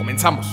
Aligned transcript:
Comenzamos. 0.00 0.46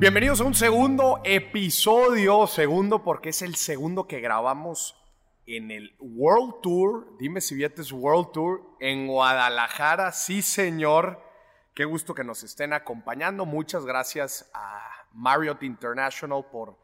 Bienvenidos 0.00 0.40
a 0.40 0.44
un 0.44 0.52
segundo 0.52 1.20
episodio, 1.22 2.44
segundo 2.48 3.04
porque 3.04 3.28
es 3.28 3.40
el 3.42 3.54
segundo 3.54 4.08
que 4.08 4.18
grabamos 4.18 5.00
en 5.46 5.70
el 5.70 5.94
World 6.00 6.54
Tour, 6.60 7.16
dime 7.20 7.40
si 7.40 7.54
vietes 7.54 7.92
World 7.92 8.32
Tour, 8.32 8.62
en 8.80 9.06
Guadalajara, 9.06 10.10
sí 10.10 10.42
señor. 10.42 11.22
Qué 11.72 11.84
gusto 11.84 12.16
que 12.16 12.24
nos 12.24 12.42
estén 12.42 12.72
acompañando. 12.72 13.46
Muchas 13.46 13.86
gracias 13.86 14.50
a 14.52 15.06
Marriott 15.12 15.62
International 15.62 16.44
por, 16.50 16.76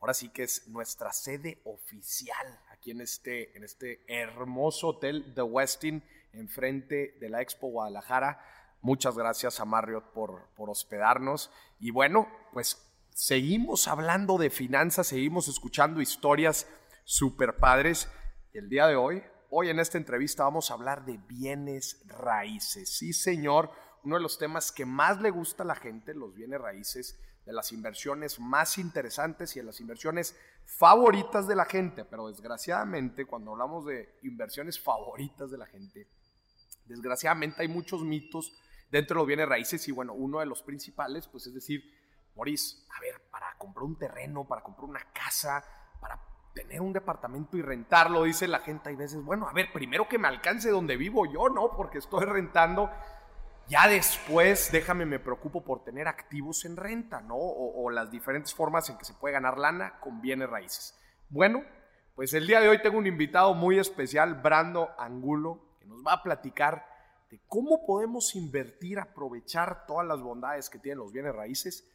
ahora 0.00 0.14
sí 0.14 0.30
que 0.30 0.44
es 0.44 0.66
nuestra 0.68 1.12
sede 1.12 1.60
oficial 1.64 2.58
aquí 2.70 2.92
en 2.92 3.02
este, 3.02 3.54
en 3.54 3.64
este 3.64 4.02
hermoso 4.08 4.88
hotel 4.88 5.34
The 5.34 5.42
Westin, 5.42 6.02
enfrente 6.32 7.18
de 7.20 7.28
la 7.28 7.42
Expo 7.42 7.68
Guadalajara. 7.68 8.42
Muchas 8.80 9.16
gracias 9.16 9.60
a 9.60 9.64
Marriott 9.64 10.04
por, 10.12 10.48
por 10.56 10.70
hospedarnos. 10.70 11.50
Y 11.80 11.90
bueno, 11.90 12.28
pues 12.52 12.84
seguimos 13.12 13.88
hablando 13.88 14.38
de 14.38 14.50
finanzas, 14.50 15.08
seguimos 15.08 15.48
escuchando 15.48 16.00
historias 16.00 16.66
super 17.04 17.56
padres. 17.56 18.08
El 18.52 18.68
día 18.68 18.86
de 18.86 18.96
hoy, 18.96 19.22
hoy 19.50 19.70
en 19.70 19.80
esta 19.80 19.98
entrevista 19.98 20.44
vamos 20.44 20.70
a 20.70 20.74
hablar 20.74 21.04
de 21.04 21.18
bienes 21.26 22.02
raíces. 22.06 22.96
Sí, 22.96 23.12
señor, 23.12 23.72
uno 24.04 24.16
de 24.16 24.22
los 24.22 24.38
temas 24.38 24.70
que 24.70 24.84
más 24.86 25.20
le 25.20 25.30
gusta 25.30 25.64
a 25.64 25.66
la 25.66 25.74
gente, 25.74 26.14
los 26.14 26.34
bienes 26.34 26.60
raíces, 26.60 27.18
de 27.44 27.52
las 27.54 27.72
inversiones 27.72 28.38
más 28.38 28.76
interesantes 28.76 29.56
y 29.56 29.60
de 29.60 29.64
las 29.64 29.80
inversiones 29.80 30.36
favoritas 30.66 31.48
de 31.48 31.56
la 31.56 31.64
gente. 31.64 32.04
Pero 32.04 32.28
desgraciadamente, 32.28 33.24
cuando 33.24 33.52
hablamos 33.52 33.86
de 33.86 34.16
inversiones 34.22 34.78
favoritas 34.78 35.50
de 35.50 35.58
la 35.58 35.66
gente, 35.66 36.06
desgraciadamente 36.84 37.62
hay 37.62 37.68
muchos 37.68 38.02
mitos 38.02 38.54
dentro 38.90 39.14
de 39.14 39.18
los 39.18 39.26
bienes 39.26 39.48
raíces 39.48 39.86
y 39.88 39.92
bueno, 39.92 40.12
uno 40.12 40.40
de 40.40 40.46
los 40.46 40.62
principales, 40.62 41.28
pues 41.28 41.46
es 41.46 41.54
decir, 41.54 41.82
Maurice, 42.36 42.84
a 42.96 43.00
ver, 43.00 43.20
para 43.30 43.54
comprar 43.58 43.84
un 43.84 43.98
terreno, 43.98 44.46
para 44.46 44.62
comprar 44.62 44.88
una 44.88 45.04
casa, 45.12 45.64
para 46.00 46.20
tener 46.54 46.80
un 46.80 46.92
departamento 46.92 47.56
y 47.56 47.62
rentarlo, 47.62 48.24
dice 48.24 48.48
la 48.48 48.60
gente, 48.60 48.90
hay 48.90 48.96
veces, 48.96 49.22
bueno, 49.22 49.48
a 49.48 49.52
ver, 49.52 49.72
primero 49.72 50.08
que 50.08 50.18
me 50.18 50.28
alcance 50.28 50.70
donde 50.70 50.96
vivo 50.96 51.26
yo, 51.26 51.48
¿no? 51.48 51.76
Porque 51.76 51.98
estoy 51.98 52.24
rentando. 52.24 52.90
Ya 53.68 53.86
después, 53.86 54.72
déjame, 54.72 55.04
me 55.04 55.18
preocupo 55.18 55.62
por 55.62 55.84
tener 55.84 56.08
activos 56.08 56.64
en 56.64 56.76
renta, 56.76 57.20
¿no? 57.20 57.34
O, 57.36 57.84
o 57.84 57.90
las 57.90 58.10
diferentes 58.10 58.54
formas 58.54 58.88
en 58.88 58.96
que 58.96 59.04
se 59.04 59.14
puede 59.14 59.34
ganar 59.34 59.58
lana 59.58 60.00
con 60.00 60.22
bienes 60.22 60.48
raíces. 60.48 60.98
Bueno, 61.28 61.62
pues 62.14 62.32
el 62.32 62.46
día 62.46 62.60
de 62.60 62.68
hoy 62.68 62.80
tengo 62.80 62.98
un 62.98 63.06
invitado 63.06 63.52
muy 63.52 63.78
especial, 63.78 64.34
Brando 64.34 64.88
Angulo, 64.98 65.76
que 65.78 65.86
nos 65.86 66.04
va 66.04 66.14
a 66.14 66.22
platicar 66.22 66.87
de 67.30 67.40
cómo 67.46 67.84
podemos 67.86 68.34
invertir, 68.34 68.98
aprovechar 68.98 69.86
todas 69.86 70.06
las 70.06 70.20
bondades 70.20 70.70
que 70.70 70.78
tienen 70.78 70.98
los 70.98 71.12
bienes 71.12 71.34
raíces 71.34 71.86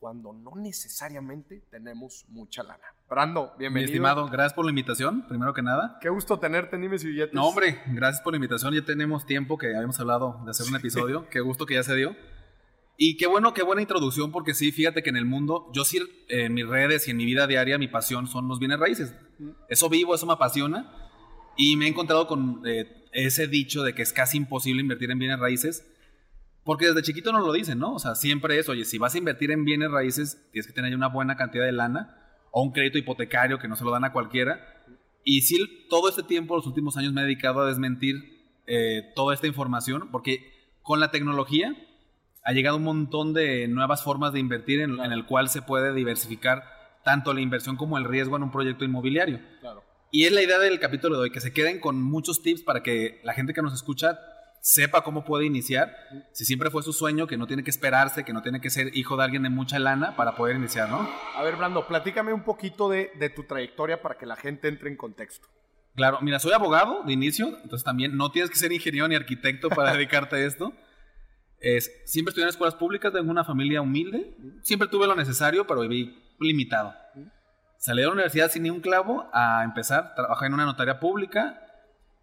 cuando 0.00 0.32
no 0.32 0.52
necesariamente 0.56 1.62
tenemos 1.70 2.24
mucha 2.28 2.62
lana. 2.62 2.84
Brando, 3.10 3.52
bienvenido. 3.58 3.88
Mi 3.88 3.94
estimado, 3.94 4.28
gracias 4.28 4.54
por 4.54 4.64
la 4.64 4.70
invitación, 4.70 5.26
primero 5.26 5.52
que 5.52 5.62
nada. 5.62 5.98
Qué 6.00 6.08
gusto 6.08 6.38
tenerte 6.38 6.76
en 6.76 6.82
Dimes 6.82 7.04
y 7.04 7.08
Billetes. 7.08 7.34
No, 7.34 7.46
hombre, 7.46 7.82
gracias 7.88 8.22
por 8.22 8.32
la 8.32 8.36
invitación. 8.36 8.74
Ya 8.74 8.84
tenemos 8.84 9.26
tiempo 9.26 9.58
que 9.58 9.74
habíamos 9.74 9.98
hablado 9.98 10.40
de 10.44 10.50
hacer 10.50 10.68
un 10.68 10.76
episodio. 10.76 11.28
qué 11.30 11.40
gusto 11.40 11.66
que 11.66 11.74
ya 11.74 11.82
se 11.82 11.96
dio. 11.96 12.14
Y 12.96 13.16
qué 13.16 13.26
bueno, 13.26 13.54
qué 13.54 13.62
buena 13.62 13.80
introducción, 13.80 14.32
porque 14.32 14.54
sí, 14.54 14.72
fíjate 14.72 15.02
que 15.02 15.10
en 15.10 15.16
el 15.16 15.24
mundo, 15.24 15.70
yo 15.72 15.84
sí, 15.84 16.00
en 16.28 16.52
mis 16.52 16.66
redes 16.66 17.06
y 17.06 17.12
en 17.12 17.16
mi 17.16 17.24
vida 17.24 17.46
diaria, 17.46 17.78
mi 17.78 17.88
pasión 17.88 18.26
son 18.26 18.48
los 18.48 18.58
bienes 18.58 18.80
raíces. 18.80 19.14
Eso 19.68 19.88
vivo, 19.88 20.14
eso 20.14 20.26
me 20.26 20.32
apasiona. 20.32 21.07
Y 21.58 21.76
me 21.76 21.86
he 21.86 21.88
encontrado 21.88 22.28
con 22.28 22.62
eh, 22.64 23.04
ese 23.12 23.48
dicho 23.48 23.82
de 23.82 23.92
que 23.92 24.00
es 24.02 24.12
casi 24.12 24.36
imposible 24.36 24.80
invertir 24.80 25.10
en 25.10 25.18
bienes 25.18 25.40
raíces, 25.40 25.84
porque 26.62 26.86
desde 26.86 27.02
chiquito 27.02 27.32
nos 27.32 27.44
lo 27.44 27.52
dicen, 27.52 27.80
¿no? 27.80 27.94
O 27.94 27.98
sea, 27.98 28.14
siempre 28.14 28.58
es, 28.58 28.68
oye, 28.68 28.84
si 28.84 28.96
vas 28.96 29.14
a 29.14 29.18
invertir 29.18 29.50
en 29.50 29.64
bienes 29.64 29.90
raíces, 29.90 30.48
tienes 30.52 30.68
que 30.68 30.72
tener 30.72 30.94
una 30.94 31.08
buena 31.08 31.36
cantidad 31.36 31.64
de 31.64 31.72
lana 31.72 32.16
o 32.52 32.62
un 32.62 32.70
crédito 32.70 32.96
hipotecario 32.96 33.58
que 33.58 33.66
no 33.66 33.74
se 33.74 33.84
lo 33.84 33.90
dan 33.90 34.04
a 34.04 34.12
cualquiera. 34.12 34.84
Y 35.24 35.42
sí, 35.42 35.58
todo 35.90 36.08
este 36.08 36.22
tiempo, 36.22 36.54
los 36.54 36.66
últimos 36.66 36.96
años, 36.96 37.12
me 37.12 37.22
he 37.22 37.24
dedicado 37.24 37.60
a 37.62 37.66
desmentir 37.66 38.16
eh, 38.68 39.12
toda 39.16 39.34
esta 39.34 39.48
información, 39.48 40.10
porque 40.12 40.72
con 40.82 41.00
la 41.00 41.10
tecnología 41.10 41.74
ha 42.44 42.52
llegado 42.52 42.76
un 42.76 42.84
montón 42.84 43.34
de 43.34 43.66
nuevas 43.66 44.04
formas 44.04 44.32
de 44.32 44.38
invertir 44.38 44.80
en, 44.80 45.00
en 45.00 45.10
el 45.10 45.26
cual 45.26 45.48
se 45.48 45.60
puede 45.60 45.92
diversificar 45.92 46.62
tanto 47.04 47.34
la 47.34 47.40
inversión 47.40 47.76
como 47.76 47.98
el 47.98 48.04
riesgo 48.04 48.36
en 48.36 48.44
un 48.44 48.52
proyecto 48.52 48.84
inmobiliario. 48.84 49.40
Claro. 49.60 49.87
Y 50.10 50.24
es 50.24 50.32
la 50.32 50.42
idea 50.42 50.58
del 50.58 50.80
capítulo 50.80 51.16
de 51.16 51.22
hoy, 51.24 51.30
que 51.30 51.40
se 51.40 51.52
queden 51.52 51.80
con 51.80 52.02
muchos 52.02 52.42
tips 52.42 52.62
para 52.62 52.82
que 52.82 53.20
la 53.24 53.34
gente 53.34 53.52
que 53.52 53.60
nos 53.60 53.74
escucha 53.74 54.18
sepa 54.60 55.02
cómo 55.02 55.24
puede 55.24 55.44
iniciar, 55.44 55.94
si 56.32 56.44
siempre 56.44 56.70
fue 56.70 56.82
su 56.82 56.92
sueño, 56.92 57.26
que 57.26 57.36
no 57.36 57.46
tiene 57.46 57.62
que 57.62 57.70
esperarse, 57.70 58.24
que 58.24 58.32
no 58.32 58.42
tiene 58.42 58.60
que 58.60 58.70
ser 58.70 58.96
hijo 58.96 59.16
de 59.16 59.24
alguien 59.24 59.42
de 59.42 59.50
mucha 59.50 59.78
lana 59.78 60.16
para 60.16 60.34
poder 60.34 60.56
iniciar, 60.56 60.88
¿no? 60.88 61.08
A 61.36 61.42
ver, 61.42 61.56
Brando, 61.56 61.86
platícame 61.86 62.32
un 62.32 62.42
poquito 62.42 62.88
de, 62.88 63.10
de 63.18 63.30
tu 63.30 63.44
trayectoria 63.44 64.02
para 64.02 64.16
que 64.16 64.26
la 64.26 64.36
gente 64.36 64.68
entre 64.68 64.88
en 64.88 64.96
contexto. 64.96 65.46
Claro, 65.94 66.18
mira, 66.22 66.38
soy 66.38 66.52
abogado 66.52 67.02
de 67.04 67.12
inicio, 67.12 67.48
entonces 67.62 67.84
también 67.84 68.16
no 68.16 68.30
tienes 68.30 68.50
que 68.50 68.56
ser 68.56 68.72
ingeniero 68.72 69.08
ni 69.08 69.14
arquitecto 69.14 69.68
para 69.68 69.92
dedicarte 69.96 70.36
a 70.36 70.46
esto. 70.46 70.72
Es, 71.60 71.90
siempre 72.04 72.30
estudié 72.30 72.44
en 72.44 72.50
escuelas 72.50 72.76
públicas, 72.76 73.12
tengo 73.12 73.30
una 73.30 73.44
familia 73.44 73.82
humilde, 73.82 74.36
siempre 74.62 74.88
tuve 74.88 75.06
lo 75.06 75.14
necesario, 75.14 75.66
pero 75.66 75.80
viví 75.82 76.16
limitado. 76.40 76.94
Salí 77.78 78.00
de 78.00 78.06
la 78.08 78.12
universidad 78.12 78.50
sin 78.50 78.64
ni 78.64 78.70
un 78.70 78.80
clavo 78.80 79.30
a 79.32 79.62
empezar, 79.62 80.14
trabajé 80.16 80.46
en 80.46 80.54
una 80.54 80.64
notaría 80.64 80.98
pública 80.98 81.60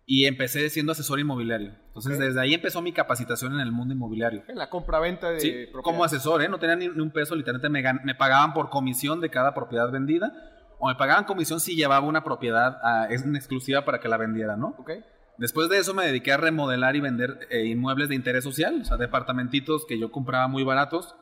y 0.05 0.25
empecé 0.25 0.69
siendo 0.69 0.91
asesor 0.91 1.17
inmobiliario. 1.19 1.73
Entonces, 1.87 2.19
desde 2.19 2.41
ahí 2.41 2.53
empezó 2.53 2.81
mi 2.81 2.91
capacitación 2.91 3.53
en 3.53 3.61
el 3.61 3.71
mundo 3.71 3.93
inmobiliario. 3.93 4.43
En 4.49 4.57
la 4.57 4.69
compra-venta 4.69 5.29
de 5.29 5.39
sí, 5.39 5.67
Como 5.81 6.03
asesor, 6.03 6.41
¿eh? 6.41 6.49
No 6.49 6.59
tenía 6.59 6.75
ni, 6.75 6.89
un 6.89 7.09
peso, 7.09 7.35
literalmente 7.35 7.69
me, 7.69 7.81
me, 8.03 8.15
pagaban 8.15 8.53
por 8.53 8.69
comisión 8.69 9.21
de 9.21 9.29
cada 9.29 9.53
propiedad 9.53 9.89
vendida 9.89 10.33
o 10.77 10.89
me 10.89 10.95
pagaban 10.95 11.23
comisión 11.23 11.61
si 11.61 11.77
llevaba 11.77 12.05
una 12.05 12.25
propiedad 12.25 12.77
a, 12.83 13.07
es 13.07 13.23
una 13.23 13.37
exclusiva 13.37 13.85
para 13.85 14.01
que 14.01 14.09
la 14.09 14.17
vendiera, 14.17 14.57
¿no? 14.57 14.75
Okay. 14.79 15.05
Después 15.37 15.69
de 15.69 15.77
eso 15.77 15.93
me 15.93 16.05
dediqué 16.05 16.33
a 16.33 16.37
remodelar 16.37 16.97
y 16.97 16.99
vender 16.99 17.47
eh, 17.49 17.65
inmuebles 17.65 18.09
de 18.09 18.15
interés 18.15 18.43
social, 18.43 18.81
o 18.81 18.85
sea, 18.85 18.97
departamentitos 18.97 19.85
que 19.85 19.97
yo 19.97 20.11
compraba 20.11 20.49
muy 20.49 20.63
baratos, 20.63 21.15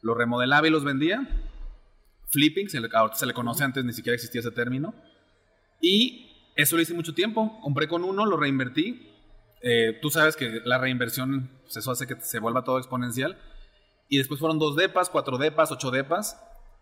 los 0.00 0.16
remodelaba 0.16 0.66
y 0.66 0.70
los 0.70 0.82
vendía 0.82 1.28
flipping, 2.36 2.68
se 2.68 2.80
le, 2.80 2.90
se 3.14 3.26
le 3.26 3.32
conoce 3.32 3.64
antes, 3.64 3.82
ni 3.82 3.94
siquiera 3.94 4.14
existía 4.14 4.40
ese 4.40 4.50
término. 4.50 4.94
Y 5.80 6.52
eso 6.54 6.76
lo 6.76 6.82
hice 6.82 6.92
mucho 6.92 7.14
tiempo. 7.14 7.58
Compré 7.62 7.88
con 7.88 8.04
uno, 8.04 8.26
lo 8.26 8.36
reinvertí. 8.36 9.10
Eh, 9.62 9.98
tú 10.02 10.10
sabes 10.10 10.36
que 10.36 10.60
la 10.64 10.76
reinversión, 10.76 11.50
pues 11.62 11.78
eso 11.78 11.90
hace 11.90 12.06
que 12.06 12.16
se 12.20 12.38
vuelva 12.38 12.62
todo 12.62 12.76
exponencial. 12.76 13.38
Y 14.10 14.18
después 14.18 14.38
fueron 14.38 14.58
dos 14.58 14.76
depas, 14.76 15.08
cuatro 15.08 15.38
depas, 15.38 15.72
ocho 15.72 15.90
depas. 15.90 16.38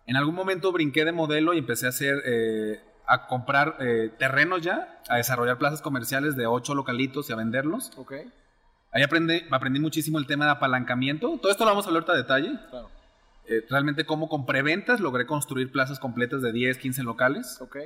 En 0.07 0.17
algún 0.17 0.35
momento 0.35 0.73
brinqué 0.73 1.05
de 1.05 1.13
modelo 1.13 1.55
y 1.55 1.59
empecé 1.59 1.87
a 1.87 1.91
hacer, 1.91 2.21
eh, 2.27 2.81
a 3.07 3.29
comprar 3.29 3.77
eh, 3.79 4.11
terrenos 4.19 4.61
ya, 4.61 5.01
a 5.09 5.17
desarrollar 5.19 5.57
plazas 5.59 5.81
comerciales 5.81 6.35
de 6.37 6.47
ocho 6.47 6.75
localitos 6.75 7.31
y 7.31 7.33
a 7.33 7.37
venderlos. 7.37 7.93
Okay. 7.97 8.31
Ahí 8.93 9.03
aprendí, 9.03 9.43
aprendí 9.51 9.81
muchísimo 9.81 10.19
el 10.19 10.27
tema 10.27 10.45
de 10.47 10.51
apalancamiento. 10.53 11.39
Todo 11.41 11.51
esto 11.51 11.65
lo 11.65 11.71
vamos 11.71 11.87
a 11.87 11.89
hablar 11.89 12.05
a 12.09 12.17
detalle. 12.17 12.59
Claro. 12.71 12.91
Eh, 13.47 13.65
realmente 13.69 14.07
como 14.07 14.29
con 14.29 14.47
preventas 14.47 15.01
logré 15.01 15.27
construir 15.27 15.71
plazas 15.71 15.99
completas 15.99 16.43
de 16.43 16.53
10, 16.53 16.79
15 16.79 17.03
locales. 17.03 17.59
Ok. 17.61 17.77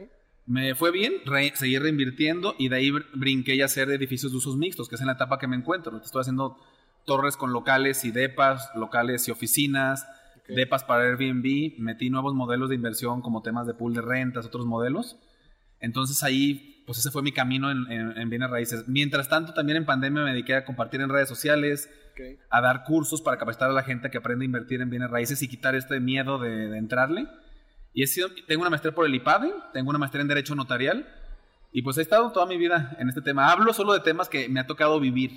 Me 0.47 0.75
fue 0.75 0.91
bien, 0.91 1.13
seguí 1.55 1.79
reinvirtiendo 1.79 2.55
y 2.59 2.71
de 2.71 2.77
ahí 2.77 2.91
brinqué 3.15 3.61
a 3.61 3.67
hacer 3.67 3.91
edificios 3.91 4.33
de 4.33 4.39
usos 4.39 4.57
mixtos, 4.57 4.89
que 4.89 4.95
es 4.95 5.01
en 5.03 5.09
la 5.09 5.13
etapa 5.13 5.39
que 5.39 5.47
me 5.47 5.57
encuentro. 5.57 5.95
Estoy 5.99 6.23
haciendo 6.23 6.57
torres 7.05 7.37
con 7.37 7.53
locales 7.53 8.05
y 8.05 8.13
depas, 8.13 8.71
locales 8.75 9.29
y 9.29 9.31
oficinas, 9.31 10.07
depas 10.49 10.85
para 10.85 11.05
Airbnb, 11.05 11.79
metí 11.79 12.09
nuevos 12.09 12.35
modelos 12.35 12.71
de 12.71 12.77
inversión 12.77 13.21
como 13.21 13.43
temas 13.43 13.67
de 13.67 13.75
pool 13.75 13.93
de 13.93 14.01
rentas, 14.01 14.47
otros 14.47 14.65
modelos. 14.65 15.19
Entonces 15.81 16.23
ahí, 16.23 16.78
pues 16.89 17.01
ese 17.01 17.11
fue 17.11 17.21
mi 17.23 17.33
camino 17.33 17.71
en, 17.71 17.87
en 17.91 18.31
bienes 18.31 18.49
raíces. 18.49 18.89
Mientras 18.89 19.29
tanto, 19.29 19.53
también 19.53 19.77
en 19.77 19.85
pandemia 19.85 20.25
me 20.25 20.31
dediqué 20.31 20.55
a 20.55 20.65
compartir 20.65 21.03
en 21.03 21.11
redes 21.11 21.29
sociales, 21.29 21.91
a 22.49 22.63
dar 22.63 22.85
cursos 22.85 23.21
para 23.21 23.37
capacitar 23.37 23.69
a 23.69 23.75
la 23.75 23.83
gente 23.83 24.11
que 24.11 24.17
aprende 24.17 24.45
a 24.45 24.47
invertir 24.47 24.81
en 24.81 24.89
bienes 24.89 25.11
raíces 25.11 25.43
y 25.43 25.49
quitar 25.49 25.75
este 25.75 26.01
miedo 26.01 26.39
de, 26.39 26.79
entrarle. 26.79 27.29
Y 27.93 28.05
he 28.05 28.07
sido, 28.07 28.29
tengo 28.47 28.63
una 28.63 28.71
maestría 28.71 28.95
por 28.95 29.05
el 29.05 29.15
IPADE, 29.15 29.53
tengo 29.75 29.91
una 29.91 29.99
maestría 29.99 30.23
en 30.23 30.29
Derecho 30.29 30.55
Notarial 30.55 31.07
y 31.73 31.83
pues 31.83 31.99
he 31.99 32.01
estado 32.01 32.33
toda 32.33 32.47
mi 32.47 32.57
vida 32.57 32.97
en 32.99 33.11
este 33.11 33.21
tema. 33.21 33.53
Hablo 33.53 33.75
solo 33.75 33.93
de 33.93 34.01
temas 34.01 34.31
que 34.31 34.49
me 34.49 34.61
ha 34.61 34.67
tocado 34.67 34.99
vivir. 34.99 35.31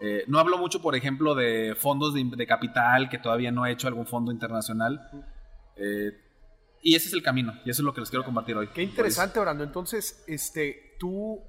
Eh, 0.00 0.24
no 0.28 0.38
hablo 0.38 0.56
mucho, 0.56 0.80
por 0.80 0.96
ejemplo, 0.96 1.34
de 1.34 1.74
fondos 1.76 2.14
de, 2.14 2.46
capital, 2.46 3.10
que 3.10 3.18
todavía 3.18 3.52
no 3.52 3.66
he 3.66 3.72
hecho 3.72 3.86
algún 3.86 4.06
fondo 4.06 4.32
internacional. 4.32 5.10
Eh, 5.76 6.12
y 6.82 6.94
ese 6.94 7.08
es 7.08 7.14
el 7.14 7.22
camino, 7.22 7.52
y 7.64 7.70
eso 7.70 7.82
es 7.82 7.84
lo 7.84 7.92
que 7.92 8.00
les 8.00 8.10
quiero 8.10 8.24
compartir 8.24 8.56
hoy. 8.56 8.68
Qué 8.68 8.82
interesante, 8.82 9.38
Orlando. 9.38 9.64
Entonces, 9.64 10.24
este, 10.26 10.96
tú 10.98 11.42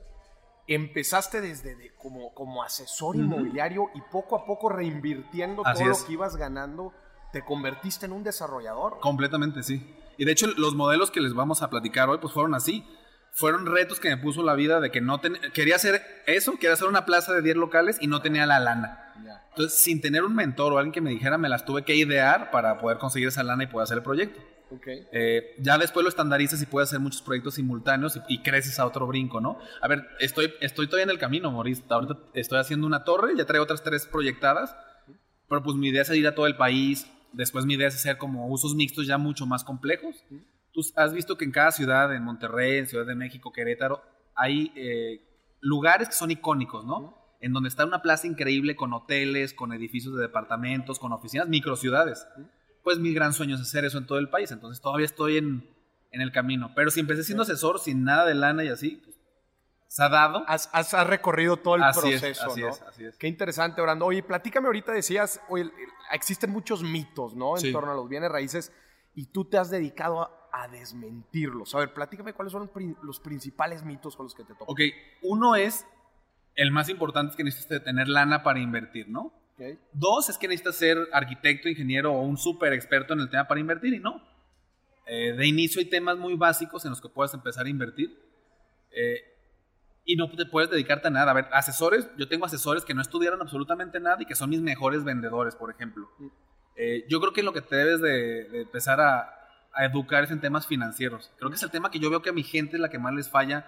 empezaste 0.68 1.42
desde 1.42 1.94
como, 1.96 2.34
como 2.34 2.64
asesor 2.64 3.16
inmobiliario 3.16 3.90
y 3.94 4.02
poco 4.12 4.36
a 4.36 4.46
poco 4.46 4.70
reinvirtiendo 4.70 5.64
todo 5.64 5.86
lo 5.86 6.06
que 6.06 6.14
ibas 6.14 6.36
ganando, 6.36 6.94
te 7.32 7.44
convertiste 7.44 8.06
en 8.06 8.14
un 8.14 8.24
desarrollador. 8.24 9.00
Completamente, 9.00 9.64
sí. 9.64 9.96
Y 10.18 10.26
de 10.26 10.32
hecho, 10.32 10.48
los 10.58 10.76
modelos 10.76 11.12
que 11.12 11.22
les 11.22 11.34
vamos 11.34 11.62
a 11.62 11.70
platicar 11.70 12.10
hoy, 12.10 12.20
pues 12.20 12.34
fueron 12.34 12.54
así. 12.54 12.86
Fueron 13.34 13.66
retos 13.66 14.02
que 14.02 14.10
me 14.10 14.18
puso 14.18 14.44
la 14.44 14.56
vida 14.56 14.82
de 14.82 14.92
que 14.92 15.00
no 15.00 15.22
quería 15.54 15.78
hacer 15.78 16.02
eso, 16.28 16.54
quería 16.54 16.74
hacer 16.74 16.90
una 16.90 17.06
plaza 17.06 17.32
de 17.32 17.42
10 17.42 17.56
locales 17.56 17.98
y 18.02 18.08
no 18.08 18.22
tenía 18.22 18.46
la 18.46 18.60
lana. 18.60 19.14
Entonces, 19.52 19.80
sin 19.80 20.02
tener 20.02 20.24
un 20.24 20.36
mentor 20.36 20.74
o 20.74 20.78
alguien 20.78 20.92
que 20.92 21.02
me 21.02 21.10
dijera, 21.10 21.38
me 21.38 21.48
las 21.48 21.66
tuve 21.66 21.84
que 21.84 21.96
idear 21.96 22.52
para 22.52 22.78
poder 22.80 22.98
conseguir 22.98 23.30
esa 23.30 23.44
lana 23.44 23.64
y 23.64 23.68
poder 23.68 23.86
hacer 23.86 23.98
el 23.98 24.04
proyecto. 24.04 24.42
Eh, 25.12 25.56
ya 25.60 25.78
después 25.78 26.04
lo 26.04 26.10
estandarizas 26.10 26.62
y 26.62 26.66
puedes 26.66 26.90
hacer 26.90 27.00
muchos 27.00 27.22
proyectos 27.22 27.56
simultáneos 27.56 28.20
y, 28.28 28.42
creces 28.42 28.80
a 28.80 28.86
otro 28.86 29.08
brinco, 29.08 29.42
¿no? 29.42 29.58
A 29.82 29.88
ver, 29.88 30.08
estoy, 30.20 30.54
estoy 30.62 30.88
todavía 30.88 31.04
en 31.04 31.10
el 31.10 31.18
camino, 31.18 31.52
Maurice. 31.52 31.84
Ahorita 31.90 32.18
estoy 32.34 32.60
haciendo 32.60 32.88
una 32.88 33.04
torre, 33.04 33.34
ya 33.36 33.46
traigo 33.46 33.64
otras 33.64 33.84
tres 33.84 34.06
proyectadas, 34.06 34.76
pero 35.50 35.64
pues 35.64 35.76
mi 35.76 35.90
idea 35.90 36.04
es 36.04 36.10
ir 36.12 36.28
a 36.28 36.36
todo 36.36 36.48
el 36.48 36.56
país. 36.56 37.08
Después 37.34 37.66
mi 37.66 37.76
idea 37.76 37.88
es 37.88 37.96
hacer 37.96 38.18
como 38.18 38.48
usos 38.48 38.76
mixtos 38.76 39.08
ya 39.08 39.18
mucho 39.18 39.46
más 39.46 39.64
complejos. 39.64 40.24
Tú 40.74 40.82
has 40.96 41.14
visto 41.14 41.38
que 41.38 41.46
en 41.46 41.52
cada 41.52 41.72
ciudad, 41.72 42.14
en 42.16 42.24
Monterrey, 42.24 42.78
en 42.78 42.88
Ciudad 42.88 43.06
de 43.06 43.16
México, 43.16 43.52
Querétaro, 43.52 44.02
hay 44.36 44.72
eh, 44.76 45.58
lugares 45.60 46.08
que 46.08 46.16
son 46.16 46.32
icónicos, 46.32 46.86
¿no? 46.86 47.18
En 47.42 47.54
donde 47.54 47.70
está 47.70 47.86
una 47.86 48.02
plaza 48.02 48.28
increíble 48.28 48.76
con 48.76 48.94
hoteles, 48.94 49.54
con 49.54 49.74
edificios 49.74 50.16
de 50.16 50.22
departamentos, 50.22 51.00
con 51.00 51.12
oficinas, 51.12 51.50
microciudades 51.50 52.26
pues 52.84 53.00
mi 53.00 53.14
gran 53.14 53.34
sueño 53.34 53.56
es 53.56 53.62
hacer 53.62 53.86
eso 53.86 53.98
en 53.98 54.06
todo 54.06 54.18
el 54.18 54.30
país. 54.30 54.52
Entonces 54.52 54.82
todavía 54.82 55.06
estoy 55.06 55.38
en, 55.38 55.70
el 56.12 56.32
camino. 56.32 56.72
Pero 56.76 56.92
si 56.92 57.00
empecé 57.00 57.24
siendo 57.24 57.44
asesor, 57.44 57.80
sin 57.80 58.04
nada 58.04 58.26
de 58.26 58.36
lana 58.36 58.64
y 58.64 58.68
así, 58.68 59.02
pues, 59.04 59.16
se 59.88 60.04
ha 60.04 60.10
dado. 60.10 60.44
Has, 60.48 60.92
recorrido 61.08 61.58
todo 61.58 61.76
el 61.76 61.82
proceso, 61.82 62.48
así 62.50 62.64
Es, 62.64 62.82
así 62.82 63.06
es. 63.06 63.18
Qué 63.18 63.28
interesante, 63.28 63.82
Orlando. 63.82 64.06
Oye, 64.06 64.24
platícame 64.24 64.68
ahorita, 64.68 64.92
decías, 64.92 65.42
oye, 65.50 65.72
existen 66.12 66.50
muchos 66.50 66.84
mitos, 66.84 67.36
¿no? 67.36 67.58
En 67.58 67.72
torno 67.72 67.92
a 67.92 67.96
los 67.96 68.10
bienes 68.10 68.32
raíces 68.32 68.72
y 69.16 69.26
tú 69.28 69.46
te 69.46 69.58
has 69.58 69.70
dedicado 69.70 70.22
a, 70.22 70.68
desmentirlos. 70.68 71.74
A 71.76 71.80
ver, 71.80 71.94
platícame 71.94 72.34
cuáles 72.34 72.52
son 72.52 72.70
los 73.02 73.20
principales 73.20 73.84
mitos 73.84 74.16
con 74.16 74.26
los 74.26 74.36
que 74.36 74.44
te 74.44 74.54
tocan. 74.54 74.68
Ok, 74.68 74.82
uno 75.24 75.56
es, 75.56 75.86
el 76.56 76.72
más 76.72 76.90
importante 76.90 77.32
es 77.32 77.38
que 77.38 77.44
necesitas 77.44 77.84
tener 77.84 78.08
lana 78.10 78.44
para 78.44 78.60
invertir, 78.60 79.10
¿no? 79.10 79.34
Dos, 79.94 80.30
es 80.30 80.38
que 80.38 80.48
necesitas 80.48 80.76
ser 80.76 80.98
arquitecto, 81.12 81.70
ingeniero 81.70 82.14
o 82.14 82.22
un 82.22 82.38
súper 82.38 82.74
experto 82.74 83.14
en 83.14 83.20
el 83.20 83.30
tema 83.30 83.48
para 83.48 83.60
invertir 83.60 83.94
y 83.94 84.00
no. 84.00 84.22
Eh, 85.06 85.34
de 85.34 85.48
inicio 85.48 85.80
hay 85.80 85.90
temas 85.90 86.18
muy 86.18 86.36
básicos 86.36 86.86
en 86.86 86.92
los 86.92 87.02
que 87.02 87.10
puedes 87.10 87.34
empezar 87.34 87.66
a 87.66 87.70
invertir 87.70 88.18
eh, 88.92 89.20
y 90.06 90.16
no 90.16 90.30
te 90.32 90.46
puedes 90.46 90.70
dedicarte 90.70 91.08
a 91.08 91.12
nada. 91.12 91.32
A 91.32 91.34
ver, 91.34 91.48
asesores, 91.52 92.08
yo 92.18 92.28
tengo 92.28 92.46
asesores 92.46 92.86
que 92.86 92.94
no 92.94 93.02
estudiaron 93.02 93.42
absolutamente 93.42 94.00
nada 94.00 94.18
y 94.22 94.26
que 94.26 94.36
son 94.36 94.50
mis 94.50 94.62
mejores 94.62 95.04
vendedores, 95.04 95.56
por 95.56 95.70
ejemplo. 95.70 96.10
Mm. 96.18 96.28
Eh, 96.78 97.06
yo 97.10 97.20
creo 97.20 97.34
que 97.34 97.44
lo 97.44 97.54
que 97.54 97.62
te 97.62 97.76
debes 97.76 98.02
de, 98.02 98.62
empezar 98.62 99.00
a, 99.02 99.38
educar 99.80 100.24
es 100.24 100.32
en 100.32 100.42
temas 100.42 100.68
financieros. 100.68 101.32
Creo 101.38 101.50
que 101.50 101.56
es 101.56 101.64
el 101.64 101.72
tema 101.72 101.92
que 101.92 102.00
yo 102.00 102.10
veo 102.10 102.22
que 102.22 102.30
a 102.30 102.34
mi 102.34 102.44
gente 102.44 102.76
es 102.76 102.82
la 102.82 102.90
que 102.90 103.00
más 103.00 103.14
les 103.14 103.30
falla. 103.30 103.66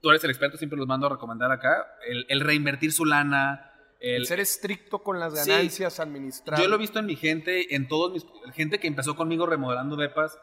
tú 0.00 0.10
eres 0.10 0.22
el 0.22 0.30
experto, 0.30 0.56
siempre 0.56 0.78
los 0.78 0.86
mando 0.86 1.06
a 1.06 1.10
recomendar 1.10 1.50
acá. 1.50 1.86
el 2.28 2.40
reinvertir 2.40 2.92
su 2.92 3.04
lana, 3.04 3.71
el, 4.02 4.26
ser 4.26 4.40
estricto 4.40 5.02
con 5.02 5.20
las 5.20 5.34
ganancias 5.34 6.00
administradas. 6.00 6.60
Yo 6.60 6.68
lo 6.68 6.74
he 6.74 6.78
visto 6.78 6.98
en 6.98 7.06
mi 7.06 7.16
gente, 7.16 7.74
en 7.74 7.86
todos 7.86 8.12
mis. 8.12 8.26
Gente 8.52 8.80
que 8.80 8.88
empezó 8.88 9.14
conmigo 9.14 9.46
remodelando 9.46 9.96
depas, 9.96 10.38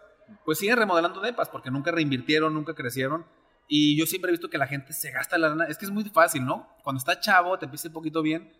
pues 0.46 0.60
siguen 0.60 0.78
remodelando 0.78 1.20
depas 1.20 1.50
porque 1.50 1.70
nunca 1.70 1.92
reinvirtieron, 1.92 2.54
nunca 2.54 2.74
crecieron. 2.74 3.26
Y 3.68 4.00
yo 4.00 4.06
siempre 4.06 4.30
he 4.30 4.34
visto 4.34 4.50
que 4.50 4.58
la 4.58 4.66
gente 4.66 4.94
se 4.94 5.12
gasta 5.12 5.38
la 5.38 5.50
lana. 5.50 5.66
Es 5.66 5.78
que 5.78 5.86
es 5.86 5.92
muy 5.92 6.06
fácil, 6.06 6.46
¿no? 6.46 6.68
Cuando 6.84 6.98
está 6.98 7.20
chavo, 7.20 7.60
te 7.60 7.66
empieza 7.66 7.90
un 7.90 7.94
poquito 7.94 8.22
bien. 8.22 8.52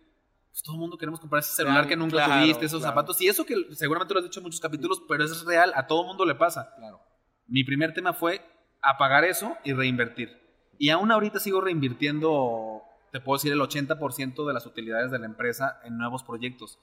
Pues 0.50 0.62
todo 0.62 0.74
el 0.74 0.80
mundo 0.80 0.98
queremos 0.98 1.18
comprar 1.18 1.40
ese 1.40 1.54
celular 1.54 1.88
que 1.88 1.96
nunca 1.96 2.26
tuviste, 2.26 2.66
esos 2.66 2.82
zapatos. 2.82 3.20
Y 3.22 3.28
eso 3.28 3.46
que 3.46 3.54
seguramente 3.72 4.12
lo 4.12 4.20
has 4.20 4.24
dicho 4.24 4.40
en 4.40 4.44
muchos 4.44 4.60
capítulos, 4.60 5.02
pero 5.08 5.24
eso 5.24 5.34
es 5.34 5.44
real. 5.44 5.72
A 5.74 5.86
todo 5.86 6.02
el 6.02 6.08
mundo 6.08 6.26
le 6.26 6.34
pasa. 6.34 6.74
Claro. 6.76 7.00
Mi 7.46 7.64
primer 7.64 7.94
tema 7.94 8.12
fue 8.12 8.44
apagar 8.82 9.24
eso 9.24 9.56
y 9.64 9.72
reinvertir. 9.72 10.38
Y 10.78 10.90
aún 10.90 11.10
ahorita 11.10 11.40
sigo 11.40 11.60
reinvirtiendo 11.60 12.79
te 13.12 13.20
puedo 13.20 13.36
decir 13.36 13.52
el 13.52 13.60
80% 13.60 14.46
de 14.46 14.52
las 14.52 14.66
utilidades 14.66 15.10
de 15.10 15.18
la 15.18 15.26
empresa 15.26 15.80
en 15.84 15.98
nuevos 15.98 16.22
proyectos. 16.22 16.78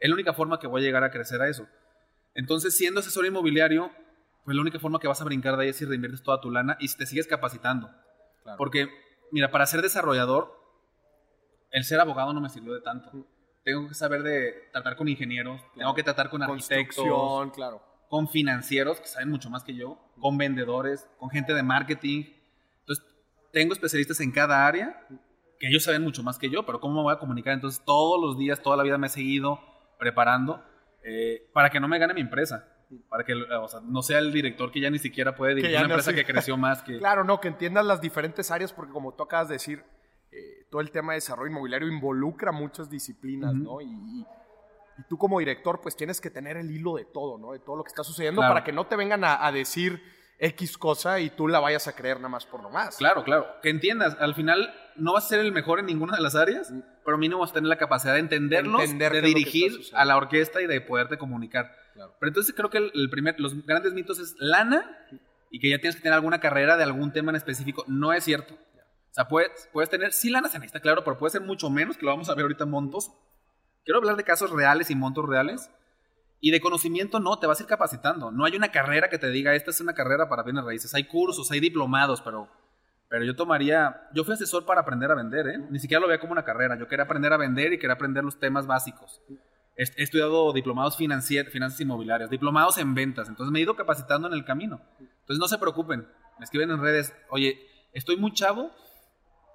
Es 0.00 0.08
la 0.08 0.14
única 0.14 0.32
forma 0.32 0.58
que 0.58 0.66
voy 0.66 0.82
a 0.82 0.84
llegar 0.84 1.04
a 1.04 1.10
crecer 1.10 1.40
a 1.40 1.48
eso. 1.48 1.66
Entonces, 2.34 2.76
siendo 2.76 3.00
asesor 3.00 3.26
inmobiliario, 3.26 3.90
pues 4.44 4.54
la 4.54 4.62
única 4.62 4.78
forma 4.78 4.98
que 4.98 5.08
vas 5.08 5.20
a 5.20 5.24
brincar 5.24 5.56
de 5.56 5.64
ahí 5.64 5.68
es 5.70 5.76
si 5.76 5.84
reinviertes 5.84 6.22
toda 6.22 6.40
tu 6.40 6.50
lana 6.50 6.76
y 6.80 6.88
si 6.88 6.96
te 6.96 7.06
sigues 7.06 7.26
capacitando. 7.26 7.90
Porque, 8.56 8.88
mira, 9.30 9.50
para 9.50 9.66
ser 9.66 9.82
desarrollador, 9.82 10.56
el 11.70 11.84
ser 11.84 12.00
abogado 12.00 12.32
no 12.32 12.40
me 12.40 12.48
sirvió 12.48 12.74
de 12.74 12.80
tanto. 12.80 13.26
Tengo 13.62 13.86
que 13.88 13.94
saber 13.94 14.22
de 14.22 14.68
tratar 14.72 14.96
con 14.96 15.08
ingenieros, 15.08 15.60
tengo 15.76 15.94
que 15.94 16.02
tratar 16.02 16.30
con 16.30 16.42
arquitectos, 16.42 17.52
claro. 17.52 17.82
con 18.08 18.28
financieros 18.28 19.00
que 19.00 19.06
saben 19.06 19.28
mucho 19.28 19.50
más 19.50 19.62
que 19.62 19.74
yo, 19.74 19.98
con 20.18 20.38
vendedores, 20.38 21.06
con 21.18 21.28
gente 21.28 21.52
de 21.52 21.62
marketing. 21.62 22.24
Entonces, 22.80 23.04
tengo 23.52 23.74
especialistas 23.74 24.20
en 24.20 24.32
cada 24.32 24.66
área 24.66 25.06
que 25.58 25.68
ellos 25.68 25.84
saben 25.84 26.02
mucho 26.02 26.22
más 26.22 26.38
que 26.38 26.50
yo, 26.50 26.64
pero 26.64 26.80
¿cómo 26.80 26.96
me 26.96 27.02
voy 27.02 27.12
a 27.12 27.18
comunicar? 27.18 27.52
Entonces 27.52 27.82
todos 27.84 28.20
los 28.20 28.38
días, 28.38 28.62
toda 28.62 28.76
la 28.76 28.82
vida 28.82 28.98
me 28.98 29.08
he 29.08 29.10
seguido 29.10 29.60
preparando 29.98 30.62
eh, 31.02 31.48
para 31.52 31.70
que 31.70 31.80
no 31.80 31.88
me 31.88 31.98
gane 31.98 32.14
mi 32.14 32.20
empresa. 32.20 32.68
Para 33.10 33.22
que 33.22 33.34
o 33.34 33.68
sea, 33.68 33.80
no 33.82 34.00
sea 34.00 34.18
el 34.18 34.32
director 34.32 34.72
que 34.72 34.80
ya 34.80 34.88
ni 34.88 34.98
siquiera 34.98 35.34
puede 35.34 35.56
dirigir 35.56 35.76
una 35.76 35.86
empresa 35.86 36.14
que 36.14 36.24
creció 36.24 36.56
más 36.56 36.82
que... 36.82 36.98
Claro, 36.98 37.22
no, 37.22 37.38
que 37.38 37.48
entiendas 37.48 37.84
las 37.84 38.00
diferentes 38.00 38.50
áreas, 38.50 38.72
porque 38.72 38.92
como 38.92 39.12
tú 39.14 39.24
acabas 39.24 39.48
de 39.48 39.56
decir, 39.56 39.84
eh, 40.32 40.66
todo 40.70 40.80
el 40.80 40.90
tema 40.90 41.12
de 41.12 41.16
desarrollo 41.16 41.50
inmobiliario 41.50 41.88
involucra 41.88 42.50
muchas 42.50 42.88
disciplinas, 42.88 43.54
¿no? 43.54 43.82
Y, 43.82 44.24
tú 45.08 45.18
como 45.18 45.38
director, 45.38 45.80
pues 45.80 45.96
tienes 45.96 46.20
que 46.20 46.30
tener 46.30 46.56
el 46.56 46.70
hilo 46.70 46.96
de 46.96 47.04
todo, 47.04 47.38
¿no? 47.38 47.52
De 47.52 47.58
todo 47.60 47.76
lo 47.76 47.84
que 47.84 47.88
está 47.88 48.02
sucediendo 48.02 48.40
para 48.40 48.64
que 48.64 48.72
no 48.72 48.86
te 48.86 48.96
vengan 48.96 49.22
a 49.22 49.52
decir 49.52 50.02
X 50.38 50.78
cosa 50.78 51.18
y 51.18 51.30
tú 51.30 51.48
la 51.48 51.58
vayas 51.58 51.88
a 51.88 51.96
creer 51.96 52.18
nada 52.18 52.28
más 52.28 52.46
por 52.46 52.62
lo 52.62 52.70
más. 52.70 52.96
Claro, 52.96 53.24
claro. 53.24 53.46
Que 53.60 53.70
entiendas, 53.70 54.16
al 54.20 54.34
final 54.34 54.72
no 54.96 55.14
vas 55.14 55.26
a 55.26 55.28
ser 55.28 55.40
el 55.40 55.52
mejor 55.52 55.80
en 55.80 55.86
ninguna 55.86 56.16
de 56.16 56.22
las 56.22 56.36
áreas, 56.36 56.70
mm. 56.70 56.80
pero 57.04 57.18
mínimo 57.18 57.40
vas 57.40 57.50
a 57.50 57.54
tener 57.54 57.68
la 57.68 57.78
capacidad 57.78 58.14
de 58.14 58.20
entenderlos, 58.20 58.96
de 58.96 59.20
dirigir 59.20 59.72
a 59.94 60.04
la 60.04 60.16
orquesta 60.16 60.62
y 60.62 60.66
de 60.66 60.80
poderte 60.80 61.18
comunicar. 61.18 61.74
Pero 61.94 62.28
entonces 62.28 62.54
creo 62.54 62.70
que 62.70 62.78
el, 62.78 63.10
primer, 63.10 63.40
los 63.40 63.66
grandes 63.66 63.92
mitos 63.92 64.20
es 64.20 64.36
lana 64.38 64.88
y 65.50 65.58
que 65.58 65.70
ya 65.70 65.78
tienes 65.78 65.96
que 65.96 66.02
tener 66.02 66.14
alguna 66.14 66.38
carrera 66.38 66.76
de 66.76 66.84
algún 66.84 67.12
tema 67.12 67.30
en 67.30 67.36
específico. 67.36 67.84
No 67.88 68.12
es 68.12 68.22
cierto. 68.22 68.54
O 68.54 69.14
sea, 69.14 69.26
puedes, 69.26 69.68
puedes 69.72 69.90
tener, 69.90 70.12
sí 70.12 70.30
lana 70.30 70.48
se 70.48 70.58
necesita, 70.58 70.80
claro, 70.80 71.02
pero 71.02 71.18
puede 71.18 71.32
ser 71.32 71.40
mucho 71.40 71.70
menos, 71.70 71.96
que 71.96 72.04
lo 72.04 72.12
vamos 72.12 72.28
a 72.28 72.34
ver 72.34 72.42
ahorita 72.42 72.64
en 72.64 72.70
montos. 72.70 73.10
Quiero 73.84 73.98
hablar 73.98 74.16
de 74.16 74.22
casos 74.22 74.50
reales 74.50 74.90
y 74.90 74.94
montos 74.94 75.26
reales 75.26 75.70
y 76.40 76.50
de 76.50 76.60
conocimiento 76.60 77.18
no, 77.20 77.38
te 77.38 77.46
vas 77.46 77.58
a 77.58 77.62
ir 77.62 77.68
capacitando. 77.68 78.30
No 78.30 78.44
hay 78.44 78.56
una 78.56 78.70
carrera 78.70 79.08
que 79.08 79.18
te 79.18 79.30
diga, 79.30 79.54
esta 79.54 79.70
es 79.70 79.80
una 79.80 79.94
carrera 79.94 80.28
para 80.28 80.42
bienes 80.42 80.64
raíces. 80.64 80.94
Hay 80.94 81.04
cursos, 81.04 81.50
hay 81.50 81.60
diplomados, 81.60 82.20
pero, 82.20 82.48
pero 83.08 83.24
yo 83.24 83.34
tomaría, 83.34 84.08
yo 84.14 84.24
fui 84.24 84.34
asesor 84.34 84.64
para 84.64 84.82
aprender 84.82 85.10
a 85.10 85.16
vender, 85.16 85.48
¿eh? 85.48 85.58
Ni 85.70 85.78
siquiera 85.80 86.00
lo 86.00 86.06
veía 86.06 86.20
como 86.20 86.32
una 86.32 86.44
carrera. 86.44 86.78
Yo 86.78 86.86
quería 86.86 87.04
aprender 87.04 87.32
a 87.32 87.36
vender 87.36 87.72
y 87.72 87.78
quería 87.78 87.94
aprender 87.94 88.22
los 88.22 88.38
temas 88.38 88.66
básicos. 88.66 89.20
He, 89.76 89.82
estudiado 90.02 90.52
diplomados 90.52 90.96
financieros, 90.96 91.52
finanzas 91.52 91.80
inmobiliarias, 91.80 92.30
diplomados 92.30 92.78
en 92.78 92.94
ventas. 92.94 93.28
Entonces 93.28 93.50
me 93.52 93.58
he 93.58 93.62
ido 93.62 93.74
capacitando 93.74 94.28
en 94.28 94.34
el 94.34 94.44
camino. 94.44 94.80
Entonces 95.00 95.38
no 95.38 95.48
se 95.48 95.58
preocupen. 95.58 96.06
Me 96.38 96.44
escriben 96.44 96.70
en 96.70 96.80
redes, 96.80 97.14
oye, 97.30 97.58
estoy 97.92 98.16
muy 98.16 98.32
chavo, 98.32 98.70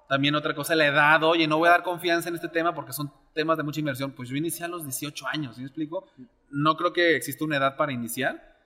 también 0.08 0.34
otra 0.34 0.54
cosa, 0.54 0.74
la 0.74 0.86
edad, 0.86 1.22
oye, 1.22 1.46
no 1.46 1.56
voy 1.56 1.68
a 1.68 1.72
dar 1.72 1.82
confianza 1.82 2.28
en 2.28 2.34
este 2.34 2.48
tema 2.48 2.74
porque 2.74 2.92
son 2.92 3.10
temas 3.32 3.56
de 3.56 3.62
mucha 3.62 3.80
inversión. 3.80 4.12
Pues 4.12 4.28
yo 4.28 4.36
inicié 4.36 4.66
a 4.66 4.68
los 4.68 4.84
18 4.84 5.26
años, 5.28 5.56
¿sí 5.56 5.62
me 5.62 5.66
explico? 5.66 6.06
No 6.54 6.76
creo 6.76 6.92
que 6.92 7.16
exista 7.16 7.44
una 7.44 7.56
edad 7.56 7.76
para 7.76 7.92
iniciar. 7.92 8.56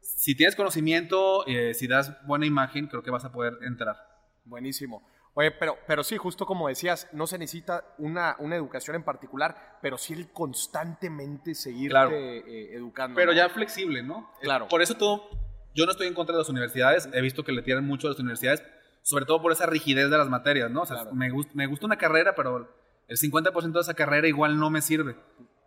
Si 0.00 0.34
tienes 0.34 0.56
conocimiento, 0.56 1.46
eh, 1.46 1.72
si 1.72 1.86
das 1.86 2.14
buena 2.26 2.46
imagen, 2.46 2.88
creo 2.88 3.02
que 3.02 3.12
vas 3.12 3.24
a 3.24 3.30
poder 3.30 3.54
entrar. 3.62 3.96
Buenísimo. 4.44 5.06
Oye, 5.34 5.52
pero, 5.52 5.78
pero 5.86 6.02
sí, 6.02 6.16
justo 6.16 6.46
como 6.46 6.66
decías, 6.66 7.08
no 7.12 7.28
se 7.28 7.38
necesita 7.38 7.94
una, 7.98 8.34
una 8.40 8.56
educación 8.56 8.96
en 8.96 9.04
particular, 9.04 9.78
pero 9.80 9.96
sí 9.96 10.14
el 10.14 10.32
constantemente 10.32 11.54
seguirte 11.54 12.38
eh, 12.38 12.74
educando. 12.74 13.14
Pero 13.14 13.32
ya 13.32 13.48
flexible, 13.48 14.02
¿no? 14.02 14.32
Claro. 14.40 14.66
Por 14.66 14.82
eso 14.82 14.96
todo, 14.96 15.30
yo 15.76 15.84
no 15.84 15.92
estoy 15.92 16.08
en 16.08 16.14
contra 16.14 16.34
de 16.34 16.40
las 16.40 16.48
universidades, 16.48 17.08
he 17.12 17.20
visto 17.20 17.44
que 17.44 17.52
le 17.52 17.62
tiran 17.62 17.86
mucho 17.86 18.08
a 18.08 18.10
las 18.10 18.18
universidades, 18.18 18.64
sobre 19.02 19.26
todo 19.26 19.40
por 19.40 19.52
esa 19.52 19.66
rigidez 19.66 20.10
de 20.10 20.18
las 20.18 20.28
materias, 20.28 20.72
¿no? 20.72 20.82
O 20.82 20.86
sea, 20.86 21.04
me, 21.12 21.30
me 21.54 21.66
gusta 21.66 21.86
una 21.86 21.98
carrera, 21.98 22.34
pero 22.34 22.68
el 23.06 23.16
50% 23.16 23.72
de 23.72 23.80
esa 23.80 23.94
carrera 23.94 24.26
igual 24.26 24.58
no 24.58 24.70
me 24.70 24.82
sirve. 24.82 25.14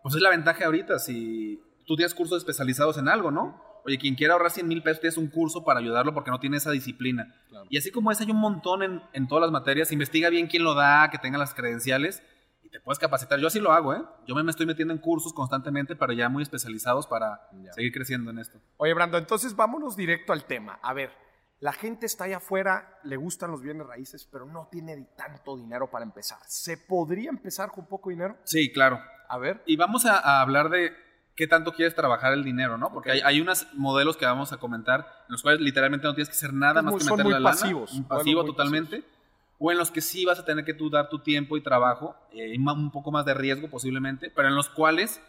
Pues 0.04 0.16
es 0.16 0.22
la 0.22 0.30
ventaja 0.30 0.66
ahorita, 0.66 1.00
si 1.00 1.62
tú 1.86 1.96
tienes 1.96 2.14
cursos 2.14 2.38
especializados 2.38 2.98
en 2.98 3.08
algo, 3.08 3.32
¿no? 3.32 3.62
Oye, 3.86 3.98
quien 3.98 4.16
quiera 4.16 4.34
ahorrar 4.34 4.52
100 4.52 4.68
mil 4.68 4.84
pesos, 4.84 5.02
tienes 5.02 5.18
un 5.18 5.28
curso 5.28 5.64
para 5.64 5.80
ayudarlo 5.80 6.14
porque 6.14 6.32
no 6.32 6.40
tiene 6.40 6.58
esa 6.58 6.72
disciplina. 6.72 7.36
Y 7.70 7.78
así 7.78 7.92
como 7.92 8.12
es, 8.12 8.22
hay 8.22 8.30
un 8.30 8.38
montón 8.38 8.84
en, 8.84 9.02
en, 9.14 9.28
todas 9.28 9.42
las 9.42 9.52
materias. 9.52 9.92
Investiga 9.92 10.30
bien 10.30 10.48
quién 10.48 10.64
lo 10.64 10.76
da, 10.76 11.10
que 11.10 11.18
tenga 11.18 11.38
las 11.38 11.54
credenciales. 11.54 12.22
te 12.72 12.80
puedes 12.80 13.00
capacitar. 13.00 13.40
Yo 13.40 13.48
así 13.48 13.60
lo 13.60 13.72
hago, 13.72 13.94
¿eh? 13.96 14.04
Yo 14.28 14.36
me 14.36 14.50
estoy 14.50 14.68
metiendo 14.68 14.94
en 14.94 15.00
cursos 15.00 15.34
constantemente, 15.34 15.96
pero 15.96 16.14
ya 16.14 16.30
muy 16.30 16.44
especializados 16.44 17.08
para 17.08 17.42
seguir 17.74 17.92
creciendo 17.92 18.30
en 18.30 18.40
esto. 18.40 18.60
Oye, 18.78 18.94
Brando, 18.94 19.18
entonces 19.18 19.56
vámonos 19.56 19.96
directo 19.96 20.32
al 20.32 20.46
tema. 20.46 20.80
A 20.84 20.94
ver, 20.94 21.12
la 21.62 21.74
gente 21.74 22.08
está 22.08 22.24
allá 22.24 22.38
afuera, 22.38 23.00
le 23.04 23.18
gustan 23.18 23.52
los 23.52 23.62
bienes 23.62 23.86
raíces, 23.86 24.28
pero 24.32 24.46
no 24.46 24.68
tiene 24.72 25.10
tanto 25.16 25.58
dinero 25.58 25.90
para 25.90 26.04
empezar. 26.04 26.40
¿Se 26.48 26.78
podría 26.78 27.30
empezar 27.30 27.70
con 27.70 27.88
poco 27.88 28.10
dinero? 28.10 28.38
Sí, 28.44 28.72
claro. 28.72 29.00
A 29.32 29.38
ver. 29.38 29.64
Y 29.66 29.78
vamos 29.78 30.06
a, 30.06 30.42
hablar 30.42 30.70
de 30.70 30.92
qué 31.36 31.48
tanto 31.48 31.72
quieres 31.72 31.96
trabajar 31.96 32.34
el 32.34 32.44
dinero, 32.44 32.78
¿no? 32.78 32.92
Porque 32.92 33.22
hay, 33.24 33.40
unos 33.40 33.66
modelos 33.74 34.18
que 34.18 34.26
vamos 34.26 34.52
a 34.52 34.58
comentar 34.58 35.08
en 35.28 35.32
los 35.32 35.42
cuales 35.42 35.62
literalmente 35.62 36.06
no 36.06 36.14
tienes 36.14 36.28
que 36.28 36.36
hacer 36.36 36.54
nada 36.54 36.82
más 36.82 36.96
que 36.96 37.10
meter 37.10 37.26
la 37.28 37.42
pasivos, 37.42 37.94
lana. 37.94 38.08
pasivo 38.10 38.44
totalmente. 38.44 39.06
O 39.58 39.72
en 39.72 39.78
los 39.78 39.90
que 39.90 40.02
sí 40.02 40.26
vas 40.26 40.38
a 40.38 40.44
tener 40.44 40.66
que 40.66 40.74
tú 40.74 40.90
dar 40.90 41.08
tu 41.08 41.20
tiempo 41.20 41.56
y 41.56 41.62
trabajo, 41.62 42.14
eh, 42.34 42.58
un 42.58 42.92
poco 42.92 43.10
más 43.14 43.24
de 43.24 43.34
riesgo 43.34 43.70
posiblemente, 43.70 44.34
pero 44.36 44.50
en 44.50 44.56
los 44.56 44.68
cuales 44.68 45.22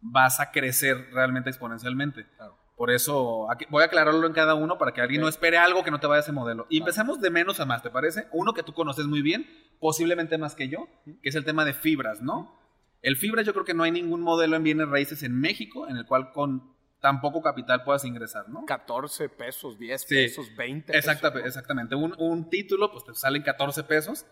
vas 0.00 0.40
a 0.40 0.50
crecer 0.50 1.10
realmente 1.12 1.48
exponencialmente. 1.48 2.26
Claro. 2.36 2.56
Por 2.76 2.90
eso 2.90 3.46
voy 3.70 3.82
a 3.82 3.86
aclararlo 3.86 4.26
en 4.26 4.32
cada 4.32 4.54
uno 4.54 4.76
para 4.76 4.92
que 4.92 5.00
alguien 5.00 5.20
no 5.20 5.28
espere 5.28 5.56
algo 5.56 5.84
que 5.84 5.92
no 5.92 6.00
te 6.00 6.08
vaya 6.08 6.18
a 6.18 6.22
ese 6.22 6.32
modelo. 6.32 6.66
Y 6.68 6.78
empezamos 6.78 7.20
de 7.20 7.30
menos 7.30 7.60
a 7.60 7.64
más, 7.64 7.82
¿te 7.82 7.90
parece? 7.90 8.26
Uno 8.32 8.54
que 8.54 8.64
tú 8.64 8.74
conoces 8.74 9.06
muy 9.06 9.22
bien, 9.22 9.46
posiblemente 9.78 10.36
más 10.36 10.56
que 10.56 10.68
yo, 10.68 10.88
que 11.22 11.28
es 11.28 11.34
el 11.36 11.44
tema 11.44 11.64
de 11.64 11.72
fibras, 11.74 12.20
¿no? 12.22 12.65
El 13.02 13.16
fibras 13.16 13.46
yo 13.46 13.52
creo 13.52 13.64
que 13.64 13.74
no 13.74 13.82
hay 13.82 13.90
ningún 13.90 14.20
modelo 14.20 14.56
en 14.56 14.62
bienes 14.62 14.88
raíces 14.88 15.22
en 15.22 15.38
México 15.38 15.88
en 15.88 15.96
el 15.96 16.06
cual 16.06 16.32
con 16.32 16.74
tan 17.00 17.20
poco 17.20 17.42
capital 17.42 17.84
puedas 17.84 18.04
ingresar, 18.04 18.48
¿no? 18.48 18.64
14 18.64 19.28
pesos, 19.28 19.78
10 19.78 20.04
pesos, 20.06 20.46
20 20.56 20.92
pesos. 20.92 20.98
Exactamente, 20.98 21.48
exactamente. 21.48 21.94
Un, 21.94 22.14
un, 22.18 22.50
título, 22.50 22.90
pues 22.90 23.04
te 23.04 23.14
salen 23.14 23.42
14 23.42 23.84
pesos, 23.84 24.26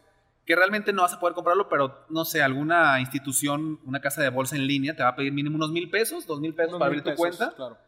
que 0.44 0.56
realmente 0.56 0.92
no 0.92 1.02
vas 1.02 1.12
a 1.12 1.20
poder 1.20 1.34
comprarlo, 1.34 1.68
pero 1.68 2.06
no 2.08 2.24
sé, 2.24 2.42
alguna 2.42 3.00
institución, 3.00 3.80
una 3.84 4.00
casa 4.00 4.22
de 4.22 4.30
bolsa 4.30 4.56
en 4.56 4.66
línea 4.66 4.96
te 4.96 5.02
va 5.02 5.10
a 5.10 5.16
pedir 5.16 5.32
mínimo 5.32 5.56
unos 5.56 5.70
mil 5.70 5.90
pesos, 5.90 6.26
dos 6.26 6.40
mil 6.40 6.54
pesos 6.54 6.78
para 6.78 6.86
abrir 6.86 7.02
tu 7.02 7.14
cuenta. 7.14 7.52
Claro 7.54 7.78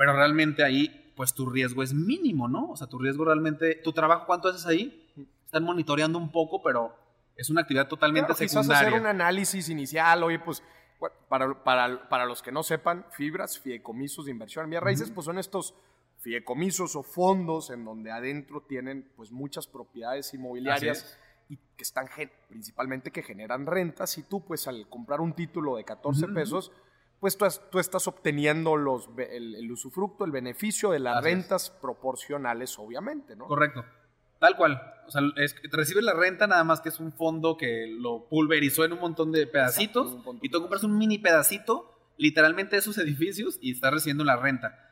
pero 0.00 0.14
realmente 0.14 0.64
ahí, 0.64 1.12
pues 1.14 1.34
tu 1.34 1.50
riesgo 1.50 1.82
es 1.82 1.92
mínimo, 1.92 2.48
¿no? 2.48 2.70
O 2.70 2.76
sea, 2.76 2.86
tu 2.86 2.98
riesgo 2.98 3.26
realmente, 3.26 3.74
tu 3.74 3.92
trabajo, 3.92 4.24
¿cuánto 4.24 4.48
haces 4.48 4.64
ahí? 4.64 5.06
Están 5.44 5.62
monitoreando 5.62 6.18
un 6.18 6.32
poco, 6.32 6.62
pero 6.62 6.96
es 7.40 7.48
una 7.48 7.62
actividad 7.62 7.88
totalmente 7.88 8.34
claro, 8.34 8.48
secundaria. 8.48 8.88
Hacer 8.88 9.00
un 9.00 9.06
análisis 9.06 9.70
inicial, 9.70 10.22
oye, 10.22 10.38
pues 10.38 10.62
para, 11.28 11.64
para, 11.64 12.08
para, 12.08 12.26
los 12.26 12.42
que 12.42 12.52
no 12.52 12.62
sepan, 12.62 13.06
fibras, 13.12 13.58
fideicomisos 13.58 14.26
de 14.26 14.30
inversión 14.30 14.64
en 14.64 14.70
bienes 14.70 14.84
raíces, 14.84 15.10
pues 15.10 15.24
son 15.24 15.38
estos 15.38 15.74
fideicomisos 16.18 16.96
o 16.96 17.02
fondos 17.02 17.70
en 17.70 17.82
donde 17.86 18.10
adentro 18.10 18.60
tienen 18.68 19.10
pues 19.16 19.32
muchas 19.32 19.66
propiedades 19.66 20.34
inmobiliarias 20.34 21.18
y 21.48 21.56
que 21.56 21.82
están 21.82 22.08
principalmente 22.48 23.10
que 23.10 23.22
generan 23.22 23.64
rentas 23.64 24.18
y 24.18 24.24
tú 24.24 24.44
pues 24.44 24.68
al 24.68 24.86
comprar 24.90 25.22
un 25.22 25.32
título 25.32 25.76
de 25.76 25.84
14 25.84 26.28
pesos 26.28 26.70
pues 27.20 27.38
tú, 27.70 27.78
estás 27.78 28.06
obteniendo 28.06 28.76
los, 28.76 29.08
el, 29.18 29.70
usufructo, 29.70 30.24
el 30.24 30.30
beneficio 30.30 30.90
de 30.90 31.00
las 31.00 31.22
rentas 31.22 31.68
proporcionales, 31.68 32.78
obviamente, 32.78 33.36
¿no? 33.36 33.46
Correcto. 33.46 33.84
Tal 34.40 34.56
cual. 34.56 34.82
O 35.06 35.10
sea, 35.10 35.22
es, 35.36 35.54
recibes 35.70 36.02
la 36.02 36.14
renta 36.14 36.46
nada 36.46 36.64
más 36.64 36.80
que 36.80 36.88
es 36.88 36.98
un 36.98 37.12
fondo 37.12 37.56
que 37.56 37.86
lo 37.88 38.28
pulverizó 38.28 38.84
en 38.84 38.94
un 38.94 39.00
montón 39.00 39.32
de 39.32 39.46
pedacitos 39.46 40.16
y 40.40 40.48
tú 40.48 40.60
compras 40.60 40.82
un 40.82 40.96
mini 40.98 41.18
pedacito, 41.18 41.94
literalmente 42.16 42.76
de 42.76 42.80
esos 42.80 42.98
edificios 42.98 43.58
y 43.60 43.72
estás 43.72 43.92
recibiendo 43.92 44.24
la 44.24 44.36
renta. 44.36 44.86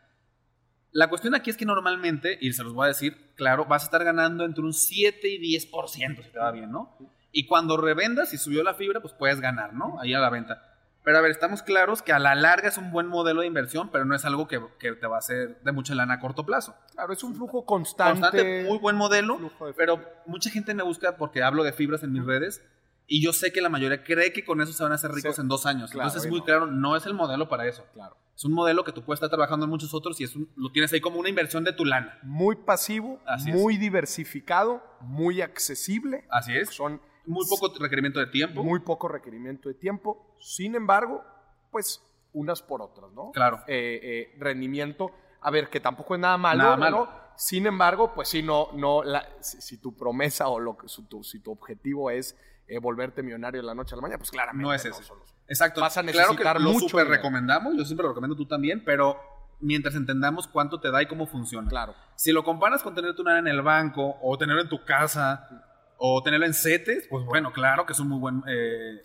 La 0.91 1.09
cuestión 1.09 1.35
aquí 1.35 1.51
es 1.51 1.57
que 1.57 1.67
normalmente, 1.67 2.39
y 2.41 2.53
se 2.53 2.65
los 2.65 2.73
voy 2.73 2.87
a 2.87 2.89
decir, 2.89 3.33
claro, 3.37 3.67
vas 3.67 3.83
a 3.83 3.85
estar 3.87 4.05
ganando 4.05 4.45
entre 4.45 4.65
un 4.65 4.73
7 4.73 5.29
y 5.29 5.39
10% 5.39 6.23
si 6.23 6.31
te 6.31 6.39
va 6.39 6.51
bien, 6.51 6.71
¿no? 6.71 6.97
Y 7.31 7.47
cuando 7.47 7.77
revendas 7.77 8.33
y 8.33 8.39
subió 8.39 8.63
la 8.63 8.75
fibra, 8.75 9.01
pues 9.01 9.15
puedes 9.15 9.41
ganar, 9.41 9.75
¿no? 9.75 10.01
Ahí 10.01 10.15
a 10.15 10.19
la 10.19 10.31
venta. 10.31 10.68
Pero 11.09 11.21
a 11.21 11.23
ver, 11.23 11.31
estamos 11.31 11.63
claros 11.63 12.03
que 12.03 12.13
a 12.13 12.19
la 12.19 12.35
larga 12.35 12.69
es 12.69 12.77
un 12.77 12.91
buen 12.91 13.07
modelo 13.07 13.41
de 13.41 13.47
inversión, 13.47 13.89
pero 13.91 14.05
no 14.05 14.15
es 14.15 14.27
algo 14.27 14.47
que, 14.47 14.61
te 14.79 15.07
va 15.07 15.17
a 15.17 15.21
hacer 15.21 15.59
de 15.63 15.73
mucha 15.73 15.95
lana 15.95 16.13
a 16.13 16.21
corto 16.21 16.45
plazo. 16.45 16.77
Claro, 16.93 17.15
es 17.15 17.25
un 17.25 17.35
flujo 17.35 17.65
constante. 17.65 18.21
Constante, 18.21 18.65
muy 18.69 18.77
buen 18.77 18.95
modelo, 18.95 19.51
pero 19.75 20.05
mucha 20.27 20.51
gente 20.51 20.75
me 20.75 20.83
busca 20.83 21.17
porque 21.17 21.43
hablo 21.43 21.65
de 21.65 21.73
fibras 21.73 22.03
en 22.03 22.13
mis 22.13 22.27
redes 22.27 22.63
y 23.07 23.23
yo 23.23 23.33
sé 23.33 23.55
que 23.55 23.63
la 23.63 23.71
mayoría 23.71 24.05
cree 24.05 24.35
que 24.35 24.45
con 24.45 24.61
eso 24.61 24.75
se 24.75 24.83
van 24.83 24.93
a 24.93 24.97
hacer 24.97 25.11
ricos 25.11 25.39
en 25.39 25.49
dos 25.49 25.65
años. 25.65 25.95
Entonces 25.95 26.25
es 26.25 26.31
muy 26.31 26.43
claro, 26.43 26.67
no 26.67 26.95
es 26.95 27.07
el 27.07 27.15
modelo 27.15 27.49
para 27.49 27.67
eso. 27.67 27.87
Claro. 27.95 28.15
Es 28.37 28.45
un 28.45 28.53
modelo 28.53 28.85
que 28.85 28.93
tú 28.93 29.03
puedes 29.03 29.17
estar 29.17 29.31
trabajando 29.31 29.65
en 29.65 29.71
muchos 29.71 29.95
otros 29.95 30.21
y 30.21 30.25
es 30.25 30.35
lo 30.57 30.71
tienes 30.73 30.93
ahí 30.93 31.01
como 31.01 31.19
una 31.19 31.31
inversión 31.31 31.65
de 31.65 31.73
tu 31.73 31.87
lana. 31.87 32.19
Muy 32.23 32.55
pasivo, 32.57 33.19
muy 33.47 33.79
diversificado, 33.79 34.83
muy 35.01 35.41
accesible. 35.41 36.27
Así 36.29 36.55
es. 36.55 36.69
Son 36.69 37.01
muy 37.29 37.47
poco 37.47 37.73
requerimiento 37.79 38.19
de 38.19 38.27
tiempo. 38.27 38.65
Muy 38.65 38.81
poco 38.81 39.09
requerimiento 39.09 39.69
de 39.69 39.75
tiempo. 39.75 40.35
Sin 40.41 40.75
embargo, 40.75 41.23
pues 41.71 42.03
unas 42.33 42.63
por 42.63 42.83
otras, 42.83 43.13
¿no? 43.13 43.31
Claro. 43.33 43.63
Eh, 43.67 44.01
eh, 44.03 44.37
rendimiento, 44.39 45.11
a 45.41 45.51
ver, 45.51 45.69
que 45.69 45.81
tampoco 45.81 46.15
es 46.15 46.21
nada 46.21 46.37
malo, 46.37 46.77
nada 46.77 47.33
Sin 47.37 47.67
embargo, 47.67 48.13
pues 48.15 48.29
si 48.29 48.43
no, 48.43 48.69
no, 48.75 49.03
si, 49.41 49.79
tu 49.79 49.97
promesa 49.97 50.49
o 50.49 50.59
lo 50.59 50.77
que, 50.77 50.89
si, 50.89 51.03
tu, 51.05 51.23
si 51.23 51.41
tu 51.41 51.53
objetivo 51.53 52.11
es 52.11 52.37
eh, 52.67 52.79
volverte 52.79 53.23
millonario 53.23 53.61
de 53.61 53.67
la 53.67 53.75
noche 53.75 53.95
a 53.95 53.97
la 53.97 54.03
mañana, 54.03 54.19
pues 54.19 54.31
claramente 54.31 54.63
no 54.63 54.75
es 54.75 54.85
eso. 54.85 55.03
Exacto. 55.47 55.81
Vas 55.81 55.97
a 55.97 56.03
necesitar 56.03 56.37
claro 56.37 56.87
que 56.87 56.97
lo 56.97 57.05
recomendamos, 57.05 57.77
yo 57.77 57.85
siempre 57.85 58.05
lo 58.05 58.11
recomiendo 58.11 58.37
tú 58.37 58.47
también, 58.47 58.85
pero 58.85 59.19
mientras 59.61 59.95
entendamos 59.95 60.47
cuánto 60.47 60.81
te 60.81 60.91
da 60.91 61.03
y 61.03 61.07
cómo 61.07 61.27
funciona. 61.27 61.69
Claro. 61.69 61.95
Si 62.15 62.33
lo 62.33 62.45
comparas 62.45 62.83
con 62.83 62.95
tener 62.95 63.15
tu 63.15 63.25
nada 63.25 63.39
en 63.39 63.49
el 63.49 63.63
banco 63.63 64.17
o 64.23 64.37
tenerlo 64.37 64.63
en 64.63 64.69
tu 64.69 64.85
casa 64.85 65.68
o 65.99 66.23
tenerlo 66.23 66.47
en 66.47 66.55
CETES, 66.55 67.09
pues 67.09 67.25
bueno, 67.25 67.53
claro 67.53 67.85
que 67.85 67.93
es 67.93 68.01
un 68.01 68.09
muy 68.09 68.19
buen, 68.19 68.43
eh, 68.49 69.03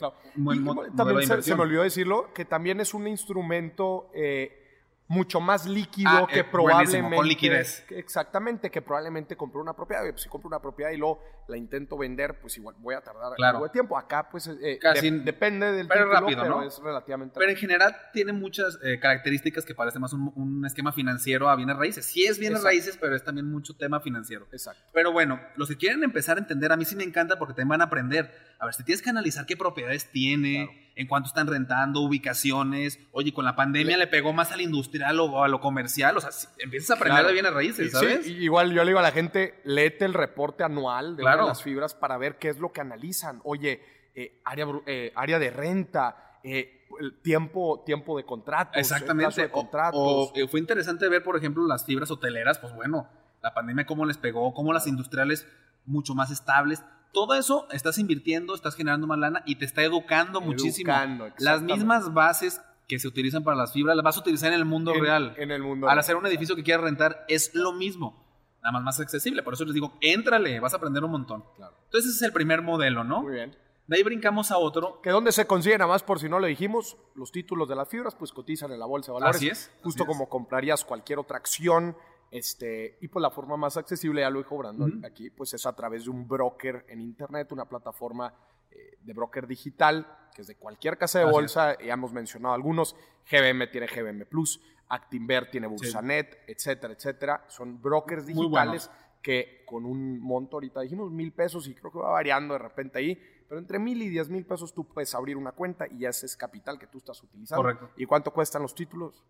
también 0.96 1.28
se, 1.28 1.42
se, 1.42 1.56
me 1.56 1.64
olvidó 1.64 1.84
decirlo, 1.84 2.32
que 2.34 2.46
también 2.46 2.80
es 2.80 2.94
un 2.94 3.08
instrumento 3.08 4.10
eh, 4.14 4.63
mucho 5.08 5.40
más 5.40 5.68
líquido 5.68 6.10
ah, 6.10 6.28
que 6.28 6.40
eh, 6.40 6.44
probablemente. 6.44 7.16
Con 7.16 7.28
liquidez. 7.28 7.86
exactamente, 7.90 8.72
que 8.72 8.82
probablemente 8.82 9.36
compró 9.36 9.62
una 9.62 9.74
propiedad. 9.74 10.02
Pues, 10.10 10.22
si 10.22 10.30
compro 10.30 10.48
una 10.48 10.62
propiedad 10.62 10.92
y 10.92 10.98
luego 10.98 11.22
la 11.48 11.58
intento 11.58 11.98
vender, 11.98 12.40
pues 12.40 12.58
igual 12.58 12.76
voy 12.80 12.96
a 12.96 13.02
tardar 13.02 13.34
claro. 13.36 13.58
algo 13.58 13.68
de 13.68 13.72
tiempo. 13.72 13.98
Acá, 13.98 14.28
pues 14.30 14.48
eh, 14.48 14.80
Casi, 14.80 15.10
depende 15.10 15.72
del 15.72 15.88
pero 15.88 16.10
rápido, 16.10 16.46
¿no? 16.46 16.64
es 16.64 16.80
relativamente 16.82 17.36
Pero 17.38 17.52
en 17.52 17.58
general 17.58 17.96
tiene 18.14 18.34
muchas 18.34 18.80
eh, 18.84 19.00
características 19.00 19.66
que 19.66 19.76
parece 19.76 20.00
más 20.00 20.14
un, 20.14 20.64
esquema 20.66 20.94
financiero 20.94 21.50
a 21.50 21.56
bienes 21.56 21.76
raíces. 21.76 22.06
Sí 22.06 22.26
es 22.26 22.40
bienes 22.40 22.64
raíces, 22.64 22.98
pero 23.00 23.16
es 23.16 23.24
también 23.24 23.50
mucho 23.50 23.76
tema 23.76 24.00
financiero. 24.00 24.48
Exacto. 24.52 24.82
Pero 24.94 25.12
bueno, 25.12 25.40
los 25.58 25.68
que 25.68 25.78
quieren 25.78 26.04
empezar 26.04 26.38
a 26.38 26.40
entender, 26.40 26.72
a 26.72 26.78
mí 26.78 26.86
sí 26.86 26.96
me 26.96 27.04
encanta 27.04 27.38
porque 27.38 27.54
también 27.54 27.70
van 27.70 27.82
a 27.82 27.86
aprender. 27.86 28.32
A 28.60 28.66
ver, 28.66 28.74
si 28.74 28.84
tienes 28.84 29.02
que 29.02 29.10
analizar 29.10 29.46
qué 29.46 29.58
propiedades 29.58 30.10
tiene 30.10 30.93
en 30.96 31.08
cuánto 31.08 31.28
están 31.28 31.48
rentando, 31.48 32.02
ubicaciones. 32.02 33.00
Oye, 33.12 33.34
con 33.34 33.46
la 33.46 33.56
pandemia 33.56 33.98
le, 33.98 34.08
pegó 34.08 34.34
más 34.34 34.52
al 34.52 34.62
industrial 34.62 35.20
o 35.20 35.44
a 35.44 35.48
lo 35.48 35.60
comercial. 35.60 36.18
O 36.18 36.22
sea, 36.22 36.30
empiezas 36.60 36.92
a 36.92 36.94
aprender 36.96 37.26
de 37.26 37.34
bienes 37.34 37.54
raíces, 37.54 37.92
¿sabes? 37.92 38.26
Sí, 38.26 38.34
igual 38.34 38.72
yo 38.72 38.84
le 38.84 38.90
digo 38.90 39.00
a 39.00 39.04
la 39.04 39.12
gente, 39.12 39.60
léete 39.64 40.06
el 40.06 40.14
reporte 40.14 40.64
anual 40.64 41.16
de 41.16 41.24
las 41.24 41.64
fibras 41.64 41.94
para 41.94 42.18
ver 42.18 42.38
qué 42.38 42.50
es 42.50 42.60
lo 42.60 42.72
que 42.72 42.82
analizan. 42.82 43.42
Oye, 43.44 43.82
eh, 44.16 44.40
área, 44.46 44.68
eh, 44.86 45.12
área 45.16 45.40
de 45.40 45.50
renta, 45.50 46.40
eh, 46.44 46.86
tiempo, 47.24 47.84
tiempo 47.86 48.16
de 48.18 48.26
contratos. 48.26 48.78
Exactamente. 48.78 49.42
De 49.42 49.50
contratos. 49.50 50.00
O, 50.00 50.34
fue 50.48 50.60
interesante 50.60 51.08
ver, 51.10 51.24
por 51.24 51.36
ejemplo, 51.36 51.66
las 51.66 51.86
fibras 51.86 52.12
hoteleras, 52.12 52.60
pues 52.60 52.74
bueno, 52.74 53.08
la 53.42 53.54
pandemia 53.54 53.86
cómo 53.86 54.06
les 54.06 54.18
pegó, 54.18 54.54
cómo 54.54 54.74
las 54.74 54.86
industriales 54.86 55.48
mucho 55.86 56.14
más 56.14 56.32
estables 56.32 56.84
todo 57.14 57.36
eso 57.36 57.68
estás 57.72 57.98
invirtiendo, 58.00 58.56
estás 58.56 58.76
generando 58.76 59.08
más 59.08 59.20
lana 59.20 59.44
y 59.46 59.56
te 59.56 59.66
está 59.66 59.84
educando, 59.84 60.42
muchísimo. 60.42 60.94
Las 61.38 61.62
mismas 61.62 62.14
bases 62.14 62.60
que 62.88 63.00
se 63.00 63.08
utilizan 63.08 63.44
para 63.44 63.56
las 63.56 63.72
fibras 63.72 63.96
las 63.96 64.04
vas 64.04 64.18
a 64.18 64.20
utilizar 64.20 64.52
en 64.52 64.60
el 64.60 64.66
mundo 64.66 64.94
real. 64.94 65.34
En 65.38 65.52
el 65.52 65.62
mundo 65.62 65.88
Al 65.88 65.98
hacer 65.98 66.18
un 66.18 66.26
edificio 66.26 66.56
que 66.56 66.64
quieras 66.64 66.84
rentar 66.84 67.24
es 67.30 67.54
lo 67.54 67.72
mismo, 67.72 68.26
nada 68.62 68.74
más 68.74 68.84
más 68.84 69.00
accesible. 69.00 69.44
Por 69.44 69.54
eso 69.54 69.64
les 69.64 69.74
digo, 69.74 69.94
éntrale, 70.02 70.60
vas 70.60 70.74
a 70.74 70.78
aprender 70.78 71.04
un 71.04 71.12
montón. 71.12 71.46
Claro. 71.56 71.76
Entonces 71.86 72.10
ese 72.10 72.18
es 72.18 72.22
el 72.24 72.34
primer 72.34 72.62
modelo, 72.62 73.04
¿no? 73.04 73.22
Muy 73.22 73.36
bien. 73.36 73.56
De 73.86 73.98
ahí 73.98 74.04
brincamos 74.04 74.50
a 74.52 74.58
otro. 74.58 75.02
Que 75.02 75.12
donde 75.12 75.32
se 75.32 75.46
consigue, 75.46 75.78
nada 75.78 75.90
más 75.90 76.04
por 76.04 76.20
si 76.20 76.30
no 76.30 76.40
lo 76.40 76.48
dijimos, 76.48 76.98
los 77.16 77.32
títulos 77.32 77.70
de 77.70 77.76
las 77.76 77.88
fibras 77.88 78.16
pues 78.16 78.32
cotizan 78.32 78.72
en 78.72 78.80
la 78.80 78.86
bolsa 78.86 79.12
de 79.12 79.20
valores. 79.20 79.36
Así 79.36 79.50
es. 79.50 79.72
Justo 79.84 80.06
como 80.06 80.30
comprarías 80.30 80.84
cualquier 80.84 81.20
otra 81.20 81.38
acción 81.38 81.96
este, 82.32 82.98
y 83.02 83.08
pues 83.08 83.22
la 83.22 83.30
forma 83.30 83.58
más 83.58 83.78
accesible, 83.78 84.22
ya 84.22 84.30
lo 84.30 84.40
dijo 84.40 84.58
Brandon 84.58 85.04
aquí, 85.06 85.30
pues 85.30 85.54
es 85.54 85.66
a 85.66 85.76
través 85.76 86.06
de 86.06 86.10
un 86.10 86.28
broker 86.28 86.86
en 86.90 87.02
Internet, 87.02 87.52
una 87.52 87.66
plataforma 87.66 88.34
eh, 88.72 88.98
de 89.02 89.14
broker 89.14 89.48
digital, 89.48 90.08
que 90.34 90.42
es 90.42 90.48
de 90.48 90.56
cualquier 90.56 90.98
casa 90.98 91.20
de 91.20 91.26
bolsa, 91.26 91.78
ya 91.80 91.94
hemos 91.94 92.12
mencionado 92.12 92.56
algunos, 92.56 92.96
GBM 93.30 93.70
tiene 93.70 93.88
GBM 93.88 94.26
Plus, 94.26 94.60
Actinver 94.90 95.50
tiene 95.50 95.68
Bursanet, 95.68 96.44
etcétera, 96.48 96.94
etcétera. 96.94 97.46
Son 97.48 97.82
brokers 97.82 98.26
digitales 98.26 98.90
que 99.22 99.64
con 99.66 99.86
un 99.86 100.20
monto, 100.20 100.58
ahorita 100.58 100.82
dijimos 100.82 101.10
mil 101.12 101.32
pesos 101.32 101.68
y 101.68 101.74
creo 101.74 101.92
que 101.92 101.98
va 101.98 102.12
variando 102.12 102.54
de 102.54 102.60
repente 102.60 103.00
ahí, 103.00 103.20
pero 103.48 103.60
entre 103.60 103.80
mil 103.80 104.02
y 104.02 104.10
diez 104.10 104.30
mil 104.30 104.46
pesos 104.46 104.74
tú 104.74 104.86
puedes 104.86 105.16
abrir 105.16 105.38
una 105.38 105.54
cuenta 105.54 105.88
y 105.88 106.00
ya 106.00 106.10
ese 106.10 106.26
es 106.26 106.36
capital 106.36 106.78
que 106.78 106.88
tú 106.88 106.98
estás 106.98 107.24
utilizando. 107.24 107.64
Correcto. 107.64 107.90
¿Y 107.96 108.06
cuánto 108.06 108.32
cuestan 108.32 108.62
los 108.62 108.76
títulos? 108.76 109.24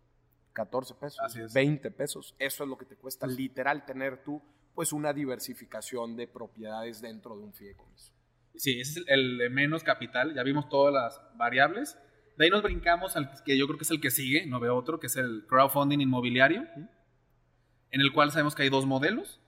14 0.54 0.94
pesos, 0.94 1.52
20 1.52 1.90
pesos. 1.90 2.34
Eso 2.38 2.64
es 2.64 2.70
lo 2.70 2.78
que 2.78 2.86
te 2.86 2.96
cuesta 2.96 3.26
literal 3.26 3.84
tener 3.84 4.22
tú 4.24 4.40
pues 4.74 4.92
una 4.92 5.12
diversificación 5.12 6.16
de 6.16 6.26
propiedades 6.26 7.00
dentro 7.00 7.36
de 7.36 7.44
un 7.44 7.52
fideicomiso. 7.52 8.12
Sí, 8.54 8.80
ese 8.80 9.00
es 9.00 9.06
el, 9.08 9.38
de 9.38 9.50
menos 9.50 9.82
capital. 9.82 10.34
Ya 10.34 10.42
vimos 10.42 10.68
todas 10.68 10.94
las 10.94 11.20
variables. 11.36 11.98
De 12.36 12.44
ahí 12.44 12.50
nos 12.50 12.62
brincamos 12.62 13.16
al 13.16 13.30
que 13.44 13.58
yo 13.58 13.66
creo 13.66 13.78
que 13.78 13.84
es 13.84 13.90
el 13.90 14.00
que 14.00 14.10
sigue, 14.10 14.46
no 14.46 14.60
veo 14.60 14.76
otro, 14.76 14.98
que 14.98 15.08
es 15.08 15.16
el 15.16 15.44
crowdfunding 15.48 16.00
inmobiliario, 16.00 16.66
en 17.90 18.00
el 18.00 18.12
cual 18.12 18.30
sabemos 18.30 18.54
que 18.54 18.62
hay 18.62 18.70
dos 18.70 18.86
modelos. 18.86 19.40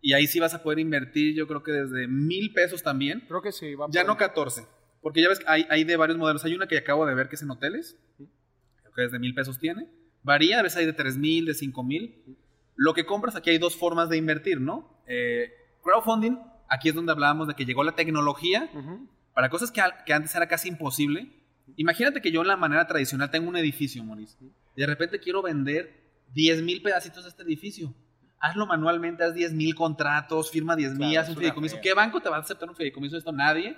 Y 0.00 0.14
ahí 0.14 0.26
sí 0.26 0.40
vas 0.40 0.54
a 0.54 0.62
poder 0.62 0.78
invertir, 0.78 1.34
yo 1.34 1.46
creo 1.46 1.62
que 1.62 1.72
desde 1.72 2.08
mil 2.08 2.52
pesos 2.52 2.82
también. 2.82 3.20
Creo 3.28 3.42
que 3.42 3.52
sí. 3.52 3.74
Va 3.74 3.86
ya 3.90 4.04
no 4.04 4.16
14. 4.16 4.66
Porque 5.00 5.22
ya 5.22 5.28
ves 5.28 5.40
que 5.40 5.46
hay, 5.48 5.66
hay, 5.70 5.84
de 5.84 5.96
varios 5.96 6.18
modelos. 6.18 6.44
Hay 6.44 6.54
una 6.54 6.66
que 6.66 6.78
acabo 6.78 7.06
de 7.06 7.14
ver 7.14 7.28
que 7.28 7.36
es 7.36 7.42
en 7.42 7.50
hoteles, 7.50 7.98
creo 8.16 8.92
que 8.94 9.02
desde 9.02 9.18
mil 9.18 9.34
pesos 9.34 9.58
tiene. 9.58 9.88
Varía, 10.22 10.60
a 10.60 10.62
veces 10.62 10.78
hay 10.78 10.86
de 10.86 10.92
tres 10.92 11.16
mil, 11.16 11.46
de 11.46 11.54
cinco 11.54 11.82
mil. 11.82 12.36
Lo 12.76 12.94
que 12.94 13.04
compras, 13.04 13.36
aquí 13.36 13.50
hay 13.50 13.58
dos 13.58 13.76
formas 13.76 14.08
de 14.08 14.16
invertir, 14.16 14.60
¿no? 14.60 15.02
Eh, 15.06 15.52
crowdfunding, 15.82 16.38
aquí 16.68 16.88
es 16.88 16.94
donde 16.94 17.12
hablábamos 17.12 17.48
de 17.48 17.54
que 17.54 17.64
llegó 17.64 17.84
la 17.84 17.94
tecnología 17.94 18.70
para 19.34 19.50
cosas 19.50 19.70
que, 19.70 19.82
que, 20.06 20.12
antes 20.12 20.34
era 20.34 20.46
casi 20.46 20.68
imposible. 20.68 21.30
Imagínate 21.76 22.20
que 22.20 22.32
yo 22.32 22.42
en 22.42 22.48
la 22.48 22.56
manera 22.56 22.86
tradicional 22.86 23.30
tengo 23.30 23.48
un 23.48 23.56
edificio, 23.56 24.02
Maurice. 24.04 24.36
Y 24.76 24.80
de 24.80 24.86
repente 24.86 25.20
quiero 25.20 25.42
vender 25.42 26.00
10 26.34 26.62
mil 26.62 26.82
pedacitos 26.82 27.24
de 27.24 27.30
este 27.30 27.42
edificio. 27.42 27.94
Hazlo 28.38 28.66
manualmente, 28.66 29.22
haz 29.22 29.34
10 29.34 29.52
mil 29.52 29.74
contratos, 29.74 30.50
firma 30.50 30.74
10 30.74 30.94
mil, 30.94 31.18
haz 31.18 31.28
un 31.28 31.36
fideicomiso. 31.36 31.76
¿Qué 31.82 31.92
banco 31.92 32.20
te 32.20 32.30
va 32.30 32.36
a 32.36 32.40
aceptar 32.40 32.68
un 32.68 32.74
fideicomiso? 32.74 33.16
Esto 33.16 33.32
nadie. 33.32 33.76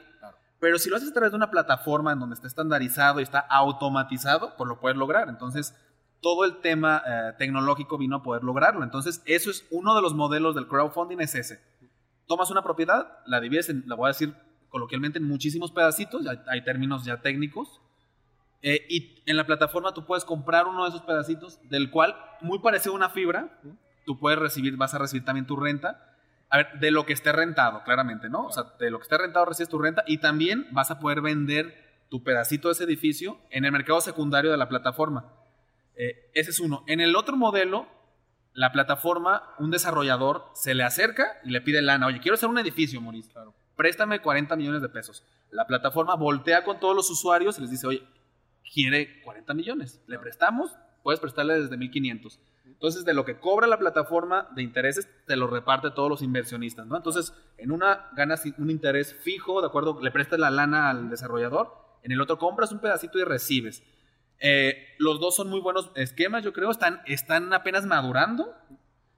Pero 0.60 0.78
si 0.78 0.88
lo 0.88 0.96
haces 0.96 1.10
a 1.10 1.12
través 1.12 1.32
de 1.32 1.36
una 1.36 1.50
plataforma 1.50 2.12
en 2.12 2.20
donde 2.20 2.34
está 2.34 2.46
estandarizado 2.46 3.18
y 3.18 3.24
está 3.24 3.40
automatizado, 3.40 4.54
pues 4.56 4.68
lo 4.68 4.78
puedes 4.78 4.96
lograr. 4.96 5.28
Entonces, 5.28 5.74
todo 6.22 6.44
el 6.44 6.60
tema 6.60 7.02
eh, 7.04 7.32
tecnológico 7.36 7.98
vino 7.98 8.16
a 8.16 8.22
poder 8.22 8.44
lograrlo. 8.44 8.84
Entonces, 8.84 9.22
eso 9.26 9.50
es 9.50 9.66
uno 9.70 9.94
de 9.94 10.00
los 10.00 10.14
modelos 10.14 10.54
del 10.54 10.68
crowdfunding, 10.68 11.18
es 11.20 11.34
ese. 11.34 11.60
Tomas 12.26 12.50
una 12.50 12.62
propiedad, 12.62 13.18
la 13.26 13.40
divides, 13.40 13.68
en, 13.68 13.82
la 13.86 13.96
voy 13.96 14.06
a 14.06 14.08
decir 14.08 14.34
coloquialmente, 14.68 15.18
en 15.18 15.28
muchísimos 15.28 15.72
pedacitos, 15.72 16.24
hay, 16.46 16.64
términos 16.64 17.04
ya 17.04 17.20
técnicos, 17.20 17.82
eh, 18.62 18.86
y 18.88 19.22
en 19.26 19.36
la 19.36 19.44
plataforma 19.44 19.92
tú 19.92 20.06
puedes 20.06 20.24
comprar 20.24 20.66
uno 20.66 20.84
de 20.84 20.90
esos 20.90 21.02
pedacitos, 21.02 21.58
del 21.68 21.90
cual, 21.90 22.16
muy 22.40 22.60
parecido 22.60 22.94
a 22.94 22.96
una 22.96 23.10
fibra, 23.10 23.60
tú 24.06 24.18
puedes 24.18 24.38
recibir, 24.38 24.76
vas 24.76 24.94
a 24.94 24.98
recibir 24.98 25.24
también 25.24 25.46
tu 25.46 25.56
renta, 25.56 26.16
a 26.48 26.58
ver, 26.58 26.78
de 26.78 26.90
lo 26.90 27.04
que 27.04 27.12
esté 27.12 27.32
rentado, 27.32 27.82
claramente, 27.82 28.30
¿no? 28.30 28.46
O 28.46 28.52
sea, 28.52 28.64
de 28.78 28.90
lo 28.90 28.98
que 28.98 29.02
esté 29.02 29.18
rentado 29.18 29.44
recibes 29.44 29.68
tu 29.68 29.78
renta 29.78 30.04
y 30.06 30.18
también 30.18 30.68
vas 30.70 30.90
a 30.90 31.00
poder 31.00 31.20
vender 31.20 32.06
tu 32.08 32.22
pedacito 32.22 32.68
de 32.68 32.72
ese 32.72 32.84
edificio 32.84 33.38
en 33.50 33.64
el 33.64 33.72
mercado 33.72 34.00
secundario 34.00 34.50
de 34.50 34.56
la 34.56 34.68
plataforma. 34.68 35.41
Eh, 36.02 36.30
ese 36.34 36.50
es 36.50 36.58
uno. 36.58 36.82
En 36.88 37.00
el 37.00 37.14
otro 37.14 37.36
modelo, 37.36 37.86
la 38.54 38.72
plataforma, 38.72 39.54
un 39.58 39.70
desarrollador 39.70 40.46
se 40.52 40.74
le 40.74 40.82
acerca 40.82 41.40
y 41.44 41.50
le 41.50 41.60
pide 41.60 41.80
lana. 41.80 42.06
Oye, 42.06 42.18
quiero 42.20 42.34
hacer 42.34 42.48
un 42.48 42.58
edificio, 42.58 43.00
Maurice. 43.00 43.32
Préstame 43.76 44.20
40 44.20 44.56
millones 44.56 44.82
de 44.82 44.88
pesos. 44.88 45.24
La 45.50 45.66
plataforma 45.66 46.16
voltea 46.16 46.64
con 46.64 46.80
todos 46.80 46.96
los 46.96 47.08
usuarios 47.08 47.56
y 47.58 47.60
les 47.60 47.70
dice, 47.70 47.86
oye, 47.86 48.02
quiere 48.74 49.22
40 49.22 49.54
millones. 49.54 50.02
Le 50.08 50.18
prestamos, 50.18 50.76
puedes 51.04 51.20
prestarle 51.20 51.60
desde 51.60 51.76
1500. 51.76 52.40
Entonces, 52.66 53.04
de 53.04 53.14
lo 53.14 53.24
que 53.24 53.38
cobra 53.38 53.68
la 53.68 53.78
plataforma 53.78 54.48
de 54.56 54.62
intereses, 54.62 55.08
te 55.26 55.36
lo 55.36 55.46
reparte 55.46 55.92
todos 55.92 56.10
los 56.10 56.22
inversionistas, 56.22 56.84
¿no? 56.86 56.96
Entonces, 56.96 57.32
en 57.58 57.70
una 57.70 58.08
ganas 58.16 58.42
un 58.58 58.70
interés 58.70 59.14
fijo, 59.14 59.60
¿de 59.60 59.68
acuerdo? 59.68 60.00
Le 60.02 60.10
prestas 60.10 60.40
la 60.40 60.50
lana 60.50 60.90
al 60.90 61.10
desarrollador, 61.10 61.82
en 62.02 62.10
el 62.10 62.20
otro 62.20 62.38
compras 62.38 62.72
un 62.72 62.80
pedacito 62.80 63.18
y 63.20 63.24
recibes. 63.24 63.84
Eh, 64.44 64.96
los 64.98 65.20
dos 65.20 65.36
son 65.36 65.48
muy 65.48 65.60
buenos 65.60 65.92
esquemas, 65.94 66.42
yo 66.42 66.52
creo, 66.52 66.72
están, 66.72 67.00
están 67.06 67.52
apenas 67.54 67.86
madurando. 67.86 68.52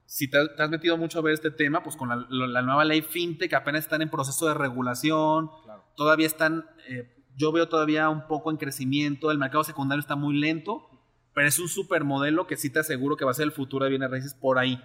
Si 0.04 0.28
te, 0.28 0.36
has 0.58 0.68
metido 0.68 0.98
mucho 0.98 1.18
a 1.18 1.22
ver 1.22 1.32
este 1.32 1.50
tema, 1.50 1.82
pues 1.82 1.96
con 1.96 2.10
la, 2.10 2.62
nueva 2.62 2.84
ley 2.84 3.00
FinTech 3.00 3.54
apenas 3.54 3.84
están 3.84 4.02
en 4.02 4.10
proceso 4.10 4.46
de 4.46 4.52
regulación, 4.52 5.50
todavía 5.96 6.26
están, 6.26 6.66
eh, 6.88 7.10
yo 7.36 7.52
veo 7.52 7.68
todavía 7.68 8.10
un 8.10 8.26
poco 8.28 8.50
en 8.50 8.58
crecimiento, 8.58 9.30
el 9.30 9.38
mercado 9.38 9.64
secundario 9.64 10.00
está 10.00 10.14
muy 10.14 10.38
lento, 10.38 10.90
pero 11.32 11.48
es 11.48 11.58
un 11.58 11.68
supermodelo 11.68 12.46
que 12.46 12.58
sí 12.58 12.68
te 12.68 12.80
aseguro 12.80 13.16
que 13.16 13.24
va 13.24 13.30
a 13.30 13.34
ser 13.34 13.46
el 13.46 13.52
futuro 13.52 13.84
de 13.86 13.90
bienes 13.90 14.10
raíces 14.10 14.34
por 14.34 14.58
ahí. 14.58 14.78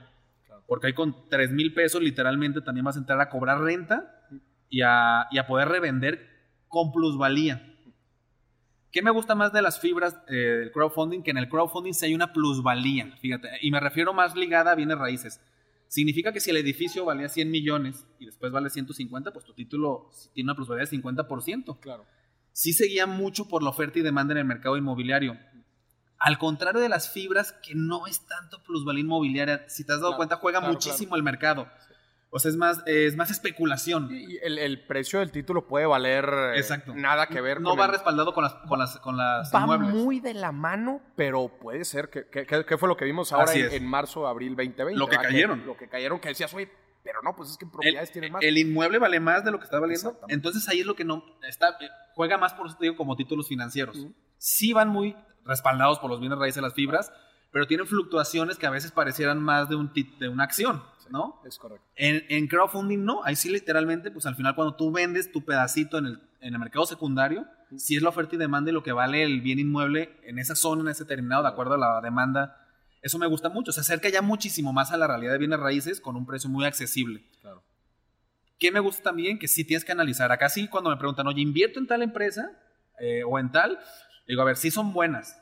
Porque 0.67 0.87
ahí 0.87 0.93
con 0.93 1.27
3 1.29 1.51
mil 1.51 1.73
pesos 1.73 2.01
literalmente 2.01 2.61
también 2.61 2.85
vas 2.85 2.95
a 2.95 2.99
entrar 2.99 3.19
a 3.19 3.29
cobrar 3.29 3.59
renta 3.59 4.25
y 4.69 4.83
a, 4.83 5.27
y 5.31 5.37
a 5.37 5.47
poder 5.47 5.67
revender 5.67 6.29
con 6.69 6.93
plusvalía. 6.93 7.75
¿Qué 8.91 9.01
me 9.01 9.11
gusta 9.11 9.35
más 9.35 9.53
de 9.53 9.61
las 9.61 9.79
fibras 9.79 10.17
eh, 10.27 10.33
del 10.33 10.71
crowdfunding? 10.71 11.21
Que 11.21 11.31
en 11.31 11.37
el 11.37 11.47
crowdfunding 11.47 11.93
sí 11.93 12.05
hay 12.05 12.15
una 12.15 12.33
plusvalía, 12.33 13.15
fíjate, 13.21 13.49
y 13.61 13.71
me 13.71 13.79
refiero 13.79 14.13
más 14.13 14.35
ligada 14.35 14.71
a 14.71 14.75
bienes 14.75 14.97
raíces. 14.97 15.39
Significa 15.87 16.31
que 16.31 16.39
si 16.39 16.51
el 16.51 16.57
edificio 16.57 17.05
valía 17.05 17.29
100 17.29 17.49
millones 17.49 18.05
y 18.19 18.25
después 18.25 18.51
vale 18.51 18.69
150, 18.69 19.31
pues 19.33 19.45
tu 19.45 19.53
título 19.53 20.09
tiene 20.33 20.47
una 20.47 20.55
plusvalía 20.55 20.85
de 20.85 20.97
50%. 20.97 21.79
Claro. 21.79 22.05
Sí 22.51 22.73
seguía 22.73 23.07
mucho 23.07 23.47
por 23.47 23.63
la 23.63 23.69
oferta 23.69 23.99
y 23.99 24.01
demanda 24.01 24.33
en 24.33 24.39
el 24.39 24.45
mercado 24.45 24.77
inmobiliario. 24.77 25.37
Al 26.17 26.37
contrario 26.37 26.81
de 26.81 26.89
las 26.89 27.11
fibras, 27.11 27.53
que 27.63 27.73
no 27.75 28.05
es 28.05 28.25
tanto 28.27 28.61
plusvalía 28.63 29.01
inmobiliaria, 29.01 29.67
si 29.67 29.83
te 29.83 29.93
has 29.93 30.01
dado 30.01 30.17
cuenta, 30.17 30.35
juega 30.35 30.61
muchísimo 30.61 31.15
el 31.15 31.23
mercado. 31.23 31.67
O 32.31 32.37
sea, 32.37 32.51
es 32.51 32.57
más, 32.57 32.83
es 32.85 33.15
más 33.15 33.31
especulación. 33.31 34.09
Y 34.11 34.37
el, 34.43 34.85
precio 34.85 35.19
del 35.19 35.31
título 35.31 35.67
puede 35.67 35.87
valer 35.87 36.29
eh, 36.55 36.63
nada 36.93 37.27
que 37.27 37.41
ver 37.41 37.59
no 37.59 37.75
va 37.75 37.87
respaldado 37.87 38.33
con 38.33 38.43
las, 38.43 38.53
con 38.53 38.77
las, 38.77 38.99
con 38.99 39.17
las 39.17 39.51
Va 39.53 39.65
muy 39.77 40.19
de 40.19 40.35
la 40.35 40.51
mano, 40.51 41.01
pero 41.15 41.47
puede 41.59 41.85
ser. 41.85 42.09
que 42.09 42.27
¿Qué 42.29 42.77
fue 42.77 42.87
lo 42.87 42.95
que 42.95 43.05
vimos 43.05 43.33
ahora 43.33 43.53
en, 43.53 43.85
marzo, 43.85 44.27
abril 44.27 44.55
2020? 44.55 44.95
Lo 44.95 45.07
que 45.07 45.17
cayeron. 45.17 45.65
lo 45.65 45.75
que 45.75 45.87
cayeron, 45.87 46.19
que 46.19 46.29
decías, 46.29 46.53
oye, 46.53 46.71
pero 47.03 47.21
no, 47.23 47.35
pues 47.35 47.49
es 47.49 47.57
que 47.57 47.65
en 47.65 47.71
propiedades 47.71 48.11
tienen 48.11 48.31
más. 48.31 48.43
El 48.43 48.57
inmueble 48.57 48.99
vale 48.99 49.19
más 49.19 49.43
de 49.43 49.51
lo 49.51 49.57
que 49.57 49.65
está 49.65 49.79
valiendo. 49.79 50.19
Entonces 50.27 50.67
ahí 50.69 50.81
es 50.81 50.85
lo 50.85 50.95
que 50.95 51.05
no 51.05 51.23
está, 51.47 51.69
eh, 51.81 51.89
juega 52.13 52.37
más 52.37 52.53
por 52.53 52.67
eso 52.67 52.77
digo 52.79 52.95
como 52.95 53.15
títulos 53.15 53.47
financieros. 53.47 54.07
Sí 54.37 54.73
van 54.73 54.89
muy 54.89 55.15
respaldados 55.45 55.99
por 55.99 56.09
los 56.09 56.19
bienes 56.19 56.37
raíces 56.37 56.57
de 56.57 56.61
las 56.61 56.73
fibras, 56.73 57.11
pero 57.51 57.65
tienen 57.65 57.87
fluctuaciones 57.87 58.57
que 58.57 58.67
a 58.67 58.69
veces 58.69 58.91
parecieran 58.91 59.41
más 59.41 59.69
de, 59.69 59.75
un 59.75 59.91
de 60.19 60.29
una 60.29 60.43
acción, 60.43 60.83
¿no? 61.11 61.41
Es 61.45 61.57
correcto. 61.57 61.85
En, 61.95 62.47
crowdfunding 62.47 63.03
no, 63.03 63.23
ahí 63.23 63.35
sí 63.35 63.49
literalmente, 63.49 64.11
pues 64.11 64.25
al 64.25 64.35
final 64.35 64.55
cuando 64.55 64.75
tú 64.75 64.91
vendes 64.91 65.31
tu 65.31 65.43
pedacito 65.43 65.97
en 65.97 66.05
el, 66.05 66.21
en 66.41 66.53
el 66.53 66.59
mercado 66.59 66.85
secundario, 66.85 67.45
si 67.77 67.95
es 67.95 68.01
la 68.01 68.09
oferta 68.09 68.35
y 68.35 68.39
demanda 68.39 68.71
y 68.71 68.73
lo 68.73 68.83
que 68.83 68.91
vale 68.91 69.23
el 69.23 69.41
bien 69.41 69.59
inmueble 69.59 70.17
en 70.23 70.39
esa 70.39 70.55
zona, 70.55 70.81
en 70.81 70.87
ese 70.89 71.05
terminado, 71.05 71.43
de 71.43 71.49
acuerdo 71.49 71.75
a 71.75 71.77
la 71.77 72.01
demanda, 72.01 72.65
eso 73.01 73.17
me 73.17 73.27
gusta 73.27 73.49
mucho. 73.49 73.71
Se 73.71 73.81
acerca 73.81 74.09
ya 74.09 74.21
muchísimo 74.21 74.73
más 74.73 74.91
a 74.91 74.97
la 74.97 75.07
realidad 75.07 75.33
de 75.33 75.37
bienes 75.37 75.59
raíces 75.59 76.01
con 76.01 76.15
un 76.15 76.25
precio 76.25 76.49
muy 76.49 76.65
accesible. 76.65 77.23
Claro. 77.41 77.63
¿Qué 78.57 78.71
me 78.71 78.79
gusta 78.79 79.03
también? 79.03 79.39
Que 79.39 79.47
sí 79.47 79.63
tienes 79.63 79.85
que 79.85 79.91
analizar. 79.91 80.31
Acá 80.31 80.49
sí, 80.49 80.67
cuando 80.67 80.89
me 80.89 80.97
preguntan, 80.97 81.27
oye, 81.27 81.41
invierto 81.41 81.79
en 81.79 81.87
tal 81.87 82.01
empresa 82.01 82.51
eh, 82.99 83.23
o 83.23 83.39
en 83.39 83.51
tal, 83.51 83.79
digo, 84.27 84.41
a 84.41 84.45
ver, 84.45 84.57
sí 84.57 84.69
son 84.69 84.91
buenas. 84.91 85.41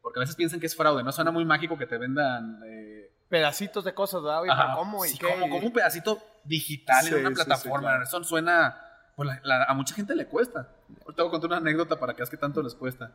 Porque 0.00 0.20
a 0.20 0.22
veces 0.22 0.36
piensan 0.36 0.60
que 0.60 0.66
es 0.66 0.76
fraude, 0.76 1.02
¿no? 1.02 1.10
Suena 1.10 1.30
muy 1.30 1.44
mágico 1.44 1.76
que 1.76 1.86
te 1.86 1.98
vendan... 1.98 2.60
Eh, 2.64 3.10
Pedacitos 3.28 3.84
de 3.84 3.94
cosas, 3.94 4.22
¿verdad? 4.22 4.74
¿Cómo? 4.76 5.04
¿Y 5.04 5.18
Como, 5.18 5.56
un 5.56 5.72
pedacito 5.72 6.22
digital 6.44 7.06
en 7.08 7.26
una 7.26 7.30
plataforma. 7.30 8.02
Eso 8.02 8.22
suena... 8.24 8.82
Pues 9.16 9.30
a 9.44 9.72
mucha 9.72 9.94
gente 9.94 10.14
le 10.14 10.26
cuesta. 10.26 10.68
Ahorita 11.02 11.22
voy 11.22 11.28
a 11.28 11.30
contar 11.30 11.48
una 11.48 11.56
anécdota 11.56 11.98
para 11.98 12.12
que 12.12 12.18
veas 12.18 12.28
que 12.28 12.36
tanto 12.36 12.62
les 12.62 12.74
cuesta. 12.74 13.12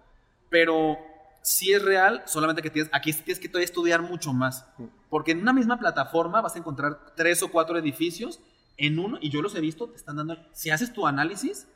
Pero 0.49 0.97
sí 1.43 1.73
es 1.73 1.81
real, 1.81 2.23
solamente 2.25 2.63
que 2.63 2.71
tienes, 2.71 2.89
aquí 2.91 3.13
tienes 3.13 3.39
que 3.39 3.47
todavía 3.47 3.65
estudiar 3.65 4.01
mucho 4.01 4.33
más. 4.33 4.65
Porque 5.09 5.31
en 5.31 5.41
una 5.41 5.53
misma 5.53 5.77
plataforma 5.77 6.41
vas 6.41 6.55
a 6.55 6.59
encontrar 6.59 7.13
tres 7.15 7.43
o 7.43 7.51
cuatro 7.51 7.77
edificios 7.77 8.39
en 8.77 8.97
uno, 8.97 9.19
y 9.21 9.29
yo 9.29 9.43
los 9.43 9.53
he 9.53 9.61
visto, 9.61 9.89
te 9.89 9.97
están 9.97 10.15
dando, 10.15 10.37
si 10.53 10.71
haces 10.71 10.91
tu 10.91 11.05
análisis, 11.05 11.67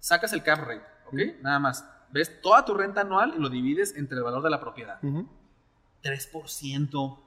sacas 0.00 0.32
el 0.32 0.42
cap 0.42 0.58
rate, 0.58 0.82
¿ok? 1.06 1.40
Nada 1.42 1.60
más 1.60 1.88
ves 2.10 2.40
toda 2.40 2.64
tu 2.64 2.74
renta 2.74 3.02
anual 3.02 3.34
y 3.36 3.40
lo 3.40 3.48
divides 3.48 3.94
entre 3.96 4.18
el 4.18 4.24
valor 4.24 4.42
de 4.42 4.50
la 4.50 4.58
propiedad. 4.60 5.00
3%. 5.00 7.18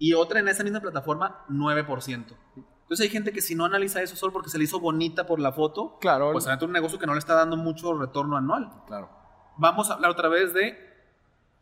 Y 0.00 0.14
otra 0.14 0.40
en 0.40 0.48
esa 0.48 0.64
misma 0.64 0.80
plataforma, 0.80 1.44
9%. 1.50 2.24
Entonces 2.56 3.00
hay 3.00 3.10
gente 3.10 3.32
que 3.32 3.42
si 3.42 3.54
no 3.54 3.66
analiza 3.66 4.02
eso 4.02 4.16
solo 4.16 4.32
porque 4.32 4.48
se 4.48 4.56
le 4.56 4.64
hizo 4.64 4.80
bonita 4.80 5.26
por 5.26 5.38
la 5.38 5.52
foto, 5.52 5.98
claro. 6.00 6.32
pues 6.32 6.44
se 6.44 6.64
un 6.64 6.72
negocio 6.72 6.98
que 6.98 7.06
no 7.06 7.12
le 7.12 7.18
está 7.18 7.34
dando 7.34 7.58
mucho 7.58 7.92
retorno 7.92 8.36
anual. 8.36 8.72
Claro. 8.86 9.10
Vamos 9.58 9.90
a 9.90 9.94
hablar 9.94 10.10
otra 10.10 10.28
vez 10.28 10.54
de, 10.54 10.76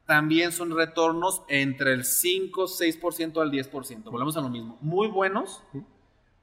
también 0.07 0.53
son 0.53 0.75
retornos 0.75 1.43
entre 1.49 1.93
el 1.95 2.05
5, 2.05 2.67
6% 2.67 3.43
al 3.43 3.51
10%. 3.51 4.05
Volvemos 4.05 4.37
a 4.37 4.41
lo 4.41 4.49
mismo. 4.49 4.79
Muy 4.81 5.09
buenos 5.09 5.61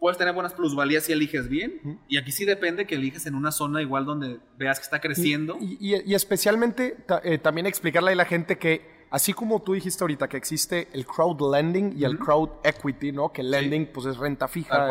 puedes 0.06 0.20
tener 0.20 0.36
buenas 0.36 0.54
plusvalías 0.54 1.04
si 1.06 1.14
eliges 1.14 1.50
bien. 1.50 2.00
Y 2.08 2.18
aquí 2.18 2.32
sí 2.32 2.46
depende 2.46 2.86
que 2.86 2.94
eliges 2.94 3.26
en 3.26 3.34
una 3.34 3.52
zona 3.52 3.82
igual 3.82 4.06
donde 4.06 4.40
veas 4.56 4.78
que 4.78 4.84
está 4.84 5.02
creciendo. 5.02 5.58
Y, 5.60 6.14
especialmente 6.14 6.98
eh, 7.24 7.40
también 7.40 7.66
explicarle 7.66 8.12
a 8.12 8.16
la 8.16 8.26
gente 8.26 8.60
que, 8.60 8.95
así 9.10 9.34
como 9.34 9.62
tú 9.62 9.74
dijiste 9.74 10.04
ahorita, 10.04 10.28
que 10.28 10.38
existe 10.38 10.88
el 10.94 11.06
crowd 11.06 11.54
lending 11.54 11.94
y 11.98 12.04
el 12.04 12.18
crowd 12.18 12.50
equity, 12.64 13.12
¿no? 13.12 13.32
Que 13.32 13.42
el 13.42 13.52
lending 13.52 13.92
pues 13.92 14.06
es 14.06 14.18
renta 14.18 14.48
fija. 14.48 14.88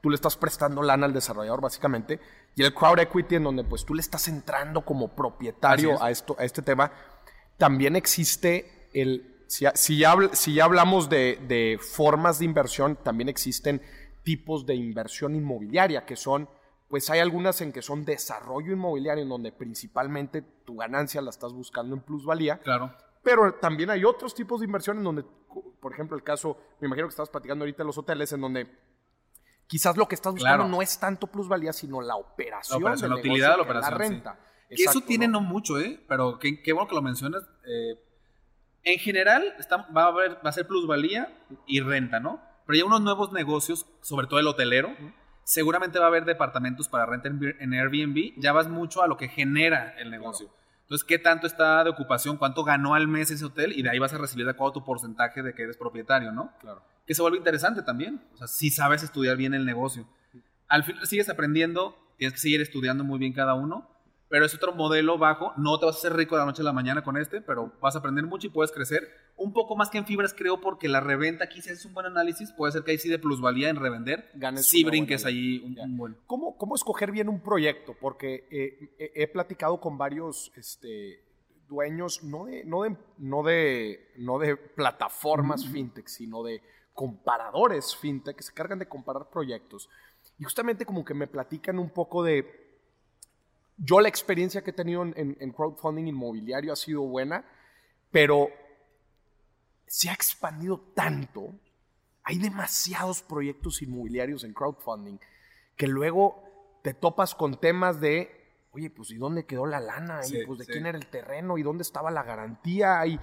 tú 0.00 0.10
le 0.10 0.16
estás 0.16 0.36
prestando 0.36 0.82
lana 0.82 1.06
al 1.06 1.12
desarrollador 1.12 1.60
básicamente. 1.60 2.20
Y 2.56 2.62
el 2.62 2.74
crowd 2.74 2.98
equity 2.98 3.36
en 3.36 3.44
donde 3.44 3.64
pues 3.64 3.84
tú 3.84 3.94
le 3.94 4.00
estás 4.00 4.28
entrando 4.28 4.84
como 4.84 5.08
propietario 5.08 6.02
a, 6.02 6.10
esto, 6.10 6.36
a 6.38 6.44
este 6.44 6.62
tema. 6.62 6.92
También 7.56 7.96
existe 7.96 8.88
el... 8.92 9.30
Si, 9.46 9.66
si, 9.74 9.98
ya, 9.98 10.16
si 10.32 10.54
ya 10.54 10.64
hablamos 10.64 11.08
de, 11.08 11.38
de 11.46 11.78
formas 11.78 12.38
de 12.38 12.46
inversión, 12.46 12.96
también 12.96 13.28
existen 13.28 13.82
tipos 14.22 14.64
de 14.66 14.74
inversión 14.74 15.36
inmobiliaria, 15.36 16.06
que 16.06 16.16
son 16.16 16.48
pues 16.94 17.10
hay 17.10 17.18
algunas 17.18 17.60
en 17.60 17.72
que 17.72 17.82
son 17.82 18.04
desarrollo 18.04 18.72
inmobiliario, 18.72 19.24
en 19.24 19.28
donde 19.28 19.50
principalmente 19.50 20.42
tu 20.42 20.76
ganancia 20.76 21.20
la 21.20 21.30
estás 21.30 21.52
buscando 21.52 21.96
en 21.96 22.02
plusvalía. 22.02 22.58
Claro. 22.58 22.94
Pero 23.24 23.54
también 23.54 23.90
hay 23.90 24.04
otros 24.04 24.34
tipos 24.34 24.60
de 24.60 24.66
inversiones 24.66 25.02
donde, 25.02 25.24
por 25.80 25.92
ejemplo, 25.92 26.16
el 26.16 26.22
caso, 26.22 26.58
me 26.78 26.86
imagino 26.86 27.08
que 27.08 27.12
estabas 27.12 27.30
platicando 27.30 27.64
ahorita 27.64 27.82
de 27.82 27.86
los 27.86 27.96
hoteles, 27.96 28.30
en 28.32 28.42
donde 28.42 28.68
quizás 29.66 29.96
lo 29.96 30.06
que 30.06 30.14
estás 30.14 30.34
buscando 30.34 30.68
no 30.68 30.82
es 30.82 31.00
tanto 31.00 31.26
plusvalía, 31.26 31.72
sino 31.72 32.02
la 32.02 32.16
operación. 32.16 32.82
La, 32.82 32.88
operación, 32.88 33.10
la 33.10 33.16
utilidad 33.16 33.50
de 33.52 33.56
la 33.56 33.62
operación. 33.62 33.92
La 33.92 33.98
renta. 33.98 34.38
Y 34.68 34.82
eso 34.82 35.00
tiene 35.00 35.26
¿no? 35.26 35.40
mucho, 35.40 35.78
¿eh? 35.80 36.04
Pero 36.06 36.38
qué, 36.38 36.72
bueno 36.74 36.86
que 36.86 36.94
lo 36.94 37.02
mencionas. 37.02 37.42
Eh, 37.66 37.98
en 38.82 38.98
general, 38.98 39.54
va, 39.96 40.04
a 40.04 40.08
haber, 40.08 40.36
va 40.44 40.50
a 40.50 40.52
ser 40.52 40.66
plusvalía 40.66 41.34
y 41.66 41.80
renta, 41.80 42.20
¿no? 42.20 42.42
Pero 42.66 42.76
hay 42.76 42.82
unos 42.82 43.00
nuevos 43.00 43.32
negocios, 43.32 43.86
sobre 44.02 44.26
todo 44.26 44.38
el 44.38 44.46
hotelero. 44.46 44.94
Seguramente 45.44 45.98
va 45.98 46.06
a 46.06 46.08
haber 46.08 46.26
departamentos 46.26 46.88
para 46.88 47.06
renta 47.06 47.28
en 47.28 47.72
Airbnb. 47.72 48.34
Ya 48.36 48.52
vas 48.52 48.68
mucho 48.68 49.02
a 49.02 49.06
lo 49.06 49.16
que 49.16 49.28
genera 49.28 49.94
el 49.98 50.10
negocio. 50.10 50.50
Entonces, 50.84 51.04
¿qué 51.06 51.18
tanto 51.18 51.46
está 51.46 51.82
de 51.82 51.90
ocupación? 51.90 52.36
¿Cuánto 52.36 52.62
ganó 52.62 52.94
al 52.94 53.08
mes 53.08 53.30
ese 53.30 53.44
hotel? 53.44 53.72
Y 53.72 53.82
de 53.82 53.90
ahí 53.90 53.98
vas 53.98 54.12
a 54.12 54.18
recibir 54.18 54.44
de 54.44 54.52
acuerdo 54.52 54.74
tu 54.74 54.84
porcentaje 54.84 55.42
de 55.42 55.54
que 55.54 55.62
eres 55.62 55.76
propietario, 55.76 56.30
¿no? 56.30 56.52
Claro. 56.60 56.82
Que 57.06 57.14
se 57.14 57.22
vuelve 57.22 57.38
interesante 57.38 57.82
también. 57.82 58.22
O 58.34 58.36
sea, 58.36 58.46
si 58.46 58.70
sabes 58.70 59.02
estudiar 59.02 59.36
bien 59.36 59.54
el 59.54 59.64
negocio. 59.64 60.06
Al 60.68 60.84
final 60.84 61.06
sigues 61.06 61.28
aprendiendo, 61.28 61.96
tienes 62.18 62.34
que 62.34 62.40
seguir 62.40 62.60
estudiando 62.60 63.02
muy 63.02 63.18
bien 63.18 63.32
cada 63.32 63.54
uno 63.54 63.93
pero 64.34 64.46
es 64.46 64.54
otro 64.56 64.74
modelo 64.74 65.16
bajo. 65.16 65.52
No 65.56 65.78
te 65.78 65.86
vas 65.86 65.94
a 65.94 65.98
hacer 65.98 66.16
rico 66.16 66.34
de 66.34 66.40
la 66.40 66.46
noche 66.46 66.62
a 66.62 66.64
la 66.64 66.72
mañana 66.72 67.04
con 67.04 67.16
este, 67.16 67.40
pero 67.40 67.72
vas 67.80 67.94
a 67.94 68.00
aprender 68.00 68.26
mucho 68.26 68.48
y 68.48 68.50
puedes 68.50 68.72
crecer. 68.72 69.08
Un 69.36 69.52
poco 69.52 69.76
más 69.76 69.90
que 69.90 69.98
en 69.98 70.06
fibras, 70.06 70.34
creo, 70.34 70.60
porque 70.60 70.88
la 70.88 70.98
reventa 70.98 71.44
aquí, 71.44 71.62
si 71.62 71.70
haces 71.70 71.84
un 71.84 71.94
buen 71.94 72.06
análisis, 72.06 72.50
puede 72.50 72.72
ser 72.72 72.82
que 72.82 72.90
ahí 72.90 72.98
sí 72.98 73.08
de 73.08 73.20
plusvalía 73.20 73.68
en 73.68 73.76
revender. 73.76 74.28
Ganes 74.34 74.66
sí 74.66 74.82
brinques 74.82 75.24
ahí 75.24 75.60
un, 75.60 75.96
buen. 75.96 76.16
¿Cómo, 76.26 76.58
¿Cómo, 76.58 76.74
escoger 76.74 77.12
bien 77.12 77.28
un 77.28 77.44
proyecto? 77.44 77.94
Porque 78.00 78.48
eh, 78.50 79.12
he 79.14 79.28
platicado 79.28 79.80
con 79.80 79.98
varios 79.98 80.50
este, 80.56 81.22
dueños, 81.68 82.24
no 82.24 82.46
de, 82.46 82.64
no 82.64 82.82
de, 82.82 82.96
no 83.18 83.44
de, 83.44 84.14
no 84.18 84.40
de 84.40 84.56
plataformas 84.56 85.64
fintech, 85.64 86.08
sino 86.08 86.42
de 86.42 86.60
comparadores 86.92 87.94
fintech 87.94 88.36
que 88.36 88.42
se 88.42 88.52
cargan 88.52 88.80
de 88.80 88.88
comparar 88.88 89.30
proyectos. 89.30 89.88
Y 90.40 90.42
justamente 90.42 90.84
como 90.84 91.04
que 91.04 91.14
me 91.14 91.28
platican 91.28 91.78
un 91.78 91.90
poco 91.90 92.24
de 92.24 92.63
yo 93.76 94.00
la 94.00 94.08
experiencia 94.08 94.62
que 94.62 94.70
he 94.70 94.74
tenido 94.74 95.02
en, 95.02 95.52
crowdfunding 95.52 96.06
inmobiliario 96.06 96.72
ha 96.72 96.76
sido 96.76 97.02
buena, 97.02 97.44
pero 98.10 98.48
se 99.86 100.08
ha 100.08 100.12
expandido 100.12 100.78
tanto, 100.94 101.52
hay 102.22 102.38
demasiados 102.38 103.22
proyectos 103.22 103.82
inmobiliarios 103.82 104.44
en 104.44 104.54
crowdfunding 104.54 105.18
que 105.76 105.86
luego 105.86 106.42
te 106.82 106.94
topas 106.94 107.34
con 107.34 107.58
temas 107.60 108.00
de, 108.00 108.30
oye, 108.72 108.90
pues 108.90 109.10
¿y 109.10 109.16
dónde 109.16 109.44
quedó 109.44 109.66
la 109.66 109.80
lana? 109.80 110.20
¿Y 110.26 110.44
pues 110.46 110.60
de 110.60 110.66
quién 110.66 110.86
era 110.86 110.96
el 110.96 111.06
terreno? 111.06 111.58
¿Y 111.58 111.62
dónde 111.62 111.82
estaba 111.82 112.10
la 112.10 112.22
garantía? 112.22 113.04
Y, 113.06 113.18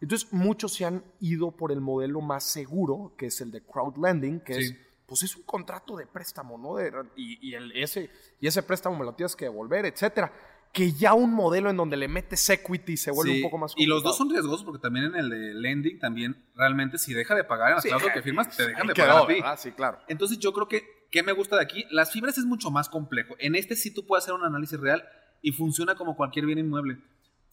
entonces 0.00 0.32
muchos 0.32 0.74
se 0.74 0.84
han 0.84 1.02
ido 1.20 1.52
por 1.52 1.72
el 1.72 1.80
modelo 1.80 2.20
más 2.20 2.44
seguro, 2.44 3.14
que 3.16 3.26
es 3.26 3.40
el 3.40 3.50
de 3.50 3.62
crowdlending, 3.62 4.40
que 4.40 4.58
es 4.58 4.74
pues 5.06 5.22
es 5.22 5.36
un 5.36 5.44
contrato 5.44 5.96
de 5.96 6.06
préstamo, 6.06 6.58
¿no? 6.58 6.76
y, 7.16 7.54
el, 7.54 7.72
ese, 7.72 8.10
y 8.40 8.46
ese 8.46 8.62
préstamo 8.62 8.98
me 8.98 9.04
lo 9.04 9.14
tienes 9.14 9.36
que 9.36 9.44
devolver, 9.44 9.86
etcétera. 9.86 10.32
Que 10.72 10.92
ya 10.92 11.14
un 11.14 11.32
modelo 11.32 11.70
en 11.70 11.76
donde 11.76 11.96
le 11.96 12.08
metes 12.08 12.50
equity 12.50 12.96
se 12.96 13.10
vuelve 13.10 13.36
un 13.36 13.42
poco 13.42 13.56
más 13.56 13.72
complicado. 13.72 13.84
Y 13.84 13.86
los 13.86 14.02
dos 14.02 14.16
son 14.18 14.28
riesgosos 14.28 14.64
porque 14.64 14.80
también 14.80 15.06
en 15.06 15.14
el 15.14 15.30
de 15.30 15.54
lending, 15.54 15.98
también 15.98 16.44
realmente 16.54 16.98
si 16.98 17.14
deja 17.14 17.34
de 17.34 17.44
pagar 17.44 17.70
en 17.70 17.90
las 17.90 18.02
que 18.02 18.22
firmas, 18.22 18.54
te 18.54 18.66
dejan 18.66 18.86
de 18.86 18.94
pagar 18.94 19.22
a 19.22 19.26
ti. 19.26 19.36
Ah, 19.42 19.56
sí, 19.56 19.70
claro. 19.72 20.00
Entonces 20.08 20.38
yo 20.38 20.52
creo 20.52 20.68
que, 20.68 20.84
¿qué 21.10 21.22
me 21.22 21.32
gusta 21.32 21.56
de 21.56 21.62
aquí? 21.62 21.86
Las 21.90 22.12
fibras 22.12 22.36
es 22.36 22.44
mucho 22.44 22.70
más 22.70 22.88
complejo. 22.88 23.36
En 23.38 23.54
este 23.54 23.76
sí 23.76 23.94
tú 23.94 24.06
puedes 24.06 24.24
hacer 24.24 24.34
un 24.34 24.44
análisis 24.44 24.78
real 24.78 25.08
y 25.40 25.52
funciona 25.52 25.94
como 25.94 26.16
cualquier 26.16 26.44
bien 26.44 26.58
inmueble 26.58 26.98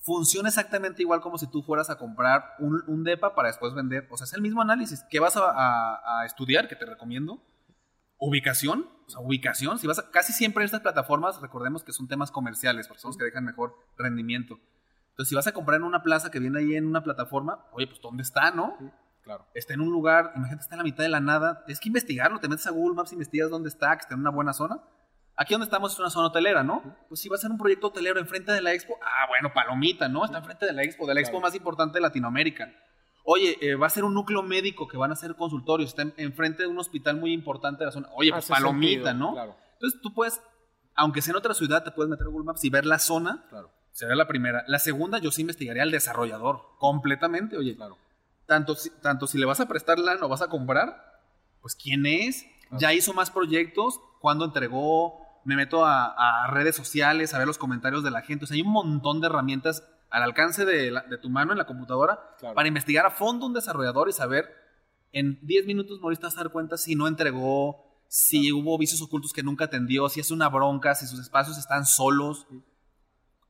funciona 0.04 0.50
exactamente 0.50 1.02
igual 1.02 1.22
como 1.22 1.38
si 1.38 1.48
tú 1.48 1.64
fueras 1.64 1.90
a 1.90 1.98
comprar 1.98 2.56
un, 2.60 3.04
DEPA 3.04 3.34
para 3.36 3.48
después 3.48 3.74
vender. 3.74 4.08
O 4.12 4.18
sea, 4.18 4.26
es 4.26 4.34
el 4.34 4.42
mismo 4.42 4.62
análisis. 4.62 5.04
¿Qué 5.10 5.20
vas 5.20 5.36
a, 5.38 6.24
estudiar? 6.26 6.68
Que 6.68 6.76
te 6.76 6.86
recomiendo. 6.86 7.42
Ubicación. 8.18 8.88
O 9.08 9.10
sea, 9.10 9.22
ubicación. 9.22 9.80
Si 9.80 9.88
vas 9.88 10.02
casi 10.12 10.34
siempre 10.34 10.64
en 10.64 10.66
estas 10.66 10.82
plataformas, 10.82 11.42
recordemos 11.42 11.84
que 11.84 11.94
son 11.94 12.08
temas 12.08 12.32
comerciales, 12.32 12.88
porque 12.88 13.02
son 13.02 13.10
los 13.10 13.18
que 13.18 13.26
dejan 13.26 13.46
mejor 13.46 13.78
rendimiento. 13.98 14.60
Entonces, 15.12 15.30
si 15.30 15.36
vas 15.36 15.48
a 15.48 15.54
comprar 15.54 15.80
en 15.80 15.86
una 15.86 16.04
plaza 16.04 16.32
que 16.32 16.40
viene 16.40 16.60
ahí 16.60 16.76
en 16.76 16.86
una 16.86 17.04
plataforma, 17.04 17.66
oye, 17.72 17.88
pues 17.88 18.02
¿dónde 18.02 18.24
está, 18.24 18.52
no? 18.52 18.78
claro. 19.24 19.46
Está 19.54 19.74
en 19.74 19.82
un 19.82 19.92
lugar, 19.92 20.34
imagínate, 20.36 20.64
está 20.64 20.76
en 20.76 20.80
la 20.80 20.84
mitad 20.84 21.04
de 21.04 21.10
la 21.10 21.22
nada. 21.22 21.64
Tienes 21.66 21.80
que 21.80 21.88
investigarlo. 21.88 22.40
Te 22.40 22.50
metes 22.50 22.68
a 22.68 22.72
Google 22.72 22.96
Maps, 22.96 23.14
investigas 23.14 23.50
dónde 23.50 23.70
está, 23.70 23.96
que 23.96 24.02
está 24.02 24.16
en 24.16 24.20
una 24.20 24.32
buena 24.32 24.52
zona 24.52 24.82
Aquí 25.36 25.54
donde 25.54 25.66
estamos 25.66 25.94
es 25.94 26.00
una 26.00 26.12
zona 26.12 26.28
hotelera, 26.28 26.64
¿no? 26.64 26.84
Pues 27.10 27.22
si 27.22 27.28
va 27.28 27.36
a 27.36 27.40
ser 27.40 27.50
un 27.50 27.58
proyecto 27.58 27.88
hotelero 27.88 28.20
enfrente 28.20 28.52
de 28.52 28.62
la 28.62 28.74
expo, 28.74 28.98
ah, 29.02 29.26
bueno, 29.28 29.52
palomita, 29.54 30.08
¿no? 30.08 30.24
Está 30.26 30.38
enfrente 30.38 30.68
de 30.68 30.74
la 30.74 30.84
expo, 30.84 31.08
de 31.08 31.16
la 31.16 31.22
expo 31.22 31.40
más 31.42 31.56
importante 31.56 31.98
de 31.98 32.02
Latinoamérica. 32.02 32.72
Oye, 33.26 33.58
eh, 33.62 33.76
va 33.76 33.88
a 33.88 33.90
ser 33.90 34.04
un 34.04 34.14
núcleo 34.14 34.44
médico 34.44 34.88
que 34.88 34.98
van 34.98 35.10
a 35.10 35.14
hacer 35.14 35.36
consultorios, 35.36 35.90
está 35.90 36.04
enfrente 36.18 36.64
de 36.64 36.68
un 36.68 36.78
hospital 36.78 37.18
muy 37.18 37.34
importante 37.34 37.80
de 37.80 37.86
la 37.86 37.92
zona. 37.92 38.10
Oye, 38.14 38.32
pues 38.32 38.46
palomita, 38.48 39.14
¿no? 39.14 39.34
Claro. 39.34 39.56
Entonces 39.74 40.02
tú 40.02 40.14
puedes, 40.14 40.42
aunque 40.94 41.22
sea 41.22 41.32
en 41.32 41.38
otra 41.38 41.54
ciudad, 41.54 41.84
te 41.84 41.92
puedes 41.92 42.10
meter 42.10 42.28
a 42.28 42.30
Google 42.30 42.46
Maps 42.46 42.64
y 42.64 42.70
ver 42.70 42.86
la 42.86 43.00
zona. 43.00 43.46
Claro. 43.50 43.72
Sería 43.92 44.16
la 44.16 44.28
primera. 44.28 44.64
La 44.68 44.78
segunda, 44.78 45.20
yo 45.20 45.32
sí 45.32 45.42
investigaría 45.42 45.84
al 45.84 45.92
desarrollador, 45.92 46.62
completamente, 46.80 47.58
oye. 47.58 47.76
Claro. 47.76 47.98
Tanto, 48.46 48.76
tanto 49.02 49.26
si 49.26 49.38
le 49.38 49.46
vas 49.46 49.62
a 49.62 49.68
prestar 49.68 50.00
lana 50.00 50.26
o 50.26 50.30
vas 50.30 50.42
a 50.42 50.50
comprar, 50.50 51.22
pues 51.62 51.76
quién 51.76 52.06
es, 52.06 52.46
ya 52.72 52.94
hizo 52.94 53.14
más 53.14 53.32
proyectos, 53.32 54.02
cuándo 54.20 54.46
entregó, 54.46 55.23
me 55.46 55.56
meto 55.56 55.86
a, 55.86 56.48
redes 56.52 56.76
sociales, 56.76 57.34
a 57.34 57.38
ver 57.38 57.48
los 57.48 57.58
comentarios 57.58 58.04
de 58.04 58.12
la 58.12 58.22
gente. 58.22 58.46
O 58.46 58.48
sea, 58.48 58.56
hay 58.56 58.62
un 58.62 58.72
montón 58.72 59.22
de 59.22 59.28
herramientas 59.28 59.88
al 60.10 60.24
alcance 60.24 60.66
de, 60.66 60.94
tu 61.22 61.30
mano 61.30 61.52
en 61.52 61.58
la 61.58 61.66
computadora 61.66 62.20
para 62.54 62.68
investigar 62.68 63.06
a 63.06 63.12
fondo 63.12 63.46
un 63.46 63.54
desarrollador 63.54 64.10
y 64.10 64.14
saber 64.14 64.50
en 65.12 65.40
10 65.42 65.66
minutos 65.66 66.00
moriste 66.00 66.26
a 66.26 66.30
dar 66.30 66.50
cuenta 66.50 66.78
si 66.78 66.96
no 66.96 67.08
entregó, 67.08 68.04
si 68.08 68.52
hubo 68.52 68.78
vicios 68.78 69.02
ocultos 69.02 69.34
que 69.34 69.44
nunca 69.44 69.66
atendió, 69.66 70.10
si 70.10 70.20
es 70.20 70.32
una 70.32 70.50
bronca, 70.50 70.96
si 70.96 71.08
sus 71.08 71.20
espacios 71.20 71.58
están 71.58 71.86
solos. 71.86 72.48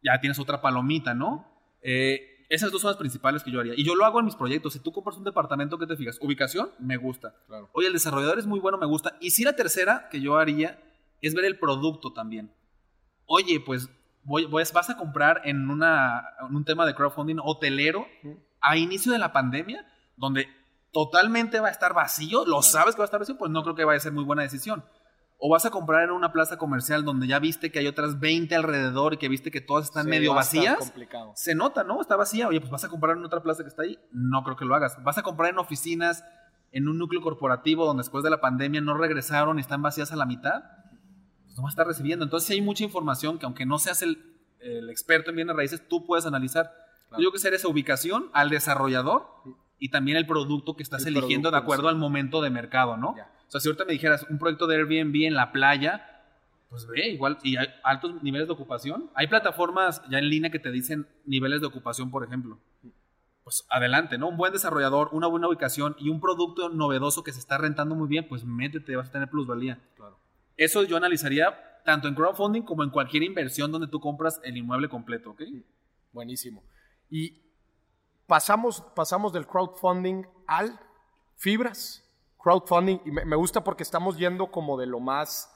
Ya 0.04 0.20
tienes 0.20 0.40
otra 0.40 0.62
palomita, 0.62 1.14
¿no? 1.14 1.48
Eh, 1.82 2.34
esas 2.50 2.72
dos 2.72 2.82
son 2.82 2.90
las 2.90 2.98
principales 2.98 3.44
que 3.44 3.52
yo 3.52 3.62
haría. 3.62 3.74
Y 3.76 3.84
yo 3.84 3.96
lo 3.96 4.06
hago 4.06 4.20
en 4.20 4.26
mis 4.26 4.36
proyectos. 4.36 4.74
Si 4.74 4.80
tú 4.80 4.92
compras 4.92 5.18
un 5.18 5.24
departamento, 5.24 5.80
¿qué 5.80 5.88
te 5.88 5.96
fijas? 5.96 6.20
Ubicación, 6.22 6.70
me 6.80 6.98
gusta. 6.98 7.36
Oye, 7.72 7.88
el 7.88 7.94
desarrollador 7.94 8.38
es 8.38 8.46
muy 8.46 8.60
bueno, 8.60 8.78
me 8.78 8.86
gusta. 8.86 9.18
Y 9.22 9.32
si 9.32 9.44
la 9.44 9.54
tercera 9.54 10.08
que 10.12 10.22
yo 10.22 10.38
haría 10.38 10.80
es 11.28 11.34
ver 11.34 11.46
el 11.46 11.58
producto 11.58 12.14
también. 12.14 12.54
Oye, 13.26 13.60
pues 13.60 13.90
voy, 14.24 14.48
vas 14.52 14.90
a 14.90 14.98
comprar 14.98 15.42
en, 15.46 15.70
una, 15.70 16.24
un 16.50 16.66
tema 16.66 16.86
de 16.86 16.96
crowdfunding 16.96 17.38
hotelero 17.42 18.06
a 18.62 18.78
inicio 18.78 19.12
de 19.12 19.20
la 19.20 19.34
pandemia, 19.34 19.86
donde 20.18 20.48
totalmente 20.92 21.60
va 21.60 21.70
a 21.70 21.72
estar 21.72 21.94
vacío, 21.94 22.46
lo 22.46 22.62
sabes 22.62 22.96
que 22.96 23.00
va 23.00 23.06
a 23.06 23.06
estar 23.06 23.20
vacío, 23.20 23.38
pues 23.38 23.52
no 23.52 23.64
creo 23.64 23.76
que 23.76 23.86
vaya 23.86 23.98
a 23.98 24.02
ser 24.02 24.12
muy 24.12 24.24
buena 24.24 24.44
decisión. 24.44 24.84
O 25.38 25.50
vas 25.50 25.66
a 25.66 25.72
comprar 25.72 26.04
en 26.04 26.12
una 26.12 26.32
plaza 26.32 26.58
comercial 26.58 27.04
donde 27.04 27.28
ya 27.28 27.40
viste 27.40 27.72
que 27.72 27.80
hay 27.80 27.88
otras 27.88 28.20
20 28.20 28.56
alrededor 28.56 29.14
y 29.14 29.18
que 29.18 29.28
viste 29.28 29.52
que 29.52 29.60
todas 29.60 29.86
están 29.86 30.08
medio 30.08 30.34
vacías. 30.34 30.78
Complicado. 30.78 31.34
Se 31.36 31.54
nota, 31.54 31.84
¿no? 31.84 32.00
Está 32.00 32.16
vacía. 32.16 32.48
Oye, 32.48 32.62
pues 32.62 32.72
vas 32.72 32.86
a 32.86 32.90
comprar 32.90 33.18
en 33.18 33.26
otra 33.26 33.44
plaza 33.44 33.64
que 33.64 33.68
está 33.68 33.84
ahí. 33.84 34.00
No 34.12 34.44
creo 34.44 34.56
que 34.56 34.64
lo 34.64 34.74
hagas. 34.74 35.04
Vas 35.04 35.18
a 35.18 35.24
comprar 35.24 35.50
en 35.50 35.60
oficinas, 35.60 36.24
en 36.72 36.88
un 36.88 36.98
núcleo 36.98 37.22
corporativo 37.22 37.86
donde 37.86 38.02
después 38.04 38.24
de 38.24 38.30
la 38.30 38.40
pandemia 38.40 38.80
no 38.80 38.96
regresaron 38.96 39.58
y 39.58 39.62
están 39.62 39.82
vacías 39.82 40.14
a 40.14 40.16
la 40.16 40.26
mitad 40.26 40.64
pues, 41.54 41.60
no 41.60 41.64
va 41.64 41.70
a 41.70 41.72
estar 41.72 41.86
recibiendo. 41.88 42.26
Entonces 42.26 42.50
hay 42.50 42.62
mucha 42.62 42.84
información 42.84 43.38
que 43.38 43.46
aunque 43.46 43.66
no 43.66 43.78
seas 43.78 44.02
el, 44.02 44.18
experto 44.90 45.30
en 45.30 45.36
bienes 45.36 45.56
raíces, 45.56 45.88
tú 45.88 46.06
puedes 46.06 46.26
analizar. 46.26 46.74
Yo 47.12 47.18
creo 47.18 47.32
que 47.32 47.40
ser 47.40 47.54
esa 47.54 47.68
ubicación 47.68 48.30
al 48.34 48.50
desarrollador 48.50 49.28
y 49.78 49.90
también 49.90 50.18
el 50.18 50.26
producto 50.26 50.76
que 50.76 50.82
estás 50.82 51.06
eligiendo 51.06 51.52
de 51.52 51.58
acuerdo 51.58 51.90
al 51.90 51.96
momento 51.96 52.42
de 52.42 52.50
mercado, 52.50 52.98
¿no? 52.98 53.10
O 53.10 53.52
sea, 53.52 53.62
si 53.62 53.68
ahorita 53.68 53.86
me 53.86 53.94
dijeras 53.94 54.26
un 54.30 54.40
proyecto 54.40 54.66
de 54.66 54.78
Airbnb 54.78 55.28
en 55.28 55.36
la 55.36 55.52
playa, 55.52 56.24
pues 56.70 56.88
ve, 56.88 57.10
igual, 57.10 57.38
y 57.44 57.58
hay 57.58 57.68
altos 57.84 58.24
niveles 58.24 58.48
de 58.48 58.54
ocupación. 58.54 59.12
Hay 59.14 59.28
plataformas 59.28 60.02
ya 60.10 60.18
en 60.18 60.30
línea 60.30 60.50
que 60.50 60.58
te 60.58 60.72
dicen 60.72 61.08
niveles 61.26 61.62
de 61.62 61.68
ocupación, 61.68 62.10
por 62.10 62.24
ejemplo. 62.24 62.58
Pues 63.44 63.68
adelante, 63.70 64.18
¿no? 64.18 64.30
Un 64.30 64.38
buen 64.38 64.54
desarrollador, 64.54 65.10
una 65.12 65.28
buena 65.28 65.50
ubicación 65.50 65.96
y 66.00 66.10
un 66.10 66.20
producto 66.20 66.70
novedoso 66.70 67.24
que 67.24 67.32
se 67.32 67.40
está 67.40 67.60
rentando 67.60 67.94
muy 67.94 68.08
bien, 68.08 68.28
pues 68.28 68.44
métete, 68.44 68.96
vas 68.96 69.10
a 69.10 69.12
tener 69.12 69.30
plusvalía. 69.30 69.80
Claro. 69.96 70.18
Eso 70.58 70.84
yo 70.84 70.98
analizaría 70.98 71.82
tanto 71.84 72.08
en 72.08 72.16
crowdfunding 72.16 72.62
como 72.62 72.84
en 72.84 72.90
cualquier 72.90 73.24
inversión 73.24 73.72
donde 73.72 73.88
tú 73.88 74.00
compras 74.00 74.40
el 74.44 74.58
inmueble 74.58 74.90
completo, 74.90 75.32
¿ok? 75.32 75.42
Buenísimo. 76.12 76.64
Y 77.10 77.42
pasamos, 78.28 78.84
pasamos 78.96 79.34
del 79.34 79.46
crowdfunding 79.48 80.26
al 80.48 80.80
fibras. 81.38 82.04
Crowdfunding, 82.42 83.00
y 83.06 83.12
me, 83.12 83.36
gusta 83.36 83.64
porque 83.64 83.84
estamos 83.84 84.18
yendo 84.18 84.52
como 84.52 84.78
de 84.78 84.86
lo 84.86 85.00
más, 85.00 85.50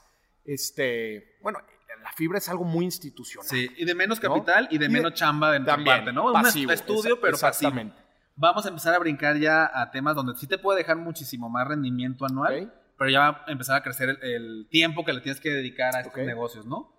este, 0.46 1.38
bueno, 1.42 1.60
la 2.02 2.12
fibra 2.14 2.38
es 2.38 2.48
algo 2.48 2.64
muy 2.64 2.86
institucional. 2.86 3.48
Sí, 3.48 3.70
y 3.76 3.84
de 3.84 3.94
menos 3.94 4.20
capital 4.20 4.68
y 4.72 4.78
de 4.78 4.88
menos 4.88 5.14
chamba 5.14 5.52
de 5.52 5.60
tu 5.60 5.84
parte, 5.84 6.14
¿no? 6.14 6.32
un 6.32 6.46
estudio, 6.46 7.20
pero 7.20 7.34
exactamente. 7.34 8.02
Vamos 8.36 8.66
a 8.66 8.70
empezar 8.70 8.94
a 8.94 9.00
brincar 9.00 9.38
ya 9.38 9.70
a 9.74 9.90
temas 9.90 10.16
donde 10.16 10.36
sí 10.36 10.48
te 10.48 10.58
puede 10.60 10.80
dejar 10.80 10.96
muchísimo 10.98 11.50
más 11.50 11.68
rendimiento 11.68 12.24
anual 12.24 12.72
pero 12.98 13.10
ya 13.10 13.20
va 13.32 13.44
a 13.48 13.52
empezar 13.52 13.76
a 13.78 13.84
crecer 13.84 14.10
el, 14.10 14.18
el 14.24 14.68
tiempo 14.70 15.06
que 15.06 15.14
le 15.14 15.22
tienes 15.22 15.40
que 15.42 15.50
dedicar 15.52 15.96
a 15.96 16.02
estos 16.02 16.16
negocios, 16.26 16.66
¿no? 16.66 16.94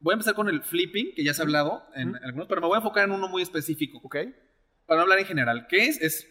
Voy 0.00 0.12
a 0.12 0.14
empezar 0.14 0.34
con 0.34 0.48
el 0.48 0.62
flipping, 0.62 1.14
que 1.14 1.22
ya 1.24 1.32
se 1.32 1.42
ha 1.42 1.44
hablado 1.44 1.84
en 1.94 2.16
algunos, 2.24 2.48
pero 2.48 2.60
me 2.60 2.66
voy 2.66 2.74
a 2.74 2.78
enfocar 2.78 3.04
en 3.04 3.12
uno 3.12 3.28
muy 3.28 3.42
específico, 3.42 4.00
Ok. 4.02 4.16
para 4.86 4.98
no 4.98 5.02
hablar 5.02 5.20
en 5.20 5.26
general. 5.26 5.66
¿Qué 5.68 5.86
es? 5.86 6.00
Es 6.02 6.26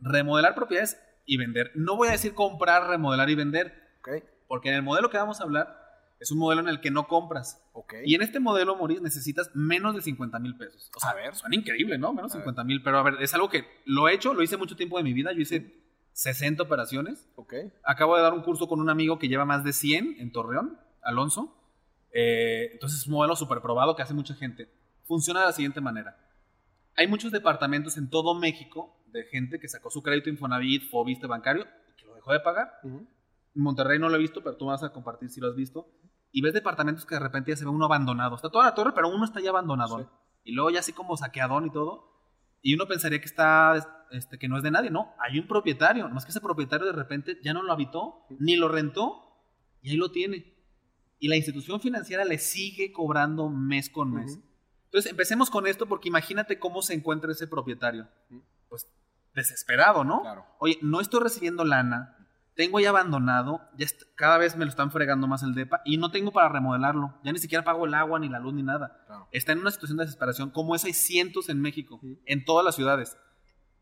remodelar 0.00 0.54
propiedades 0.54 0.98
y 1.24 1.36
vender. 1.36 1.72
No 1.74 1.96
voy 1.96 2.08
a 2.08 2.12
decir 2.12 2.34
comprar, 2.34 2.88
remodelar 2.88 3.28
y 3.30 3.34
vender, 3.34 3.74
Ok. 4.00 4.22
porque 4.48 4.68
en 4.70 4.76
el 4.76 4.82
modelo 4.82 5.10
que 5.10 5.18
vamos 5.18 5.40
a 5.40 5.44
hablar 5.44 5.84
es 6.18 6.30
un 6.30 6.38
modelo 6.38 6.62
en 6.62 6.68
el 6.68 6.80
que 6.80 6.90
no 6.90 7.06
compras. 7.08 7.62
Ok. 7.74 7.94
Y 8.06 8.14
en 8.14 8.22
este 8.22 8.40
modelo, 8.40 8.76
Maurice, 8.76 9.02
necesitas 9.02 9.50
menos 9.54 9.94
de 9.94 10.00
50 10.00 10.38
mil 10.38 10.56
pesos. 10.56 10.90
O 10.96 11.00
sea, 11.00 11.10
A 11.10 11.14
ver. 11.14 11.34
suena 11.34 11.54
increíble, 11.56 11.98
¿no? 11.98 12.14
Menos 12.14 12.32
A 12.32 12.36
50 12.38 12.64
mil. 12.64 12.82
Pero 12.82 12.98
a 12.98 13.02
ver, 13.02 13.16
es 13.20 13.34
algo 13.34 13.50
que 13.50 13.66
lo 13.84 14.08
he 14.08 14.14
hecho, 14.14 14.32
lo 14.32 14.42
hice 14.42 14.56
mucho 14.56 14.76
tiempo 14.76 14.96
de 14.96 15.04
mi 15.04 15.12
vida. 15.12 15.32
Yo 15.34 15.40
hice 15.40 15.85
60 16.16 16.62
operaciones. 16.62 17.28
Ok. 17.36 17.54
Acabo 17.84 18.16
de 18.16 18.22
dar 18.22 18.32
un 18.32 18.40
curso 18.42 18.68
con 18.68 18.80
un 18.80 18.88
amigo 18.88 19.18
que 19.18 19.28
lleva 19.28 19.44
más 19.44 19.64
de 19.64 19.74
100 19.74 20.16
en 20.18 20.32
Torreón, 20.32 20.80
Alonso. 21.02 21.54
Eh, 22.10 22.70
entonces 22.72 23.00
es 23.00 23.06
un 23.06 23.12
modelo 23.12 23.36
súper 23.36 23.60
probado 23.60 23.94
que 23.94 24.02
hace 24.02 24.14
mucha 24.14 24.34
gente. 24.34 24.72
Funciona 25.04 25.40
de 25.40 25.46
la 25.46 25.52
siguiente 25.52 25.82
manera. 25.82 26.16
Hay 26.96 27.06
muchos 27.06 27.32
departamentos 27.32 27.98
en 27.98 28.08
todo 28.08 28.34
México 28.34 28.96
de 29.08 29.24
gente 29.24 29.60
que 29.60 29.68
sacó 29.68 29.90
su 29.90 30.02
crédito 30.02 30.30
Infonavit, 30.30 30.88
Fobiste 30.90 31.26
bancario, 31.26 31.66
y 31.92 32.00
que 32.00 32.06
lo 32.06 32.14
dejó 32.14 32.32
de 32.32 32.40
pagar. 32.40 32.80
En 32.82 33.06
Monterrey 33.54 33.98
no 33.98 34.08
lo 34.08 34.16
he 34.16 34.18
visto, 34.18 34.42
pero 34.42 34.56
tú 34.56 34.64
me 34.64 34.70
vas 34.70 34.82
a 34.82 34.92
compartir 34.94 35.28
si 35.28 35.42
lo 35.42 35.48
has 35.48 35.54
visto. 35.54 35.86
Y 36.32 36.40
ves 36.40 36.54
departamentos 36.54 37.04
que 37.04 37.16
de 37.16 37.20
repente 37.20 37.50
ya 37.50 37.58
se 37.58 37.64
ve 37.66 37.70
uno 37.70 37.84
abandonado. 37.84 38.36
Está 38.36 38.48
toda 38.48 38.64
la 38.64 38.74
torre, 38.74 38.92
pero 38.94 39.10
uno 39.10 39.26
está 39.26 39.40
ya 39.40 39.50
abandonado. 39.50 39.98
Sí. 39.98 40.06
Y 40.44 40.52
luego 40.52 40.70
ya 40.70 40.80
así 40.80 40.94
como 40.94 41.14
saqueadón 41.18 41.66
y 41.66 41.70
todo. 41.70 42.15
Y 42.62 42.74
uno 42.74 42.86
pensaría 42.86 43.20
que 43.20 43.26
está, 43.26 44.06
este, 44.10 44.38
que 44.38 44.48
no 44.48 44.56
es 44.56 44.62
de 44.62 44.70
nadie. 44.70 44.90
No, 44.90 45.14
hay 45.18 45.38
un 45.38 45.46
propietario. 45.46 46.08
Más 46.08 46.24
que 46.24 46.30
ese 46.30 46.40
propietario 46.40 46.86
de 46.86 46.92
repente 46.92 47.38
ya 47.42 47.52
no 47.52 47.62
lo 47.62 47.72
habitó, 47.72 48.26
ni 48.38 48.56
lo 48.56 48.68
rentó, 48.68 49.22
y 49.82 49.90
ahí 49.90 49.96
lo 49.96 50.10
tiene. 50.10 50.54
Y 51.18 51.28
la 51.28 51.36
institución 51.36 51.80
financiera 51.80 52.24
le 52.24 52.38
sigue 52.38 52.92
cobrando 52.92 53.48
mes 53.48 53.88
con 53.88 54.12
mes. 54.12 54.32
Ujú. 54.32 54.42
Entonces 54.86 55.10
empecemos 55.10 55.50
con 55.50 55.66
esto 55.66 55.86
porque 55.86 56.08
imagínate 56.08 56.58
cómo 56.58 56.82
se 56.82 56.94
encuentra 56.94 57.30
ese 57.32 57.46
propietario. 57.46 58.08
Pues 58.68 58.88
desesperado, 59.34 60.04
¿no? 60.04 60.22
Claro. 60.22 60.46
Oye, 60.58 60.78
no 60.82 61.00
estoy 61.00 61.20
recibiendo 61.20 61.64
lana, 61.64 62.15
tengo 62.56 62.80
ya 62.80 62.88
abandonado, 62.88 63.60
ya 63.76 63.86
cada 64.16 64.38
vez 64.38 64.56
me 64.56 64.64
lo 64.64 64.70
están 64.70 64.90
fregando 64.90 65.26
más 65.26 65.42
el 65.42 65.54
DEPA 65.54 65.82
y 65.84 65.98
no 65.98 66.10
tengo 66.10 66.32
para 66.32 66.48
remodelarlo. 66.48 67.14
Ya 67.22 67.32
ni 67.32 67.38
siquiera 67.38 67.62
pago 67.64 67.84
el 67.86 67.94
agua, 67.94 68.18
ni 68.18 68.28
la 68.28 68.38
luz, 68.38 68.54
ni 68.54 68.62
nada. 68.62 69.02
Claro. 69.06 69.28
Está 69.30 69.52
en 69.52 69.60
una 69.60 69.70
situación 69.70 69.98
de 69.98 70.04
desesperación, 70.04 70.50
como 70.50 70.74
esa 70.74 70.86
hay 70.86 70.94
cientos 70.94 71.48
en 71.50 71.60
México, 71.60 72.00
en 72.24 72.44
todas 72.44 72.64
las 72.64 72.74
ciudades. 72.74 73.16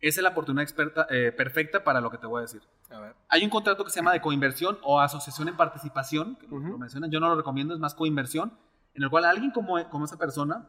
Esa 0.00 0.20
es 0.20 0.22
la 0.24 0.30
oportunidad 0.30 0.64
experta, 0.64 1.06
eh, 1.08 1.32
perfecta 1.32 1.82
para 1.84 2.00
lo 2.00 2.10
que 2.10 2.18
te 2.18 2.26
voy 2.26 2.40
a 2.40 2.42
decir. 2.42 2.62
A 2.90 2.98
ver. 3.00 3.14
Hay 3.28 3.42
un 3.44 3.48
contrato 3.50 3.84
que 3.84 3.90
se 3.90 4.00
llama 4.00 4.12
de 4.12 4.20
coinversión 4.20 4.76
o 4.82 5.00
asociación 5.00 5.48
en 5.48 5.56
participación, 5.56 6.36
que 6.36 6.46
lo- 6.48 6.56
Ujú. 6.56 6.68
lo 6.72 6.78
mencionan, 6.78 7.10
yo 7.10 7.20
no 7.20 7.28
lo 7.28 7.36
recomiendo, 7.36 7.72
es 7.74 7.80
más 7.80 7.94
coinversión, 7.94 8.52
en 8.94 9.02
el 9.04 9.08
cual 9.08 9.24
alguien 9.24 9.50
como, 9.52 9.82
como 9.88 10.04
esa 10.04 10.18
persona 10.18 10.68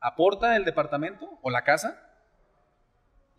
aporta 0.00 0.56
el 0.56 0.64
departamento 0.64 1.28
o 1.42 1.50
la 1.50 1.62
casa 1.64 2.00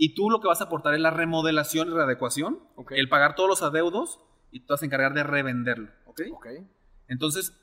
y 0.03 0.15
tú 0.15 0.31
lo 0.31 0.41
que 0.41 0.47
vas 0.47 0.61
a 0.61 0.63
aportar 0.63 0.95
es 0.95 0.99
la 0.99 1.11
remodelación 1.11 1.87
y 1.89 1.91
readecuación, 1.93 2.59
Ok. 2.75 2.93
el 2.95 3.07
pagar 3.07 3.35
todos 3.35 3.47
los 3.47 3.61
adeudos 3.61 4.19
y 4.51 4.61
tú 4.61 4.73
vas 4.73 4.81
a 4.81 4.85
encargar 4.85 5.13
de 5.13 5.21
revenderlo. 5.21 5.91
¿ok? 6.07 6.21
Ok. 6.33 6.47
Entonces, 7.07 7.55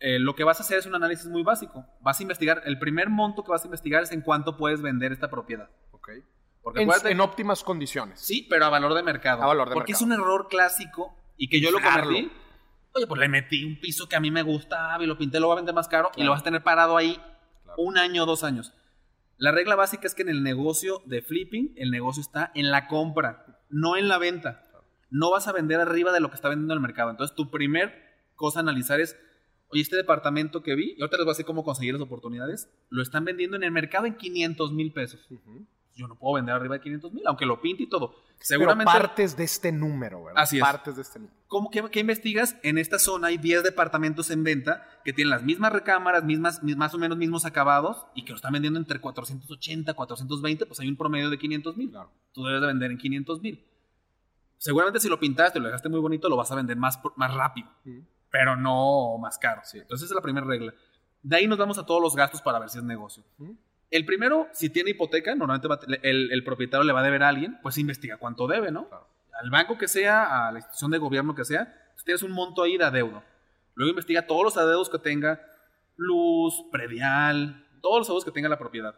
eh, 0.00 0.18
lo 0.18 0.34
que 0.34 0.44
vas 0.44 0.60
a 0.60 0.62
hacer 0.62 0.78
es 0.78 0.84
un 0.84 0.94
análisis 0.94 1.26
muy 1.26 1.42
básico. 1.42 1.86
Vas 2.02 2.20
a 2.20 2.22
investigar, 2.22 2.60
el 2.66 2.78
primer 2.78 3.08
monto 3.08 3.44
que 3.44 3.50
vas 3.50 3.62
a 3.62 3.66
investigar 3.66 4.02
es 4.02 4.12
en 4.12 4.20
cuánto 4.20 4.58
puedes 4.58 4.82
vender 4.82 5.10
esta 5.10 5.30
propiedad. 5.30 5.70
Ok. 5.92 6.10
Porque 6.62 6.82
En, 6.82 6.90
en 7.06 7.20
óptimas 7.20 7.62
condiciones. 7.64 8.20
Sí, 8.20 8.46
pero 8.50 8.66
a 8.66 8.68
valor 8.68 8.92
de 8.92 9.02
mercado. 9.02 9.42
A 9.42 9.46
valor 9.46 9.68
de 9.70 9.74
Porque 9.74 9.92
mercado. 9.92 10.04
es 10.12 10.18
un 10.18 10.22
error 10.22 10.48
clásico 10.48 11.16
y 11.38 11.48
que 11.48 11.60
yo 11.62 11.70
lo 11.70 11.78
cometí. 11.80 12.30
Oye, 12.92 13.06
pues 13.06 13.20
le 13.20 13.28
metí 13.28 13.64
un 13.64 13.80
piso 13.80 14.06
que 14.08 14.16
a 14.16 14.20
mí 14.20 14.30
me 14.30 14.42
gustaba 14.42 15.02
y 15.02 15.06
lo 15.06 15.16
pinté, 15.16 15.40
lo 15.40 15.46
voy 15.46 15.54
a 15.54 15.56
vender 15.56 15.74
más 15.74 15.88
caro 15.88 16.10
y 16.16 16.24
lo 16.24 16.30
vas 16.32 16.40
a 16.40 16.44
tener 16.44 16.62
parado 16.62 16.96
ahí 16.98 17.14
Claro. 17.64 17.76
un 17.78 17.96
año 17.98 18.22
o 18.24 18.26
dos 18.26 18.42
años. 18.44 18.72
La 19.38 19.52
regla 19.52 19.76
básica 19.76 20.06
es 20.06 20.14
que 20.14 20.22
en 20.22 20.30
el 20.30 20.42
negocio 20.42 21.02
de 21.04 21.20
flipping, 21.20 21.74
el 21.76 21.90
negocio 21.90 22.22
está 22.22 22.52
en 22.54 22.70
la 22.70 22.88
compra, 22.88 23.60
no 23.68 23.96
en 23.96 24.08
la 24.08 24.18
venta. 24.18 24.62
No 25.10 25.30
vas 25.30 25.46
a 25.46 25.52
vender 25.52 25.78
arriba 25.78 26.10
de 26.12 26.20
lo 26.20 26.30
que 26.30 26.36
está 26.36 26.48
vendiendo 26.48 26.72
el 26.72 26.80
mercado. 26.80 27.10
Entonces, 27.10 27.36
tu 27.36 27.50
primer 27.50 27.92
cosa 28.34 28.60
a 28.60 28.62
analizar 28.62 28.98
es, 28.98 29.16
oye, 29.68 29.82
este 29.82 29.96
departamento 29.96 30.62
que 30.62 30.74
vi, 30.74 30.94
y 30.96 31.02
ahorita 31.02 31.18
les 31.18 31.24
voy 31.24 31.30
a 31.30 31.34
decir 31.34 31.46
cómo 31.46 31.64
conseguir 31.64 31.92
las 31.92 32.02
oportunidades, 32.02 32.70
lo 32.88 33.02
están 33.02 33.24
vendiendo 33.24 33.56
en 33.56 33.64
el 33.64 33.72
mercado 33.72 34.06
en 34.06 34.16
500 34.16 34.72
mil 34.72 34.92
pesos. 34.92 35.26
Yo 35.96 36.06
no 36.06 36.14
puedo 36.14 36.34
vender 36.34 36.54
arriba 36.54 36.74
de 36.74 36.80
500 36.82 37.12
mil, 37.12 37.26
aunque 37.26 37.46
lo 37.46 37.60
pinte 37.60 37.82
y 37.84 37.88
todo. 37.88 38.10
Pero 38.10 38.22
Seguramente 38.38 38.84
partes 38.92 39.36
de 39.36 39.44
este 39.44 39.72
número, 39.72 40.24
¿verdad? 40.24 40.42
Así 40.42 40.58
es. 40.58 40.62
Partes 40.62 40.94
de 40.96 41.02
este 41.02 41.18
número. 41.18 41.34
¿Cómo 41.48 41.70
que, 41.70 41.82
que 41.90 42.00
investigas? 42.00 42.54
En 42.62 42.76
esta 42.76 42.98
zona 42.98 43.28
hay 43.28 43.38
10 43.38 43.62
departamentos 43.62 44.30
en 44.30 44.44
venta 44.44 44.86
que 45.04 45.12
tienen 45.14 45.30
las 45.30 45.42
mismas 45.42 45.72
recámaras, 45.72 46.22
mismas, 46.22 46.62
mi- 46.62 46.74
más 46.74 46.92
o 46.94 46.98
menos 46.98 47.16
mismos 47.16 47.44
acabados 47.46 48.06
y 48.14 48.24
que 48.24 48.30
lo 48.32 48.36
están 48.36 48.52
vendiendo 48.52 48.78
entre 48.78 49.00
480, 49.00 49.94
420, 49.94 50.66
pues 50.66 50.78
hay 50.80 50.88
un 50.88 50.96
promedio 50.96 51.30
de 51.30 51.38
500 51.38 51.76
mil. 51.76 51.90
Claro. 51.90 52.10
Tú 52.32 52.44
debes 52.44 52.60
de 52.60 52.66
vender 52.66 52.90
en 52.90 52.98
500 52.98 53.40
mil. 53.40 53.64
Seguramente 54.58 55.00
si 55.00 55.08
lo 55.08 55.18
pintaste 55.20 55.58
y 55.58 55.62
lo 55.62 55.68
dejaste 55.68 55.88
muy 55.88 56.00
bonito, 56.00 56.28
lo 56.28 56.36
vas 56.36 56.50
a 56.50 56.54
vender 56.54 56.76
más, 56.76 56.98
más 57.16 57.32
rápido, 57.34 57.68
pero 58.30 58.56
no 58.56 59.16
más 59.18 59.38
caro. 59.38 59.62
Sí. 59.64 59.78
Entonces 59.78 60.06
esa 60.06 60.12
es 60.14 60.16
la 60.16 60.22
primera 60.22 60.46
regla. 60.46 60.74
De 61.22 61.36
ahí 61.36 61.46
nos 61.46 61.58
vamos 61.58 61.78
a 61.78 61.84
todos 61.86 62.00
los 62.02 62.14
gastos 62.16 62.40
para 62.42 62.58
ver 62.58 62.68
si 62.70 62.78
es 62.78 62.84
negocio. 62.84 63.22
Ujú. 63.38 63.56
El 63.90 64.04
primero, 64.04 64.48
si 64.52 64.68
tiene 64.70 64.90
hipoteca, 64.90 65.34
normalmente 65.34 65.68
va 65.68 65.78
el, 66.02 66.32
el 66.32 66.44
propietario 66.44 66.84
le 66.84 66.92
va 66.92 67.00
a 67.00 67.04
deber 67.04 67.22
a 67.22 67.28
alguien, 67.28 67.58
pues 67.62 67.78
investiga 67.78 68.16
cuánto 68.18 68.46
debe, 68.46 68.70
¿no? 68.70 68.88
Claro. 68.88 69.08
Al 69.40 69.50
banco 69.50 69.78
que 69.78 69.86
sea, 69.86 70.48
a 70.48 70.52
la 70.52 70.58
institución 70.58 70.90
de 70.90 70.98
gobierno 70.98 71.34
que 71.34 71.44
sea, 71.44 71.92
tú 71.96 72.04
tienes 72.04 72.22
un 72.22 72.32
monto 72.32 72.62
ahí 72.62 72.76
de 72.78 72.84
adeudo. 72.84 73.22
Luego 73.74 73.90
investiga 73.90 74.26
todos 74.26 74.42
los 74.42 74.56
adeudos 74.56 74.88
que 74.88 74.98
tenga, 74.98 75.40
luz, 75.96 76.54
predial, 76.72 77.66
todos 77.82 77.98
los 77.98 78.08
adeudos 78.08 78.24
que 78.24 78.30
tenga 78.30 78.48
la 78.48 78.58
propiedad. 78.58 78.94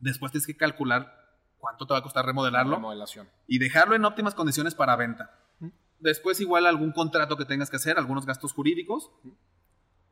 Después 0.00 0.32
tienes 0.32 0.46
que 0.46 0.56
calcular 0.56 1.16
cuánto 1.58 1.86
te 1.86 1.94
va 1.94 1.98
a 2.00 2.02
costar 2.02 2.26
remodelarlo 2.26 2.74
Remodelación. 2.74 3.28
y 3.46 3.58
dejarlo 3.58 3.94
en 3.94 4.04
óptimas 4.04 4.34
condiciones 4.34 4.74
para 4.74 4.96
venta. 4.96 5.38
Después 6.00 6.40
igual 6.40 6.66
algún 6.66 6.90
contrato 6.90 7.36
que 7.36 7.44
tengas 7.44 7.70
que 7.70 7.76
hacer, 7.76 7.96
algunos 7.96 8.26
gastos 8.26 8.52
jurídicos. 8.52 9.12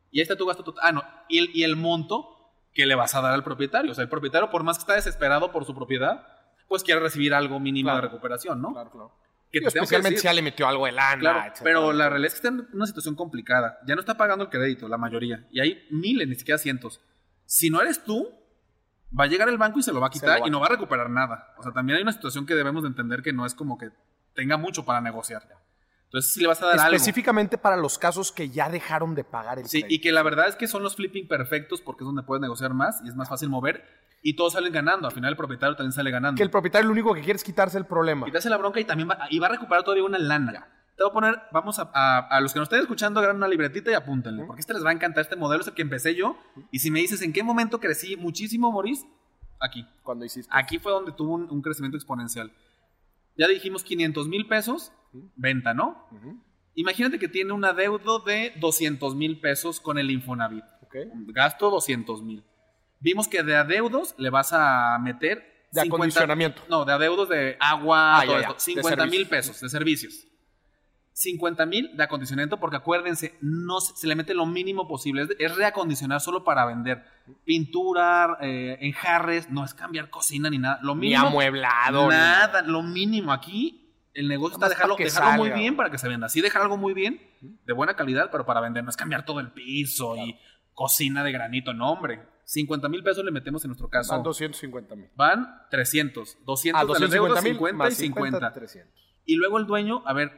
Y 0.09 0.19
ahí 0.19 0.23
está 0.23 0.37
tu 0.37 0.45
gasto 0.45 0.63
total. 0.63 0.83
Ah, 0.87 0.91
no. 0.93 1.03
Y 1.27 1.39
el, 1.39 1.49
y 1.53 1.63
el 1.63 1.75
monto 1.75 2.40
que 2.73 2.85
le 2.85 2.95
vas 2.95 3.15
a 3.15 3.21
dar 3.21 3.33
al 3.33 3.43
propietario. 3.43 3.91
O 3.91 3.95
sea, 3.95 4.03
el 4.03 4.09
propietario, 4.09 4.49
por 4.49 4.63
más 4.63 4.77
que 4.77 4.81
está 4.83 4.93
desesperado 4.95 5.51
por 5.51 5.65
su 5.65 5.75
propiedad, 5.75 6.25
pues 6.67 6.83
quiere 6.83 7.01
recibir 7.01 7.33
algo 7.33 7.59
mínimo 7.59 7.87
Claro. 7.87 7.97
de 7.97 8.07
recuperación, 8.07 8.61
¿no? 8.61 8.71
Claro, 8.73 8.91
claro. 8.91 9.11
Que 9.51 9.59
te 9.59 9.63
que 9.63 9.67
especialmente 9.67 10.11
decir- 10.15 10.19
si 10.21 10.27
ya 10.27 10.33
le 10.33 10.41
metió 10.41 10.65
algo 10.67 10.85
de 10.85 10.93
lana, 10.93 11.19
Claro, 11.19 11.53
pero 11.63 11.91
la 11.91 12.07
realidad 12.09 12.27
es 12.27 12.39
que 12.39 12.47
está 12.47 12.63
en 12.63 12.67
una 12.73 12.85
situación 12.87 13.15
complicada. 13.15 13.79
Ya 13.85 13.95
no 13.95 13.99
está 13.99 14.15
pagando 14.15 14.45
el 14.45 14.49
crédito, 14.49 14.87
la 14.87 14.97
mayoría. 14.97 15.45
Y 15.51 15.59
hay 15.59 15.85
miles, 15.91 16.27
ni 16.29 16.35
siquiera 16.35 16.57
cientos. 16.57 17.01
Si 17.45 17.69
no 17.69 17.81
eres 17.81 18.05
tú, 18.05 18.29
va 19.19 19.25
a 19.25 19.27
llegar 19.27 19.49
el 19.49 19.57
banco 19.57 19.79
y 19.79 19.83
se 19.83 19.91
lo 19.91 19.99
va 19.99 20.07
a 20.07 20.09
quitar 20.09 20.41
va 20.41 20.47
y 20.47 20.49
no 20.49 20.61
va 20.61 20.67
a 20.67 20.69
recuperar 20.69 21.09
nada. 21.09 21.53
O 21.57 21.63
sea, 21.63 21.73
también 21.73 21.97
hay 21.97 22.03
una 22.03 22.13
situación 22.13 22.45
que 22.45 22.55
debemos 22.55 22.83
de 22.83 22.87
entender 22.87 23.21
que 23.21 23.33
no 23.33 23.45
es 23.45 23.53
como 23.53 23.77
que 23.77 23.89
tenga 24.33 24.55
mucho 24.55 24.85
para 24.85 25.01
negociar. 25.01 25.43
Entonces, 26.11 26.33
si 26.33 26.41
le 26.41 26.47
vas 26.47 26.61
a 26.61 26.65
dar 26.65 26.79
algo. 26.79 26.95
Específicamente 26.95 27.57
para 27.57 27.77
los 27.77 27.97
casos 27.97 28.33
que 28.33 28.49
ya 28.49 28.69
dejaron 28.69 29.15
de 29.15 29.23
pagar 29.23 29.59
el 29.59 29.65
Sí, 29.67 29.85
y 29.87 30.01
que 30.01 30.11
la 30.11 30.23
verdad 30.23 30.49
es 30.49 30.55
que 30.57 30.67
son 30.67 30.83
los 30.83 30.97
flipping 30.97 31.25
perfectos 31.27 31.79
porque 31.79 32.03
es 32.03 32.05
donde 32.05 32.23
puedes 32.23 32.41
negociar 32.41 32.73
más 32.73 33.01
y 33.05 33.07
es 33.07 33.15
más 33.15 33.29
fácil 33.29 33.47
mover 33.49 33.85
y 34.21 34.35
todos 34.35 34.53
salen 34.53 34.73
ganando. 34.73 35.07
Al 35.07 35.13
final 35.13 35.31
el 35.31 35.37
propietario 35.37 35.75
también 35.77 35.93
sale 35.93 36.11
ganando. 36.11 36.35
Que 36.37 36.43
el 36.43 36.49
propietario 36.49 36.87
lo 36.87 36.91
único 36.91 37.13
que 37.13 37.21
quiere 37.21 37.37
es 37.37 37.43
quitarse 37.45 37.77
el 37.77 37.85
problema. 37.85 38.27
Hace 38.35 38.49
la 38.49 38.57
bronca 38.57 38.79
y 38.81 38.83
también 38.85 39.09
va, 39.09 39.19
y 39.29 39.39
va 39.39 39.47
a 39.47 39.51
recuperar 39.51 39.83
todavía 39.83 40.03
una 40.03 40.19
lana. 40.19 40.67
Te 40.97 41.03
voy 41.03 41.09
a 41.11 41.13
poner, 41.13 41.41
vamos 41.53 41.79
a, 41.79 41.89
a- 41.93 42.27
a 42.27 42.41
los 42.41 42.51
que 42.51 42.59
nos 42.59 42.65
estén 42.67 42.81
escuchando, 42.81 43.19
agarren 43.21 43.37
una 43.37 43.47
libretita 43.47 43.89
y 43.89 43.93
apúntenle, 43.93 44.43
porque 44.45 44.59
este 44.59 44.73
les 44.73 44.85
va 44.85 44.89
a 44.89 44.93
encantar. 44.93 45.21
Este 45.21 45.37
modelo 45.37 45.61
es 45.61 45.67
el 45.69 45.73
que 45.73 45.81
empecé 45.81 46.13
yo. 46.13 46.35
Y 46.71 46.79
si 46.79 46.91
me 46.91 46.99
dices 46.99 47.21
en 47.21 47.31
qué 47.31 47.41
momento 47.41 47.79
crecí 47.79 48.17
muchísimo, 48.17 48.69
Maurice, 48.71 49.07
aquí. 49.61 49.87
Cuando 50.03 50.25
hiciste. 50.25 50.51
Aquí 50.53 50.77
fue 50.77 50.91
donde 50.91 51.13
tuvo 51.13 51.33
un, 51.35 51.49
un 51.49 51.61
crecimiento 51.61 51.95
exponencial. 51.97 52.51
Ya 53.41 53.47
dijimos 53.47 53.83
500 53.83 54.27
mil 54.27 54.45
pesos, 54.45 54.91
venta, 55.35 55.73
¿no? 55.73 56.07
Ujú. 56.11 56.39
Imagínate 56.75 57.17
que 57.17 57.27
tiene 57.27 57.53
un 57.53 57.65
adeudo 57.65 58.19
de 58.19 58.53
200 58.57 59.15
mil 59.15 59.39
pesos 59.39 59.79
con 59.79 59.97
el 59.97 60.11
Infonavit. 60.11 60.63
Ok. 60.83 60.95
Gasto 61.33 61.71
200 61.71 62.21
mil. 62.21 62.43
Vimos 62.99 63.27
que 63.27 63.41
de 63.41 63.55
adeudos 63.55 64.13
le 64.19 64.29
vas 64.29 64.53
a 64.53 64.99
meter. 64.99 65.65
De 65.71 65.81
acondicionamiento. 65.81 66.61
No, 66.69 66.85
de 66.85 66.93
adeudos 66.93 67.29
de 67.29 67.57
agua, 67.59 68.19
Ah, 68.19 68.25
todo 68.25 68.33
ya, 68.35 68.41
ya. 68.41 68.47
esto. 68.49 68.53
De 68.53 68.59
50 68.59 69.05
mil 69.07 69.27
pesos 69.27 69.59
de 69.59 69.69
servicios. 69.69 70.27
50 71.13 71.65
mil 71.65 71.95
de 71.97 72.03
acondicionamiento, 72.03 72.59
porque 72.59 72.77
acuérdense, 72.77 73.37
no 73.41 73.81
se, 73.81 73.95
se 73.95 74.07
le 74.07 74.15
mete 74.15 74.33
lo 74.33 74.45
mínimo 74.45 74.87
posible. 74.87 75.23
Es, 75.23 75.29
es 75.39 75.55
reacondicionar 75.55 76.21
solo 76.21 76.43
para 76.43 76.65
vender. 76.65 77.03
Pintura, 77.45 78.37
eh, 78.41 78.77
enjarres, 78.81 79.49
no 79.49 79.65
es 79.65 79.73
cambiar 79.73 80.09
cocina 80.09 80.49
ni 80.49 80.57
nada. 80.57 80.79
Lo 80.81 80.95
Ni 80.95 81.09
mínimo. 81.09 81.27
amueblado. 81.27 82.03
ni 82.03 82.09
Nada, 82.15 82.61
lo 82.61 82.81
mínimo. 82.81 83.33
Aquí 83.33 83.93
el 84.13 84.27
negocio 84.27 84.57
Nada 84.57 84.67
está 84.67 84.77
dejarlo, 84.77 84.95
que 84.95 85.03
dejarlo 85.05 85.37
muy 85.43 85.49
bien 85.51 85.75
para 85.75 85.89
que 85.91 85.97
se 85.97 86.07
venda. 86.07 86.29
Sí, 86.29 86.41
dejar 86.41 86.61
algo 86.61 86.77
muy 86.77 86.93
bien, 86.93 87.21
de 87.41 87.73
buena 87.73 87.95
calidad, 87.95 88.29
pero 88.31 88.45
para 88.45 88.61
vender. 88.61 88.83
No 88.83 88.89
es 88.89 88.97
cambiar 88.97 89.25
todo 89.25 89.39
el 89.41 89.51
piso 89.51 90.15
y 90.15 90.37
cocina 90.73 91.23
de 91.23 91.31
granito. 91.31 91.73
No, 91.73 91.91
hombre. 91.91 92.21
50 92.45 92.89
mil 92.89 93.03
pesos 93.03 93.23
le 93.23 93.31
metemos 93.31 93.63
en 93.63 93.69
nuestro 93.69 93.89
caso. 93.89 94.13
Van 94.13 94.23
250 94.23 94.95
mil. 94.95 95.09
Van 95.15 95.61
300. 95.69 96.37
200 96.45 96.81
Ah, 96.81 96.83
de 96.83 96.89
las 96.89 96.99
250 96.99 97.13
deudas, 97.13 97.43
mil 97.43 97.53
50 97.53 97.77
más 97.77 97.93
y 97.93 97.95
50. 97.95 98.53
300. 98.53 98.93
Y 99.25 99.35
luego 99.35 99.57
el 99.57 99.65
dueño, 99.67 100.03
a 100.05 100.13
ver, 100.13 100.31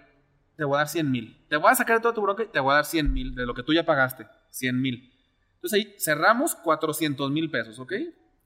te 0.55 0.63
voy 0.63 0.75
a 0.75 0.79
dar 0.79 0.87
100 0.89 1.09
mil. 1.09 1.37
Te 1.49 1.57
voy 1.57 1.71
a 1.71 1.75
sacar 1.75 1.97
de 1.97 2.01
toda 2.01 2.13
tu 2.13 2.21
bronca 2.21 2.43
y 2.43 2.47
te 2.47 2.59
voy 2.59 2.71
a 2.71 2.75
dar 2.75 2.85
100 2.85 3.11
mil 3.11 3.35
de 3.35 3.45
lo 3.45 3.53
que 3.53 3.63
tú 3.63 3.73
ya 3.73 3.85
pagaste. 3.85 4.27
100 4.49 4.81
mil. 4.81 5.11
Entonces 5.55 5.79
ahí 5.79 5.95
cerramos 5.97 6.55
400 6.55 7.31
mil 7.31 7.49
pesos, 7.49 7.79
¿ok? 7.79 7.93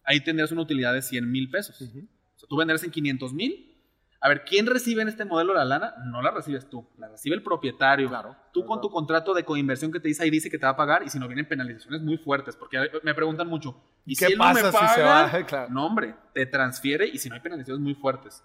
Ahí 0.04 0.22
tendrías 0.22 0.52
una 0.52 0.62
utilidad 0.62 0.94
de 0.94 1.02
100 1.02 1.30
mil 1.30 1.50
pesos. 1.50 1.82
O 1.82 1.86
sea, 1.86 2.48
tú 2.48 2.56
venderías 2.58 2.84
en 2.84 2.92
500 2.92 3.34
mil. 3.34 3.74
A 4.20 4.30
ver, 4.30 4.44
¿quién 4.46 4.66
recibe 4.66 5.04
en 5.04 5.10
este 5.10 5.26
modelo 5.26 5.54
la 5.54 5.64
lana? 5.64 5.94
No 6.06 6.22
la 6.22 6.32
recibes 6.32 6.68
tú, 6.70 6.88
la 6.98 7.08
recibe 7.08 7.36
el 7.36 7.44
propietario. 7.44 8.08
Claro. 8.08 8.36
Tú 8.52 8.62
claro, 8.62 8.68
con 8.68 8.82
tu 8.82 8.90
contrato 8.90 9.34
de 9.34 9.44
coinversión 9.44 9.92
que 9.92 10.00
te 10.00 10.08
dice 10.08 10.24
ahí 10.24 10.32
dice 10.32 10.50
que 10.50 10.58
te 10.58 10.66
va 10.66 10.72
a 10.72 10.76
pagar 10.76 11.04
y 11.04 11.10
si 11.10 11.20
no 11.20 11.28
vienen 11.28 11.48
penalizaciones 11.48 12.02
muy 12.02 12.18
fuertes, 12.18 12.56
porque 12.56 12.80
me 13.04 13.14
preguntan 13.14 13.48
mucho, 13.48 13.80
¿y 14.06 14.16
¿Qué 14.16 14.26
si 14.26 14.32
él 14.34 14.38
pasa 14.38 14.60
no 14.60 14.66
me 14.66 14.72
si 14.72 14.78
paga? 14.78 14.96
se 14.96 15.02
va? 15.04 15.46
Claro. 15.48 15.70
No, 15.72 15.86
hombre, 15.86 16.16
te 16.34 16.46
transfiere 16.48 17.08
y 17.08 17.20
si 17.20 17.30
no 17.30 17.36
hay 17.36 17.42
penalizaciones 17.42 17.82
muy 17.82 17.94
fuertes. 17.94 18.42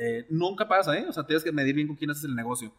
Eh, 0.00 0.26
nunca 0.30 0.68
pasa, 0.68 0.96
¿eh? 0.96 1.06
O 1.08 1.12
sea, 1.12 1.26
tienes 1.26 1.42
que 1.42 1.50
medir 1.50 1.74
bien 1.74 1.88
con 1.88 1.96
quién 1.96 2.10
haces 2.10 2.24
el 2.24 2.36
negocio. 2.36 2.72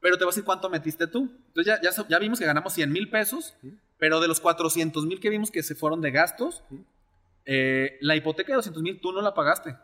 Pero 0.00 0.16
te 0.16 0.24
voy 0.24 0.30
a 0.30 0.32
decir 0.32 0.44
cuánto 0.44 0.70
metiste 0.70 1.08
tú. 1.08 1.28
Entonces 1.48 1.80
ya, 1.82 2.06
ya, 2.08 2.18
vimos 2.20 2.38
que 2.38 2.46
ganamos 2.46 2.72
100 2.72 2.92
mil 2.92 3.10
pesos, 3.10 3.54
pero 3.98 4.20
de 4.20 4.28
los 4.28 4.38
400 4.38 5.04
mil 5.06 5.18
que 5.18 5.30
vimos 5.30 5.50
que 5.50 5.64
se 5.64 5.74
fueron 5.74 6.00
de 6.00 6.12
gastos, 6.12 6.62
eh, 7.44 7.98
la 8.00 8.14
hipoteca 8.14 8.52
de 8.52 8.56
200 8.56 8.82
mil 8.82 9.00
tú 9.00 9.10
no 9.10 9.20
la 9.20 9.34
pagaste, 9.34 9.76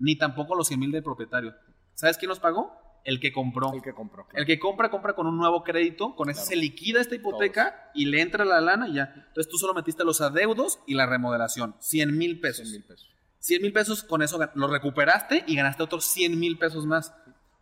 ni 0.00 0.16
tampoco 0.16 0.56
los 0.56 0.66
100 0.66 0.80
mil 0.80 0.90
del 0.90 1.04
propietario. 1.04 1.54
¿Sabes 1.94 2.18
quién 2.18 2.28
los 2.28 2.40
pagó? 2.40 2.76
El 3.04 3.20
que 3.20 3.32
compró. 3.32 3.72
El 3.72 3.80
que 3.80 3.94
compró. 3.94 4.26
El 4.34 4.44
que 4.44 4.58
compra, 4.58 4.90
compra 4.90 5.14
con 5.14 5.28
un 5.28 5.38
nuevo 5.38 5.62
crédito, 5.62 6.16
con 6.16 6.28
ese 6.28 6.40
Claro. 6.40 6.48
se 6.48 6.56
liquida 6.56 7.00
esta 7.00 7.14
hipoteca 7.14 7.90
y 7.94 8.06
le 8.06 8.20
entra 8.20 8.44
la 8.44 8.60
lana 8.60 8.88
y 8.88 8.94
ya. 8.94 9.12
Entonces 9.28 9.48
tú 9.48 9.56
solo 9.56 9.74
metiste 9.74 10.04
los 10.04 10.20
adeudos 10.20 10.80
y 10.86 10.94
la 10.94 11.06
remodelación, 11.06 11.76
100 11.78 12.18
mil 12.18 12.40
pesos. 12.40 12.68
100 12.68 12.80
mil 12.80 12.82
pesos. 12.82 13.08
100 13.40 13.62
mil 13.62 13.72
pesos 13.72 14.02
con 14.02 14.22
eso 14.22 14.38
lo 14.54 14.68
recuperaste 14.68 15.44
y 15.46 15.56
ganaste 15.56 15.82
otros 15.82 16.04
100 16.04 16.38
mil 16.38 16.58
pesos 16.58 16.86
más. 16.86 17.12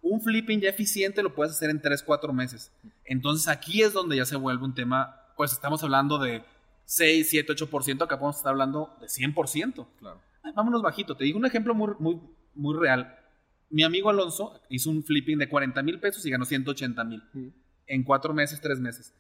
Un 0.03 0.21
flipping 0.21 0.61
ya 0.61 0.71
eficiente 0.71 1.23
lo 1.23 1.35
puedes 1.35 1.55
hacer 1.55 1.71
en 1.71 1.81
3, 1.81 2.03
4 2.03 2.33
meses. 2.33 2.73
Entonces 3.05 3.49
aquí 3.49 3.83
es 3.83 3.93
donde 3.93 4.17
ya 4.17 4.25
se 4.25 4.37
vuelve 4.37 4.65
un 4.65 4.75
tema, 4.75 5.23
pues 5.37 5.53
estamos 5.53 5.83
hablando 5.83 6.19
de 6.19 6.45
6, 6.85 7.29
7, 7.31 7.55
8%, 7.55 8.03
acá 8.03 8.19
podemos 8.19 8.37
estar 8.37 8.51
hablando 8.51 8.97
de 9.01 9.07
100%. 9.07 9.87
Claro. 9.99 10.21
Ay, 10.43 10.53
vámonos 10.55 10.83
bajito, 10.83 11.17
te 11.17 11.25
digo 11.25 11.39
un 11.39 11.47
ejemplo 11.47 11.75
muy, 11.75 11.95
muy, 11.99 12.21
muy 12.55 12.77
real. 12.77 13.17
Mi 13.71 13.85
amigo 13.85 14.11
Alonso 14.11 14.61
hizo 14.69 14.91
un 14.91 15.05
flipping 15.05 15.39
de 15.39 15.49
40 15.49 15.83
mil 15.83 16.01
pesos 16.01 16.25
y 16.25 16.31
ganó 16.31 16.45
180 16.45 17.05
mil 17.05 17.23
en 17.87 18.03
4 18.03 18.35
meses, 18.35 18.61
3 18.61 18.81
meses. 18.81 19.15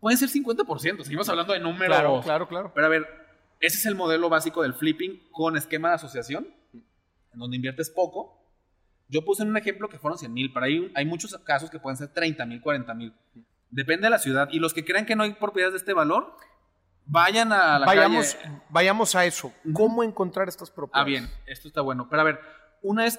Puede 0.00 0.16
ser 0.16 0.28
50%, 0.28 1.02
seguimos 1.02 1.28
hablando 1.28 1.52
de 1.52 1.60
números. 1.60 1.88
Claro, 1.88 2.20
claro, 2.22 2.48
claro. 2.48 2.72
Pero 2.74 2.86
a 2.86 2.90
ver, 2.90 3.27
ese 3.60 3.78
es 3.78 3.86
el 3.86 3.94
modelo 3.94 4.28
básico 4.28 4.62
del 4.62 4.74
flipping 4.74 5.28
con 5.32 5.56
esquema 5.56 5.88
de 5.90 5.94
asociación, 5.96 6.48
en 6.72 7.38
donde 7.38 7.56
inviertes 7.56 7.90
poco. 7.90 8.34
Yo 9.08 9.24
puse 9.24 9.42
un 9.42 9.56
ejemplo 9.56 9.88
que 9.88 9.98
fueron 9.98 10.18
100 10.18 10.32
mil, 10.32 10.52
pero 10.52 10.66
hay, 10.66 10.92
hay 10.94 11.04
muchos 11.06 11.36
casos 11.38 11.70
que 11.70 11.78
pueden 11.78 11.96
ser 11.96 12.08
30 12.08 12.44
mil, 12.46 12.60
40 12.60 12.94
mil. 12.94 13.14
Depende 13.70 14.06
de 14.06 14.10
la 14.10 14.18
ciudad. 14.18 14.48
Y 14.52 14.58
los 14.58 14.74
que 14.74 14.84
crean 14.84 15.06
que 15.06 15.16
no 15.16 15.22
hay 15.22 15.32
propiedades 15.34 15.72
de 15.72 15.78
este 15.78 15.92
valor, 15.94 16.36
vayan 17.06 17.52
a 17.52 17.78
la 17.78 17.86
Vayamos, 17.86 18.34
calle. 18.34 18.60
vayamos 18.68 19.14
a 19.14 19.24
eso. 19.24 19.52
¿Cómo 19.72 20.02
encontrar 20.02 20.48
estas 20.48 20.70
propiedades? 20.70 21.02
Ah, 21.02 21.08
bien, 21.08 21.30
esto 21.46 21.68
está 21.68 21.80
bueno. 21.80 22.08
Pero 22.10 22.20
a 22.20 22.24
ver, 22.24 22.40
una 22.82 23.06
es, 23.06 23.18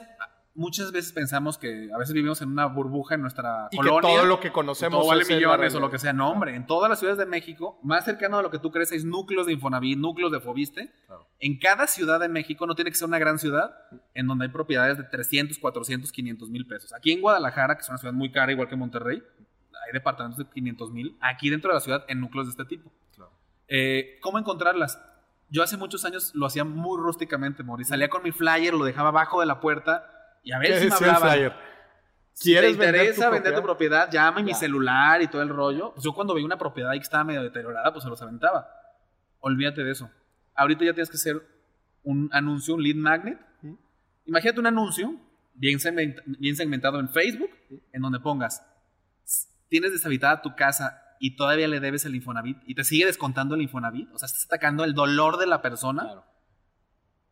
muchas 0.56 0.92
veces 0.92 1.14
pensamos 1.14 1.58
que 1.58 1.90
a 1.94 1.98
veces 1.98 2.14
vivimos 2.14 2.42
en 2.42 2.50
una 2.50 2.66
burbuja 2.66 3.16
en 3.16 3.22
nuestra 3.22 3.68
Y 3.72 3.78
colonia. 3.78 4.02
que 4.02 4.08
todo 4.08 4.26
lo 4.26 4.40
que 4.40 4.52
conocemos 4.52 5.00
todo 5.00 5.08
vale 5.10 5.26
millones 5.26 5.74
o 5.76 5.80
lo 5.80 5.90
que 5.90 6.00
sea. 6.00 6.14
No, 6.14 6.30
hombre, 6.30 6.56
en 6.56 6.66
todas 6.66 6.90
las 6.90 7.00
ciudades 7.00 7.18
de 7.18 7.26
México, 7.26 7.80
más 7.84 8.06
cercano 8.06 8.38
a 8.38 8.42
lo 8.42 8.52
que 8.52 8.60
tú 8.60 8.72
crees, 8.72 8.92
hay 8.92 9.04
núcleos 9.04 9.46
de 9.46 9.54
Infonavit, 9.54 9.98
núcleos 9.98 10.32
de 10.32 10.40
Fobiste. 10.40 10.94
Claro. 11.06 11.28
En 11.40 11.58
cada 11.60 11.88
ciudad 11.88 12.20
de 12.20 12.28
México, 12.28 12.66
no 12.68 12.76
tiene 12.76 12.92
que 12.92 12.98
ser 12.98 13.08
una 13.08 13.20
gran 13.20 13.40
ciudad, 13.40 13.74
en 14.14 14.28
donde 14.28 14.46
hay 14.46 14.52
propiedades 14.52 14.98
de 14.98 15.04
300, 15.04 15.58
400, 15.60 16.12
500 16.12 16.50
mil 16.50 16.68
pesos. 16.68 16.94
Aquí 16.94 17.12
en 17.12 17.22
Guadalajara, 17.22 17.76
que 17.76 17.82
es 17.82 17.90
una 17.90 17.98
ciudad 17.98 18.14
muy 18.14 18.32
cara, 18.32 18.52
igual 18.52 18.68
que 18.68 18.76
Monterrey, 18.76 19.24
hay 19.86 19.94
departamentos 19.94 20.38
de 20.38 20.52
500 20.52 20.92
mil. 20.92 21.18
Aquí 21.22 21.50
dentro 21.50 21.70
de 21.72 21.76
la 21.76 21.82
ciudad, 21.82 22.06
en 22.08 22.20
núcleos 22.20 22.48
de 22.48 22.52
este 22.52 22.66
tipo. 22.66 22.92
Claro. 23.16 23.32
Eh, 23.68 24.18
¿Cómo 24.22 24.38
encontrarlas? 24.40 25.02
Yo 25.52 25.64
hace 25.64 25.78
muchos 25.78 26.06
años 26.06 26.36
lo 26.36 26.46
hacía 26.46 26.64
muy 26.64 27.00
rústicamente, 27.02 27.64
Mori. 27.64 27.84
Salía 27.84 28.10
con 28.10 28.22
mi 28.22 28.32
flyer, 28.32 28.74
lo 28.74 28.86
dejaba 28.86 29.10
abajo 29.10 29.40
de 29.40 29.48
la 29.48 29.60
puerta 29.60 30.19
y 30.44 30.52
a 30.52 30.60
ver 30.60 30.68
¿Qué 30.74 30.80
si 30.80 31.04
me 31.04 31.16
flyer? 31.16 31.54
Si 32.34 32.54
te 32.54 32.60
¿Quieres 32.60 32.78
vender 32.78 32.96
tu 32.96 33.00
interesa 33.02 33.30
vender 33.30 33.56
tu 33.56 33.62
propiedad? 33.62 34.10
llama 34.12 34.40
y 34.40 34.44
mi 34.44 34.54
celular 34.54 35.22
y 35.22 35.28
todo 35.28 35.42
el 35.42 35.50
rollo. 35.50 35.92
Pues 35.94 36.04
yo 36.06 36.14
cuando 36.14 36.34
veía 36.34 36.46
una 36.46 36.58
propiedad 36.58 36.92
ahí 36.92 37.00
que 37.00 37.04
estaba 37.04 37.24
medio 37.24 37.44
deteriorada, 37.44 37.92
pues 37.92 38.04
se 38.04 38.10
los 38.10 38.22
aventaba. 38.22 38.68
Olvídate 39.40 39.84
de 39.84 39.92
eso. 39.92 40.10
Ahorita 40.56 40.86
ya 40.86 40.94
tienes 40.94 41.10
que 41.10 41.18
hacer 41.18 41.42
un 42.04 42.30
anuncio, 42.32 42.76
un 42.76 42.84
lead 42.84 42.96
magnet. 42.96 43.40
Imagínate 44.26 44.60
un 44.60 44.68
anuncio 44.68 45.16
bien 45.54 45.80
segmentado 45.80 47.00
en 47.00 47.10
Facebook, 47.10 47.50
en 47.92 48.02
donde 48.02 48.20
pongas, 48.20 48.66
tienes 49.68 49.92
deshabitada 49.92 50.42
tu 50.42 50.56
casa 50.56 51.02
y 51.20 51.36
todavía 51.36 51.68
le 51.68 51.80
debes 51.80 52.06
el 52.06 52.16
Infonavit 52.16 52.58
y 52.66 52.76
te 52.76 52.84
sigue 52.84 53.06
descontando 53.06 53.56
el 53.56 53.62
Infonavit. 53.62 54.10
O 54.14 54.18
sea, 54.18 54.28
estás 54.28 54.46
atacando 54.46 54.84
el 54.86 54.94
dolor 54.94 55.38
de 55.38 55.48
la 55.48 55.62
persona 55.62 56.04
Claro. 56.04 56.26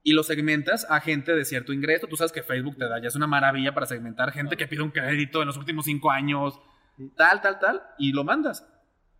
Y 0.03 0.13
lo 0.13 0.23
segmentas 0.23 0.85
a 0.89 0.99
gente 1.01 1.35
de 1.35 1.45
cierto 1.45 1.73
ingreso. 1.73 2.07
Tú 2.07 2.15
sabes 2.15 2.31
que 2.31 2.43
Facebook 2.43 2.77
te 2.77 2.87
da, 2.87 2.99
ya 3.01 3.07
es 3.07 3.15
una 3.15 3.27
maravilla 3.27 3.73
para 3.73 3.85
segmentar 3.85 4.31
gente 4.31 4.57
que 4.57 4.67
pide 4.67 4.81
un 4.81 4.91
crédito 4.91 5.41
en 5.41 5.47
los 5.47 5.57
últimos 5.57 5.85
cinco 5.85 6.11
años, 6.11 6.59
tal, 7.15 7.41
tal, 7.41 7.59
tal, 7.59 7.83
y 7.97 8.13
lo 8.13 8.23
mandas. 8.23 8.67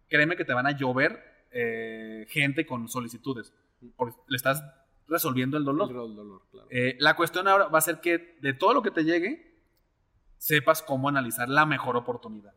Créeme 0.10 0.36
que 0.36 0.46
te 0.46 0.54
van 0.54 0.68
a 0.68 0.72
llover 0.72 1.22
eh, 1.52 2.26
gente 2.30 2.66
con 2.66 2.88
solicitudes, 2.88 3.54
porque 3.96 4.16
le 4.28 4.38
estás 4.38 4.64
resolviendo 5.08 5.58
el 5.58 5.66
dolor. 5.66 5.90
El 5.90 6.16
dolor, 6.16 6.42
claro. 6.52 6.68
Eh, 6.70 6.96
la 7.00 7.16
cuestión 7.16 7.48
ahora 7.48 7.68
va 7.68 7.80
a 7.80 7.82
ser 7.82 8.00
que 8.00 8.38
de 8.42 8.54
todo 8.54 8.74
lo 8.74 8.82
que 8.82 8.92
te 8.92 9.04
llegue, 9.04 9.48
sepas 10.38 10.82
cómo 10.82 11.10
analizar 11.10 11.50
la 11.50 11.66
mejor 11.66 11.98
oportunidad. 11.98 12.54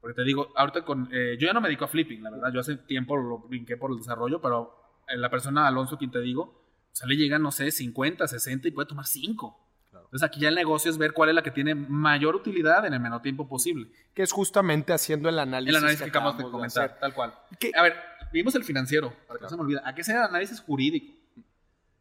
Porque 0.00 0.14
te 0.14 0.24
digo, 0.24 0.52
ahorita 0.56 0.84
con. 0.84 1.08
eh, 1.12 1.36
yo 1.38 1.46
ya 1.46 1.52
no 1.52 1.60
me 1.60 1.68
dedico 1.68 1.84
a 1.84 1.88
flipping, 1.88 2.22
la 2.22 2.30
verdad. 2.30 2.52
Yo 2.52 2.60
hace 2.60 2.76
tiempo 2.76 3.16
lo 3.16 3.38
brinqué 3.38 3.76
por 3.76 3.92
el 3.92 3.98
desarrollo, 3.98 4.40
pero 4.40 4.74
eh, 5.08 5.16
la 5.16 5.30
persona 5.30 5.66
Alonso, 5.66 5.96
quien 5.96 6.10
te 6.10 6.20
digo, 6.20 6.61
o 6.92 6.94
sea, 6.94 7.08
le 7.08 7.16
llegan, 7.16 7.42
no 7.42 7.50
sé, 7.50 7.70
50, 7.70 8.28
60 8.28 8.68
y 8.68 8.70
puede 8.70 8.86
tomar 8.86 9.06
5. 9.06 9.58
Claro. 9.90 10.06
Entonces 10.06 10.26
aquí 10.26 10.40
ya 10.40 10.48
el 10.48 10.54
negocio 10.54 10.90
es 10.90 10.98
ver 10.98 11.12
cuál 11.12 11.30
es 11.30 11.34
la 11.34 11.42
que 11.42 11.50
tiene 11.50 11.74
mayor 11.74 12.36
utilidad 12.36 12.84
en 12.84 12.92
el 12.92 13.00
menor 13.00 13.22
tiempo 13.22 13.48
posible. 13.48 13.90
Que 14.14 14.22
es 14.22 14.32
justamente 14.32 14.92
haciendo 14.92 15.28
el 15.28 15.38
análisis, 15.38 15.70
El 15.70 15.76
análisis 15.76 16.02
que 16.02 16.10
acabamos 16.10 16.38
de 16.38 16.44
comentar, 16.44 16.84
hacer. 16.84 17.00
tal 17.00 17.14
cual. 17.14 17.34
¿Qué? 17.58 17.72
A 17.74 17.82
ver, 17.82 17.96
vimos 18.32 18.54
el 18.54 18.64
financiero, 18.64 19.14
para 19.26 19.38
que 19.38 19.44
no 19.44 19.48
se 19.48 19.56
me 19.56 19.62
olvide. 19.62 19.80
¿A 19.84 19.94
qué 19.94 20.04
se 20.04 20.12
el 20.12 20.18
análisis 20.18 20.60
jurídico? 20.60 21.14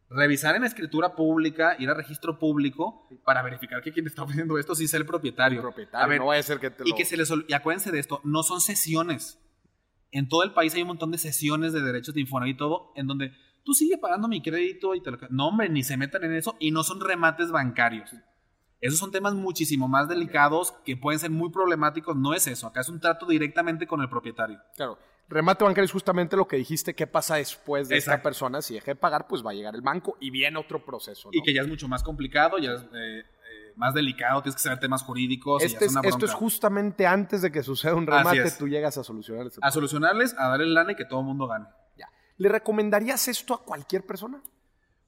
Revisar 0.09 0.57
en 0.57 0.65
escritura 0.65 1.15
pública, 1.15 1.77
ir 1.79 1.89
a 1.89 1.93
registro 1.93 2.37
público 2.37 3.07
para 3.23 3.41
verificar 3.43 3.81
que 3.81 3.93
quien 3.93 4.05
está 4.07 4.23
ofreciendo 4.23 4.57
esto 4.57 4.75
sí 4.75 4.83
es 4.83 4.93
el 4.93 5.05
propietario. 5.05 5.59
El 5.59 5.63
propietario, 5.63 6.05
A 6.05 6.07
ver, 6.09 6.19
no 6.19 6.25
vaya 6.25 6.41
a 6.41 6.43
ser 6.43 6.59
que 6.59 6.69
te 6.69 6.83
y 6.85 6.89
lo... 6.89 6.95
que 6.97 7.05
se 7.05 7.15
les 7.15 7.31
y 7.47 7.53
acuérdense 7.53 7.91
de 7.91 7.99
esto, 7.99 8.19
no 8.25 8.43
son 8.43 8.59
sesiones. 8.59 9.39
En 10.11 10.27
todo 10.27 10.43
el 10.43 10.51
país 10.51 10.75
hay 10.75 10.81
un 10.81 10.89
montón 10.89 11.11
de 11.11 11.17
sesiones 11.17 11.71
de 11.71 11.81
derechos 11.81 12.13
de 12.13 12.19
Infonavit 12.19 12.55
y 12.55 12.57
todo, 12.57 12.91
en 12.97 13.07
donde 13.07 13.31
tú 13.63 13.73
sigues 13.73 13.99
pagando 13.99 14.27
mi 14.27 14.41
crédito 14.41 14.95
y 14.95 15.01
te 15.01 15.11
lo... 15.11 15.17
No, 15.29 15.47
hombre, 15.49 15.69
ni 15.69 15.83
se 15.83 15.97
metan 15.97 16.23
en 16.23 16.33
eso 16.35 16.55
y 16.59 16.71
no 16.71 16.83
son 16.83 16.99
remates 17.01 17.51
bancarios. 17.51 18.11
Esos 18.79 18.97
son 18.99 19.11
temas 19.11 19.35
muchísimo 19.35 19.87
más 19.87 20.07
delicados 20.09 20.71
que 20.83 20.97
pueden 20.97 21.19
ser 21.19 21.29
muy 21.29 21.51
problemáticos. 21.51 22.15
No 22.15 22.33
es 22.33 22.47
eso, 22.47 22.67
acá 22.67 22.81
es 22.81 22.89
un 22.89 22.99
trato 22.99 23.25
directamente 23.27 23.85
con 23.85 24.01
el 24.01 24.09
propietario. 24.09 24.59
Claro. 24.75 24.97
Remate 25.29 25.63
bancario 25.63 25.85
es 25.85 25.91
justamente 25.93 26.35
lo 26.35 26.45
que 26.47 26.57
dijiste, 26.57 26.93
qué 26.93 27.07
pasa 27.07 27.35
después 27.35 27.87
de 27.87 27.95
esta 27.97 28.21
persona. 28.21 28.61
Si 28.61 28.73
deja 28.73 28.87
de 28.91 28.95
pagar, 28.95 29.27
pues 29.27 29.45
va 29.45 29.51
a 29.51 29.53
llegar 29.53 29.75
el 29.75 29.81
banco 29.81 30.17
y 30.19 30.29
viene 30.29 30.57
otro 30.59 30.83
proceso. 30.83 31.29
¿no? 31.31 31.37
Y 31.37 31.41
que 31.41 31.53
ya 31.53 31.61
es 31.61 31.69
mucho 31.69 31.87
más 31.87 32.03
complicado, 32.03 32.57
ya 32.57 32.73
es 32.73 32.81
eh, 32.81 33.19
eh, 33.19 33.23
más 33.77 33.93
delicado, 33.93 34.41
tienes 34.41 34.55
que 34.57 34.61
saber 34.63 34.79
temas 34.79 35.03
jurídicos. 35.03 35.63
y 35.63 35.67
ya 35.67 35.73
Este 35.73 35.85
es- 35.85 35.91
una 35.95 36.01
esto 36.01 36.25
es 36.25 36.33
justamente 36.33 37.07
antes 37.07 37.41
de 37.43 37.49
que 37.51 37.63
suceda 37.63 37.95
un 37.95 38.07
remate, 38.07 38.41
es. 38.41 38.57
tú 38.57 38.67
llegas 38.67 38.97
a 38.97 39.03
solucionar 39.05 39.47
ese 39.47 39.59
A 39.61 39.71
solucionarles, 39.71 40.35
a 40.37 40.49
darle 40.49 40.65
lana 40.65 40.91
y 40.91 40.95
que 40.95 41.05
todo 41.05 41.21
el 41.21 41.27
mundo 41.27 41.47
gane. 41.47 41.67
¿Le 42.41 42.49
recomendarías 42.49 43.27
esto 43.27 43.53
a 43.53 43.63
cualquier 43.63 44.03
persona? 44.03 44.41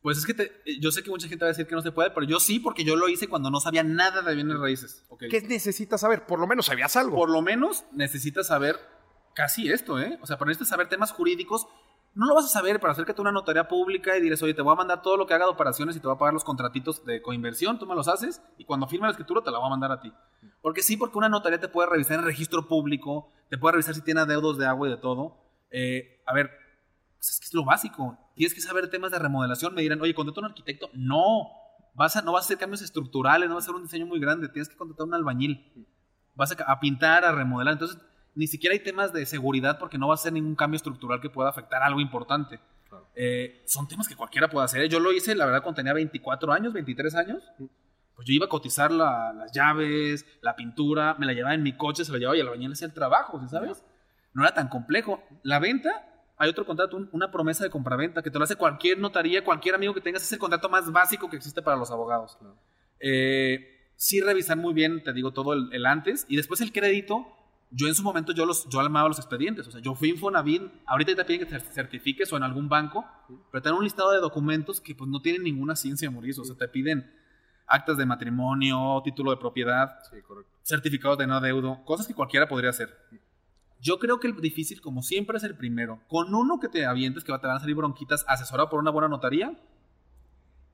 Pues 0.03 0.19
es 0.19 0.25
que 0.27 0.35
te- 0.35 0.51
yo 0.79 0.91
sé 0.91 1.01
que 1.01 1.09
mucha 1.09 1.27
gente 1.27 1.43
va 1.43 1.47
a 1.47 1.53
decir 1.53 1.65
que 1.65 1.73
no 1.73 1.81
se 1.81 1.91
puede, 1.91 2.11
pero 2.11 2.27
yo 2.27 2.39
sí, 2.39 2.59
porque 2.59 2.83
yo 2.83 2.95
lo 2.95 3.07
hice 3.09 3.27
cuando 3.27 3.49
no 3.49 3.59
sabía 3.59 3.81
nada 3.83 4.21
de 4.21 4.35
bienes 4.35 4.59
raíces. 4.59 5.03
¿ok? 5.09 5.23
¿Qué 5.31 5.41
necesitas 5.41 6.01
saber? 6.01 6.27
Por 6.27 6.39
lo 6.39 6.45
menos 6.45 6.67
sabías 6.67 6.95
algo. 6.95 7.15
Por 7.15 7.31
lo 7.31 7.41
menos 7.41 7.85
necesitas 7.91 8.45
saber 8.47 8.75
casi 9.33 9.71
esto, 9.71 9.99
¿eh? 9.99 10.19
O 10.21 10.27
sea, 10.27 10.37
pero 10.37 10.49
necesitas 10.49 10.69
saber 10.69 10.89
temas 10.89 11.11
jurídicos. 11.11 11.65
No 12.13 12.27
lo 12.27 12.35
vas 12.35 12.45
a 12.45 12.49
saber 12.49 12.79
para 12.79 12.93
acércate 12.93 13.19
a 13.19 13.23
una 13.23 13.31
notaría 13.31 13.67
pública 13.67 14.15
y 14.15 14.21
dirás, 14.21 14.43
oye, 14.43 14.53
te 14.53 14.61
voy 14.61 14.73
a 14.73 14.75
mandar 14.75 15.01
todo 15.01 15.17
lo 15.17 15.25
que 15.25 15.33
haga 15.33 15.45
de 15.45 15.51
operaciones 15.51 15.95
y 15.95 15.99
te 15.99 16.05
voy 16.05 16.15
a 16.15 16.19
pagar 16.19 16.35
los 16.35 16.43
contratitos 16.43 17.03
de 17.03 17.23
coinversión, 17.23 17.79
tú 17.79 17.87
me 17.87 17.95
los 17.95 18.07
haces 18.07 18.43
y 18.59 18.65
cuando 18.65 18.85
firme 18.87 19.07
la 19.07 19.11
escritura 19.11 19.41
te 19.41 19.49
la 19.49 19.57
voy 19.57 19.65
a 19.65 19.69
mandar 19.71 19.91
a 19.91 19.99
ti. 19.99 20.13
Porque 20.61 20.83
sí, 20.83 20.97
porque 20.97 21.17
una 21.17 21.29
notaría 21.29 21.59
te 21.59 21.67
puede 21.69 21.89
revisar 21.89 22.19
en 22.19 22.25
registro 22.25 22.67
público, 22.67 23.31
te 23.49 23.57
puede 23.57 23.71
revisar 23.73 23.95
si 23.95 24.01
tiene 24.01 24.19
adeudos 24.21 24.59
de 24.59 24.67
agua 24.67 24.87
y 24.87 24.91
de 24.91 24.97
todo. 24.97 25.37
Eh, 25.71 26.21
a 26.27 26.33
ver, 26.35 26.51
pues 27.23 27.35
es 27.35 27.39
que 27.39 27.45
es 27.45 27.53
lo 27.53 27.63
básico. 27.63 28.17
Tienes 28.35 28.53
que 28.53 28.59
saber 28.59 28.89
temas 28.89 29.11
de 29.11 29.17
remodelación. 29.17 29.73
Me 29.73 29.81
dirán, 29.81 30.01
oye, 30.01 30.13
contrata 30.13 30.41
un 30.41 30.47
arquitecto. 30.47 30.89
No, 30.93 31.51
vas 31.93 32.17
a, 32.17 32.21
no 32.21 32.33
vas 32.33 32.43
a 32.43 32.45
hacer 32.47 32.57
cambios 32.57 32.81
estructurales, 32.81 33.47
no 33.47 33.55
vas 33.55 33.63
a 33.63 33.65
hacer 33.67 33.75
un 33.75 33.83
diseño 33.83 34.05
muy 34.05 34.19
grande. 34.19 34.49
Tienes 34.49 34.67
que 34.67 34.75
contratar 34.75 35.07
un 35.07 35.13
albañil. 35.13 35.87
Vas 36.35 36.51
a, 36.51 36.63
a 36.69 36.81
pintar, 36.81 37.23
a 37.23 37.31
remodelar. 37.31 37.73
Entonces, 37.73 37.97
ni 38.35 38.45
siquiera 38.47 38.73
hay 38.73 38.81
temas 38.81 39.13
de 39.13 39.25
seguridad 39.25 39.79
porque 39.79 39.97
no 39.97 40.09
va 40.09 40.15
a 40.15 40.17
ser 40.17 40.33
ningún 40.33 40.55
cambio 40.55 40.75
estructural 40.75 41.21
que 41.21 41.29
pueda 41.29 41.49
afectar 41.49 41.81
algo 41.81 42.01
importante. 42.01 42.59
Claro. 42.89 43.07
Eh, 43.15 43.63
son 43.67 43.87
temas 43.87 44.09
que 44.09 44.17
cualquiera 44.17 44.49
puede 44.49 44.65
hacer. 44.65 44.89
Yo 44.89 44.99
lo 44.99 45.13
hice, 45.13 45.33
la 45.33 45.45
verdad, 45.45 45.61
cuando 45.63 45.77
tenía 45.77 45.93
24 45.93 46.51
años, 46.51 46.73
23 46.73 47.15
años. 47.15 47.53
pues 47.57 48.27
yo 48.27 48.33
iba 48.33 48.47
a 48.47 48.49
cotizar 48.49 48.91
las 48.91 49.49
llaves, 49.53 50.25
la 50.41 50.57
pintura, 50.57 51.15
me 51.17 51.25
la 51.25 51.31
llevaba 51.31 51.55
en 51.55 51.63
mi 51.63 51.77
coche, 51.77 52.03
se 52.03 52.11
la 52.11 52.17
llevaba 52.17 52.35
y 52.35 52.43
la 52.43 52.49
bañera 52.49 52.67
le 52.67 52.73
hacía 52.73 52.87
el 52.87 52.93
trabajo, 52.93 53.41
¿sabes? 53.47 53.81
No 54.33 54.43
era 54.43 54.53
tan 54.53 54.67
complejo. 54.67 55.23
La 55.43 55.59
venta, 55.59 56.12
hay 56.37 56.49
otro 56.49 56.65
contrato, 56.65 56.97
una 57.11 57.31
promesa 57.31 57.63
de 57.63 57.69
compraventa 57.69 58.21
que 58.21 58.31
te 58.31 58.37
lo 58.37 58.43
hace 58.43 58.55
cualquier 58.55 58.99
notaría, 58.99 59.43
cualquier 59.43 59.75
amigo 59.75 59.93
que 59.93 60.01
tengas, 60.01 60.23
es 60.23 60.31
el 60.31 60.39
contrato 60.39 60.69
más 60.69 60.91
básico 60.91 61.29
que 61.29 61.37
existe 61.37 61.61
para 61.61 61.77
los 61.77 61.91
abogados. 61.91 62.37
Eh, 62.99 63.91
sí 63.95 64.21
revisar 64.21 64.57
muy 64.57 64.73
bien, 64.73 65.03
te 65.03 65.13
digo, 65.13 65.31
todo 65.31 65.53
el, 65.53 65.85
antes 65.85 66.25
y 66.27 66.35
después 66.35 66.61
el 66.61 66.71
crédito. 66.71 67.27
Yo 67.75 67.87
en 67.87 67.95
su 67.95 68.03
momento 68.03 68.33
yo 68.33 68.45
los 68.45 68.69
yo 68.69 68.79
armaba 68.79 69.07
los 69.07 69.17
expedientes, 69.17 69.67
o 69.67 69.71
sea, 69.71 69.81
yo 69.81 69.95
fui 69.95 70.09
Infonavit, 70.09 70.61
ahorita 70.85 71.15
te 71.15 71.25
piden 71.25 71.39
que 71.39 71.57
te 71.57 71.59
certifiques 71.59 72.31
o 72.31 72.37
en 72.37 72.43
algún 72.43 72.69
banco, 72.69 73.03
pero 73.51 73.63
te 73.63 73.69
dan 73.69 73.79
un 73.79 73.83
listado 73.83 74.11
de 74.11 74.19
documentos 74.19 74.79
que 74.79 74.93
pues 74.93 75.09
no 75.09 75.23
tienen 75.23 75.41
ninguna 75.41 75.75
ciencia, 75.75 76.11
Mauricio, 76.11 76.43
o 76.43 76.45
sea, 76.45 76.55
te 76.55 76.67
piden 76.67 77.11
actas 77.65 77.97
de 77.97 78.05
matrimonio, 78.05 79.01
título 79.03 79.31
de 79.31 79.37
propiedad, 79.37 79.97
certificados 80.61 81.17
de 81.17 81.25
no 81.25 81.37
adeudo, 81.37 81.83
cosas 81.83 82.05
que 82.05 82.13
cualquiera 82.13 82.47
podría 82.47 82.69
hacer. 82.69 82.95
Yo 83.83 83.99
creo 83.99 84.21
que 84.21 84.27
el 84.27 84.35
difícil, 84.39 84.79
como 84.79 85.03
siempre, 85.03 85.37
es 85.37 85.43
el 85.43 85.57
primero. 85.57 85.99
Con 86.07 86.33
uno 86.33 86.57
que 86.61 86.69
te 86.69 86.85
avientes, 86.85 87.25
que 87.25 87.37
te 87.37 87.47
van 87.47 87.57
a 87.57 87.59
salir 87.59 87.75
bronquitas, 87.75 88.23
asesorado 88.29 88.69
por 88.69 88.79
una 88.79 88.91
buena 88.91 89.09
notaría, 89.09 89.59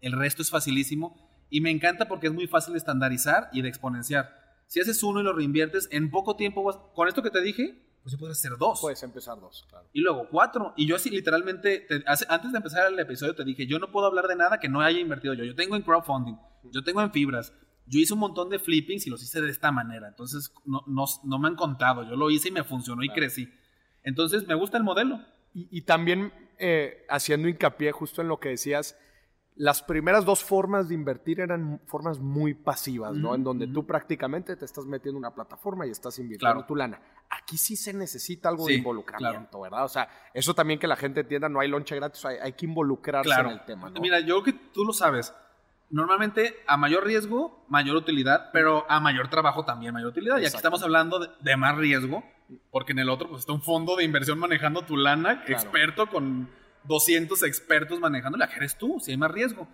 el 0.01 0.11
resto 0.11 0.43
es 0.43 0.51
facilísimo. 0.51 1.17
Y 1.49 1.61
me 1.61 1.71
encanta 1.71 2.07
porque 2.07 2.27
es 2.27 2.33
muy 2.33 2.45
fácil 2.45 2.73
de 2.73 2.77
estandarizar 2.77 3.49
y 3.51 3.63
de 3.63 3.69
exponenciar. 3.69 4.61
Si 4.67 4.79
haces 4.79 5.01
uno 5.01 5.21
y 5.21 5.23
lo 5.23 5.33
reinviertes, 5.33 5.89
en 5.91 6.11
poco 6.11 6.35
tiempo, 6.35 6.91
con 6.93 7.07
esto 7.07 7.23
que 7.23 7.31
te 7.31 7.41
dije, 7.41 7.83
pues 8.03 8.11
sí 8.11 8.17
puedes 8.17 8.37
hacer 8.37 8.59
dos. 8.59 8.79
Puedes 8.79 9.01
empezar 9.01 9.39
dos, 9.39 9.65
claro. 9.67 9.87
Y 9.91 10.01
luego 10.01 10.27
cuatro. 10.29 10.75
Y 10.77 10.85
yo 10.85 10.95
así 10.95 11.09
literalmente, 11.09 11.87
antes 12.05 12.51
de 12.51 12.57
empezar 12.57 12.93
el 12.93 12.99
episodio 12.99 13.33
te 13.33 13.43
dije, 13.43 13.65
yo 13.65 13.79
no 13.79 13.91
puedo 13.91 14.05
hablar 14.05 14.27
de 14.27 14.35
nada 14.35 14.59
que 14.59 14.69
no 14.69 14.81
haya 14.81 14.99
invertido 14.99 15.33
yo. 15.33 15.43
Yo 15.45 15.55
tengo 15.55 15.75
en 15.75 15.81
crowdfunding, 15.81 16.35
yo 16.71 16.83
tengo 16.83 17.01
en 17.01 17.11
fibras, 17.11 17.55
yo 17.89 17.99
hice 17.99 18.13
un 18.13 18.19
montón 18.19 18.49
de 18.49 18.59
flippings 18.59 19.07
y 19.07 19.09
los 19.09 19.21
hice 19.23 19.41
de 19.41 19.49
esta 19.49 19.71
manera. 19.71 20.07
Entonces, 20.07 20.53
no, 20.65 20.83
no, 20.85 21.39
me 21.39 21.47
han 21.47 21.55
contado. 21.55 22.03
Yo 22.03 22.15
lo 22.15 22.29
hice 22.29 22.49
y 22.49 22.51
me 22.51 22.63
funcionó 22.63 23.03
y 23.03 23.09
crecí. 23.09 23.51
Entonces, 24.03 24.47
me 24.47 24.53
gusta 24.53 24.77
el 24.77 24.83
modelo. 24.83 25.19
Y, 25.53 25.81
también 25.81 26.31
eh, 26.59 27.05
haciendo 27.09 27.47
hincapié 27.47 27.91
justo 27.91 28.21
en 28.21 28.27
lo 28.27 28.39
que 28.39 28.49
decías, 28.49 28.95
las 29.55 29.81
primeras 29.81 30.23
dos 30.23 30.43
formas 30.43 30.87
de 30.87 30.93
invertir 30.93 31.39
eran 31.39 31.81
formas 31.87 32.19
muy 32.19 32.53
pasivas, 32.53 33.15
¿no? 33.15 33.33
En 33.33 33.43
donde 33.43 33.65
tú 33.67 33.85
prácticamente 33.87 34.55
te 34.55 34.63
estás 34.63 34.85
metiendo 34.85 35.17
en 35.17 35.25
una 35.25 35.33
plataforma 35.33 35.87
y 35.87 35.89
estás 35.89 36.19
invirtiendo 36.19 36.65
tu 36.65 36.75
lana. 36.75 37.01
Aquí 37.29 37.57
sí 37.57 37.75
se 37.75 37.91
necesita 37.91 38.49
algo 38.49 38.67
de 38.67 38.75
involucramiento, 38.75 39.59
¿verdad? 39.59 39.83
O 39.83 39.89
sea, 39.89 40.07
eso 40.33 40.53
también 40.53 40.79
que 40.79 40.87
la 40.87 40.95
gente 40.95 41.21
entienda, 41.21 41.49
no 41.49 41.59
hay 41.59 41.67
lonche 41.67 41.95
gratis, 41.95 42.23
hay, 42.25 42.53
que 42.53 42.67
involucrarse 42.67 43.33
en 43.33 43.47
el 43.47 43.65
tema, 43.65 43.89
¿no? 43.89 43.99
Mira, 43.99 44.19
yo 44.19 44.43
creo 44.43 44.55
que 44.55 44.69
tú 44.71 44.85
lo 44.85 44.93
sabes 44.93 45.33
normalmente 45.89 46.55
a 46.67 46.77
mayor 46.77 47.05
riesgo, 47.05 47.65
mayor 47.67 47.95
utilidad, 47.95 48.49
pero 48.53 48.85
a 48.89 48.99
mayor 48.99 49.29
trabajo 49.29 49.65
también 49.65 49.93
mayor 49.93 50.09
utilidad. 50.09 50.39
Y 50.39 50.45
aquí 50.45 50.55
estamos 50.55 50.83
hablando 50.83 51.19
de, 51.19 51.57
más 51.57 51.77
riesgo, 51.77 52.23
porque 52.71 52.91
en 52.91 52.99
el 52.99 53.09
otro 53.09 53.29
pues 53.29 53.41
está 53.41 53.53
un 53.53 53.61
fondo 53.61 53.95
de 53.95 54.03
inversión 54.03 54.39
manejando 54.39 54.83
tu 54.83 54.97
lana, 54.97 55.43
experto 55.47 56.07
con 56.07 56.49
200 56.85 57.43
expertos 57.43 57.99
manejando, 57.99 58.37
la 58.37 58.47
que 58.47 58.57
eres 58.57 58.77
tú, 58.77 58.99
si 58.99 59.11
hay 59.11 59.17
más 59.17 59.31
riesgo. 59.31 59.67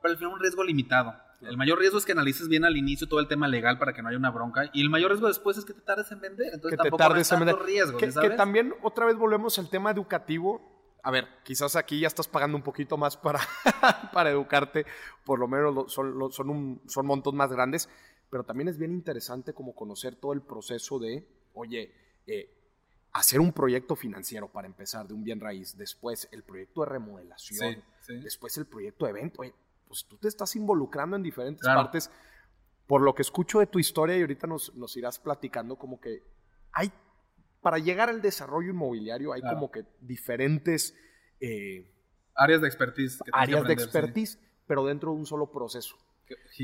Pero 0.00 0.12
al 0.12 0.18
final 0.18 0.34
un 0.34 0.40
riesgo 0.40 0.64
limitado. 0.64 1.14
El 1.42 1.56
mayor 1.56 1.78
riesgo 1.78 1.98
es 1.98 2.04
que 2.04 2.12
analices 2.12 2.48
bien 2.48 2.64
al 2.64 2.76
inicio 2.76 3.08
todo 3.08 3.18
el 3.18 3.26
tema 3.26 3.48
legal 3.48 3.78
para 3.78 3.92
que 3.92 4.02
no 4.02 4.08
haya 4.08 4.18
una 4.18 4.30
bronca. 4.30 4.70
Y 4.72 4.80
el 4.80 4.90
mayor 4.90 5.10
riesgo 5.10 5.26
después 5.26 5.56
es 5.56 5.64
que 5.64 5.74
te 5.74 5.80
tardes 5.80 6.10
en 6.12 6.20
vender. 6.20 6.54
Entonces 6.54 6.72
que 6.72 6.76
tampoco 6.76 6.96
te 6.98 7.08
tardes 7.08 7.32
en 7.32 7.38
vender. 7.40 7.56
riesgo. 7.64 7.98
Que, 7.98 8.12
que 8.12 8.30
también 8.30 8.74
otra 8.82 9.06
vez 9.06 9.16
volvemos 9.16 9.58
al 9.58 9.68
tema 9.68 9.90
educativo 9.90 10.81
a 11.02 11.10
ver, 11.10 11.28
quizás 11.42 11.74
aquí 11.76 12.00
ya 12.00 12.06
estás 12.06 12.28
pagando 12.28 12.56
un 12.56 12.62
poquito 12.62 12.96
más 12.96 13.16
para, 13.16 13.40
para 14.12 14.30
educarte, 14.30 14.86
por 15.24 15.38
lo 15.38 15.48
menos 15.48 15.92
son, 15.92 16.32
son, 16.32 16.50
un, 16.50 16.82
son 16.86 17.06
montos 17.06 17.34
más 17.34 17.52
grandes, 17.52 17.88
pero 18.30 18.44
también 18.44 18.68
es 18.68 18.78
bien 18.78 18.92
interesante 18.92 19.52
como 19.52 19.74
conocer 19.74 20.16
todo 20.16 20.32
el 20.32 20.42
proceso 20.42 20.98
de, 20.98 21.26
oye, 21.54 21.92
eh, 22.26 22.62
hacer 23.12 23.40
un 23.40 23.52
proyecto 23.52 23.96
financiero 23.96 24.48
para 24.48 24.66
empezar 24.66 25.06
de 25.06 25.14
un 25.14 25.24
bien 25.24 25.40
raíz, 25.40 25.76
después 25.76 26.28
el 26.30 26.44
proyecto 26.44 26.82
de 26.82 26.86
remodelación, 26.86 27.82
después 28.22 28.56
el 28.56 28.66
proyecto 28.66 29.04
de 29.04 29.10
evento, 29.10 29.42
pues 29.86 30.06
tú 30.06 30.16
te 30.16 30.28
estás 30.28 30.54
involucrando 30.56 31.16
en 31.16 31.22
diferentes 31.22 31.66
partes. 31.66 32.10
Por 32.86 33.02
lo 33.02 33.14
que 33.14 33.22
escucho 33.22 33.60
de 33.60 33.66
tu 33.66 33.78
historia 33.78 34.16
y 34.16 34.22
ahorita 34.22 34.46
nos, 34.46 34.74
nos 34.74 34.96
irás 34.96 35.18
platicando 35.18 35.76
como 35.76 36.00
que 36.00 36.22
hay 36.72 36.90
para 37.62 37.78
llegar 37.78 38.10
al 38.10 38.20
desarrollo 38.20 38.70
inmobiliario 38.70 39.32
hay 39.32 39.40
como 39.40 39.70
que 39.70 39.84
diferentes... 40.00 40.94
Eh, 41.40 41.88
áreas 42.34 42.60
de 42.60 42.68
expertise. 42.68 43.18
áreas 43.32 43.66
de 43.66 43.72
expertise, 43.72 44.38
pero 44.66 44.84
dentro 44.84 45.12
de 45.12 45.18
un 45.18 45.26
solo 45.26 45.50
proceso. 45.50 45.96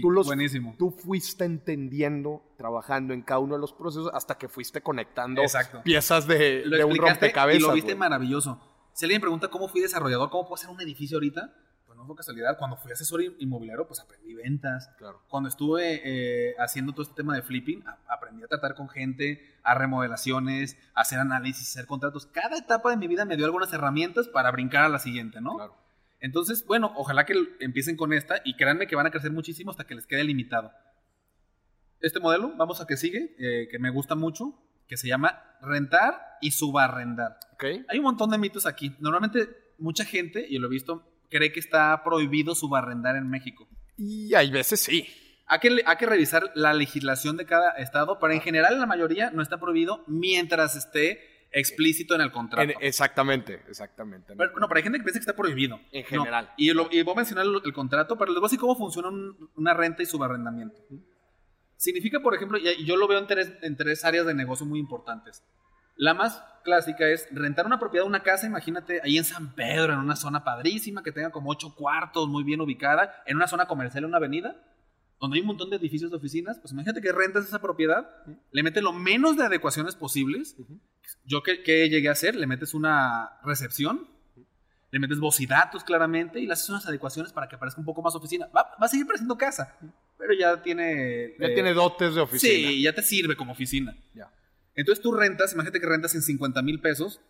tú 0.01 0.11
los, 0.11 0.27
buenísimo. 0.27 0.75
Tú 0.79 0.91
fuiste 0.91 1.45
entendiendo, 1.45 2.43
trabajando 2.57 3.15
en 3.15 3.23
cada 3.23 3.41
uno 3.41 3.55
de 3.55 3.61
los 3.61 3.73
procesos 3.73 4.11
hasta 4.13 4.37
que 4.37 4.49
fuiste 4.49 4.81
conectando 4.81 5.43
piezas 5.85 6.27
de, 6.27 6.65
de 6.69 6.85
un 6.85 6.97
rompecabezas. 6.97 7.63
Y 7.63 7.65
lo 7.65 7.73
viste 7.73 7.95
maravilloso. 7.95 8.61
Si 8.93 9.05
alguien 9.05 9.21
pregunta 9.21 9.49
cómo 9.49 9.69
fui 9.69 9.81
desarrollador, 9.81 10.31
cómo 10.31 10.45
puedo 10.49 10.57
hacer 10.57 10.71
un 10.71 10.81
edificio 10.81 11.19
ahorita, 11.19 11.55
fue 12.09 12.17
casualidad. 12.17 12.59
Cuando 12.59 12.77
fui 12.77 12.93
asesor 12.93 13.23
inmobiliario, 13.39 13.87
pues 13.87 14.01
aprendí 14.01 14.35
ventas. 14.35 14.91
Claro. 14.99 15.23
Cuando 15.29 15.49
estuve 15.49 16.01
eh, 16.05 16.55
haciendo 16.59 16.93
todo 16.93 17.03
este 17.03 17.15
tema 17.15 17.35
de 17.35 17.43
flipping, 17.43 17.85
aprendí 18.09 18.43
a 18.43 18.49
tratar 18.49 18.75
con 18.75 18.89
gente, 18.89 19.57
a 19.63 19.75
remodelaciones, 19.75 20.77
a 20.95 21.03
hacer 21.03 21.19
análisis, 21.19 21.69
hacer 21.69 21.87
contratos. 21.87 22.27
Cada 22.27 22.57
etapa 22.57 22.91
de 22.91 22.97
mi 22.97 23.07
vida 23.07 23.25
me 23.25 23.37
dio 23.37 23.45
algunas 23.45 23.73
herramientas 23.73 24.29
para 24.29 24.51
brincar 24.51 24.85
a 24.85 24.89
la 24.89 24.99
siguiente, 24.99 25.41
¿no? 25.41 25.57
Claro. 25.57 25.77
Entonces, 26.21 26.67
bueno, 26.67 26.93
ojalá 26.97 27.25
que 27.25 27.35
empiecen 27.61 27.97
con 27.97 28.13
esta 28.13 28.41
y 28.45 28.57
créanme 28.57 28.87
que 28.87 28.97
van 28.97 29.07
a 29.07 29.11
crecer 29.11 29.31
muchísimo 29.31 29.71
hasta 29.71 29.85
que 29.85 29.95
les 29.95 30.07
quede 30.07 30.25
limitado. 30.25 30.73
Este 32.01 32.21
modelo, 32.21 32.53
vamos 32.57 32.81
a 32.81 32.87
que 32.87 32.97
sigue, 32.97 33.35
eh, 33.39 33.69
que 33.71 33.79
me 33.79 33.91
gusta 33.91 34.15
mucho, 34.15 34.55
que 34.87 34.97
se 34.97 35.09
llama 35.09 35.43
rentar 35.61 36.39
y 36.41 36.53
subarrendar. 36.53 37.39
Okay. 37.55 37.85
Hay 37.89 37.99
un 37.99 38.05
montón 38.05 38.31
de 38.31 38.39
mitos 38.39 38.67
aquí. 38.67 38.95
Normalmente 39.01 39.49
mucha 39.79 40.05
gente, 40.05 40.45
y 40.49 40.59
lo 40.59 40.67
he 40.67 40.71
visto, 40.71 41.08
cree 41.31 41.53
que 41.53 41.61
está 41.61 42.03
prohibido 42.05 42.55
subarrendar 42.55 43.17
en 43.17 43.29
México. 43.29 43.69
Y 43.97 44.35
hay 44.35 44.51
veces 44.51 44.81
sí. 44.81 45.07
Hay 45.47 45.61
que, 45.61 45.83
hay 45.85 45.97
que 45.97 46.07
revisar 46.07 46.51
la 46.55 46.75
legislación 46.75 47.37
de 47.37 47.47
cada 47.47 47.71
estado, 47.73 48.19
pero 48.19 48.35
en 48.35 48.41
general 48.41 48.75
en 48.75 48.81
la 48.81 48.87
mayoría 48.87 49.31
no 49.31 49.43
está 49.43 49.59
prohibido 49.59 50.05
mientras 50.07 50.77
esté 50.77 51.39
explícito 51.51 52.15
en 52.15 52.21
el 52.21 52.31
contrato. 52.31 52.71
exactamente, 52.81 53.63
exactamente. 53.69 54.35
Pero, 54.37 54.53
no, 54.59 54.69
pero 54.69 54.79
hay 54.79 54.83
gente 54.83 54.99
que 54.99 55.05
piensa 55.05 55.19
que 55.19 55.23
está 55.23 55.37
prohibido. 55.37 55.81
En 55.93 56.05
general. 56.05 56.53
y, 56.57 56.71
lo, 56.73 56.89
voy 56.89 57.01
a 57.01 57.15
mencionar 57.15 57.47
el, 57.47 57.73
contrato, 57.73 58.19
pero 58.19 58.33
les 58.33 58.41
voy 58.41 58.47
a 58.47 58.49
decir 58.49 58.61
cómo 58.61 58.77
funciona 58.77 59.09
una 59.57 59.75
renta 59.75 60.03
y 60.03 60.07
subarrendamiento. 60.07 60.81
Significa, 61.77 62.21
por 62.21 62.35
ejemplo, 62.35 62.59
y 62.59 62.85
yo 62.85 62.97
lo 62.97 63.09
veo 63.09 63.19
en 63.19 63.27
tres, 63.27 63.53
en 63.63 63.77
tres 63.77 64.05
áreas 64.05 64.27
de 64.27 64.35
negocio 64.35 64.67
muy 64.67 64.79
importantes. 64.79 65.43
La 65.99 66.15
más 66.15 66.41
clásica 66.63 67.09
es 67.09 67.27
rentar 67.33 67.67
una 67.67 67.81
propiedad, 67.81 68.07
una 68.07 68.23
casa, 68.23 68.47
imagínate, 68.47 69.01
ahí 69.03 69.19
en 69.19 69.25
San 69.25 69.53
Pedro, 69.55 69.95
en 69.95 69.99
una 69.99 70.15
zona 70.15 70.45
padrísima, 70.45 71.03
que 71.03 71.11
tenga 71.11 71.31
como 71.31 71.51
ocho 71.51 71.75
cuartos, 71.75 72.29
muy 72.29 72.45
bien 72.45 72.61
ubicada, 72.61 73.23
en 73.27 73.37
una 73.37 73.49
zona 73.49 73.67
comercial, 73.67 74.05
en 74.05 74.11
una 74.11 74.19
avenida, 74.19 74.57
donde 75.21 75.37
hay 75.37 75.41
un 75.41 75.49
montón 75.49 75.71
de 75.71 75.77
edificios 75.77 76.13
de 76.13 76.17
oficinas, 76.17 76.61
pues 76.61 76.73
imagínate 76.73 77.01
que 77.01 77.11
rentas 77.11 77.47
esa 77.47 77.61
propiedad, 77.61 78.09
le 78.53 78.63
metes 78.63 78.81
lo 78.81 78.93
menos 78.93 79.37
de 79.37 79.43
adecuaciones 79.43 79.97
posibles. 79.97 80.57
Yo, 81.25 81.43
¿qué, 81.43 81.89
llegué 81.89 82.09
a 82.09 82.13
hacer? 82.13 82.37
Le 82.37 82.47
metes 82.47 82.75
una 82.75 83.41
recepción, 83.43 84.07
le 84.93 85.01
metes 85.01 85.19
voz 85.19 85.41
y 85.41 85.47
datos 85.47 85.83
claramente 85.83 86.39
y 86.39 86.47
le 86.47 86.53
haces 86.53 86.69
unas 86.69 86.87
adecuaciones 86.87 87.33
para 87.33 87.49
que 87.49 87.59
parezca 87.59 87.81
un 87.81 87.87
poco 87.87 88.03
más 88.03 88.15
oficina. 88.15 88.47
Va, 88.57 88.71
a 88.79 88.89
seguir 88.89 89.05
pareciendo 89.05 89.37
casa, 89.37 89.77
pero 90.17 90.33
ya 90.33 90.63
tiene... 90.63 91.35
Ya 91.41 91.53
tiene 91.53 91.75
dotes 91.75 92.15
de 92.15 92.21
oficina. 92.21 92.69
Sí, 92.69 92.83
ya 92.83 92.93
te 92.93 93.03
sirve 93.03 93.35
como 93.35 93.51
oficina. 93.51 93.97
Ya. 94.15 94.31
Entonces 94.79 95.03
tú 95.03 95.11
rentas, 95.11 95.55
imagínate 95.55 95.81
que 95.81 95.87
rentas 95.89 96.15
en 96.15 96.23
50 96.23 96.63
mil 96.63 96.81
pesos, 96.81 97.21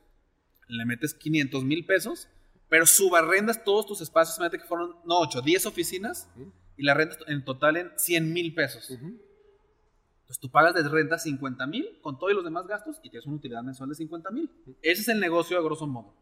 le 0.69 0.85
metes 0.85 1.15
500 1.15 1.65
mil 1.65 1.87
pesos, 1.87 2.29
pero 2.69 2.85
subarrendas 2.85 3.65
todos 3.65 3.87
tus 3.87 4.03
espacios, 4.03 4.37
imagínate 4.37 4.59
que 4.63 4.69
fueron, 4.69 4.97
no 5.07 5.19
8, 5.21 5.41
10 5.41 5.65
oficinas, 5.65 6.29
y 6.77 6.83
la 6.83 6.93
rentas 6.93 7.19
en 7.27 7.43
total 7.47 7.79
en 7.79 7.91
100 7.97 8.35
mil 8.35 8.55
pesos. 8.55 8.91
Entonces 8.91 10.39
tú 10.39 10.51
pagas 10.51 10.75
de 10.75 10.87
renta 10.87 11.19
50 11.19 11.67
mil 11.67 11.99
con 12.03 12.19
todos 12.19 12.35
los 12.35 12.45
demás 12.45 12.67
gastos 12.67 13.01
y 13.03 13.09
tienes 13.09 13.27
una 13.27 13.37
utilidad 13.37 13.63
mensual 13.63 13.89
de 13.89 13.95
50 13.95 14.31
mil. 14.31 14.51
Ese 14.83 15.01
es 15.01 15.09
el 15.09 15.19
negocio 15.19 15.57
a 15.57 15.63
grosso 15.63 15.87
modo. 15.87 16.15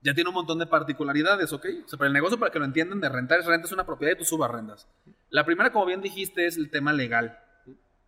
Ya 0.00 0.14
tiene 0.14 0.30
un 0.30 0.34
montón 0.34 0.58
de 0.58 0.66
particularidades, 0.66 1.52
¿ok? 1.52 1.64
O 1.84 1.88
sea, 1.88 1.96
pero 1.96 2.08
el 2.08 2.12
negocio, 2.12 2.40
para 2.40 2.50
que 2.50 2.58
lo 2.58 2.64
entiendan, 2.64 3.00
de 3.00 3.08
rentar 3.08 3.38
es 3.38 3.46
rentas 3.46 3.70
una 3.70 3.86
propiedad 3.86 4.14
y 4.14 4.18
tú 4.18 4.24
subarrendas. 4.24 4.88
La 5.30 5.46
primera, 5.46 5.70
como 5.70 5.86
bien 5.86 6.00
dijiste, 6.00 6.44
es 6.44 6.56
el 6.56 6.70
tema 6.70 6.92
legal. 6.92 7.38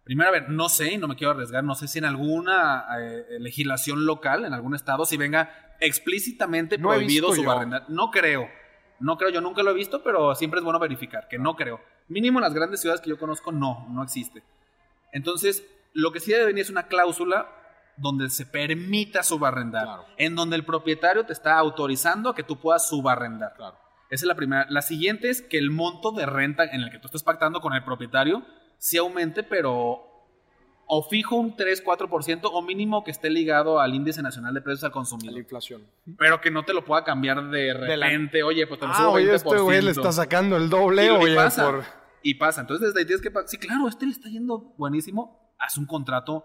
Primero, 0.05 0.29
a 0.29 0.33
ver, 0.33 0.51
no 0.51 0.69
sé, 0.69 0.93
y 0.93 0.99
no 0.99 1.09
me 1.09 1.17
quiero 1.17 1.33
arriesgar, 1.33 1.65
no 1.65 1.75
sé 1.75 1.89
si 1.89 1.99
en 1.99 2.05
alguna 2.05 2.85
eh, 3.01 3.39
legislación 3.41 4.05
local, 4.05 4.45
en 4.45 4.53
algún 4.53 4.75
estado, 4.75 5.07
si 5.07 5.17
venga 5.17 5.77
explícitamente 5.81 6.79
prohibido 6.79 7.35
su 7.35 7.43
barrenda. 7.43 7.85
No 7.89 8.11
creo. 8.11 8.49
No 9.01 9.17
creo, 9.17 9.31
yo 9.31 9.41
nunca 9.41 9.63
lo 9.63 9.71
he 9.71 9.75
visto, 9.75 10.03
pero 10.03 10.35
siempre 10.35 10.59
es 10.59 10.65
bueno 10.65 10.79
verificar, 10.79 11.27
que 11.27 11.39
no 11.39 11.57
creo. 11.57 11.81
Mínimo 12.09 12.39
en 12.39 12.45
las 12.45 12.55
grandes 12.55 12.81
ciudades 12.81 13.01
que 13.01 13.11
yo 13.11 13.19
conozco, 13.19 13.51
no, 13.51 13.87
no 13.91 14.03
existe. 14.03 14.43
Entonces, 15.13 15.67
lo 15.95 16.13
que 16.13 16.21
sí 16.21 16.33
debe 16.33 16.47
venir 16.47 16.63
es 16.63 16.71
una 16.71 16.87
cláusula 16.87 17.49
donde 17.97 18.29
se 18.29 18.45
permita 18.45 19.23
subarrendar, 19.23 19.89
en 20.19 20.35
donde 20.35 20.57
el 20.57 20.65
propietario 20.65 21.25
te 21.25 21.33
está 21.33 21.57
autorizando 21.57 22.31
a 22.31 22.35
que 22.35 22.43
tú 22.43 22.61
puedas 22.61 22.89
subarrendar. 22.89 23.55
Claro. 23.57 23.79
Esa 24.11 24.25
es 24.25 24.29
la 24.29 24.35
primera. 24.35 24.67
La 24.69 24.83
siguiente 24.83 25.31
es 25.31 25.41
que 25.41 25.59
el 25.59 25.71
monto 25.71 26.13
de 26.13 26.27
renta 26.27 26.65
en 26.65 26.83
el 26.83 26.91
que 26.91 26.99
tú 26.99 27.07
estás 27.07 27.23
pactando 27.23 27.61
con 27.61 27.73
el 27.73 27.85
propietario 27.85 28.45
sí 28.79 28.97
aumente, 28.99 29.43
pero 29.43 30.11
o 30.87 31.03
fijo 31.09 31.37
un 31.37 31.57
3-4% 31.57 32.41
o 32.53 32.61
mínimo 32.63 33.03
que 33.05 33.11
esté 33.11 33.31
ligado 33.31 33.81
al 33.81 33.95
índice 33.95 34.21
nacional 34.23 34.53
de 34.53 34.61
precios 34.61 34.85
al 34.85 34.93
consumidor. 34.93 35.33
La 35.33 35.39
inflación. 35.41 35.83
Pero 36.19 36.41
que 36.41 36.51
no 36.51 36.65
te 36.65 36.75
lo 36.75 36.85
pueda 36.85 37.03
cambiar 37.05 37.43
de 37.49 37.73
repente. 37.73 38.43
Oye, 38.43 38.67
pues 38.67 38.81
te 38.81 38.87
lo 38.87 38.93
Ah, 38.93 38.97
subo 38.97 39.11
oye, 39.13 39.27
20%. 39.33 39.35
este 39.35 39.61
güey 39.63 39.81
le 39.83 39.91
está 39.93 40.13
sacando 40.13 40.57
el 40.57 40.69
doble, 40.69 41.05
Y- 41.05 41.07
y 41.07 41.11
oye, 41.11 41.35
pasa. 41.37 41.65
por... 41.65 41.85
Y 42.23 42.35
pasa. 42.35 42.61
Entonces, 42.63 42.89
desde 42.89 43.01
ahí 43.01 43.07
tienes 43.07 43.23
que 43.23 43.33
Sí, 43.47 43.57
claro, 43.59 43.89
este 43.89 44.05
le 44.07 44.13
está 44.13 44.29
yendo 44.29 44.75
buenísimo. 44.77 45.55
Haz 45.59 45.79
un 45.79 45.87
contrato 45.87 46.45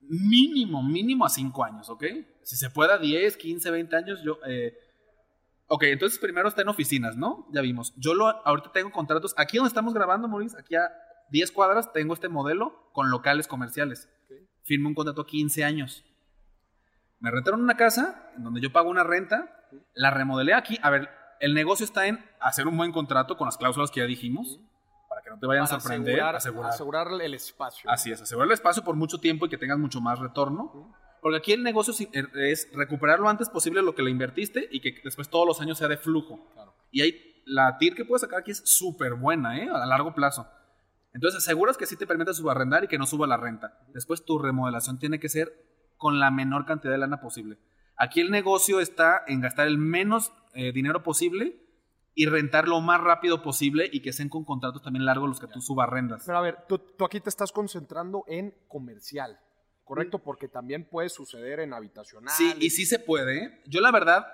mínimo, 0.00 0.82
mínimo 0.82 1.24
a 1.24 1.28
5 1.30 1.64
años, 1.64 1.88
¿ok? 1.88 2.04
Si 2.42 2.56
se 2.56 2.68
puede 2.70 2.92
a 2.92 2.98
10, 2.98 3.36
15, 3.36 3.70
20 3.70 3.96
años, 3.96 4.22
yo. 4.22 4.38
eh, 4.46 4.74
Ok, 5.66 5.84
entonces 5.84 6.18
primero 6.18 6.46
está 6.46 6.60
en 6.60 6.68
oficinas, 6.68 7.16
¿no? 7.16 7.48
Ya 7.50 7.62
vimos. 7.62 7.94
Yo 7.96 8.12
lo, 8.12 8.26
ahorita 8.46 8.70
tengo 8.72 8.90
contratos. 8.92 9.32
Aquí 9.38 9.56
donde 9.56 9.68
estamos 9.68 9.94
grabando, 9.94 10.28
Maurice, 10.28 10.58
aquí 10.58 10.74
a 10.76 10.92
10 11.30 11.52
cuadras, 11.52 11.92
tengo 11.92 12.14
este 12.14 12.28
modelo 12.28 12.90
con 12.92 13.10
locales 13.10 13.48
comerciales. 13.48 14.08
Firmo 14.62 14.88
un 14.88 14.94
contrato 14.94 15.22
a 15.22 15.26
15 15.26 15.64
años. 15.64 16.04
Me 17.20 17.30
rentaron 17.30 17.62
una 17.62 17.76
casa 17.76 18.30
en 18.36 18.44
donde 18.44 18.60
yo 18.60 18.72
pago 18.72 18.90
una 18.90 19.04
renta, 19.04 19.68
la 19.94 20.10
remodelé 20.10 20.54
aquí. 20.54 20.78
A 20.82 20.90
ver, 20.90 21.10
el 21.40 21.54
negocio 21.54 21.84
está 21.84 22.06
en 22.06 22.24
hacer 22.40 22.66
un 22.66 22.76
buen 22.76 22.92
contrato 22.92 23.36
con 23.36 23.46
las 23.46 23.56
cláusulas 23.56 23.90
que 23.90 24.00
ya 24.00 24.06
dijimos, 24.06 24.60
para 25.08 25.22
que 25.22 25.30
no 25.30 25.38
te 25.38 25.46
vayan 25.46 25.64
para 25.64 25.76
a 25.76 25.80
sorprender. 25.80 26.14
asegurar, 26.14 26.36
asegurar. 26.36 26.70
asegurar 26.70 27.08
el 27.20 27.34
espacio. 27.34 27.90
Así 27.90 28.10
es, 28.10 28.20
asegurar 28.20 28.48
el 28.48 28.54
espacio 28.54 28.84
por 28.84 28.96
mucho 28.96 29.18
tiempo 29.18 29.46
y 29.46 29.48
que 29.48 29.58
tengas 29.58 29.78
mucho 29.78 30.00
más 30.00 30.18
retorno. 30.18 30.94
Porque 31.20 31.38
aquí 31.38 31.52
el 31.52 31.62
negocio 31.62 31.94
er, 32.12 32.28
es 32.36 32.68
recuperar 32.74 33.18
lo 33.18 33.28
antes 33.30 33.48
posible 33.48 33.80
lo 33.80 33.94
que 33.94 34.02
le 34.02 34.10
invertiste 34.10 34.68
y 34.70 34.80
que 34.80 35.00
después 35.02 35.30
todos 35.30 35.46
los 35.46 35.60
años 35.60 35.78
sea 35.78 35.88
de 35.88 35.96
flujo. 35.96 36.46
Claro. 36.52 36.74
Y 36.90 37.00
ahí 37.00 37.42
la 37.46 37.78
TIR 37.78 37.94
que 37.94 38.04
puedes 38.04 38.20
sacar 38.20 38.40
aquí 38.40 38.50
es 38.50 38.62
súper 38.64 39.14
buena, 39.14 39.58
¿eh? 39.58 39.68
A 39.70 39.86
largo 39.86 40.14
plazo. 40.14 40.46
Entonces 41.14 41.38
aseguras 41.38 41.76
que 41.76 41.86
sí 41.86 41.96
te 41.96 42.06
permite 42.06 42.34
subarrendar 42.34 42.84
y 42.84 42.88
que 42.88 42.98
no 42.98 43.06
suba 43.06 43.26
la 43.26 43.36
renta. 43.36 43.78
Después 43.94 44.24
tu 44.24 44.38
remodelación 44.38 44.98
tiene 44.98 45.20
que 45.20 45.28
ser 45.28 45.52
con 45.96 46.18
la 46.18 46.30
menor 46.30 46.66
cantidad 46.66 46.92
de 46.92 46.98
lana 46.98 47.20
posible. 47.20 47.58
Aquí 47.96 48.20
el 48.20 48.30
negocio 48.30 48.80
está 48.80 49.22
en 49.28 49.40
gastar 49.40 49.68
el 49.68 49.78
menos 49.78 50.32
eh, 50.54 50.72
dinero 50.72 51.04
posible 51.04 51.60
y 52.14 52.26
rentar 52.26 52.66
lo 52.66 52.80
más 52.80 53.00
rápido 53.00 53.42
posible 53.42 53.88
y 53.92 54.02
que 54.02 54.12
sean 54.12 54.28
con 54.28 54.44
contratos 54.44 54.82
también 54.82 55.04
largos 55.04 55.28
los 55.28 55.40
que 55.40 55.46
tú 55.46 55.60
subarrendas. 55.60 56.24
Pero 56.26 56.38
a 56.38 56.40
ver, 56.40 56.58
tú, 56.68 56.78
tú 56.78 57.04
aquí 57.04 57.20
te 57.20 57.28
estás 57.28 57.52
concentrando 57.52 58.24
en 58.26 58.52
comercial, 58.66 59.38
¿correcto? 59.84 60.18
Porque 60.18 60.48
también 60.48 60.88
puede 60.88 61.08
suceder 61.08 61.60
en 61.60 61.72
habitacional. 61.72 62.34
Sí, 62.36 62.54
y 62.58 62.70
sí 62.70 62.86
se 62.86 62.98
puede. 62.98 63.44
¿eh? 63.44 63.62
Yo 63.66 63.80
la 63.80 63.92
verdad, 63.92 64.26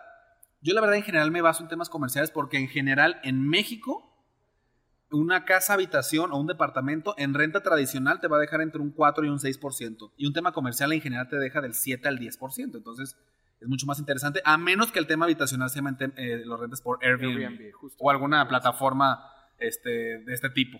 yo 0.62 0.72
la 0.72 0.80
verdad 0.80 0.96
en 0.96 1.02
general 1.02 1.30
me 1.30 1.42
baso 1.42 1.62
en 1.62 1.68
temas 1.68 1.90
comerciales 1.90 2.30
porque 2.30 2.56
en 2.56 2.68
general 2.68 3.20
en 3.22 3.46
México 3.46 4.09
una 5.12 5.44
casa 5.44 5.74
habitación 5.74 6.32
o 6.32 6.36
un 6.38 6.46
departamento 6.46 7.14
en 7.18 7.34
renta 7.34 7.62
tradicional 7.62 8.20
te 8.20 8.28
va 8.28 8.36
a 8.36 8.40
dejar 8.40 8.60
entre 8.60 8.80
un 8.80 8.90
4 8.90 9.24
y 9.24 9.28
un 9.28 9.38
6%. 9.38 10.12
Y 10.16 10.26
un 10.26 10.32
tema 10.32 10.52
comercial 10.52 10.92
en 10.92 11.00
general 11.00 11.28
te 11.28 11.36
deja 11.36 11.60
del 11.60 11.74
7 11.74 12.06
al 12.08 12.18
10%. 12.18 12.76
Entonces 12.76 13.16
es 13.60 13.68
mucho 13.68 13.86
más 13.86 13.98
interesante, 13.98 14.40
a 14.44 14.56
menos 14.56 14.90
que 14.90 14.98
el 14.98 15.06
tema 15.06 15.26
habitacional 15.26 15.68
se 15.68 15.82
mantenga, 15.82 16.14
eh, 16.16 16.42
lo 16.46 16.56
rentes 16.56 16.80
por 16.80 16.98
Airbnb, 17.04 17.36
Airbnb, 17.42 17.72
o 17.98 18.10
alguna 18.10 18.46
plataforma 18.48 19.22
este, 19.58 19.90
de 20.20 20.32
este 20.32 20.48
tipo. 20.50 20.78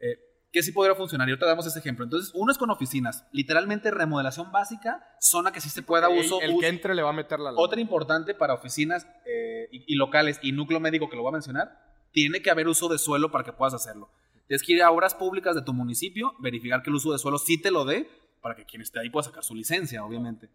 Eh, 0.00 0.18
que 0.52 0.62
sí 0.62 0.70
podría 0.70 0.94
funcionar. 0.94 1.26
Y 1.28 1.32
ahorita 1.32 1.46
damos 1.46 1.66
ese 1.66 1.78
ejemplo. 1.80 2.04
Entonces, 2.04 2.30
uno 2.34 2.52
es 2.52 2.58
con 2.58 2.70
oficinas. 2.70 3.26
Literalmente 3.32 3.90
remodelación 3.90 4.52
básica, 4.52 5.04
zona 5.20 5.50
que 5.50 5.60
sí 5.60 5.68
se 5.68 5.82
pueda 5.82 6.06
El- 6.08 6.20
uso. 6.20 6.40
el, 6.42 6.50
uso- 6.50 6.60
que 6.60 6.68
entre 6.68 6.94
le 6.94 7.02
va 7.02 7.10
a 7.10 7.12
meter 7.14 7.40
la 7.40 7.50
lana. 7.50 7.60
otra 7.60 7.80
importante 7.80 8.34
para 8.34 8.54
oficinas 8.54 9.06
eh, 9.26 9.68
y, 9.72 9.94
y 9.94 9.96
locales 9.96 10.38
y 10.42 10.52
núcleo 10.52 10.78
médico 10.78 11.08
que 11.08 11.16
lo 11.16 11.22
voy 11.22 11.30
a 11.30 11.32
mencionar, 11.32 11.76
tiene 12.14 12.40
que 12.40 12.50
haber 12.50 12.68
uso 12.68 12.88
de 12.88 12.96
suelo 12.96 13.30
para 13.30 13.44
que 13.44 13.52
puedas 13.52 13.74
hacerlo. 13.74 14.08
Tienes 14.46 14.62
que 14.62 14.72
ir 14.74 14.82
a 14.82 14.90
obras 14.90 15.14
públicas 15.14 15.54
de 15.54 15.62
tu 15.62 15.72
municipio, 15.74 16.32
verificar 16.38 16.82
que 16.82 16.88
el 16.90 16.96
uso 16.96 17.12
de 17.12 17.18
suelo 17.18 17.36
sí 17.38 17.60
te 17.60 17.70
lo 17.70 17.84
dé, 17.84 18.08
para 18.40 18.54
que 18.54 18.64
quien 18.64 18.80
esté 18.82 19.00
ahí 19.00 19.10
pueda 19.10 19.24
sacar 19.24 19.42
su 19.42 19.54
licencia, 19.54 20.04
obviamente. 20.04 20.48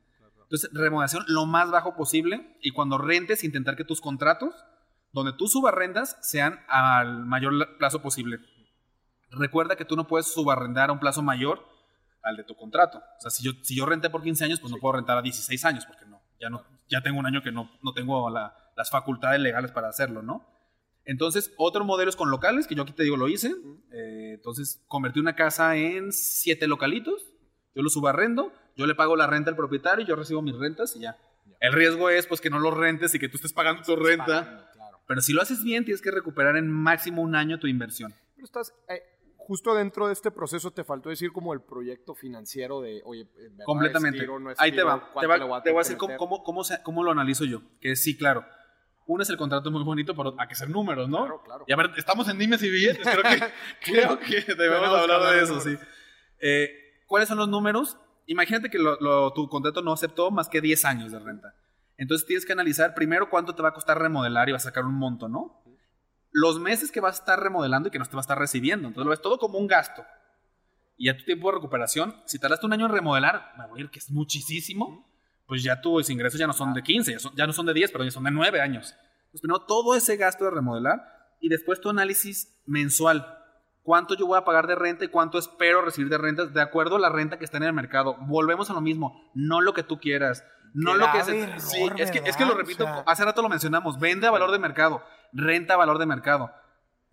Entonces, 0.44 0.70
remodelación 0.74 1.24
lo 1.28 1.46
más 1.46 1.70
bajo 1.70 1.96
posible 1.96 2.58
y 2.62 2.72
cuando 2.72 2.98
rentes, 2.98 3.44
intentar 3.44 3.76
que 3.76 3.84
tus 3.84 4.00
contratos, 4.02 4.56
donde 5.12 5.34
tú 5.34 5.48
subarrendas, 5.48 6.18
sean 6.22 6.60
al 6.68 7.26
mayor 7.26 7.54
la- 7.54 7.78
plazo 7.78 8.02
posible. 8.02 8.40
Recuerda 9.32 9.76
que 9.76 9.86
tú 9.86 9.96
no 9.96 10.08
puedes 10.08 10.28
subarrendar 10.34 10.90
a 10.90 10.94
un 10.94 11.00
plazo 11.00 11.22
mayor 11.22 11.64
al 12.24 12.36
de 12.38 12.44
tu 12.44 12.56
contrato. 12.56 12.98
O 13.00 13.22
sea, 13.22 13.30
si 13.32 13.44
yo, 13.44 13.52
si 13.64 13.76
yo 13.76 13.86
renté 13.86 14.10
por 14.10 14.22
15 14.24 14.44
años, 14.46 14.60
pues 14.60 14.72
no 14.72 14.78
puedo 14.80 14.94
rentar 14.94 15.18
a 15.18 15.22
16 15.22 15.66
años, 15.66 15.86
porque 15.86 16.06
no, 16.06 16.22
ya 16.40 16.50
no, 16.50 16.64
ya 16.90 17.02
tengo 17.02 17.20
un 17.20 17.26
año 17.26 17.42
que 17.44 17.52
no, 17.52 17.70
no 17.84 17.94
tengo 17.94 18.30
la- 18.30 18.56
las 18.76 18.90
facultades 18.90 19.40
legales 19.42 19.72
para 19.72 19.90
hacerlo, 19.90 20.22
¿no? 20.22 20.46
Entonces, 21.10 21.52
otro 21.58 21.84
modelo 21.86 22.10
es 22.10 22.16
con 22.16 22.30
locales, 22.30 22.68
que 22.68 22.76
yo 22.76 22.84
aquí 22.84 22.94
te 22.94 23.02
digo 23.04 23.18
lo 23.18 23.28
hice. 23.28 23.56
Eh, 23.92 24.34
entonces, 24.36 24.80
convertí 24.88 25.20
una 25.20 25.36
casa 25.36 25.76
en 25.76 26.12
siete 26.12 26.68
localitos, 26.68 27.32
yo 27.74 27.82
lo 27.82 27.90
subarrendo, 27.90 28.54
yo 28.76 28.86
le 28.86 28.94
pago 28.94 29.16
la 29.16 29.26
renta 29.26 29.50
al 29.50 29.56
propietario, 29.56 30.06
yo 30.06 30.16
recibo 30.16 30.44
mis 30.44 30.56
rentas 30.56 30.96
y 30.96 31.00
ya. 31.00 31.18
El 31.60 31.74
riesgo 31.74 32.12
es 32.12 32.28
pues 32.28 32.42
que 32.42 32.52
no 32.52 32.60
lo 32.60 32.70
rentes 32.70 33.16
y 33.16 33.20
que 33.20 33.28
tú 33.28 33.38
estés 33.38 33.54
pagando 33.54 33.82
tu 33.82 33.96
renta. 33.96 34.26
Pagando, 34.46 34.64
claro. 34.72 35.00
Pero 35.08 35.22
si 35.22 35.34
lo 35.34 35.42
haces 35.42 35.64
bien, 35.64 35.84
tienes 35.84 36.02
que 36.02 36.12
recuperar 36.12 36.56
en 36.58 36.70
máximo 36.70 37.24
un 37.24 37.36
año 37.36 37.58
tu 37.60 37.66
inversión. 37.66 38.14
Pero 38.36 38.46
estás, 38.46 38.72
eh, 38.88 39.02
justo 39.36 39.74
dentro 39.74 40.06
de 40.06 40.14
este 40.14 40.30
proceso 40.30 40.70
te 40.70 40.84
faltó 40.84 41.10
decir 41.10 41.32
como 41.32 41.54
el 41.56 41.62
proyecto 41.62 42.14
financiero 42.14 42.82
de, 42.82 43.02
oye, 43.04 43.26
¿me 43.36 43.50
va 43.58 43.64
a 43.64 43.66
Completamente. 43.66 44.28
no 44.28 44.54
Ahí 44.58 44.72
te 44.72 44.84
va. 44.84 45.12
¿Cuánto 45.12 45.20
Te 45.22 45.28
va, 45.28 45.38
le 45.38 45.44
voy 45.46 45.58
a 45.60 45.64
te 45.64 45.72
voy 45.72 45.80
a 45.80 45.82
decir 45.82 45.98
cómo, 45.98 46.16
cómo, 46.18 46.44
cómo, 46.44 46.64
se- 46.64 46.84
cómo 46.84 47.04
lo 47.04 47.10
analizo 47.12 47.46
yo. 47.46 47.64
Que 47.82 47.96
sí, 47.96 48.16
claro. 48.16 48.46
Uno 49.12 49.24
es 49.24 49.30
el 49.32 49.38
contrato 49.38 49.72
muy 49.72 49.84
bonito, 49.84 50.16
pero 50.16 50.36
hay 50.38 50.48
que 50.48 50.54
ser 50.54 50.70
números, 50.70 51.10
¿no? 51.10 51.18
Claro, 51.22 51.42
claro. 51.44 51.66
Y 51.68 51.74
a 51.74 51.76
ver, 51.76 51.90
estamos 51.98 52.30
en 52.30 52.38
dimes 52.38 52.62
y 52.62 52.70
billetes. 52.70 53.08
Creo 53.08 53.24
que, 53.24 53.40
creo 53.84 54.20
que 54.20 54.54
debemos 54.54 54.88
hablar 54.90 55.34
de 55.34 55.42
eso, 55.44 55.60
sí. 55.60 55.76
Eh, 56.40 56.70
¿Cuáles 57.08 57.28
son 57.28 57.40
los 57.40 57.48
números? 57.50 57.98
Imagínate 58.28 58.70
que 58.70 58.78
lo- 58.78 59.00
lo- 59.02 59.34
tu 59.34 59.50
contrato 59.50 59.82
no 59.82 59.94
aceptó 59.94 60.30
más 60.30 60.48
que 60.48 60.62
10 60.62 60.86
años 60.86 61.12
de 61.12 61.18
renta. 61.18 61.56
Entonces 61.98 62.28
tienes 62.28 62.46
que 62.46 62.54
analizar 62.54 62.94
primero 62.94 63.30
cuánto 63.32 63.56
te 63.56 63.64
va 63.64 63.70
a 63.70 63.74
costar 63.74 63.98
remodelar 64.00 64.48
y 64.48 64.52
vas 64.52 64.62
a 64.66 64.70
sacar 64.70 64.86
un 64.86 64.94
monto, 64.94 65.28
¿no? 65.28 65.64
Los 66.32 66.60
meses 66.60 66.92
que 66.92 67.00
vas 67.02 67.16
a 67.16 67.20
estar 67.22 67.42
remodelando 67.42 67.88
y 67.90 67.92
que 67.92 67.98
no 67.98 68.06
te 68.06 68.12
va 68.12 68.20
a 68.20 68.22
estar 68.22 68.38
recibiendo. 68.38 68.88
Entonces 68.88 69.06
lo 69.06 69.10
ves 69.10 69.22
todo 69.24 69.40
como 69.40 69.58
un 69.58 69.66
gasto. 69.66 70.06
Y 70.98 71.10
a 71.10 71.18
tu 71.18 71.24
tiempo 71.26 71.50
de 71.50 71.56
recuperación, 71.56 72.16
si 72.26 72.38
tardaste 72.38 72.68
un 72.68 72.74
año 72.74 72.86
en 72.86 72.92
remodelar, 72.92 73.54
me 73.58 73.66
voy 73.68 73.80
a 73.80 73.84
ir 73.86 73.90
que 73.90 73.98
es 73.98 74.12
muchísimo, 74.12 75.09
pues 75.50 75.62
ya 75.64 75.82
tus 75.82 76.10
ingresos 76.10 76.40
ya 76.40 76.48
no 76.48 76.54
son 76.54 76.74
de 76.74 76.82
15, 76.82 77.12
ya, 77.12 77.20
son- 77.20 77.36
ya 77.36 77.46
no 77.46 77.52
son 77.52 77.66
de 77.66 77.74
10, 77.74 77.92
pero 77.92 78.06
ya 78.06 78.12
son 78.12 78.24
de 78.24 78.32
9 78.32 78.62
años. 78.62 78.96
Entonces 79.18 79.42
primero 79.42 79.62
todo 79.66 79.96
ese 79.96 80.16
gasto 80.16 80.46
de 80.46 80.52
remodelar 80.52 81.02
y 81.42 81.50
después 81.50 81.82
tu 81.82 81.90
análisis 81.90 82.58
mensual. 82.66 83.36
¿Cuánto 83.84 84.14
yo 84.16 84.28
voy 84.28 84.38
a 84.38 84.46
pagar 84.46 84.68
de 84.68 84.76
renta 84.76 85.04
y 85.04 85.08
cuánto 85.10 85.38
espero 85.40 85.82
recibir 85.82 86.10
de 86.10 86.18
rentas 86.18 86.54
de 86.54 86.62
acuerdo 86.62 86.96
a 86.96 87.00
la 87.00 87.10
renta 87.10 87.38
que 87.40 87.46
está 87.46 87.58
en 87.58 87.64
el 87.64 87.74
mercado? 87.74 88.16
Volvemos 88.22 88.70
a 88.70 88.74
lo 88.74 88.82
mismo, 88.82 89.30
no 89.34 89.62
lo 89.62 89.74
que 89.74 89.84
tú 89.84 90.00
quieras, 90.00 90.44
no 90.74 90.94
lo 90.96 91.12
que 91.12 91.24
se- 91.24 91.40
error, 91.42 91.60
sí, 91.60 91.90
es 91.98 92.12
que, 92.12 92.22
es 92.30 92.38
que 92.38 92.46
lo 92.46 92.54
repito, 92.54 92.84
O 92.84 92.88
sea- 92.88 93.04
hace 93.08 93.26
rato 93.26 93.42
lo 93.42 93.50
mencionamos, 93.50 94.00
vende 94.00 94.28
a 94.28 94.32
valor 94.32 94.52
de 94.52 94.60
mercado, 94.60 95.02
renta 95.34 95.74
a 95.74 95.78
valor 95.78 95.98
de 95.98 96.06
mercado. 96.06 96.52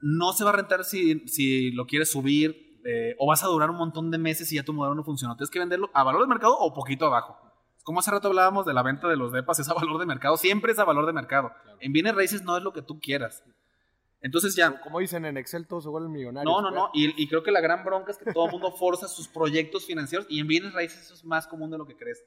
No 0.00 0.32
se 0.34 0.44
va 0.44 0.50
a 0.50 0.54
rentar 0.54 0.84
si, 0.84 1.26
si 1.28 1.70
lo 1.70 1.86
quieres 1.86 2.10
subir 2.10 2.80
eh, 2.88 3.16
o 3.18 3.26
vas 3.26 3.42
a 3.42 3.46
durar 3.48 3.70
un 3.70 3.76
montón 3.78 4.10
de 4.10 4.18
meses 4.18 4.52
y 4.52 4.56
ya 4.56 4.62
tu 4.62 4.72
modelo 4.74 4.94
no 4.94 5.02
funcionó. 5.02 5.34
Tienes 5.36 5.50
que 5.50 5.58
venderlo 5.58 5.90
a 5.94 6.02
valor 6.04 6.20
de 6.20 6.28
mercado 6.28 6.56
o 6.58 6.72
poquito 6.74 7.06
abajo. 7.06 7.36
Como 7.86 8.00
hace 8.00 8.10
rato 8.10 8.26
hablábamos 8.26 8.66
de 8.66 8.74
la 8.74 8.82
venta 8.82 9.06
de 9.06 9.16
los 9.16 9.30
depas, 9.30 9.60
es 9.60 9.68
a 9.68 9.74
valor 9.74 9.98
de 10.00 10.06
mercado, 10.06 10.36
siempre 10.36 10.72
es 10.72 10.78
a 10.80 10.84
valor 10.84 11.06
de 11.06 11.12
mercado. 11.12 11.52
En 11.78 11.92
bienes 11.92 12.16
raíces 12.16 12.42
no 12.42 12.56
es 12.56 12.62
lo 12.64 12.72
que 12.72 12.82
tú 12.82 12.98
quieras. 12.98 13.44
Entonces 14.20 14.56
ya, 14.56 14.80
Como 14.80 14.98
dicen 14.98 15.24
en 15.24 15.36
Excel, 15.36 15.68
todos 15.68 15.84
se 15.84 15.88
vuelven 15.90 16.10
millonarios. 16.10 16.50
no, 16.52 16.60
no, 16.62 16.68
pues. 16.70 16.80
no. 16.82 16.90
Y, 16.92 17.22
y 17.22 17.28
creo 17.28 17.44
que 17.44 17.52
la 17.52 17.60
gran 17.60 17.84
bronca 17.84 18.10
es 18.10 18.18
que 18.18 18.32
todo 18.32 18.46
el 18.46 18.50
mundo 18.50 18.72
forza 18.72 19.06
sus 19.06 19.28
proyectos 19.28 19.86
financieros 19.86 20.26
y 20.28 20.40
en 20.40 20.48
bienes 20.48 20.72
raíces 20.72 21.00
eso 21.04 21.14
es 21.14 21.24
más 21.24 21.46
común 21.46 21.70
de 21.70 21.78
lo 21.78 21.86
que 21.86 21.96
crees. 21.96 22.24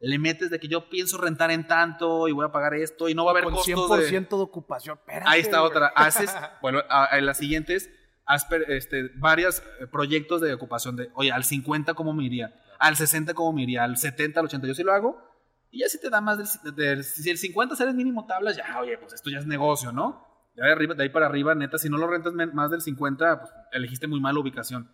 Le 0.00 0.18
metes 0.18 0.50
de 0.50 0.60
que 0.60 0.68
yo 0.68 0.90
pienso 0.90 1.16
rentar 1.18 1.50
en 1.50 1.66
tanto 1.66 2.28
y 2.28 2.32
voy 2.32 2.44
a 2.44 2.52
pagar 2.52 2.74
esto 2.74 3.08
y 3.08 3.14
no 3.14 3.24
va 3.24 3.30
a 3.30 3.32
haber 3.32 3.44
Con 3.44 3.54
costos 3.54 3.90
100% 3.90 4.10
de... 4.10 4.36
de... 4.36 4.42
ocupación. 4.42 4.98
Espérate, 4.98 5.24
Ahí 5.30 5.40
está 5.40 5.62
otra. 5.62 5.88
Haces, 5.96 6.30
bueno, 6.62 6.80
a, 6.90 7.04
a 7.06 7.20
las 7.22 7.38
siguientes, 7.38 7.90
haz 8.26 8.44
per- 8.46 8.70
este, 8.70 9.08
varios 9.16 9.60
eh, 9.80 9.86
proyectos 9.90 10.40
de 10.40 10.52
ocupación 10.54 10.96
de, 10.96 11.10
oye, 11.14 11.32
al 11.32 11.44
50 11.44 11.94
cómo 11.94 12.12
me 12.12 12.24
iría, 12.24 12.54
al 12.80 12.96
60 12.96 13.34
cómo 13.34 13.52
me 13.52 13.62
iría, 13.62 13.84
al 13.84 13.96
70, 13.96 14.40
al 14.40 14.46
80, 14.46 14.66
yo 14.66 14.74
sí 14.74 14.82
lo 14.82 14.92
hago. 14.92 15.22
Y 15.70 15.80
ya 15.80 15.88
si 15.88 16.00
te 16.00 16.10
da 16.10 16.20
más 16.20 16.62
del, 16.64 16.74
del- 16.74 17.04
si 17.04 17.30
el 17.30 17.38
50 17.38 17.76
sales 17.76 17.94
mínimo 17.94 18.26
tablas, 18.26 18.56
ya, 18.56 18.80
oye, 18.80 18.98
pues 18.98 19.12
esto 19.12 19.30
ya 19.30 19.38
es 19.38 19.46
negocio, 19.46 19.92
¿no? 19.92 20.26
Ya 20.56 20.64
de, 20.64 20.72
arriba, 20.72 20.94
de 20.94 21.04
ahí 21.04 21.08
para 21.10 21.26
arriba, 21.26 21.54
neta, 21.54 21.78
si 21.78 21.88
no 21.88 21.96
lo 21.96 22.08
rentas 22.08 22.32
más 22.32 22.70
del 22.72 22.80
50, 22.80 23.40
pues 23.40 23.52
elegiste 23.70 24.08
muy 24.08 24.20
mal 24.20 24.36
ubicación. 24.36 24.90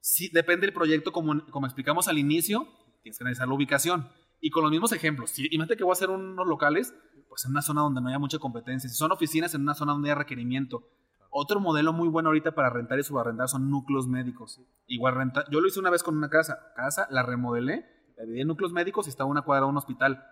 Sí, 0.00 0.28
depende 0.32 0.66
del 0.66 0.74
proyecto, 0.74 1.12
como, 1.12 1.46
como 1.50 1.66
explicamos 1.66 2.08
al 2.08 2.18
inicio, 2.18 2.66
tienes 3.02 3.18
que 3.18 3.22
analizar 3.24 3.46
la 3.46 3.54
ubicación. 3.54 4.08
Y 4.40 4.50
con 4.50 4.62
los 4.64 4.72
mismos 4.72 4.92
ejemplos, 4.92 5.30
si, 5.30 5.42
imagínate 5.46 5.76
que 5.76 5.84
voy 5.84 5.92
a 5.92 5.94
hacer 5.94 6.10
unos 6.10 6.46
locales, 6.46 6.92
pues 7.28 7.44
en 7.44 7.52
una 7.52 7.62
zona 7.62 7.82
donde 7.82 8.00
no 8.00 8.08
haya 8.08 8.18
mucha 8.18 8.38
competencia. 8.38 8.88
Si 8.90 8.96
son 8.96 9.12
oficinas, 9.12 9.54
en 9.54 9.62
una 9.62 9.74
zona 9.74 9.92
donde 9.92 10.08
haya 10.10 10.16
requerimiento. 10.16 10.88
Otro 11.30 11.60
modelo 11.60 11.92
muy 11.92 12.08
bueno 12.08 12.28
ahorita 12.30 12.52
para 12.54 12.70
rentar 12.70 12.98
y 12.98 13.02
subarrendar 13.02 13.48
son 13.48 13.70
núcleos 13.70 14.06
médicos. 14.08 14.60
Igual 14.86 15.14
renta. 15.14 15.44
Yo 15.50 15.60
lo 15.60 15.68
hice 15.68 15.80
una 15.80 15.90
vez 15.90 16.02
con 16.02 16.16
una 16.16 16.30
casa. 16.30 16.72
Casa, 16.74 17.06
la 17.10 17.22
remodelé, 17.22 17.84
la 18.16 18.24
dividí 18.24 18.40
en 18.42 18.48
núcleos 18.48 18.72
médicos 18.72 19.06
y 19.06 19.10
estaba 19.10 19.28
una 19.30 19.42
cuadra 19.42 19.64
de 19.66 19.70
un 19.70 19.76
hospital. 19.76 20.24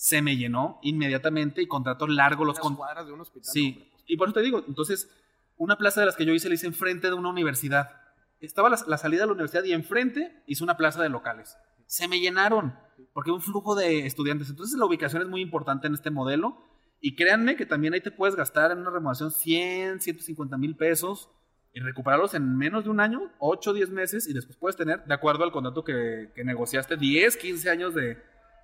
se 0.00 0.22
me 0.22 0.36
llenó 0.36 0.78
inmediatamente 0.82 1.60
y 1.60 1.66
contrato 1.66 2.06
largo 2.06 2.44
los 2.44 2.60
con- 2.60 2.76
cuadras 2.76 3.04
de 3.06 3.12
un 3.12 3.20
hospital. 3.20 3.50
Sí, 3.52 3.70
hombre, 3.72 3.88
pues. 3.90 4.04
y 4.06 4.16
por 4.16 4.28
eso 4.28 4.34
te 4.34 4.42
digo, 4.42 4.62
entonces, 4.68 5.10
una 5.56 5.76
plaza 5.76 5.98
de 5.98 6.06
las 6.06 6.14
que 6.14 6.24
yo 6.24 6.32
hice 6.34 6.48
la 6.48 6.54
hice 6.54 6.68
enfrente 6.68 7.08
de 7.08 7.14
una 7.14 7.30
universidad. 7.30 7.90
Estaba 8.38 8.68
la, 8.70 8.78
la 8.86 8.96
salida 8.96 9.22
de 9.22 9.26
la 9.26 9.32
universidad 9.32 9.64
y 9.64 9.72
enfrente 9.72 10.44
hice 10.46 10.62
una 10.62 10.76
plaza 10.76 11.02
de 11.02 11.08
locales. 11.08 11.56
Se 11.86 12.06
me 12.06 12.20
llenaron, 12.20 12.78
porque 13.12 13.30
hay 13.30 13.34
un 13.34 13.42
flujo 13.42 13.74
de 13.74 14.06
estudiantes. 14.06 14.48
Entonces 14.50 14.78
la 14.78 14.84
ubicación 14.86 15.20
es 15.22 15.26
muy 15.28 15.40
importante 15.40 15.88
en 15.88 15.94
este 15.94 16.12
modelo. 16.12 16.56
Y 17.00 17.14
créanme 17.14 17.56
que 17.56 17.66
también 17.66 17.94
ahí 17.94 18.00
te 18.00 18.10
puedes 18.10 18.34
gastar 18.34 18.70
en 18.72 18.78
una 18.78 18.90
remodelación 18.90 19.30
100, 19.30 20.00
150 20.00 20.56
mil 20.58 20.76
pesos 20.76 21.30
y 21.72 21.80
recuperarlos 21.80 22.34
en 22.34 22.56
menos 22.56 22.84
de 22.84 22.90
un 22.90 23.00
año, 23.00 23.30
8, 23.38 23.72
10 23.72 23.90
meses, 23.90 24.26
y 24.26 24.32
después 24.32 24.56
puedes 24.56 24.76
tener, 24.76 25.04
de 25.04 25.14
acuerdo 25.14 25.44
al 25.44 25.52
contrato 25.52 25.84
que, 25.84 26.30
que 26.34 26.42
negociaste, 26.42 26.96
10, 26.96 27.36
15 27.36 27.70
años 27.70 27.94
de, 27.94 28.18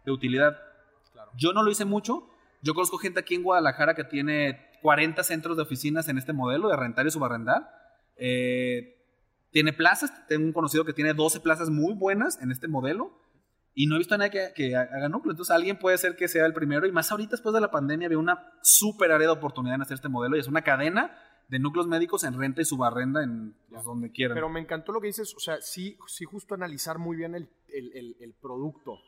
de 0.05 0.13
utilidad. 0.13 0.59
Claro. 1.13 1.31
Yo 1.37 1.53
no 1.53 1.63
lo 1.63 1.71
hice 1.71 1.85
mucho. 1.85 2.29
Yo 2.63 2.75
conozco 2.75 2.99
gente 2.99 3.21
aquí 3.21 3.35
en 3.35 3.43
Guadalajara 3.43 3.95
que 3.95 4.05
tiene 4.05 4.71
40 4.83 5.23
centros 5.23 5.57
de 5.57 5.63
oficinas 5.63 6.09
en 6.09 6.19
este 6.19 6.33
modelo 6.33 6.69
de 6.69 6.77
rentar 6.77 7.07
y 7.07 7.11
subarrendar. 7.11 7.71
Eh, 8.17 9.03
tiene 9.51 9.73
plazas. 9.73 10.27
Tengo 10.27 10.47
un 10.47 10.53
conocido 10.53 10.85
que 10.85 10.93
tiene 10.93 11.15
12 11.15 11.41
plazas 11.41 11.71
muy 11.71 11.95
buenas 11.95 12.41
en 12.43 12.51
este 12.51 12.69
modelo. 12.69 13.19
Y 13.75 13.87
no 13.87 13.97
he 13.97 13.99
visto 13.99 14.15
a 14.15 14.19
nadie 14.19 14.31
que, 14.31 14.53
que 14.55 14.77
haga 14.77 15.09
núcleo. 15.09 15.33
Entonces 15.33 15.55
alguien 15.55 15.79
puede 15.79 15.99
ser 15.99 16.15
que 16.17 16.29
sea 16.29 16.47
el 16.47 16.53
primero. 16.55 16.87
Y 16.87 16.93
más 16.93 17.11
ahorita 17.11 17.33
después 17.33 17.53
de 17.55 17.61
la 17.61 17.71
pandemia 17.71 18.07
había 18.07 18.19
una 18.19 18.53
súper 18.63 19.11
área 19.11 19.27
de 19.27 19.33
oportunidad 19.33 19.75
en 19.75 19.83
hacer 19.83 19.97
este 19.97 20.09
modelo. 20.09 20.37
Y 20.37 20.41
es 20.41 20.47
una 20.49 20.63
cadena 20.63 21.19
de 21.49 21.59
núcleos 21.59 21.87
médicos 21.89 22.25
en 22.25 22.39
renta 22.39 22.63
y 22.63 22.65
subarrenda 22.65 23.23
en 23.23 23.55
pues, 23.69 23.85
donde 23.85 24.11
quieran. 24.13 24.35
Pero 24.37 24.49
me 24.49 24.61
encantó 24.61 24.93
lo 24.93 25.01
que 25.01 25.09
dices, 25.09 25.35
o 25.37 25.41
sea, 25.41 25.61
sí, 25.61 25.99
sí 26.07 26.25
justo 26.25 26.55
analizar 26.55 26.99
muy 26.99 27.17
bien 27.17 27.35
el, 27.35 27.51
el- 27.69 27.93
el- 27.97 28.17
el 28.21 28.33
producto. 28.35 28.99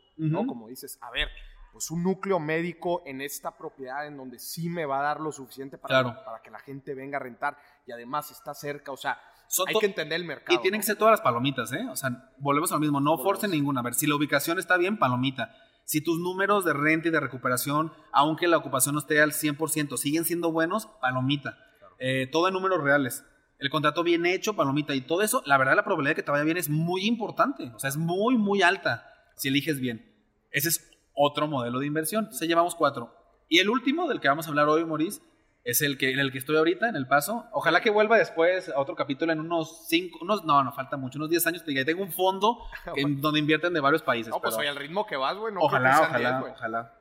Como 0.47 0.69
dices, 0.69 0.99
a 1.03 1.11
ver, 1.11 1.29
pues 1.73 1.91
un 1.91 2.03
núcleo 2.03 2.39
médico 2.41 3.03
en 3.07 3.21
esta 3.21 3.57
propiedad 3.57 4.07
en 4.07 4.17
donde 4.17 4.39
sí 4.39 4.69
me 4.71 4.87
va 4.87 5.01
a 5.01 5.03
dar 5.03 5.21
lo 5.21 5.31
suficiente 5.31 5.77
para, 5.79 6.03
Claro. 6.03 6.25
para 6.25 6.41
que 6.43 6.51
la 6.51 6.59
gente 6.59 6.95
venga 6.95 7.19
a 7.19 7.21
rentar 7.21 7.57
y 7.87 7.93
además 7.93 8.31
está 8.31 8.55
cerca, 8.55 8.93
o 8.93 8.97
sea, 8.97 9.19
Son 9.49 9.69
hay 9.69 9.75
que 9.77 9.87
entender 9.87 10.21
el 10.21 10.27
mercado. 10.27 10.59
Y 10.59 10.63
tienen 10.63 10.79
¿no? 10.79 10.83
que 10.83 10.87
ser 10.87 10.97
todas 10.97 11.13
las 11.13 11.21
palomitas, 11.21 11.73
¿eh? 11.73 11.87
O 11.91 11.97
sea, 11.97 12.33
volvemos 12.39 12.73
a 12.73 12.75
lo 12.75 12.81
mismo, 12.81 13.01
no 13.01 13.19
forcen 13.19 13.51
ninguna. 13.51 13.81
A 13.81 13.83
ver, 13.85 13.95
si 13.95 14.07
la 14.07 14.17
ubicación 14.17 14.59
está 14.59 14.77
bien, 14.77 14.99
palomita. 14.99 15.55
Si 15.85 16.01
tus 16.01 16.19
números 16.19 16.65
de 16.65 16.73
renta 16.73 17.09
y 17.09 17.11
de 17.13 17.21
recuperación, 17.21 17.93
aunque 18.13 18.49
la 18.49 18.57
ocupación 18.57 18.95
no 18.95 19.01
esté 19.01 19.23
al 19.23 19.33
100%, 19.33 19.97
siguen 19.97 20.25
siendo 20.25 20.51
buenos, 20.51 20.87
palomita. 21.01 21.59
Eh, 21.99 22.29
todo 22.31 22.49
en 22.49 22.55
números 22.55 22.83
reales. 22.83 23.25
El 23.59 23.71
contrato 23.71 24.03
bien 24.03 24.27
hecho, 24.27 24.55
palomita. 24.55 24.95
Y 24.95 25.01
todo 25.01 25.23
eso, 25.23 25.43
la 25.47 25.57
verdad, 25.59 25.77
la 25.77 25.85
probabilidad 25.85 26.11
de 26.11 26.17
que 26.17 26.23
te 26.23 26.31
vaya 26.31 26.45
bien 26.45 26.57
es 26.57 26.69
muy 26.69 27.07
importante. 27.07 27.71
O 27.75 27.79
sea, 27.79 27.89
es 27.89 27.97
muy, 27.97 28.37
muy 28.37 28.63
alta 28.63 29.13
si 29.37 29.49
eliges 29.49 29.81
bien. 29.81 30.13
Ese 30.51 30.69
es 30.71 30.91
otro 31.15 31.47
modelo 31.47 31.79
de 31.79 31.87
inversión. 31.87 32.33
Se 32.33 32.47
llevamos 32.47 32.75
cuatro. 32.75 33.15
Y 33.49 33.59
el 33.59 33.71
último 33.71 34.09
del 34.09 34.21
que 34.21 34.29
vamos 34.29 34.47
a 34.47 34.49
hablar 34.51 34.69
hoy, 34.69 34.85
Maurice, 34.85 35.21
es 35.69 35.83
el 35.83 35.99
que 35.99 36.13
en 36.13 36.21
el 36.21 36.31
que 36.31 36.39
estoy 36.39 36.57
ahorita, 36.57 36.89
en 36.89 36.95
el 36.97 37.07
paso. 37.09 37.45
Ojalá 37.53 37.81
que 37.81 37.91
vuelva 37.91 38.17
después 38.17 38.69
a 38.69 38.79
otro 38.79 38.95
capítulo 38.95 39.33
en 39.33 39.41
unos 39.41 39.87
cinco, 39.89 40.19
unos, 40.23 40.45
no, 40.45 40.63
no 40.63 40.73
falta 40.73 40.97
mucho, 40.97 41.19
unos 41.19 41.29
10 41.29 41.47
años. 41.49 41.65
te 41.65 41.73
diga, 41.73 41.85
Tengo 41.85 42.03
un 42.03 42.13
fondo 42.13 42.59
que- 42.95 43.01
en 43.03 43.21
donde 43.21 43.41
invierten 43.41 43.73
de 43.75 43.81
varios 43.81 44.03
países. 44.03 44.31
No, 44.33 44.41
pues 44.41 44.55
pero 44.55 44.61
oye, 44.61 44.69
al 44.69 44.77
ritmo 44.77 45.05
que 45.07 45.17
vas, 45.17 45.37
güey, 45.37 45.53
no 45.53 45.61
ojalá, 45.61 46.01
ojalá, 46.03 46.29
10, 46.31 46.41
güey. 46.41 46.53
ojalá. 46.53 46.93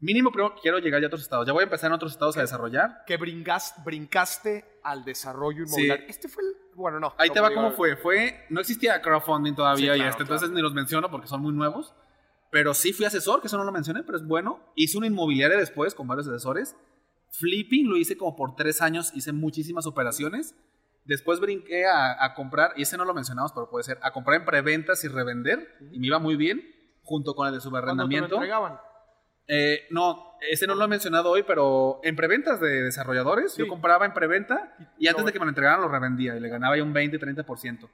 Mínimo, 0.00 0.30
pero 0.32 0.54
quiero 0.60 0.78
llegar 0.78 1.00
ya 1.00 1.06
a 1.06 1.08
otros 1.08 1.22
estados. 1.22 1.46
Ya 1.46 1.52
voy 1.52 1.62
a 1.62 1.64
empezar 1.64 1.88
en 1.88 1.94
otros 1.94 2.12
estados 2.12 2.36
a 2.36 2.40
desarrollar. 2.40 3.02
Que 3.06 3.18
bringas- 3.18 3.74
brincaste 3.84 4.64
al 4.82 5.04
desarrollo 5.04 5.64
inmobiliario. 5.64 6.06
Este 6.08 6.28
fue 6.28 6.42
el, 6.44 6.54
bueno, 6.74 7.00
no. 7.00 7.14
Ahí 7.18 7.28
no, 7.28 7.34
te 7.34 7.40
va 7.40 7.52
cómo 7.52 7.72
fue. 7.72 7.96
Fue, 7.96 8.46
no 8.48 8.60
existía 8.60 9.00
crowdfunding 9.02 9.54
todavía 9.54 9.92
Sí, 9.92 9.96
y 9.96 10.00
claro, 10.00 10.10
este, 10.10 10.22
entonces 10.22 10.48
claro. 10.48 10.56
ni 10.56 10.62
los 10.62 10.74
menciono 10.74 11.10
porque 11.10 11.26
son 11.26 11.40
muy 11.40 11.52
nuevos. 11.52 11.94
Pero 12.50 12.74
sí 12.74 12.92
fui 12.92 13.04
asesor, 13.06 13.40
que 13.40 13.48
eso 13.48 13.58
no 13.58 13.64
lo 13.64 13.72
mencioné, 13.72 14.02
pero 14.04 14.16
es 14.18 14.26
bueno. 14.26 14.60
Hice 14.74 14.96
una 14.98 15.06
inmobiliaria 15.08 15.56
después 15.58 15.94
con 15.94 16.06
varios 16.08 16.26
asesores. 16.28 16.76
Flipping 17.30 17.88
lo 17.88 17.96
hice 17.96 18.16
como 18.16 18.36
por 18.36 18.54
tres 18.56 18.80
años, 18.82 19.12
hice 19.14 19.32
muchísimas 19.32 19.86
operaciones. 19.86 20.54
Después 21.04 21.40
brinqué 21.40 21.86
a, 21.86 22.22
a 22.24 22.34
comprar, 22.34 22.72
y 22.76 22.82
ese 22.82 22.96
no 22.98 23.04
lo 23.04 23.14
mencionamos, 23.14 23.52
pero 23.52 23.70
puede 23.70 23.84
ser, 23.84 23.98
a 24.02 24.10
comprar 24.12 24.40
en 24.40 24.44
preventas 24.44 25.02
y 25.04 25.08
revender, 25.08 25.66
y 25.92 25.98
me 25.98 26.06
iba 26.08 26.18
muy 26.18 26.36
bien, 26.36 26.62
junto 27.02 27.34
con 27.34 27.46
el 27.48 27.54
de 27.54 27.60
¿Cuándo 27.60 27.70
te 27.70 27.76
lo 27.76 27.80
subarrendamiento. 27.80 28.34
entregaban? 28.34 28.78
Eh, 29.46 29.86
no, 29.90 30.32
ese 30.50 30.66
no 30.66 30.74
lo 30.74 30.84
he 30.84 30.88
mencionado 30.88 31.30
hoy, 31.30 31.42
pero 31.44 32.00
en 32.02 32.14
preventas 32.16 32.60
de 32.60 32.82
desarrolladores, 32.82 33.52
Sí. 33.52 33.60
yo 33.62 33.68
compraba 33.68 34.04
en 34.04 34.12
preventa 34.12 34.74
y, 34.98 35.06
Y 35.06 35.08
antes 35.08 35.24
de 35.24 35.32
que 35.32 35.38
me 35.38 35.46
lo 35.46 35.50
entregaran 35.50 35.80
lo 35.80 35.88
revendía 35.88 36.36
y 36.36 36.40
le 36.40 36.48
ganaba 36.50 36.76
ya 36.76 36.82
un 36.82 36.92
20-30%. 36.92 37.88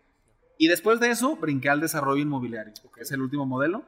Y 0.58 0.66
después 0.66 0.98
de 0.98 1.10
eso 1.10 1.36
brinqué 1.36 1.68
al 1.70 1.80
desarrollo 1.80 2.20
inmobiliario, 2.20 2.72
que 2.92 3.02
es 3.02 3.12
el 3.12 3.20
último 3.22 3.46
modelo, 3.46 3.84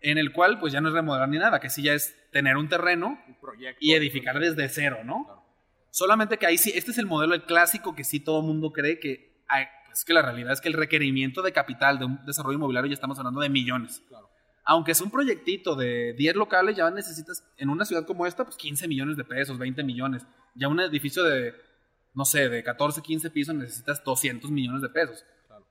en 0.00 0.18
el 0.18 0.32
cual 0.32 0.58
pues 0.58 0.72
ya 0.72 0.80
no 0.80 0.88
es 0.88 0.94
remodelar 0.94 1.28
ni 1.28 1.38
nada, 1.38 1.60
que 1.60 1.70
sí 1.70 1.82
ya 1.82 1.94
es 1.94 2.16
tener 2.30 2.56
un 2.56 2.68
terreno 2.68 3.18
Un 3.26 3.34
proyecto. 3.40 3.78
y 3.80 3.94
edificar 3.94 4.38
desde 4.38 4.68
cero, 4.68 4.98
¿no? 5.04 5.24
Claro. 5.24 5.44
Solamente 5.90 6.38
que 6.38 6.46
ahí 6.46 6.58
sí, 6.58 6.72
este 6.74 6.90
es 6.90 6.98
el 6.98 7.06
modelo, 7.06 7.34
el 7.34 7.44
clásico 7.44 7.94
que 7.94 8.04
sí 8.04 8.20
todo 8.20 8.40
el 8.40 8.46
mundo 8.46 8.72
cree 8.72 9.00
que, 9.00 9.42
ay, 9.48 9.64
pues 9.86 10.04
que 10.04 10.12
la 10.12 10.22
realidad 10.22 10.52
es 10.52 10.60
que 10.60 10.68
el 10.68 10.74
requerimiento 10.74 11.42
de 11.42 11.52
capital 11.52 11.98
de 11.98 12.04
un 12.04 12.24
desarrollo 12.24 12.56
inmobiliario 12.56 12.88
ya 12.88 12.94
estamos 12.94 13.18
hablando 13.18 13.40
de 13.40 13.48
millones. 13.48 14.02
Claro. 14.08 14.28
Aunque 14.64 14.92
es 14.92 15.00
un 15.00 15.10
proyectito 15.10 15.74
de 15.74 16.12
10 16.12 16.36
locales, 16.36 16.76
ya 16.76 16.90
necesitas, 16.90 17.42
en 17.56 17.70
una 17.70 17.86
ciudad 17.86 18.06
como 18.06 18.26
esta, 18.26 18.44
pues 18.44 18.56
15 18.56 18.86
millones 18.86 19.16
de 19.16 19.24
pesos, 19.24 19.58
20 19.58 19.82
millones. 19.82 20.26
Ya 20.54 20.68
un 20.68 20.78
edificio 20.78 21.24
de, 21.24 21.54
no 22.14 22.26
sé, 22.26 22.50
de 22.50 22.62
14, 22.62 23.00
15 23.00 23.30
pisos 23.30 23.54
necesitas 23.54 24.04
200 24.04 24.50
millones 24.50 24.82
de 24.82 24.90
pesos. 24.90 25.24
Claro. 25.46 25.66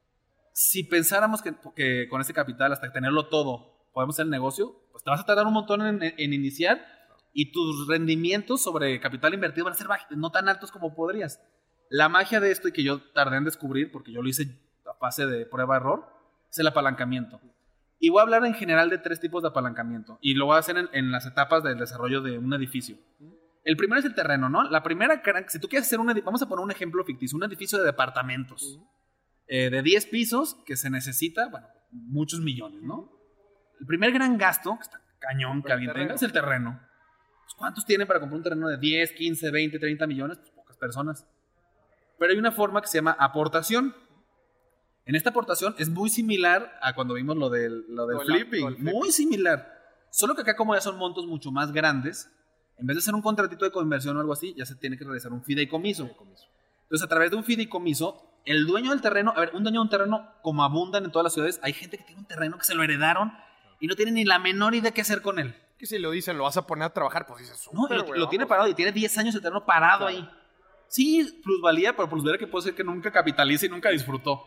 Si 0.52 0.84
pensáramos 0.84 1.44
que, 1.44 1.54
que 1.76 2.08
con 2.10 2.22
ese 2.22 2.34
capital, 2.34 2.74
hasta 2.74 2.92
tenerlo 2.92 3.28
todo, 3.28 3.77
podemos 3.98 4.14
hacer 4.14 4.26
el 4.26 4.30
negocio, 4.30 4.80
pues 4.92 5.04
te 5.04 5.10
vas 5.10 5.22
a 5.22 5.26
tardar 5.26 5.48
un 5.48 5.54
montón 5.54 5.82
en, 5.82 6.04
en 6.04 6.32
iniciar 6.32 6.86
y 7.34 7.52
tus 7.52 7.88
rendimientos 7.88 8.62
sobre 8.62 9.00
capital 9.00 9.34
invertido 9.34 9.66
van 9.66 9.74
a 9.74 9.76
ser 9.76 9.88
no 10.12 10.32
tan 10.32 10.48
altos 10.48 10.72
como 10.72 10.94
podrías. 10.94 11.42
La 11.90 12.08
magia 12.08 12.40
de 12.40 12.52
esto 12.52 12.68
y 12.68 12.74
que 12.74 12.84
yo 12.84 13.02
tardé 13.14 13.38
en 13.38 13.46
descubrir, 13.46 13.92
porque 13.92 14.12
yo 14.12 14.22
lo 14.22 14.30
hice 14.30 14.56
a 14.86 14.94
fase 15.00 15.26
de 15.26 15.48
prueba-error, 15.48 16.06
es 16.48 16.60
el 16.60 16.68
apalancamiento. 16.68 17.42
Y 17.98 18.10
voy 18.10 18.20
a 18.20 18.22
hablar 18.22 18.46
en 18.46 18.54
general 18.54 18.92
de 18.92 19.00
tres 19.00 19.20
tipos 19.20 19.42
de 19.42 19.50
apalancamiento. 19.50 20.20
Y 20.22 20.36
lo 20.36 20.46
voy 20.46 20.58
a 20.58 20.60
hacer 20.60 20.78
en, 20.78 20.90
en 20.94 21.12
las 21.12 21.26
etapas 21.26 21.64
del 21.64 21.80
desarrollo 21.80 22.22
de 22.22 22.38
un 22.38 22.54
edificio. 22.54 22.98
El 23.64 23.78
primero 23.78 24.00
es 24.00 24.06
el 24.06 24.14
terreno, 24.14 24.48
¿no? 24.48 24.70
La 24.70 24.84
primera, 24.84 25.24
si 25.48 25.58
tú 25.60 25.68
quieres 25.68 25.88
hacer 25.88 26.00
un 26.00 26.14
vamos 26.24 26.44
a 26.44 26.48
poner 26.48 26.64
un 26.64 26.70
ejemplo 26.70 27.04
ficticio, 27.04 27.36
un 27.36 27.46
edificio 27.46 27.80
de 27.80 27.86
departamentos 27.86 28.80
eh, 29.48 29.72
de 29.72 29.82
10 29.82 30.06
pisos 30.06 30.54
que 30.68 30.76
se 30.76 30.92
necesita, 30.92 31.48
bueno, 31.48 31.66
muchos 31.90 32.42
millones, 32.42 32.84
¿no? 32.84 33.17
El 33.80 33.86
primer 33.86 34.12
gran 34.12 34.38
gasto, 34.38 34.76
que 34.76 34.84
está 34.84 35.02
cañón 35.20 35.64
que 35.64 35.74
alguien 35.74 35.94
tenga, 35.94 36.16
es 36.16 36.24
el 36.24 36.32
terreno. 36.32 36.80
Pues, 37.44 37.56
¿Cuántos 37.56 37.86
tienen 37.86 38.08
para 38.08 38.20
comprar 38.20 38.38
un 38.38 38.44
terreno 38.44 38.68
de 38.68 38.78
10, 38.78 39.14
15, 39.14 39.52
20, 39.52 39.80
30 39.80 40.08
millones? 40.08 40.38
Pues 40.38 40.52
pocas 40.52 40.78
personas. 40.78 41.28
Pero 42.20 42.32
hay 42.32 42.38
una 42.38 42.52
forma 42.52 42.82
que 42.82 42.88
se 42.88 42.98
llama 42.98 43.16
aportación. 43.20 43.96
En 45.06 45.16
esta 45.16 45.30
aportación 45.30 45.76
es 45.78 45.90
muy 45.90 46.10
similar 46.10 46.78
a 46.82 46.94
cuando 46.94 47.14
vimos 47.14 47.38
lo 47.38 47.50
del, 47.50 47.86
lo 47.88 48.08
del 48.08 48.20
flipping. 48.20 48.84
Muy 48.84 49.12
similar. 49.12 49.74
Solo 50.10 50.36
que 50.36 50.42
acá 50.42 50.56
como 50.56 50.76
ya 50.76 50.82
son 50.82 50.98
montos 50.98 51.26
mucho 51.28 51.52
más 51.52 51.72
grandes, 51.72 52.30
en 52.78 52.88
vez 52.88 52.96
de 52.96 53.00
hacer 53.00 53.16
un 53.16 53.22
contratito 53.22 53.66
de 53.66 53.72
conversión 53.72 54.18
o 54.18 54.20
algo 54.20 54.34
así, 54.34 54.54
ya 54.58 54.66
se 54.66 54.76
tiene 54.76 54.98
que 54.98 55.06
realizar 55.06 55.32
un 55.32 55.44
fideicomiso. 55.44 56.10
Entonces, 56.84 57.04
a 57.04 57.08
través 57.08 57.32
de 57.32 57.38
un 57.38 57.44
fideicomiso, 57.44 58.42
el 58.46 58.66
dueño 58.66 58.92
del 58.92 59.02
terreno, 59.02 59.34
a 59.36 59.40
ver, 59.40 59.52
un 59.54 59.64
dueño 59.64 59.80
de 59.80 59.84
un 59.84 59.90
terreno, 59.90 60.32
como 60.42 60.64
abundan 60.64 61.06
en 61.06 61.12
todas 61.12 61.24
las 61.24 61.34
ciudades, 61.34 61.60
hay 61.64 61.74
gente 61.74 61.98
que 61.98 62.04
tiene 62.04 62.22
un 62.22 62.28
terreno 62.28 62.58
que 62.58 62.66
se 62.66 62.76
lo 62.76 62.84
heredaron 62.84 63.32
y 63.80 63.88
no 63.88 63.96
tiene 63.96 64.12
ni 64.12 64.26
la 64.26 64.40
menor 64.40 64.76
idea 64.76 64.92
qué 64.92 65.02
hacer 65.02 65.22
con 65.22 65.40
él. 65.40 65.56
Que 65.78 65.86
si 65.86 66.00
lo 66.00 66.10
dicen, 66.12 66.38
lo 66.38 66.44
vas 66.46 66.58
a 66.58 66.66
poner 66.66 66.86
a 66.86 66.94
trabajar, 66.94 67.26
pues 67.28 67.42
dices, 67.42 67.70
No, 67.72 67.82
y 67.82 67.84
"Súper, 67.84 67.98
lo, 67.98 68.04
güey, 68.06 68.20
lo 68.20 68.30
tiene 68.30 68.46
vamos". 68.46 68.50
parado 68.50 68.68
y 68.70 68.74
tiene 68.74 68.92
10 68.92 69.18
años 69.18 69.36
el 69.36 69.42
terreno 69.42 69.66
parado 69.66 70.08
Claro. 70.08 70.18
ahí. 70.18 70.30
Sí, 70.88 71.42
plusvalía, 71.44 71.96
pero 71.96 72.10
plusvalía 72.10 72.40
que 72.40 72.48
puede 72.48 72.64
ser 72.64 72.76
que 72.76 72.84
nunca 72.84 73.12
capitalice 73.12 73.66
y 73.66 73.70
nunca 73.70 73.90
disfrutó. 73.90 74.44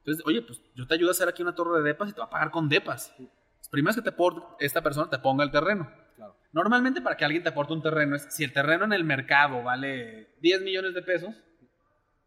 Entonces, 0.00 0.24
oye, 0.26 0.42
pues 0.42 0.60
yo 0.74 0.86
te 0.86 0.94
ayudo 0.94 1.08
a 1.08 1.12
hacer 1.12 1.28
aquí 1.28 1.42
una 1.42 1.54
torre 1.54 1.78
de 1.78 1.84
depas 1.84 2.10
y 2.10 2.12
te 2.12 2.18
va 2.20 2.26
a 2.26 2.30
pagar 2.30 2.50
con 2.50 2.68
depas. 2.68 3.14
Las 3.58 3.68
primeras 3.68 3.96
que 3.96 4.02
te 4.02 4.10
aporte 4.10 4.42
esta 4.64 4.82
persona 4.82 5.08
te 5.08 5.18
ponga 5.18 5.44
el 5.44 5.50
terreno. 5.50 5.90
Claro. 6.16 6.36
Normalmente 6.52 7.00
para 7.00 7.16
que 7.16 7.24
alguien 7.24 7.42
te 7.42 7.50
aporte 7.50 7.72
un 7.72 7.82
terreno 7.82 8.16
es, 8.16 8.26
si 8.34 8.42
el 8.44 8.52
terreno 8.52 8.84
en 8.84 8.92
el 8.92 9.04
mercado 9.04 9.62
vale 9.62 10.34
10 10.40 10.62
millones 10.62 10.94
de 10.94 11.02
pesos, 11.02 11.34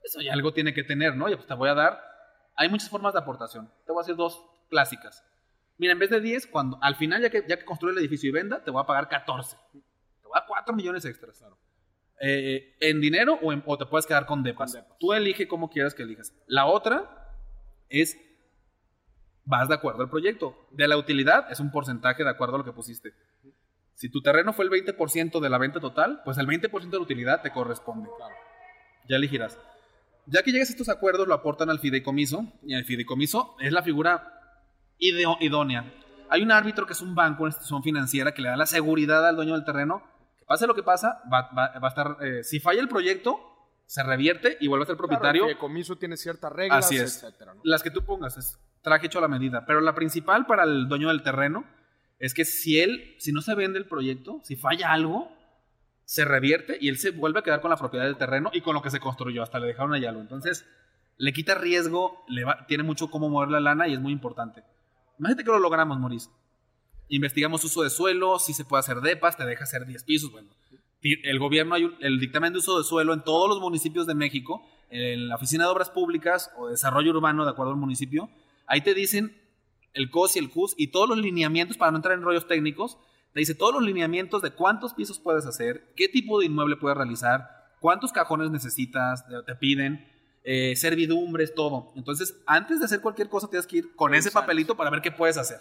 eso 0.03 0.21
ya 0.21 0.33
algo 0.33 0.53
tiene 0.53 0.73
que 0.73 0.83
tener, 0.83 1.15
¿no? 1.15 1.25
Oye, 1.25 1.35
pues 1.35 1.47
te 1.47 1.53
voy 1.53 1.69
a 1.69 1.73
dar, 1.73 2.01
hay 2.55 2.69
muchas 2.69 2.89
formas 2.89 3.13
de 3.13 3.19
aportación. 3.19 3.71
Te 3.85 3.91
voy 3.91 3.99
a 4.01 4.03
hacer 4.03 4.15
dos 4.15 4.41
clásicas. 4.69 5.23
Mira, 5.81 5.93
en 5.93 5.99
vez 5.99 6.11
de 6.11 6.21
10, 6.21 6.45
cuando 6.45 6.77
al 6.79 6.95
final 6.95 7.23
ya 7.23 7.31
que, 7.31 7.43
ya 7.47 7.57
que 7.57 7.65
construye 7.65 7.93
el 7.93 7.97
edificio 8.01 8.29
y 8.29 8.31
venda, 8.31 8.63
te 8.63 8.69
voy 8.69 8.83
a 8.83 8.85
pagar 8.85 9.09
14. 9.09 9.57
Te 9.73 9.79
voy 10.27 10.31
a 10.35 10.41
dar 10.41 10.45
4 10.47 10.75
millones 10.75 11.03
extras. 11.05 11.43
Eh, 12.19 12.75
en 12.81 13.01
dinero 13.01 13.39
o, 13.41 13.51
en- 13.51 13.63
o 13.65 13.79
te 13.79 13.87
puedes 13.87 14.05
quedar 14.05 14.27
con 14.27 14.43
depas. 14.43 14.73
Con 14.73 14.81
depas. 14.83 14.97
Tú 14.99 15.11
elige 15.13 15.47
cómo 15.47 15.71
quieras 15.71 15.95
que 15.95 16.03
elijas. 16.03 16.35
La 16.45 16.67
otra 16.67 17.33
es, 17.89 18.15
vas 19.43 19.69
de 19.69 19.73
acuerdo 19.73 20.03
al 20.03 20.09
proyecto. 20.11 20.55
De 20.69 20.87
la 20.87 20.97
utilidad 20.97 21.51
es 21.51 21.59
un 21.59 21.71
porcentaje 21.71 22.23
de 22.23 22.29
acuerdo 22.29 22.53
a 22.53 22.57
lo 22.59 22.63
que 22.63 22.73
pusiste. 22.73 23.15
Si 23.95 24.07
tu 24.07 24.21
terreno 24.21 24.53
fue 24.53 24.65
el 24.65 24.69
20% 24.71 25.39
de 25.39 25.49
la 25.49 25.57
venta 25.57 25.79
total, 25.79 26.21
pues 26.23 26.37
el 26.37 26.45
20% 26.45 26.91
de 26.91 26.97
la 26.97 27.03
utilidad 27.03 27.41
te 27.41 27.51
corresponde. 27.51 28.07
Ya 29.09 29.15
elegirás. 29.15 29.57
Ya 30.27 30.43
que 30.43 30.51
llegues 30.51 30.69
a 30.69 30.73
estos 30.73 30.89
acuerdos, 30.89 31.27
lo 31.27 31.33
aportan 31.33 31.71
al 31.71 31.79
fideicomiso. 31.79 32.45
Y 32.61 32.75
el 32.75 32.85
fideicomiso 32.85 33.55
es 33.59 33.71
la 33.73 33.81
figura 33.81 34.37
idónea. 35.01 35.91
hay 36.29 36.43
un 36.43 36.51
árbitro 36.51 36.85
que 36.85 36.93
es 36.93 37.01
un 37.01 37.13
banco, 37.13 37.43
una 37.43 37.49
institución 37.49 37.83
financiera 37.83 38.33
que 38.33 38.41
le 38.41 38.47
da 38.49 38.55
la 38.55 38.65
seguridad 38.65 39.27
al 39.27 39.35
dueño 39.35 39.53
del 39.53 39.65
terreno, 39.65 40.01
que 40.37 40.45
pase 40.45 40.65
lo 40.67 40.73
que 40.75 40.83
pasa, 40.83 41.21
va, 41.31 41.49
va- 41.51 41.77
va 41.79 41.87
a 41.87 41.89
estar, 41.89 42.17
eh, 42.21 42.43
si 42.43 42.59
falla 42.61 42.79
el 42.79 42.87
proyecto, 42.87 43.37
se 43.85 44.01
revierte 44.03 44.57
y 44.61 44.67
vuelve 44.69 44.83
a 44.83 44.87
ser 44.87 44.95
propietario. 44.95 45.41
Claro, 45.41 45.45
el 45.49 45.55
fideicomiso 45.55 45.97
tiene 45.97 46.15
ciertas 46.15 46.53
reglas, 46.53 46.85
Así 46.85 46.95
es. 46.95 47.21
etcétera, 47.21 47.53
¿no? 47.55 47.61
Las 47.65 47.83
que 47.83 47.91
tú 47.91 48.05
pongas, 48.05 48.37
es 48.37 48.57
traje 48.81 49.07
hecho 49.07 49.17
a 49.19 49.21
la 49.21 49.27
medida. 49.27 49.65
Pero 49.65 49.81
la 49.81 49.93
principal 49.93 50.45
para 50.45 50.63
el 50.63 50.87
dueño 50.87 51.09
del 51.09 51.21
terreno 51.23 51.65
es 52.17 52.33
que 52.33 52.45
si 52.45 52.79
él, 52.79 53.15
si 53.19 53.33
no 53.33 53.41
se 53.41 53.53
vende 53.53 53.77
el 53.79 53.85
proyecto, 53.85 54.39
si 54.43 54.55
falla 54.55 54.91
algo, 54.93 55.29
se 56.05 56.23
revierte 56.23 56.77
y 56.79 56.87
él 56.87 56.97
se 56.97 57.11
vuelve 57.11 57.39
a 57.39 57.43
quedar 57.43 57.59
con 57.59 57.69
la 57.71 57.77
propiedad 57.77 58.05
del 58.05 58.15
terreno 58.17 58.49
y 58.53 58.61
con 58.61 58.73
lo 58.73 58.81
que 58.81 58.89
se 58.91 58.99
construyó, 59.01 59.43
hasta 59.43 59.59
le 59.59 59.67
dejaron 59.67 59.93
allá 59.93 60.09
algo. 60.09 60.21
Entonces, 60.21 60.65
le 61.17 61.33
quita 61.33 61.55
riesgo, 61.55 62.23
le 62.29 62.45
va- 62.45 62.65
tiene 62.67 62.83
mucho 62.83 63.09
cómo 63.11 63.27
mover 63.29 63.49
la 63.49 63.59
lana 63.59 63.87
y 63.89 63.93
es 63.93 63.99
muy 63.99 64.13
importante. 64.13 64.63
Imagínate 65.21 65.43
que 65.43 65.51
lo 65.51 65.59
logramos, 65.59 65.99
Maurice. 65.99 66.31
Investigamos 67.07 67.63
uso 67.63 67.83
de 67.83 67.91
suelo, 67.91 68.39
si 68.39 68.53
se 68.53 68.65
puede 68.65 68.79
hacer 68.79 69.01
depas, 69.01 69.37
te 69.37 69.45
deja 69.45 69.65
hacer 69.65 69.85
10 69.85 70.03
pisos. 70.03 70.31
Bueno, 70.31 70.49
el 71.03 71.37
gobierno, 71.37 71.75
el 71.75 72.19
dictamen 72.19 72.53
de 72.53 72.57
uso 72.57 72.79
de 72.79 72.83
suelo 72.83 73.13
en 73.13 73.23
todos 73.23 73.47
los 73.47 73.59
municipios 73.59 74.07
de 74.07 74.15
México, 74.15 74.67
en 74.89 75.27
la 75.27 75.35
Oficina 75.35 75.65
de 75.65 75.69
Obras 75.69 75.91
Públicas 75.91 76.49
o 76.57 76.69
Desarrollo 76.69 77.11
Urbano, 77.11 77.45
de 77.45 77.51
acuerdo 77.51 77.73
al 77.73 77.77
municipio, 77.77 78.31
ahí 78.65 78.81
te 78.81 78.95
dicen 78.95 79.39
el 79.93 80.09
COS 80.09 80.37
y 80.37 80.39
el 80.39 80.49
CUS 80.49 80.73
y 80.75 80.87
todos 80.87 81.07
los 81.07 81.19
lineamientos, 81.19 81.77
para 81.77 81.91
no 81.91 81.97
entrar 81.99 82.17
en 82.17 82.23
rollos 82.23 82.47
técnicos, 82.47 82.97
te 83.31 83.41
dice 83.41 83.53
todos 83.53 83.75
los 83.75 83.83
lineamientos 83.83 84.41
de 84.41 84.49
cuántos 84.49 84.95
pisos 84.95 85.19
puedes 85.19 85.45
hacer, 85.45 85.93
qué 85.95 86.07
tipo 86.07 86.39
de 86.39 86.47
inmueble 86.47 86.77
puedes 86.77 86.97
realizar, 86.97 87.47
cuántos 87.79 88.11
cajones 88.11 88.49
necesitas, 88.49 89.23
te 89.45 89.55
piden, 89.55 90.03
eh, 90.43 90.75
servidumbres, 90.75 91.53
todo. 91.53 91.91
Entonces, 91.95 92.41
antes 92.45 92.79
de 92.79 92.85
hacer 92.85 93.01
cualquier 93.01 93.29
cosa, 93.29 93.49
tienes 93.49 93.67
que 93.67 93.77
ir 93.77 93.95
con 93.95 94.13
ese 94.13 94.31
papelito 94.31 94.75
para 94.75 94.89
ver 94.89 95.01
qué 95.01 95.11
puedes 95.11 95.37
hacer. 95.37 95.59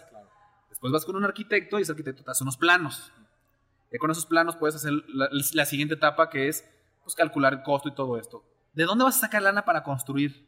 Después 0.69 0.91
vas 0.91 1.05
con 1.05 1.15
un 1.15 1.23
arquitecto 1.23 1.77
y 1.77 1.83
ese 1.83 1.91
arquitecto 1.91 2.23
te 2.23 2.31
hace 2.31 2.43
unos 2.43 2.57
planos. 2.57 3.11
Y 3.91 3.97
con 3.97 4.09
esos 4.09 4.25
planos 4.25 4.55
puedes 4.55 4.75
hacer 4.75 4.93
la, 5.09 5.29
la 5.53 5.65
siguiente 5.65 5.95
etapa 5.95 6.29
que 6.29 6.47
es 6.47 6.65
pues, 7.03 7.15
calcular 7.15 7.53
el 7.53 7.63
costo 7.63 7.89
y 7.89 7.95
todo 7.95 8.17
esto. 8.17 8.43
¿De 8.73 8.85
dónde 8.85 9.03
vas 9.03 9.17
a 9.17 9.21
sacar 9.21 9.43
lana 9.43 9.65
para 9.65 9.83
construir? 9.83 10.47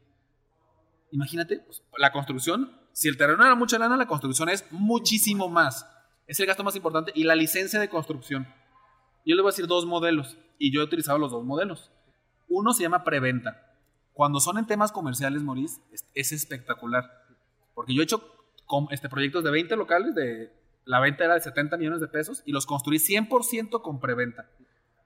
Imagínate, 1.10 1.60
pues, 1.60 1.82
la 1.98 2.10
construcción, 2.10 2.76
si 2.92 3.08
el 3.08 3.16
terreno 3.16 3.44
era 3.44 3.54
mucha 3.54 3.78
lana, 3.78 3.96
la 3.96 4.08
construcción 4.08 4.48
es 4.48 4.64
muchísimo 4.70 5.48
más. 5.48 5.86
Es 6.26 6.40
el 6.40 6.46
gasto 6.46 6.64
más 6.64 6.74
importante 6.74 7.12
y 7.14 7.24
la 7.24 7.34
licencia 7.34 7.78
de 7.78 7.88
construcción. 7.88 8.48
Yo 9.26 9.36
le 9.36 9.42
voy 9.42 9.50
a 9.50 9.52
decir 9.52 9.66
dos 9.66 9.86
modelos 9.86 10.36
y 10.58 10.72
yo 10.72 10.80
he 10.80 10.84
utilizado 10.84 11.18
los 11.18 11.30
dos 11.30 11.44
modelos. 11.44 11.90
Uno 12.48 12.72
se 12.72 12.82
llama 12.82 13.04
preventa. 13.04 13.73
Cuando 14.14 14.40
son 14.40 14.58
en 14.58 14.66
temas 14.66 14.90
comerciales, 14.92 15.42
Maurice, 15.42 15.80
es, 15.92 16.06
es 16.14 16.32
espectacular. 16.32 17.04
Porque 17.74 17.94
yo 17.94 18.00
he 18.00 18.04
hecho 18.04 18.22
com- 18.66 18.88
este, 18.90 19.08
proyectos 19.08 19.44
de 19.44 19.50
20 19.50 19.76
locales, 19.76 20.14
de, 20.14 20.50
la 20.86 21.00
venta 21.00 21.24
era 21.24 21.34
de 21.34 21.40
70 21.40 21.76
millones 21.76 22.00
de 22.00 22.08
pesos 22.08 22.42
y 22.46 22.52
los 22.52 22.64
construí 22.66 22.98
100% 22.98 23.82
con 23.82 24.00
preventa. 24.00 24.48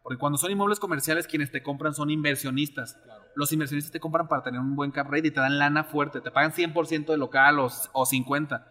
Porque 0.02 0.18
cuando 0.18 0.38
son 0.38 0.50
inmuebles 0.50 0.78
comerciales, 0.78 1.26
quienes 1.26 1.50
te 1.50 1.62
compran 1.62 1.94
son 1.94 2.10
inversionistas. 2.10 2.98
Los 3.34 3.52
inversionistas 3.52 3.92
te 3.92 4.00
compran 4.00 4.26
para 4.28 4.42
tener 4.42 4.60
un 4.60 4.74
buen 4.74 4.90
cap 4.90 5.06
rate 5.10 5.28
y 5.28 5.30
te 5.30 5.40
dan 5.40 5.58
lana 5.58 5.84
fuerte. 5.84 6.20
Te 6.20 6.30
pagan 6.30 6.52
100% 6.52 7.06
de 7.06 7.16
local 7.16 7.58
o, 7.58 7.66
o 7.66 8.06
50%. 8.06 8.64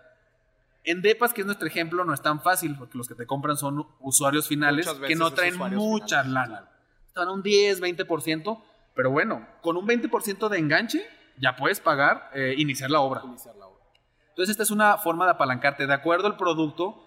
En 0.84 1.02
Depas, 1.02 1.34
que 1.34 1.42
es 1.42 1.46
nuestro 1.46 1.68
ejemplo, 1.68 2.06
no 2.06 2.14
es 2.14 2.22
tan 2.22 2.42
fácil 2.42 2.76
porque 2.78 2.98
los 2.98 3.10
que 3.10 3.16
te 3.16 3.26
compran 3.26 3.58
son 3.58 3.86
usuarios 4.00 4.48
finales 4.48 4.88
que 5.06 5.16
no 5.16 5.32
traen 5.32 5.58
mucha 5.58 6.24
lana. 6.24 6.70
Te 7.14 7.20
dan 7.20 7.30
un 7.30 7.44
10, 7.44 7.82
20%, 7.82 8.64
pero 8.98 9.12
bueno, 9.12 9.48
con 9.62 9.78
un 9.78 9.88
20% 9.88 10.50
de 10.50 10.58
enganche 10.58 11.08
ya 11.38 11.56
puedes 11.56 11.80
pagar, 11.80 12.32
eh, 12.34 12.56
iniciar 12.58 12.90
la 12.90 13.00
obra. 13.00 13.22
Iniciar 13.24 13.56
la 13.56 13.68
obra. 13.68 13.86
Entonces, 14.30 14.50
esta 14.50 14.64
es 14.64 14.72
una 14.72 14.98
forma 14.98 15.26
de 15.26 15.32
apalancarte. 15.32 15.86
De 15.86 15.94
acuerdo 15.94 16.26
al 16.26 16.36
producto, 16.36 17.06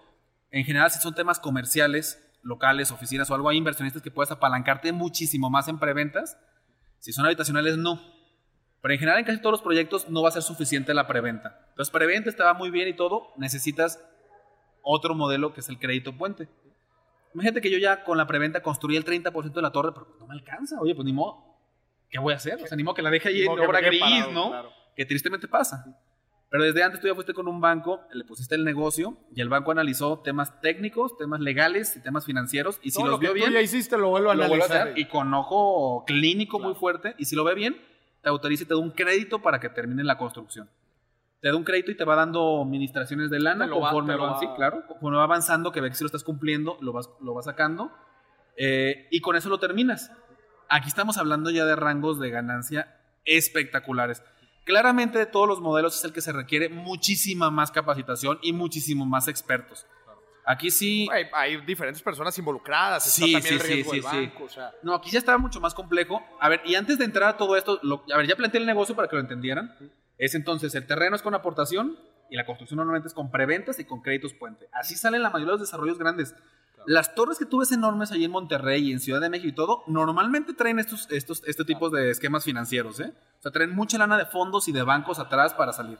en 0.51 0.63
general, 0.63 0.89
si 0.89 0.99
son 0.99 1.13
temas 1.13 1.41
comerciales, 1.41 2.25
locales, 2.43 2.91
oficinas 2.91 3.29
o 3.29 3.35
algo, 3.35 3.49
hay 3.49 3.57
inversionistas 3.57 4.01
que 4.01 4.09
puedes 4.09 4.31
apalancarte 4.31 4.93
muchísimo 4.93 5.49
más 5.49 5.67
en 5.67 5.79
preventas. 5.79 6.37
Si 6.99 7.11
son 7.11 7.25
habitacionales, 7.25 7.75
no. 7.75 8.01
Pero 8.81 8.93
en 8.93 8.99
general, 8.99 9.19
en 9.19 9.25
casi 9.25 9.41
todos 9.41 9.51
los 9.51 9.61
proyectos 9.61 10.07
no 10.07 10.23
va 10.23 10.29
a 10.29 10.31
ser 10.31 10.43
suficiente 10.43 10.93
la 10.93 11.07
preventa. 11.07 11.59
Entonces, 11.71 11.91
preventa 11.91 12.31
va 12.45 12.53
muy 12.53 12.71
bien 12.71 12.87
y 12.87 12.93
todo, 12.93 13.33
necesitas 13.35 14.01
otro 14.81 15.13
modelo 15.13 15.53
que 15.53 15.59
es 15.59 15.67
el 15.67 15.77
crédito 15.77 16.17
puente. 16.17 16.47
Imagínate 17.33 17.59
que 17.59 17.69
yo 17.69 17.77
ya 17.79 18.05
con 18.05 18.17
la 18.17 18.27
preventa 18.27 18.63
construí 18.63 18.95
el 18.95 19.03
30% 19.03 19.51
de 19.51 19.61
la 19.61 19.73
torre, 19.73 19.91
pero 19.91 20.07
no 20.21 20.27
me 20.27 20.35
alcanza. 20.35 20.79
Oye, 20.79 20.95
pues 20.95 21.05
ni 21.05 21.11
modo. 21.11 21.50
¿Qué 22.11 22.19
voy 22.19 22.33
a 22.33 22.35
hacer? 22.35 22.61
O 22.61 22.67
sea, 22.67 22.75
ni 22.77 22.83
modo 22.83 22.93
que 22.95 23.01
la 23.01 23.09
deje 23.09 23.29
ahí 23.29 23.41
en 23.43 23.49
obra 23.49 23.79
gris, 23.81 23.99
parado, 24.01 24.31
¿no? 24.31 24.49
claro. 24.49 24.69
que 24.95 25.05
tristemente 25.05 25.47
pasa. 25.47 25.97
Pero 26.49 26.65
desde 26.65 26.83
antes 26.83 26.99
tú 26.99 27.07
ya 27.07 27.15
fuiste 27.15 27.33
con 27.33 27.47
un 27.47 27.61
banco, 27.61 28.01
le 28.11 28.25
pusiste 28.25 28.55
el 28.55 28.65
negocio 28.65 29.15
y 29.33 29.39
el 29.39 29.47
banco 29.47 29.71
analizó 29.71 30.19
temas 30.19 30.59
técnicos, 30.59 31.17
temas 31.17 31.39
legales 31.39 31.95
y 31.95 32.01
temas 32.03 32.25
financieros. 32.25 32.77
Y 32.83 32.91
si 32.91 32.97
Todo 32.97 33.05
los 33.05 33.13
lo 33.13 33.19
que 33.19 33.25
vio 33.27 33.31
tú 33.31 33.35
bien, 33.39 33.53
ya 33.53 33.61
hiciste 33.61 33.97
lo 33.97 34.09
vuelvo 34.09 34.31
a 34.31 34.35
lo 34.35 34.43
a 34.43 34.45
analizar. 34.47 34.89
hacer 34.89 34.99
y 34.99 35.05
con 35.05 35.33
ojo 35.33 36.03
clínico 36.05 36.59
muy 36.59 36.75
fuerte. 36.75 37.15
Y 37.17 37.23
si 37.25 37.37
lo 37.37 37.45
ve 37.45 37.55
bien, 37.55 37.81
te 38.21 38.27
autoriza 38.27 38.63
y 38.63 38.65
te 38.67 38.73
da 38.73 38.79
un 38.81 38.91
crédito 38.91 39.41
para 39.41 39.61
que 39.61 39.69
termine 39.69 40.03
la 40.03 40.17
construcción. 40.17 40.69
Te 41.39 41.47
da 41.47 41.55
un 41.55 41.63
crédito 41.63 41.89
y 41.91 41.95
te 41.95 42.03
va 42.03 42.15
dando 42.17 42.61
administraciones 42.61 43.29
de 43.31 43.39
lana 43.39 43.65
lo 43.65 43.79
conforme 43.79 44.15
va- 44.17 44.37
sí, 44.37 44.45
claro, 44.57 44.85
conforme 44.87 45.17
va 45.17 45.23
avanzando, 45.23 45.71
que 45.71 45.79
ve 45.79 45.87
que 45.89 45.95
si 45.95 46.03
lo 46.03 46.07
estás 46.07 46.25
cumpliendo, 46.25 46.77
lo 46.81 46.91
vas, 46.91 47.09
lo 47.21 47.33
vas 47.33 47.45
sacando. 47.45 47.91
eh, 48.57 49.07
y 49.09 49.21
con 49.21 49.37
eso 49.37 49.47
lo 49.47 49.57
terminas. 49.57 50.11
Aquí 50.73 50.87
estamos 50.87 51.17
hablando 51.17 51.49
ya 51.51 51.65
de 51.65 51.75
rangos 51.75 52.19
de 52.19 52.29
ganancia 52.29 52.95
espectaculares. 53.25 54.23
Claramente 54.65 55.17
de 55.19 55.25
todos 55.25 55.47
los 55.47 55.59
modelos 55.59 55.97
es 55.97 56.05
el 56.05 56.13
que 56.13 56.21
se 56.21 56.31
requiere 56.31 56.69
muchísima 56.69 57.51
más 57.51 57.71
capacitación 57.71 58.39
y 58.41 58.53
muchísimo 58.53 59.05
más 59.05 59.27
expertos. 59.27 59.85
Aquí 60.45 60.71
sí... 60.71 61.07
Hay, 61.11 61.25
hay 61.33 61.57
diferentes 61.65 62.01
personas 62.01 62.37
involucradas. 62.37 63.05
Está 63.05 63.25
Sí, 63.25 63.33
también 63.33 63.53
el 63.55 63.59
sí, 63.61 63.67
sí, 63.67 63.73
riesgo 63.73 63.91
sí, 63.91 63.97
del 64.17 64.27
banco, 64.29 64.43
o 64.45 64.49
sea, 64.49 64.71
No, 64.81 64.95
aquí 64.95 65.11
ya 65.11 65.19
estaba 65.19 65.37
mucho 65.37 65.59
más 65.59 65.73
complejo. 65.73 66.23
A 66.39 66.49
ver, 66.49 66.61
y 66.65 66.75
antes 66.75 66.97
de 66.97 67.05
entrar 67.05 67.29
a 67.29 67.37
todo 67.37 67.55
esto, 67.57 67.79
lo- 67.83 68.03
a 68.13 68.17
ver, 68.17 68.27
ya 68.27 68.35
planteé 68.35 68.61
el 68.61 68.65
negocio 68.67 68.95
para 68.95 69.07
que 69.07 69.15
lo 69.15 69.21
entendieran. 69.21 69.75
Es 70.17 70.35
entonces, 70.35 70.73
el 70.75 70.87
terreno 70.87 71.15
es 71.15 71.21
con 71.21 71.35
aportación 71.35 71.97
y 72.29 72.35
la 72.37 72.45
construcción 72.45 72.77
normalmente 72.77 73.07
es 73.07 73.13
con 73.13 73.29
preventas 73.29 73.77
y 73.79 73.85
con 73.85 74.01
créditos 74.01 74.33
puente. 74.33 74.67
Así 74.71 74.95
salen 74.95 75.21
la 75.21 75.29
mayoría 75.29 75.53
de 75.53 75.59
los 75.59 75.67
desarrollos 75.67 75.97
grandes. 75.99 76.33
Las 76.85 77.15
torres 77.15 77.37
que 77.37 77.45
tú 77.45 77.59
ves 77.59 77.71
enormes 77.71 78.11
allí 78.11 78.25
en 78.25 78.31
Monterrey 78.31 78.89
y 78.89 78.91
en 78.91 78.99
Ciudad 78.99 79.21
de 79.21 79.29
México 79.29 79.49
y 79.49 79.53
todo, 79.53 79.83
normalmente 79.87 80.53
traen 80.53 80.79
estos, 80.79 81.07
estos, 81.11 81.43
este 81.45 81.63
tipo 81.65 81.89
de 81.89 82.09
esquemas 82.11 82.43
financieros, 82.43 82.99
¿eh? 82.99 83.13
O 83.39 83.41
sea, 83.41 83.51
traen 83.51 83.75
mucha 83.75 83.97
lana 83.97 84.17
de 84.17 84.25
fondos 84.25 84.67
y 84.67 84.71
de 84.71 84.83
bancos 84.83 85.19
atrás 85.19 85.53
para 85.53 85.73
salir. 85.73 85.97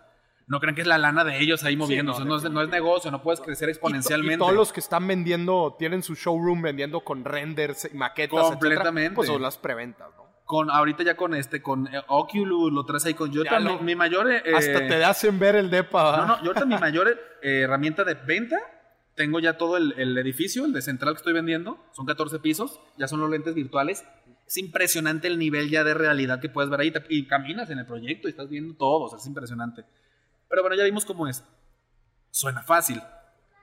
No 0.48 0.60
crean 0.60 0.76
que 0.76 0.82
es 0.82 0.88
la 0.88 0.98
lana 0.98 1.24
de 1.24 1.40
ellos 1.40 1.64
ahí 1.64 1.78
moviéndose. 1.78 2.22
no, 2.22 2.26
no, 2.26 2.36
es, 2.38 2.44
no 2.52 2.62
es 2.62 2.70
negocio, 2.70 3.10
no 3.12 3.22
puedes 3.22 3.40
crecer 3.40 3.70
y 3.70 3.72
to- 3.72 3.78
exponencialmente. 3.78 4.36
Y, 4.36 4.38
todos 4.40 4.54
los 4.54 4.74
que 4.74 4.80
están 4.80 5.08
vendiendo, 5.08 5.76
tienen 5.80 6.04
su 6.04 6.16
showroom 6.16 6.62
vendiendo 6.62 7.02
con 7.02 7.24
renders 7.24 7.94
maquetas, 7.94 8.42
Completamente. 8.50 9.00
etcétera, 9.02 9.16
pues 9.16 9.28
son 9.28 9.42
las 9.42 9.58
preventas, 9.58 10.10
¿no? 10.18 10.22
con 10.52 10.70
ahorita 10.70 11.04
ya 11.04 11.16
con 11.16 11.34
este 11.34 11.62
con 11.62 11.88
eh, 11.88 12.02
Oculus 12.10 12.74
lo 12.74 12.84
traes 12.84 13.06
ahí 13.06 13.14
con 13.14 13.32
yo 13.32 13.44
mi 13.82 13.96
mayor 13.96 14.30
eh, 14.30 14.44
Hasta 14.54 14.86
te 14.86 15.02
hacen 15.06 15.40
ver 15.40 15.56
el 15.56 15.70
depa. 15.70 16.18
no 16.18 16.26
no 16.26 16.38
yo 16.44 16.48
ahorita 16.48 16.66
mi 16.66 16.78
mayor 16.78 17.08
eh, 17.42 17.62
herramienta 17.62 18.04
de 18.04 18.16
venta 18.16 18.58
tengo 19.22 19.40
ya 19.40 19.56
todo 19.56 19.78
el, 19.78 19.94
el 20.00 20.18
edificio 20.18 20.66
el 20.66 20.74
de 20.74 20.82
central 20.82 21.14
que 21.14 21.18
estoy 21.20 21.34
vendiendo 21.34 21.78
son 21.92 22.08
14 22.08 22.40
pisos 22.40 22.80
ya 22.98 23.08
son 23.08 23.20
los 23.20 23.30
lentes 23.30 23.54
virtuales. 23.54 24.04
Es 24.48 24.58
impresionante 24.58 25.28
el 25.28 25.38
nivel 25.38 25.70
ya 25.70 25.84
de 25.84 25.94
realidad 25.94 26.40
que 26.42 26.50
puedes 26.50 26.72
ver 26.72 26.80
ahí 26.80 26.90
te- 26.92 27.06
y 27.10 27.28
caminas 27.28 27.70
en 27.70 27.78
el 27.78 27.86
proyecto 27.86 28.28
y 28.28 28.32
estás 28.32 28.50
viendo 28.50 28.74
todo 28.74 29.02
o 29.06 29.10
sea, 29.10 29.20
es 29.20 29.26
impresionante. 29.28 29.84
Pero 30.50 30.64
bueno 30.64 30.76
ya 30.76 30.84
vimos 30.84 31.06
cómo 31.06 31.28
es. 31.28 31.44
Suena 32.32 32.64
fácil. 32.64 33.00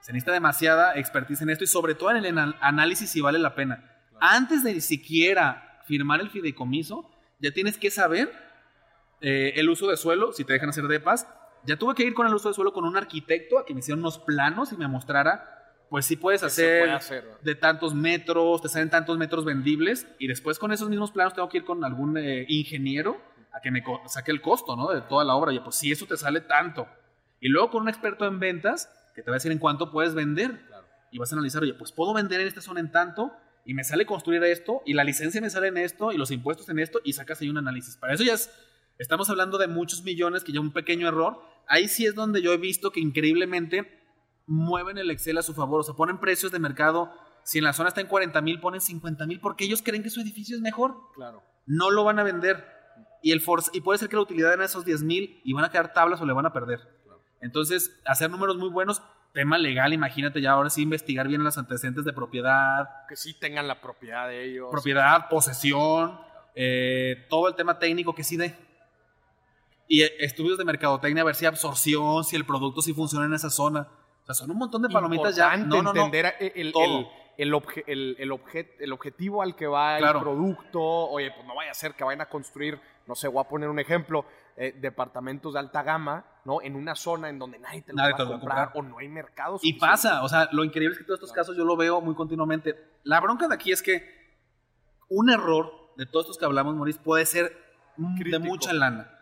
Se 0.01 0.13
necesita 0.13 0.33
demasiada 0.33 0.95
expertise 0.95 1.43
en 1.43 1.51
esto 1.51 1.65
y 1.65 1.67
sobre 1.67 1.97
todo 1.97 2.11
en 2.13 2.25
el 2.25 2.39
análisis 2.61 3.11
si 3.11 3.21
vale 3.21 3.41
la 3.41 3.55
pena. 3.57 3.85
Antes 4.21 4.63
de 4.63 4.81
siquiera 4.81 5.83
firmar 5.87 6.21
el 6.21 6.31
fideicomiso, 6.31 7.11
ya 7.41 7.51
tienes 7.51 7.79
que 7.79 7.91
saber 7.91 8.31
eh, 9.21 9.55
el 9.57 9.69
uso 9.69 9.89
de 9.89 9.97
suelo, 9.97 10.33
si 10.33 10.45
te 10.45 10.53
dejan 10.53 10.69
hacer 10.69 10.85
depas. 10.87 11.27
Ya 11.65 11.77
tuve 11.77 11.95
que 11.95 12.05
ir 12.05 12.15
con 12.15 12.27
el 12.27 12.35
uso 12.35 12.49
de 12.49 12.55
suelo 12.55 12.73
con 12.73 12.85
un 12.85 12.97
arquitecto 12.97 13.59
a 13.59 13.67
que 13.67 13.75
me 13.75 13.81
hiciera 13.81 13.99
unos 13.99 14.19
planos 14.19 14.73
y 14.73 14.77
me 14.77 14.89
mostrara, 14.89 15.77
pues 15.91 16.07
sí 16.07 16.17
puedes 16.17 16.43
hacer, 16.43 16.83
puede 16.83 16.93
hacer, 16.93 17.25
¿no? 17.25 17.37
de 17.43 17.55
tantos 17.55 17.95
metros, 17.95 18.63
te 18.63 18.69
salen 18.69 18.91
tantos 18.91 19.19
metros 19.19 19.45
vendibles 19.45 20.07
y 20.19 20.27
después 20.27 20.59
con 20.59 20.73
esos 20.73 20.89
mismos 20.89 21.13
planos 21.13 21.35
tengo 21.35 21.49
que 21.49 21.59
ir 21.59 21.65
con 21.65 21.85
algún 21.85 22.17
eh, 22.19 22.45
ingeniero 22.49 23.21
a 23.53 23.61
que 23.61 23.71
me 23.71 23.83
saque 24.07 24.31
el 24.31 24.41
costo, 24.41 24.77
¿no? 24.77 24.91
De 24.91 25.01
toda 25.03 25.25
la 25.25 25.35
obra. 25.35 25.53
Y 25.53 25.61
pues 25.61 25.77
si 25.77 25.91
eso 25.91 26.07
te 26.07 26.17
sale 26.17 26.41
tanto. 26.41 26.87
Y 27.41 27.49
luego 27.49 27.71
con 27.71 27.83
un 27.83 27.89
experto 27.89 28.27
en 28.27 28.39
ventas 28.39 28.91
que 29.15 29.23
te 29.23 29.31
va 29.31 29.37
a 29.37 29.39
decir 29.39 29.53
en 29.53 29.59
cuánto 29.59 29.91
puedes 29.91 30.15
vender. 30.15 30.61
Y 31.11 31.19
vas 31.19 31.33
a 31.33 31.37
analizar, 31.37 31.63
oye, 31.63 31.75
pues 31.75 31.93
puedo 31.93 32.13
vender 32.13 32.41
en 32.41 32.49
esta 32.49 32.61
zona 32.61 32.81
en 32.81 32.93
tanto 32.93 33.33
y 33.65 33.75
me 33.75 33.85
sale 33.85 34.07
construir 34.07 34.43
esto 34.45 34.83
y 34.87 34.95
la 34.95 35.05
licencia 35.05 35.41
me 35.41 35.51
sale 35.51 35.69
en 35.69 35.79
esto 35.79 36.13
y 36.13 36.17
los 36.17 36.31
impuestos 36.31 36.69
en 36.69 36.79
esto 36.79 37.01
y 37.05 37.13
sacas 37.13 37.41
ahí 37.41 37.49
un 37.49 37.59
análisis. 37.59 37.97
Para 37.97 38.15
eso 38.15 38.25
ya 38.25 38.35
es, 38.35 38.51
estamos 38.99 39.31
hablando 39.31 39.59
de 39.59 39.69
muchos 39.69 40.03
millones 40.03 40.45
que 40.45 40.53
ya 40.53 40.61
un 40.61 40.73
pequeño 40.73 41.09
error. 41.09 41.41
Ahí 41.67 41.89
sí 41.89 42.07
es 42.07 42.15
donde 42.15 42.43
yo 42.43 42.53
he 42.53 42.59
visto 42.59 42.91
que 42.91 43.01
increíblemente 43.01 43.99
mueven 44.47 44.99
el 44.99 45.11
Excel 45.11 45.39
a 45.39 45.43
su 45.43 45.55
favor. 45.55 45.81
O 45.81 45.83
sea, 45.83 45.95
ponen 45.95 46.19
precios 46.19 46.53
de 46.53 46.59
mercado. 46.59 47.13
Si 47.45 47.59
en 47.59 47.65
la 47.65 47.73
zona 47.73 47.89
está 47.89 48.01
en 48.01 48.07
40 48.09 48.41
mil, 48.41 48.61
ponen 48.61 48.81
50 48.81 49.27
mil 49.27 49.41
porque 49.41 49.65
ellos 49.65 49.83
creen 49.83 50.03
que 50.03 50.11
su 50.11 50.21
edificio 50.21 50.57
es 50.57 50.63
mejor. 50.63 50.97
Claro. 51.15 51.43
No 51.67 51.91
lo 51.91 52.05
van 52.05 52.19
a 52.19 52.25
vender. 52.25 52.65
Y, 53.23 53.33
el 53.33 53.41
force, 53.41 53.71
y 53.75 53.81
puede 53.81 53.99
ser 53.99 54.09
que 54.09 54.17
la 54.17 54.23
utilidad 54.23 54.55
en 54.55 54.63
esos 54.63 54.85
10 54.85 55.03
mil 55.03 55.41
y 55.45 55.53
van 55.53 55.65
a 55.65 55.71
quedar 55.71 55.93
tablas 55.93 56.21
o 56.21 56.27
le 56.27 56.33
van 56.33 56.47
a 56.47 56.53
perder. 56.53 56.81
Entonces, 57.41 58.01
hacer 58.05 58.31
números 58.31 58.57
muy 58.57 58.69
buenos, 58.69 59.03
tema 59.33 59.59
legal, 59.59 59.93
imagínate 59.93 60.41
ya 60.41 60.53
ahora 60.53 60.71
sí 60.71 60.83
investigar 60.83 61.29
bien 61.29 61.45
los 61.45 61.59
antecedentes 61.59 62.05
de 62.05 62.13
propiedad. 62.13 62.89
Que 63.09 63.17
sí 63.17 63.39
tengan 63.39 63.69
la 63.69 63.81
propiedad 63.81 64.29
de 64.29 64.45
ellos. 64.45 64.69
Propiedad, 64.71 65.29
posesión, 65.29 66.19
eh, 66.55 67.27
todo 67.29 67.49
el 67.49 67.55
tema 67.55 67.79
técnico 67.79 68.15
que 68.15 68.25
sí 68.25 68.37
de. 68.37 68.55
Y 69.89 70.03
eh, 70.03 70.13
estudios 70.21 70.59
de 70.59 70.65
mercadotecnia, 70.65 71.23
a 71.23 71.27
ver 71.27 71.35
si 71.35 71.47
absorción, 71.47 72.23
si 72.23 72.37
el 72.37 72.45
producto 72.45 72.83
sí 72.83 72.93
funciona 72.93 73.25
en 73.25 73.33
esa 73.33 73.49
zona. 73.49 73.89
O 74.23 74.27
sea, 74.27 74.35
son 74.35 74.51
un 74.51 74.59
montón 74.59 74.83
de 74.83 74.91
palomitas 74.91 75.35
ya. 75.35 75.57
No, 75.57 75.83
no, 75.83 75.91
entender 75.91 76.35
el, 76.39 76.53
el, 76.55 76.73
el, 77.39 77.55
el, 77.87 78.17
el, 78.79 78.93
objetivo 78.93 79.41
al 79.41 79.57
que 79.57 79.67
va 79.67 79.99
el 79.99 80.21
producto. 80.21 80.83
Oye, 80.83 81.33
pues 81.35 81.47
no 81.47 81.55
vaya 81.55 81.71
a 81.71 81.75
ser 81.75 81.95
que 81.95 82.05
vayan 82.05 82.21
a 82.21 82.27
construir, 82.27 82.79
no 83.07 83.15
sé, 83.15 83.29
voy 83.29 83.41
a 83.41 83.49
poner 83.49 83.71
un 83.71 83.79
ejemplo, 83.79 84.27
eh, 84.59 84.75
departamentos 84.79 85.55
de 85.55 85.61
alta 85.61 85.83
gama, 85.83 86.27
¿no? 86.45 86.61
En 86.61 86.77
una 86.77 86.95
zona 86.95 87.31
en 87.31 87.39
donde 87.39 87.59
nadie 87.59 87.81
te 87.81 87.95
lo 87.95 88.03
va, 88.03 88.09
a 88.11 88.17
comprar, 88.27 88.71
o 88.75 88.83
no 88.83 88.99
hay 88.99 89.09
mercados. 89.09 89.65
Y 89.65 89.73
pasa, 89.75 90.23
o 90.23 90.29
sea, 90.29 90.51
lo 90.53 90.65
increíble 90.65 90.93
es 90.93 90.99
que 90.99 91.05
todos 91.05 91.19
estos 91.19 91.33
casos 91.33 91.57
yo 91.57 91.65
lo 91.65 91.79
veo 91.79 92.03
muy 92.03 92.15
continuamente. 92.15 92.77
La 93.05 93.21
bronca 93.21 93.49
de 93.49 93.55
aquí 93.55 93.73
es 93.73 93.83
que 93.83 94.05
un 95.09 95.31
error 95.31 95.95
de 95.97 96.05
todos 96.05 96.27
estos 96.27 96.37
que 96.37 96.45
hablamos, 96.45 96.75
Maurice, 96.75 97.01
puede 97.03 97.25
ser 97.25 97.57
de 97.97 98.39
mucha 98.39 98.75
lana 98.75 99.18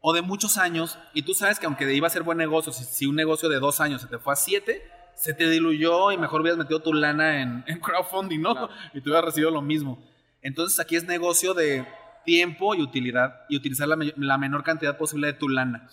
o 0.00 0.12
de 0.12 0.22
muchos 0.22 0.58
años, 0.58 0.98
y 1.12 1.22
tú 1.22 1.34
sabes 1.34 1.58
que 1.58 1.66
aunque 1.66 1.92
iba 1.92 2.06
a 2.06 2.10
ser 2.10 2.22
buen 2.22 2.38
negocio, 2.38 2.72
si, 2.72 3.06
un 3.06 3.16
negocio 3.16 3.48
de 3.48 3.58
dos 3.58 3.80
años 3.80 4.02
se 4.02 4.08
te 4.08 4.18
fue 4.18 4.32
a 4.32 4.36
siete, 4.36 4.82
se 5.14 5.34
te 5.34 5.50
diluyó 5.50 6.12
y 6.12 6.18
mejor 6.18 6.40
hubieras 6.40 6.58
metido 6.58 6.80
tu 6.80 6.92
lana 6.92 7.42
en, 7.42 7.64
crowdfunding, 7.82 8.40
¿no? 8.40 8.68
Y 8.94 9.00
tú 9.00 9.10
hubieras 9.10 9.24
recibido 9.24 9.50
lo 9.50 9.62
mismo. 9.62 9.98
Entonces 10.42 10.78
aquí 10.78 10.96
es 10.96 11.04
negocio 11.04 11.54
de 11.54 11.84
tiempo 12.24 12.74
y 12.74 12.82
utilidad 12.82 13.40
y 13.48 13.56
utilizar 13.56 13.88
la, 13.88 14.38
menor 14.38 14.62
cantidad 14.62 14.96
posible 14.96 15.28
de 15.28 15.32
tu 15.32 15.48
lana. 15.48 15.88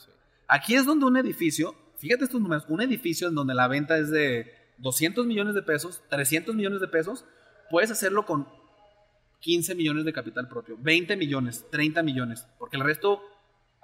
Aquí 0.48 0.76
es 0.76 0.86
donde 0.86 1.06
un 1.06 1.18
edificio, 1.18 1.74
fíjate 1.98 2.26
estos 2.26 2.42
números, 2.42 2.66
un 2.68 2.82
edificio 2.82 3.28
en 3.28 3.36
donde 3.36 3.56
la 3.56 3.68
venta 3.68 3.98
es 3.98 4.12
de 4.12 4.54
200 4.80 5.26
millones 5.26 5.56
de 5.56 5.62
pesos, 5.62 6.04
300 6.10 6.54
millones 6.54 6.82
de 6.82 6.88
pesos, 6.88 7.26
puedes 7.70 7.90
hacerlo 7.90 8.26
con 8.26 8.48
15 9.40 9.76
millones 9.76 10.06
de 10.06 10.14
capital 10.14 10.48
propio, 10.48 10.78
20 10.80 11.16
millones, 11.18 11.66
30 11.72 12.04
millones, 12.04 12.48
porque 12.60 12.78
el 12.78 12.84
resto, 12.84 13.22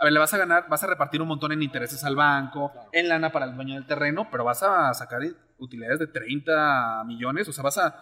a 0.02 0.06
ver, 0.06 0.14
le 0.14 0.20
vas 0.20 0.34
a 0.34 0.38
ganar, 0.40 0.68
vas 0.68 0.84
a 0.84 0.88
repartir 0.88 1.22
un 1.22 1.28
montón 1.28 1.52
en 1.52 1.62
intereses 1.62 2.04
al 2.04 2.16
banco, 2.16 2.74
en 2.92 3.08
lana 3.08 3.32
para 3.32 3.46
el 3.46 3.56
dueño 3.56 3.76
del 3.76 3.86
terreno, 3.86 4.28
pero 4.32 4.44
vas 4.44 4.64
a 4.64 4.92
sacar 4.96 5.22
utilidades 5.60 6.00
de 6.00 6.08
30 6.08 7.04
millones, 7.06 7.48
o 7.48 7.54
sea, 7.54 7.64
vas 7.64 7.78
a 7.78 7.96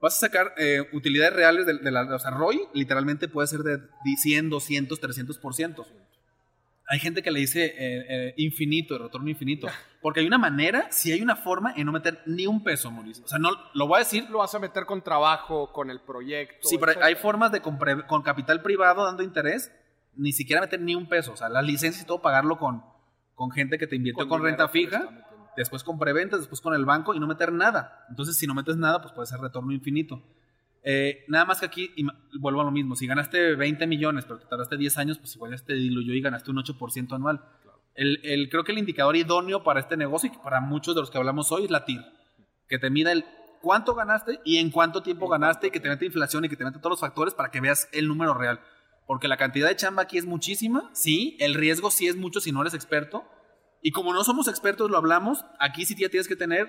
vas 0.00 0.16
a 0.16 0.20
sacar 0.20 0.54
eh, 0.56 0.80
utilidades 0.92 1.34
reales 1.34 1.66
de, 1.66 1.90
la... 1.90 2.02
O 2.14 2.18
sea, 2.18 2.30
ROI 2.30 2.68
literalmente 2.72 3.28
puede 3.28 3.46
ser 3.46 3.60
de 3.60 3.78
100, 4.16 4.48
200, 4.48 5.00
300%. 5.00 5.86
Hay 6.90 6.98
gente 7.00 7.22
que 7.22 7.30
le 7.30 7.40
dice 7.40 7.66
eh, 7.66 7.74
eh, 8.08 8.34
infinito, 8.38 8.94
el 8.94 9.02
retorno 9.02 9.28
infinito. 9.28 9.66
Porque 10.00 10.20
hay 10.20 10.26
una 10.26 10.38
manera, 10.38 10.86
si 10.90 11.12
hay 11.12 11.20
una 11.20 11.36
forma 11.36 11.74
en 11.76 11.84
no 11.84 11.92
meter 11.92 12.22
ni 12.24 12.46
un 12.46 12.64
peso, 12.64 12.90
Mauricio. 12.90 13.24
O 13.24 13.28
sea, 13.28 13.38
no, 13.38 13.50
lo 13.74 13.86
voy 13.86 13.96
a 13.96 13.98
decir. 13.98 14.30
Lo 14.30 14.38
vas 14.38 14.54
a 14.54 14.58
meter 14.58 14.86
con 14.86 15.02
trabajo, 15.02 15.72
con 15.72 15.90
el 15.90 16.00
proyecto. 16.00 16.66
Sí, 16.66 16.78
pero 16.78 17.04
hay 17.04 17.16
formas 17.16 17.52
de 17.52 17.60
con, 17.60 17.78
con 18.06 18.22
capital 18.22 18.62
privado 18.62 19.04
dando 19.04 19.22
interés, 19.22 19.70
ni 20.18 20.32
siquiera 20.32 20.60
meter 20.60 20.80
ni 20.80 20.94
un 20.94 21.08
peso. 21.08 21.32
O 21.32 21.36
sea, 21.36 21.48
las 21.48 21.64
licencias 21.64 22.02
y 22.02 22.06
todo 22.06 22.20
pagarlo 22.20 22.58
con, 22.58 22.82
con 23.34 23.50
gente 23.50 23.78
que 23.78 23.86
te 23.86 23.96
invirtió 23.96 24.28
con, 24.28 24.42
renta 24.42 24.68
fija 24.68 25.08
después 25.56 25.82
con 25.82 25.98
preventas, 25.98 26.38
después 26.40 26.60
con 26.60 26.74
el 26.74 26.84
banco 26.84 27.14
y 27.14 27.20
no 27.20 27.26
meter 27.26 27.52
nada. 27.52 28.06
Entonces, 28.08 28.36
si 28.36 28.46
no 28.46 28.54
metes 28.54 28.76
nada, 28.76 29.02
pues 29.02 29.12
puede 29.12 29.26
ser 29.26 29.40
retorno 29.40 29.72
infinito. 29.72 30.22
Eh, 30.84 31.24
nada 31.28 31.44
más 31.44 31.60
que 31.60 31.66
aquí, 31.66 31.94
vuelvo 32.38 32.60
a 32.60 32.64
lo 32.64 32.70
mismo, 32.70 32.94
si 32.94 33.06
ganaste 33.06 33.56
20 33.56 33.86
millones, 33.86 34.24
pero 34.24 34.38
te 34.38 34.46
tardaste 34.46 34.76
10 34.76 34.98
años, 34.98 35.18
pues 35.18 35.34
igual 35.34 35.50
ya 35.50 35.64
te 35.64 35.74
diluyó 35.74 36.14
y 36.14 36.20
ganaste 36.20 36.50
un 36.50 36.58
8% 36.58 37.12
anual. 37.12 37.44
El, 37.94 38.48
creo 38.48 38.62
que 38.62 38.70
el 38.70 38.78
indicador 38.78 39.16
idóneo 39.16 39.64
para 39.64 39.80
este 39.80 39.96
negocio 39.96 40.30
y 40.32 40.38
para 40.38 40.60
muchos 40.60 40.94
de 40.94 41.00
los 41.00 41.10
que 41.10 41.18
hablamos 41.18 41.50
hoy 41.50 41.64
es 41.64 41.70
la 41.72 41.84
TIR, 41.84 42.00
que 42.68 42.78
te 42.78 42.90
mida 42.90 43.10
el 43.10 43.24
cuánto 43.60 43.96
ganaste 43.96 44.40
y 44.44 44.58
en 44.58 44.70
cuánto 44.70 45.02
tiempo 45.02 45.28
ganaste 45.28 45.66
y 45.66 45.70
que 45.72 45.80
te 45.80 45.88
mete 45.88 46.06
inflación 46.06 46.44
y 46.44 46.48
que 46.48 46.56
te 46.56 46.64
mete 46.64 46.78
todos 46.78 46.92
los 46.92 47.00
factores 47.00 47.34
para 47.34 47.50
que 47.50 47.60
veas 47.60 47.88
el 47.92 48.06
número 48.06 48.34
real. 48.34 48.60
Porque 49.08 49.26
la 49.26 49.38
cantidad 49.38 49.68
de 49.68 49.74
chamba 49.74 50.02
aquí 50.02 50.18
es 50.18 50.26
muchísima, 50.26 50.90
sí, 50.92 51.38
el 51.40 51.54
riesgo 51.54 51.90
sí 51.90 52.08
es 52.08 52.16
mucho 52.16 52.40
si 52.40 52.52
no 52.52 52.60
eres 52.60 52.74
experto, 52.74 53.24
y 53.82 53.90
como 53.90 54.12
no 54.12 54.22
somos 54.22 54.48
expertos, 54.48 54.90
lo 54.90 54.98
hablamos, 54.98 55.46
aquí 55.58 55.86
sí 55.86 55.94
ya 55.98 56.10
tienes 56.10 56.28
que 56.28 56.36
tener. 56.36 56.68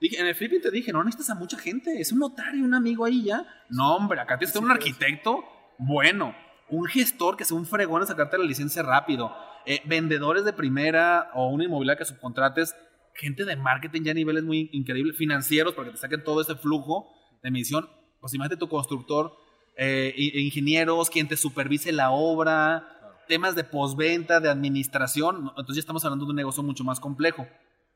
Dije, 0.00 0.18
en 0.18 0.26
el 0.26 0.34
flipping 0.34 0.60
te 0.60 0.72
dije, 0.72 0.92
no 0.92 1.04
necesitas 1.04 1.30
a 1.30 1.38
mucha 1.38 1.56
gente, 1.56 2.00
es 2.00 2.10
un 2.10 2.18
notario, 2.18 2.64
un 2.64 2.74
amigo 2.74 3.04
ahí 3.04 3.22
ya. 3.22 3.46
No, 3.70 3.94
hombre, 3.94 4.20
acá 4.20 4.36
tienes 4.36 4.52
que 4.52 4.58
tener 4.58 4.66
un 4.66 4.76
arquitecto 4.76 5.44
bueno, 5.78 6.34
un 6.68 6.86
gestor 6.86 7.36
que 7.36 7.44
sea 7.44 7.56
un 7.56 7.66
fregón 7.66 8.02
en 8.02 8.08
sacarte 8.08 8.36
la 8.36 8.44
licencia 8.44 8.82
rápido, 8.82 9.32
eh, 9.64 9.80
vendedores 9.84 10.44
de 10.44 10.52
primera 10.52 11.30
o 11.34 11.50
una 11.50 11.66
inmobiliaria 11.66 11.98
que 11.98 12.04
subcontrates, 12.04 12.74
gente 13.14 13.44
de 13.44 13.54
marketing 13.54 14.02
ya 14.02 14.10
a 14.10 14.14
niveles 14.14 14.42
muy 14.42 14.70
increíbles, 14.72 15.16
financieros, 15.16 15.74
para 15.74 15.86
que 15.86 15.92
te 15.92 15.98
saquen 15.98 16.24
todo 16.24 16.40
ese 16.40 16.56
flujo 16.56 17.12
de 17.44 17.50
emisión. 17.50 17.88
Pues 18.20 18.34
imagínate 18.34 18.58
tu 18.58 18.68
constructor, 18.68 19.36
eh, 19.76 20.14
ingenieros, 20.16 21.10
quien 21.10 21.28
te 21.28 21.36
supervise 21.36 21.92
la 21.92 22.10
obra, 22.10 22.96
temas 23.28 23.54
de 23.54 23.64
postventa, 23.64 24.40
de 24.40 24.48
administración, 24.48 25.52
entonces 25.56 25.76
ya 25.76 25.80
estamos 25.80 26.04
hablando 26.04 26.24
de 26.24 26.30
un 26.30 26.36
negocio 26.36 26.62
mucho 26.62 26.84
más 26.84 27.00
complejo. 27.00 27.46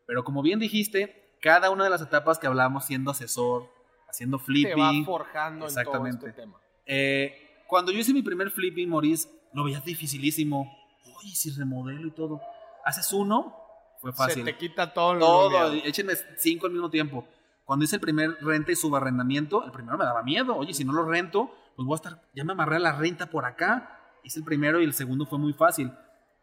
Pero 0.07 0.25
como 0.25 0.43
bien 0.43 0.59
dijiste, 0.59 1.37
cada 1.41 1.71
una 1.71 1.85
de 1.85 1.91
las 1.91 2.03
etapas 2.03 2.39
que 2.39 2.47
hablamos 2.47 2.85
siendo 2.85 3.11
asesor, 3.11 3.69
haciendo 4.09 4.39
flipping. 4.39 4.75
Te 4.75 4.81
va 4.81 5.05
forjando 5.05 5.67
exactamente. 5.67 6.17
en 6.17 6.19
todo 6.19 6.29
este 6.29 6.43
tema. 6.43 6.59
Eh, 6.87 7.63
cuando 7.67 7.93
yo 7.93 8.01
hice 8.01 8.13
mi 8.13 8.23
primer 8.23 8.51
flipping, 8.51 8.89
Maurice, 8.89 9.29
lo 9.53 9.65
veía 9.65 9.81
dificilísimo. 9.81 10.77
Oye, 11.17 11.35
si 11.35 11.51
remodelo 11.51 12.09
y 12.09 12.11
todo. 12.11 12.41
Haces 12.85 13.13
uno, 13.13 13.57
fue 14.01 14.13
fácil. 14.13 14.45
Se 14.45 14.53
te 14.53 14.59
quita 14.59 14.93
todo. 14.93 15.19
Todo, 15.19 15.73
échenme 15.73 16.15
cinco 16.37 16.67
al 16.67 16.73
mismo 16.73 16.91
tiempo. 16.91 17.27
Cuando 17.65 17.85
hice 17.85 17.97
el 17.97 18.01
primer 18.01 18.37
renta 18.41 18.73
y 18.73 18.77
subarrendamiento, 18.77 19.65
el 19.65 19.71
primero 19.71 19.97
me 19.97 20.05
daba 20.05 20.23
miedo. 20.23 20.57
Oye, 20.57 20.75
si 20.75 20.85
no 20.85 20.93
lo 20.93 21.05
rento, 21.05 21.55
pues 21.77 21.87
voy 21.87 21.95
a 21.95 21.97
estar, 21.97 22.23
ya 22.35 22.45
me 22.45 22.53
amarré 22.53 22.77
a 22.77 22.81
la 22.81 22.93
renta 22.93 23.27
por 23.27 23.45
acá 23.45 23.97
hice 24.25 24.39
el 24.39 24.45
primero 24.45 24.81
y 24.81 24.85
el 24.85 24.95
segundo 24.95 25.27
fue 25.27 25.39
muy 25.39 25.53
fácil. 25.53 25.93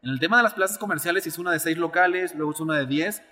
En 0.02 0.12
el 0.12 0.20
tema 0.20 0.38
de 0.38 0.44
las 0.44 0.54
plazas 0.54 0.78
comerciales 0.78 1.26
hice 1.26 1.42
una 1.42 1.52
de 1.52 1.60
6 1.60 1.78
locales, 1.78 2.36
luego 2.36 2.52
hice 2.52 2.64
una 2.64 2.78
de 2.78 2.86
10, 2.86 3.24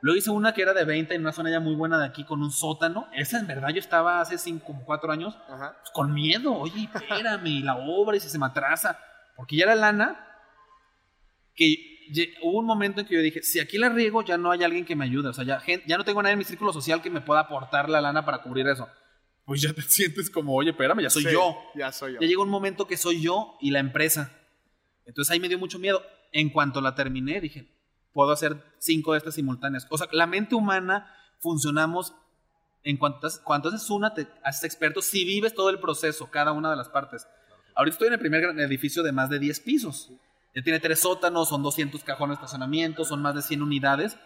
luego 0.00 0.18
hice 0.18 0.30
una 0.30 0.54
que 0.54 0.62
era 0.62 0.72
de 0.72 0.84
20 0.84 1.14
en 1.14 1.20
una 1.22 1.32
zona 1.32 1.50
ya 1.50 1.60
muy 1.60 1.74
buena 1.74 1.98
de 1.98 2.06
aquí 2.06 2.24
con 2.24 2.42
un 2.42 2.50
sótano. 2.50 3.08
Esa 3.12 3.38
en 3.38 3.46
verdad 3.46 3.70
yo 3.70 3.80
estaba 3.80 4.20
hace 4.20 4.38
5, 4.38 4.64
como 4.64 4.84
4 4.84 5.12
años 5.12 5.36
pues, 5.46 5.90
con 5.92 6.12
miedo, 6.12 6.54
oye, 6.54 6.88
espérame, 6.92 7.64
la 7.64 7.76
obra 7.76 8.16
y 8.16 8.20
si 8.20 8.28
se 8.28 8.38
me 8.38 8.46
atrasa, 8.46 8.98
porque 9.36 9.56
ya 9.56 9.64
era 9.64 9.74
lana 9.74 10.20
que 11.54 11.76
hubo 12.42 12.58
un 12.58 12.66
momento 12.66 13.00
en 13.00 13.06
que 13.06 13.14
yo 13.14 13.20
dije, 13.20 13.42
si 13.42 13.60
aquí 13.60 13.78
la 13.78 13.88
riego 13.88 14.22
ya 14.22 14.36
no 14.36 14.50
hay 14.50 14.62
alguien 14.62 14.84
que 14.84 14.96
me 14.96 15.04
ayude, 15.04 15.28
o 15.28 15.32
sea, 15.32 15.44
ya, 15.44 15.62
ya 15.86 15.96
no 15.96 16.04
tengo 16.04 16.22
nadie 16.22 16.32
en 16.32 16.38
mi 16.38 16.44
círculo 16.44 16.72
social 16.72 17.00
que 17.00 17.10
me 17.10 17.20
pueda 17.20 17.40
aportar 17.40 17.88
la 17.88 18.00
lana 18.00 18.24
para 18.24 18.42
cubrir 18.42 18.66
eso 18.68 18.88
pues 19.44 19.60
ya 19.60 19.72
te 19.72 19.82
sientes 19.88 20.30
como, 20.30 20.54
oye, 20.54 20.70
espérame, 20.70 21.00
ya 21.02 21.10
soy 21.10 21.24
yo. 21.24 21.56
Ya 21.74 21.92
soy 21.92 22.14
yo. 22.14 22.20
Ya 22.20 22.26
llega 22.26 22.42
un 22.42 22.48
momento 22.48 22.86
que 22.86 22.96
soy 22.96 23.20
yo 23.20 23.56
y 23.60 23.70
la 23.70 23.78
empresa. 23.78 24.32
Entonces 25.06 25.30
ahí 25.32 25.40
me 25.40 25.48
dio 25.48 25.58
mucho 25.58 25.78
miedo. 25.78 26.02
En 26.32 26.50
cuanto 26.50 26.80
la 26.80 26.94
terminé, 26.94 27.40
dije, 27.40 27.68
puedo 28.12 28.32
hacer 28.32 28.62
cinco 28.78 29.12
de 29.12 29.18
estas 29.18 29.34
simultáneas. 29.34 29.86
O 29.90 29.98
sea, 29.98 30.08
la 30.12 30.26
mente 30.26 30.54
humana 30.54 31.14
funcionamos 31.38 32.14
en 32.82 32.96
cuanto, 32.96 33.28
cuanto 33.44 33.68
haces 33.68 33.88
una, 33.90 34.14
te 34.14 34.26
haces 34.42 34.64
experto 34.64 35.00
si 35.00 35.24
vives 35.24 35.54
todo 35.54 35.70
el 35.70 35.78
proceso, 35.78 36.30
cada 36.30 36.52
una 36.52 36.70
de 36.70 36.76
las 36.76 36.88
partes. 36.88 37.26
Ahorita 37.74 37.94
estoy 37.94 38.08
en 38.08 38.14
el 38.14 38.20
primer 38.20 38.44
edificio 38.60 39.02
de 39.02 39.12
más 39.12 39.30
de 39.30 39.38
10 39.38 39.60
pisos. 39.60 40.10
Ya 40.54 40.62
tiene 40.62 40.78
tres 40.78 41.00
sótanos, 41.00 41.48
son 41.48 41.62
200 41.62 42.04
cajones 42.04 42.38
de 42.38 42.44
estacionamiento, 42.44 43.04
son 43.04 43.20
más 43.20 43.34
de 43.34 43.42
100 43.42 43.62
unidades. 43.62 44.16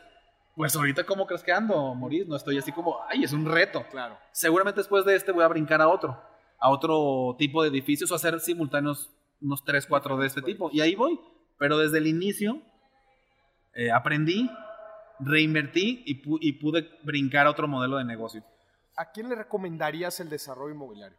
Pues 0.58 0.74
ahorita, 0.74 1.04
¿cómo 1.04 1.24
crees 1.24 1.44
que 1.44 1.52
ando, 1.52 1.94
Moris? 1.94 2.26
No 2.26 2.34
estoy 2.34 2.58
así 2.58 2.72
como, 2.72 2.98
ay, 3.08 3.22
es 3.22 3.32
un 3.32 3.46
reto. 3.46 3.86
Claro. 3.92 4.18
Seguramente 4.32 4.80
después 4.80 5.04
de 5.04 5.14
este 5.14 5.30
voy 5.30 5.44
a 5.44 5.48
brincar 5.48 5.80
a 5.80 5.86
otro, 5.86 6.20
a 6.58 6.70
otro 6.70 7.36
tipo 7.38 7.62
de 7.62 7.68
edificios 7.68 8.10
o 8.10 8.16
hacer 8.16 8.40
simultáneos 8.40 9.08
unos 9.40 9.64
3, 9.64 9.86
4 9.86 10.16
de 10.16 10.26
este 10.26 10.42
tipo. 10.42 10.68
Y 10.72 10.80
ahí 10.80 10.96
voy. 10.96 11.20
Pero 11.60 11.78
desde 11.78 11.98
el 11.98 12.08
inicio 12.08 12.60
eh, 13.72 13.92
aprendí, 13.92 14.50
reinvertí 15.20 16.02
y, 16.04 16.20
y 16.40 16.52
pude 16.54 16.90
brincar 17.04 17.46
a 17.46 17.50
otro 17.50 17.68
modelo 17.68 17.98
de 17.98 18.04
negocio. 18.04 18.42
¿A 18.96 19.12
quién 19.12 19.28
le 19.28 19.36
recomendarías 19.36 20.18
el 20.18 20.28
desarrollo 20.28 20.74
inmobiliario? 20.74 21.18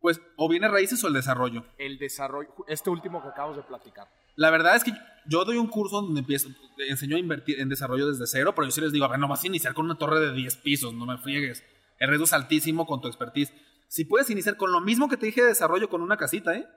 Pues 0.00 0.22
o 0.36 0.48
viene 0.48 0.68
raíces 0.68 1.04
o 1.04 1.08
el 1.08 1.12
desarrollo. 1.12 1.66
El 1.76 1.98
desarrollo, 1.98 2.48
este 2.66 2.88
último 2.88 3.20
que 3.20 3.28
acabamos 3.28 3.58
de 3.58 3.62
platicar. 3.64 4.08
La 4.38 4.50
verdad 4.50 4.76
es 4.76 4.84
que 4.84 4.92
yo 5.26 5.44
doy 5.44 5.56
un 5.56 5.66
curso 5.66 6.00
donde 6.00 6.20
empiezo, 6.20 6.48
enseño 6.88 7.16
a 7.16 7.18
invertir 7.18 7.58
en 7.58 7.68
desarrollo 7.68 8.06
desde 8.06 8.24
cero, 8.28 8.54
pero 8.54 8.68
yo 8.68 8.70
sí 8.70 8.80
les 8.80 8.92
digo, 8.92 9.04
a 9.04 9.08
ver, 9.08 9.18
no 9.18 9.26
vas 9.26 9.42
a 9.42 9.48
iniciar 9.48 9.74
con 9.74 9.86
una 9.86 9.98
torre 9.98 10.20
de 10.20 10.32
10 10.32 10.58
pisos, 10.58 10.94
no 10.94 11.06
me 11.06 11.18
friegues. 11.18 11.64
El 11.98 12.08
riesgo 12.08 12.24
es 12.24 12.32
altísimo 12.32 12.86
con 12.86 13.00
tu 13.00 13.08
expertise. 13.08 13.52
Si 13.88 14.04
puedes 14.04 14.30
iniciar 14.30 14.56
con 14.56 14.70
lo 14.70 14.80
mismo 14.80 15.08
que 15.08 15.16
te 15.16 15.26
dije 15.26 15.40
de 15.42 15.48
desarrollo 15.48 15.88
con 15.88 16.02
una 16.02 16.16
casita, 16.16 16.56
¿eh? 16.56 16.68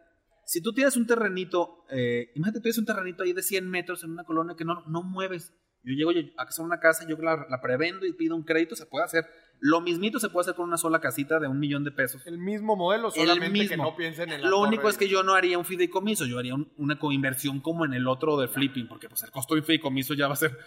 Si 0.43 0.59
tú 0.59 0.73
tienes 0.73 0.97
un 0.97 1.05
terrenito, 1.05 1.85
eh, 1.91 2.31
imagínate, 2.33 2.57
tú 2.57 2.63
tienes 2.63 2.79
un 2.79 2.85
terrenito 2.85 3.21
ahí 3.21 3.33
de 3.33 3.43
100 3.43 3.69
metros 3.69 4.03
en 4.03 4.09
una 4.09 4.23
colonia 4.23 4.55
que 4.57 4.65
no, 4.65 4.83
no 4.87 5.03
mueves. 5.03 5.53
Yo 5.83 5.93
llego 5.93 6.09
a 6.37 6.41
hacer 6.41 6.65
una 6.65 6.79
casa, 6.79 7.05
yo 7.07 7.15
la, 7.17 7.45
la 7.47 7.61
prevendo 7.61 8.07
y 8.07 8.13
pido 8.13 8.35
un 8.35 8.43
crédito, 8.43 8.75
se 8.75 8.87
puede 8.87 9.05
hacer. 9.05 9.27
Lo 9.63 9.79
mismito 9.79 10.19
se 10.19 10.29
puede 10.29 10.41
hacer 10.45 10.55
con 10.55 10.67
una 10.67 10.77
sola 10.77 10.99
casita 10.99 11.39
de 11.39 11.47
un 11.47 11.59
millón 11.59 11.83
de 11.83 11.91
pesos. 11.91 12.25
El 12.25 12.39
mismo 12.39 12.75
modelo, 12.75 13.11
solamente 13.11 13.67
que 13.67 13.77
no 13.77 13.95
piensen 13.95 14.31
en 14.31 14.41
la 14.41 14.49
Lo 14.49 14.59
único 14.59 14.89
es 14.89 14.97
que 14.97 15.07
yo 15.07 15.21
no 15.21 15.35
haría 15.35 15.59
un 15.59 15.65
fideicomiso, 15.65 16.25
yo 16.25 16.39
haría 16.39 16.55
una 16.77 16.97
coinversión 16.97 17.59
como 17.61 17.85
en 17.85 17.93
el 17.93 18.07
otro 18.07 18.37
de 18.37 18.47
flipping, 18.47 18.87
porque 18.87 19.07
pues 19.07 19.21
el 19.21 19.29
costo 19.29 19.53
de 19.53 19.61
fideicomiso 19.61 20.15
ya 20.15 20.27
va 20.27 20.33
a 20.33 20.37
ser 20.37 20.57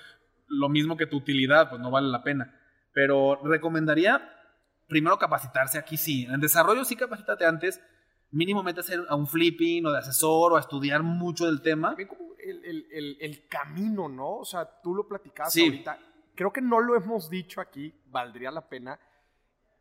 lo 0.47 0.69
mismo 0.69 0.97
que 0.97 1.07
tu 1.07 1.17
utilidad, 1.17 1.69
pues 1.71 1.81
no 1.83 1.91
vale 1.91 2.07
la 2.09 2.23
pena. 2.23 2.55
Pero 2.93 3.41
recomendaría 3.43 4.31
primero 4.87 5.19
capacitarse 5.19 5.77
aquí 5.77 5.97
sí. 5.97 6.27
En 6.31 6.41
desarrollo 6.41 6.85
sí 6.85 6.95
capacítate 6.95 7.45
antes. 7.47 7.81
Mínimo 8.31 8.63
métase 8.63 8.97
a 9.09 9.17
un 9.17 9.27
flipping 9.27 9.87
o 9.87 9.91
de 9.91 9.99
asesor 9.99 10.53
o 10.53 10.57
a 10.57 10.61
estudiar 10.61 11.03
mucho 11.03 11.47
del 11.47 11.63
tema. 11.63 11.97
El, 11.99 12.65
el- 12.65 12.87
el- 12.93 13.17
el 13.21 13.49
camino, 13.49 14.09
¿no? 14.09 14.37
O 14.37 14.45
sea, 14.45 14.69
tú 14.85 14.95
lo 14.95 15.09
platicabas 15.09 15.53
Sí. 15.53 15.65
ahorita. 15.65 15.99
Creo 16.35 16.53
que 16.53 16.61
no 16.61 16.81
lo 16.81 16.97
hemos 16.97 17.29
dicho 17.31 17.61
aquí. 17.61 17.95
Valdría 18.07 18.51
la 18.51 18.69
pena 18.69 18.99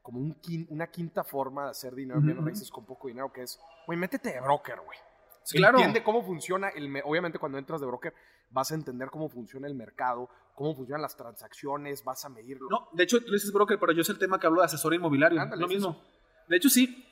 como 0.01 0.19
un 0.19 0.35
quin- 0.41 0.67
una 0.69 0.87
quinta 0.87 1.23
forma 1.23 1.65
de 1.65 1.69
hacer 1.71 1.95
dinero 1.95 2.19
en 2.19 2.29
Ujú. 2.31 2.45
raíces 2.45 2.69
con 2.69 2.85
poco 2.85 3.07
dinero, 3.07 3.31
que 3.31 3.43
es, 3.43 3.59
güey, 3.87 3.97
métete 3.97 4.33
de 4.33 4.41
broker, 4.41 4.79
güey. 4.85 4.97
Sí, 5.43 5.57
claro. 5.57 5.77
Entiende 5.77 6.03
cómo 6.03 6.23
funciona 6.23 6.69
el... 6.69 6.89
me- 6.89 7.01
Obviamente 7.03 7.39
cuando 7.39 7.57
entras 7.57 7.79
de 7.81 7.87
broker 7.87 8.13
vas 8.49 8.71
a 8.71 8.75
entender 8.75 9.09
cómo 9.09 9.29
funciona 9.29 9.65
el 9.67 9.75
mercado, 9.75 10.29
cómo 10.55 10.75
funcionan 10.75 11.01
las 11.01 11.15
transacciones, 11.17 12.03
vas 12.03 12.23
a 12.25 12.29
medirlo. 12.29 12.67
No, 12.69 12.87
de 12.93 13.03
hecho, 13.03 13.19
tú 13.23 13.31
dices 13.31 13.51
broker, 13.51 13.79
pero 13.79 13.91
yo 13.93 14.01
es 14.01 14.09
el 14.09 14.19
tema 14.19 14.39
que 14.39 14.45
hablo 14.47 14.59
de 14.61 14.65
asesor 14.65 14.93
inmobiliario. 14.93 15.41
Ándale, 15.41 15.61
lo 15.61 15.67
mismo. 15.67 16.01
De 16.47 16.57
hecho, 16.57 16.69
sí. 16.69 17.05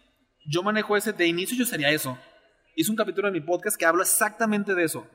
Yo 0.46 0.62
manejo 0.64 0.96
ese. 0.98 1.14
De 1.14 1.26
inicio, 1.28 1.58
yo 1.58 1.66
sería 1.66 1.90
eso. 1.92 2.18
Hice 2.76 2.90
un 2.92 2.98
capítulo 2.98 3.28
en 3.28 3.34
mi 3.34 3.42
podcast 3.42 3.78
que 3.78 3.86
hablo 3.86 4.02
exactamente 4.02 4.76
de 4.76 4.84
eso. 4.84 5.06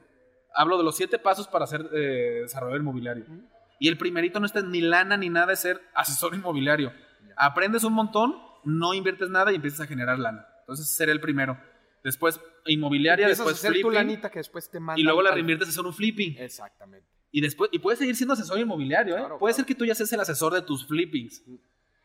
Hablo 0.54 0.78
de 0.78 0.84
los 0.84 0.96
siete 0.96 1.18
pasos 1.18 1.46
para 1.48 1.66
ser 1.66 1.88
eh, 1.92 2.40
desarrollador 2.42 2.80
inmobiliario. 2.80 3.24
Ujú. 3.24 3.42
Y 3.78 3.88
el 3.88 3.98
primerito 3.98 4.40
no 4.40 4.46
está 4.46 4.62
ni 4.62 4.80
lana 4.80 5.16
ni 5.16 5.28
nada 5.28 5.46
de 5.48 5.56
ser 5.56 5.80
asesor 5.94 6.34
inmobiliario. 6.34 6.92
Aprendes 7.36 7.84
un 7.84 7.92
montón, 7.92 8.36
no 8.64 8.94
inviertes 8.94 9.28
nada 9.30 9.52
y 9.52 9.56
empiezas 9.56 9.80
a 9.82 9.86
generar 9.86 10.18
lana. 10.18 10.46
Entonces, 10.60 10.88
seré 10.88 11.12
el 11.12 11.20
primero. 11.20 11.58
Después, 12.02 12.40
inmobiliaria, 12.66 13.26
Empiezas 13.26 13.46
a 13.46 13.50
después 13.50 13.58
hacer 13.58 13.72
tu 13.82 13.88
flipping. 13.88 13.94
lanita 13.94 14.30
que 14.30 14.38
después 14.38 14.70
te 14.70 14.80
mandan 14.80 14.98
Y 14.98 15.02
luego 15.02 15.22
la 15.22 15.32
reinviertes 15.32 15.68
a 15.68 15.70
hacer 15.70 15.84
un 15.84 15.92
flipping. 15.92 16.36
Exactamente. 16.38 17.06
Y 17.32 17.40
después, 17.40 17.68
y 17.72 17.78
puedes 17.80 17.98
seguir 17.98 18.16
siendo 18.16 18.32
asesor 18.34 18.58
inmobiliario, 18.58 19.14
¿eh? 19.14 19.18
Claro, 19.18 19.38
Puede 19.38 19.52
claro. 19.52 19.56
ser 19.56 19.66
que 19.66 19.74
tú 19.74 19.84
ya 19.84 19.94
seas 19.94 20.12
el 20.12 20.20
asesor 20.20 20.54
de 20.54 20.62
tus 20.62 20.86
flippings. 20.86 21.42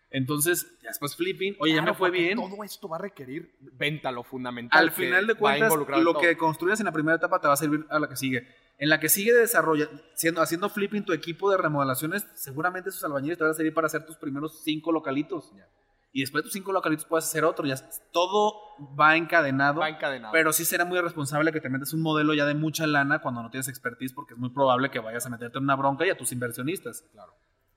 Entonces, 0.09 0.67
ya 0.83 0.89
después 0.89 1.15
flipping, 1.15 1.55
oye, 1.59 1.73
ya 1.73 1.81
me 1.81 1.93
fue 1.93 2.11
bien. 2.11 2.35
Todo 2.37 2.63
esto 2.65 2.89
va 2.89 2.97
a 2.97 2.99
requerir 2.99 3.55
venta, 3.61 4.11
lo 4.11 4.23
fundamental. 4.23 4.77
Al 4.77 4.91
final 4.91 5.25
de 5.25 5.35
cuentas, 5.35 5.73
lo 5.73 5.85
todo. 5.85 6.19
que 6.19 6.35
construyas 6.35 6.79
en 6.81 6.85
la 6.87 6.91
primera 6.91 7.15
etapa 7.15 7.39
te 7.39 7.47
va 7.47 7.53
a 7.53 7.57
servir 7.57 7.85
a 7.89 7.97
la 7.97 8.09
que 8.09 8.17
sigue. 8.17 8.45
En 8.81 8.89
la 8.89 8.99
que 8.99 9.09
sigue 9.09 9.31
de 9.31 9.41
desarrollo, 9.41 9.91
siendo, 10.15 10.41
haciendo 10.41 10.67
flipping 10.67 11.05
tu 11.05 11.13
equipo 11.13 11.51
de 11.51 11.57
remodelaciones, 11.57 12.25
seguramente 12.33 12.89
esos 12.89 13.03
albañiles 13.03 13.37
te 13.37 13.43
van 13.43 13.51
a 13.51 13.53
servir 13.53 13.75
para 13.75 13.85
hacer 13.85 14.07
tus 14.07 14.17
primeros 14.17 14.63
cinco 14.63 14.91
localitos. 14.91 15.51
Ya. 15.55 15.69
Y 16.11 16.21
después 16.21 16.41
de 16.41 16.45
tus 16.47 16.53
cinco 16.53 16.71
localitos 16.71 17.05
puedes 17.05 17.25
hacer 17.25 17.45
otro. 17.45 17.67
Ya, 17.67 17.75
todo 18.11 18.55
va 18.99 19.15
encadenado. 19.17 19.81
Va 19.81 19.89
encadenado. 19.89 20.33
Pero 20.33 20.51
sí 20.51 20.65
será 20.65 20.83
muy 20.83 20.99
responsable 20.99 21.51
que 21.51 21.61
te 21.61 21.69
metas 21.69 21.93
un 21.93 22.01
modelo 22.01 22.33
ya 22.33 22.47
de 22.47 22.55
mucha 22.55 22.87
lana 22.87 23.19
cuando 23.19 23.43
no 23.43 23.51
tienes 23.51 23.67
expertise, 23.67 24.13
porque 24.13 24.33
es 24.33 24.39
muy 24.39 24.49
probable 24.49 24.89
que 24.89 24.97
vayas 24.97 25.27
a 25.27 25.29
meterte 25.29 25.59
en 25.59 25.65
una 25.65 25.75
bronca 25.75 26.07
y 26.07 26.09
a 26.09 26.17
tus 26.17 26.31
inversionistas. 26.31 27.03
Claro. 27.11 27.35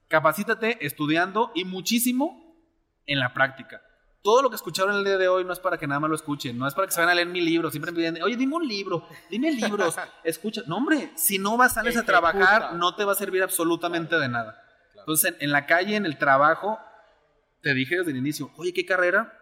Capacítate 0.08 0.86
estudiando 0.86 1.52
y 1.54 1.66
muchísimo 1.66 2.56
en 3.04 3.20
la 3.20 3.34
práctica. 3.34 3.82
Todo 4.24 4.40
lo 4.40 4.48
que 4.48 4.56
escucharon 4.56 4.96
el 4.96 5.04
día 5.04 5.18
de 5.18 5.28
hoy 5.28 5.44
no 5.44 5.52
es 5.52 5.60
para 5.60 5.76
que 5.76 5.86
nada 5.86 6.00
más 6.00 6.08
lo 6.08 6.16
escuchen, 6.16 6.58
no 6.58 6.66
es 6.66 6.72
para 6.72 6.86
que 6.86 6.94
se 6.94 7.00
vayan 7.00 7.10
a 7.10 7.14
leer 7.14 7.28
mi 7.28 7.42
libro. 7.42 7.70
Siempre 7.70 7.92
me 7.92 7.98
piden, 7.98 8.22
oye, 8.22 8.36
dime 8.36 8.56
un 8.56 8.66
libro, 8.66 9.06
dime 9.28 9.52
libros, 9.52 9.96
escucha. 10.24 10.62
No, 10.66 10.78
hombre, 10.78 11.12
si 11.14 11.38
no 11.38 11.58
vas, 11.58 11.74
sales 11.74 11.94
a 11.98 12.06
trabajar, 12.06 12.72
no 12.72 12.96
te 12.96 13.04
va 13.04 13.12
a 13.12 13.16
servir 13.16 13.42
absolutamente 13.42 14.18
de 14.18 14.28
nada. 14.30 14.58
Entonces, 14.96 15.34
en, 15.34 15.36
en 15.42 15.52
la 15.52 15.66
calle, 15.66 15.96
en 15.96 16.06
el 16.06 16.16
trabajo, 16.16 16.78
te 17.60 17.74
dije 17.74 17.98
desde 17.98 18.12
el 18.12 18.16
inicio, 18.16 18.50
oye, 18.56 18.72
¿qué 18.72 18.86
carrera? 18.86 19.38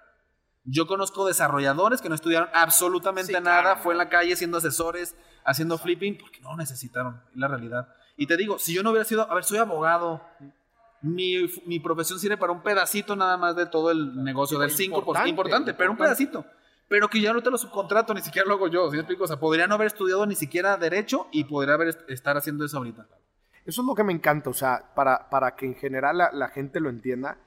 Yo 0.65 0.89
conozco 0.89 1.29
desarrolladores 1.29 2.01
que 2.01 2.09
no 2.09 2.17
estudiaron 2.17 2.49
absolutamente 2.53 3.33
Sí, 3.33 3.41
nada, 3.41 3.63
claro, 3.63 3.81
fue 3.83 3.95
en 3.95 3.99
la 3.99 4.09
calle 4.09 4.33
haciendo 4.33 4.59
asesores, 4.59 5.15
haciendo 5.45 5.79
flipping, 5.79 6.19
porque 6.19 6.41
no 6.41 6.57
necesitaron, 6.57 7.23
es 7.31 7.37
la 7.37 7.47
realidad. 7.47 7.87
Y 8.17 8.27
te 8.27 8.37
digo, 8.37 8.59
si 8.59 8.75
yo 8.75 8.83
no 8.83 8.91
hubiera 8.91 9.05
sido, 9.05 9.31
a 9.31 9.35
ver, 9.37 9.45
soy 9.45 9.59
abogado, 9.59 10.25
mi, 11.03 11.47
mi 11.67 11.81
profesión 11.81 12.19
sirve 12.19 12.37
para 12.37 12.53
un 12.53 12.63
pedacito 12.63 13.15
nada 13.17 13.37
más 13.37 13.57
de 13.57 13.67
todo 13.67 13.91
el 13.91 14.23
negocio, 14.23 14.59
del 14.59 14.71
5%, 14.71 14.85
importante, 14.99 15.29
Importante, 15.31 15.75
pero 15.75 15.91
un 15.91 15.97
pedacito. 15.97 16.45
Pero 16.89 17.09
que 17.09 17.21
ya 17.21 17.33
no 17.33 17.43
te 17.43 17.51
lo 17.51 17.57
subcontrato, 17.59 18.13
ni 18.15 18.21
siquiera 18.21 18.47
lo 18.47 18.55
hago 18.55 18.69
yo, 18.69 18.87
¿sí 18.91 18.97
me 18.97 19.01
explico? 19.01 19.25
O 19.25 19.27
sea, 19.27 19.39
podría 19.41 19.67
no 19.67 19.75
haber 19.77 19.87
estudiado 19.87 20.27
ni 20.27 20.35
siquiera 20.35 20.77
Derecho 20.77 21.27
y 21.33 21.45
podría 21.45 21.75
haber 21.75 21.89
est- 21.89 22.09
estar 22.11 22.37
haciendo 22.37 22.65
eso 22.65 22.77
ahorita. 22.79 23.07
Eso 23.65 23.81
es 23.81 23.87
lo 23.87 23.95
que 23.95 24.05
me 24.05 24.13
encanta, 24.13 24.51
o 24.51 24.55
sea, 24.55 24.93
para, 24.95 25.31
para 25.31 25.55
que 25.57 25.67
en 25.67 25.75
general 25.75 26.19
la, 26.19 26.31
la 26.33 26.49
gente 26.49 26.81
lo 26.81 26.91
entienda, 26.91 27.39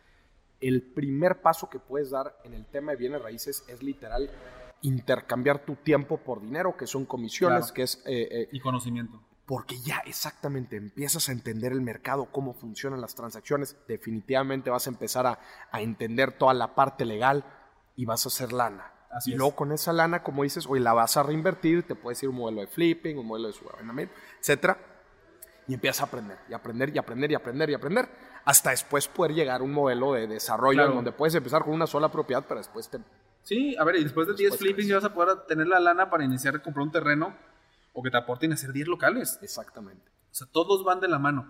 el 0.62 0.82
primer 0.82 1.42
paso 1.42 1.70
que 1.70 1.78
puedes 1.80 2.10
dar 2.10 2.38
en 2.44 2.54
el 2.54 2.66
tema 2.66 2.92
de 2.94 2.98
bienes 2.98 3.22
raíces 3.22 3.64
es 3.68 3.84
literal 3.84 4.30
intercambiar 4.82 5.60
tu 5.60 5.76
tiempo 5.76 6.18
por 6.18 6.42
dinero, 6.42 6.76
que 6.78 6.88
son 6.88 7.06
comisiones, 7.06 7.60
Claro. 7.66 7.74
que 7.74 7.82
es... 7.84 8.02
eh, 8.06 8.28
eh, 8.32 8.50
Y 8.52 8.60
conocimiento. 8.60 9.22
Porque 9.46 9.80
ya 9.80 10.00
exactamente 10.06 10.76
empiezas 10.76 11.30
a 11.30 11.32
entender 11.32 11.72
el 11.72 11.82
mercado, 11.82 12.26
cómo 12.32 12.54
funcionan 12.54 13.02
las 13.02 13.14
transacciones, 13.16 13.78
definitivamente 13.88 14.70
vas 14.70 14.88
a 14.88 14.90
empezar 14.90 15.28
a, 15.28 15.40
a 15.72 15.82
entender 15.82 16.32
toda 16.32 16.54
la 16.54 16.74
parte 16.74 17.06
legal 17.06 17.44
y 17.96 18.06
vas 18.06 18.26
a 18.26 18.30
hacer 18.30 18.52
lana. 18.52 18.92
Así 19.12 19.30
y 19.30 19.34
es. 19.34 19.38
luego 19.38 19.56
con 19.56 19.72
esa 19.72 19.94
lana, 19.94 20.24
como 20.24 20.44
dices, 20.44 20.66
hoy 20.68 20.80
la 20.80 20.94
vas 20.94 21.16
a 21.16 21.24
reinvertir, 21.24 21.84
te 21.84 21.96
puedes 21.96 22.22
ir 22.24 22.30
un 22.30 22.36
modelo 22.38 22.62
de 22.62 22.68
flipping, 22.68 23.18
un 23.18 23.28
modelo 23.28 23.48
de 23.48 23.54
subarrendamiento, 23.54 24.14
etcétera, 24.40 24.78
y 25.68 25.74
empiezas 25.76 26.02
a 26.02 26.06
aprender, 26.06 26.38
y 26.50 26.54
aprender, 26.54 26.96
y 26.96 26.98
aprender, 26.98 27.32
y 27.32 27.36
aprender, 27.36 27.70
y 27.70 27.74
aprender, 27.76 28.10
hasta 28.46 28.72
después 28.72 29.08
poder 29.08 29.34
llegar 29.34 29.62
a 29.62 29.64
un 29.64 29.72
modelo 29.72 30.14
de 30.14 30.28
desarrollo 30.28 30.78
Claro. 30.78 30.90
en 30.90 30.96
donde 30.98 31.12
puedes 31.12 31.34
empezar 31.36 31.64
con 31.64 31.74
una 31.74 31.88
sola 31.88 32.10
propiedad, 32.12 32.44
pero 32.48 32.60
después 32.60 32.90
te... 32.90 33.00
Sí, 33.44 33.76
a 33.78 33.84
ver, 33.84 33.98
y 33.98 34.04
después 34.04 34.28
de 34.28 34.34
10 34.34 34.52
Después 34.52 34.60
flippings 34.60 34.94
vas 34.94 35.04
a 35.06 35.14
poder 35.14 35.46
tener 35.48 35.68
la 35.68 35.80
lana 35.80 36.10
para 36.10 36.24
iniciar 36.26 36.56
a 36.56 36.60
comprar 36.60 36.84
un 36.84 36.92
terreno 36.92 37.36
o 37.96 38.04
que 38.04 38.12
te 38.12 38.18
aporten 38.18 38.52
a 38.52 38.56
hacer 38.56 38.74
10 38.74 38.88
locales. 38.88 39.40
Exactamente. 39.42 40.12
O 40.30 40.36
sea, 40.36 40.48
todos 40.52 40.84
van 40.84 41.00
de 41.00 41.08
la 41.08 41.18
mano. 41.18 41.50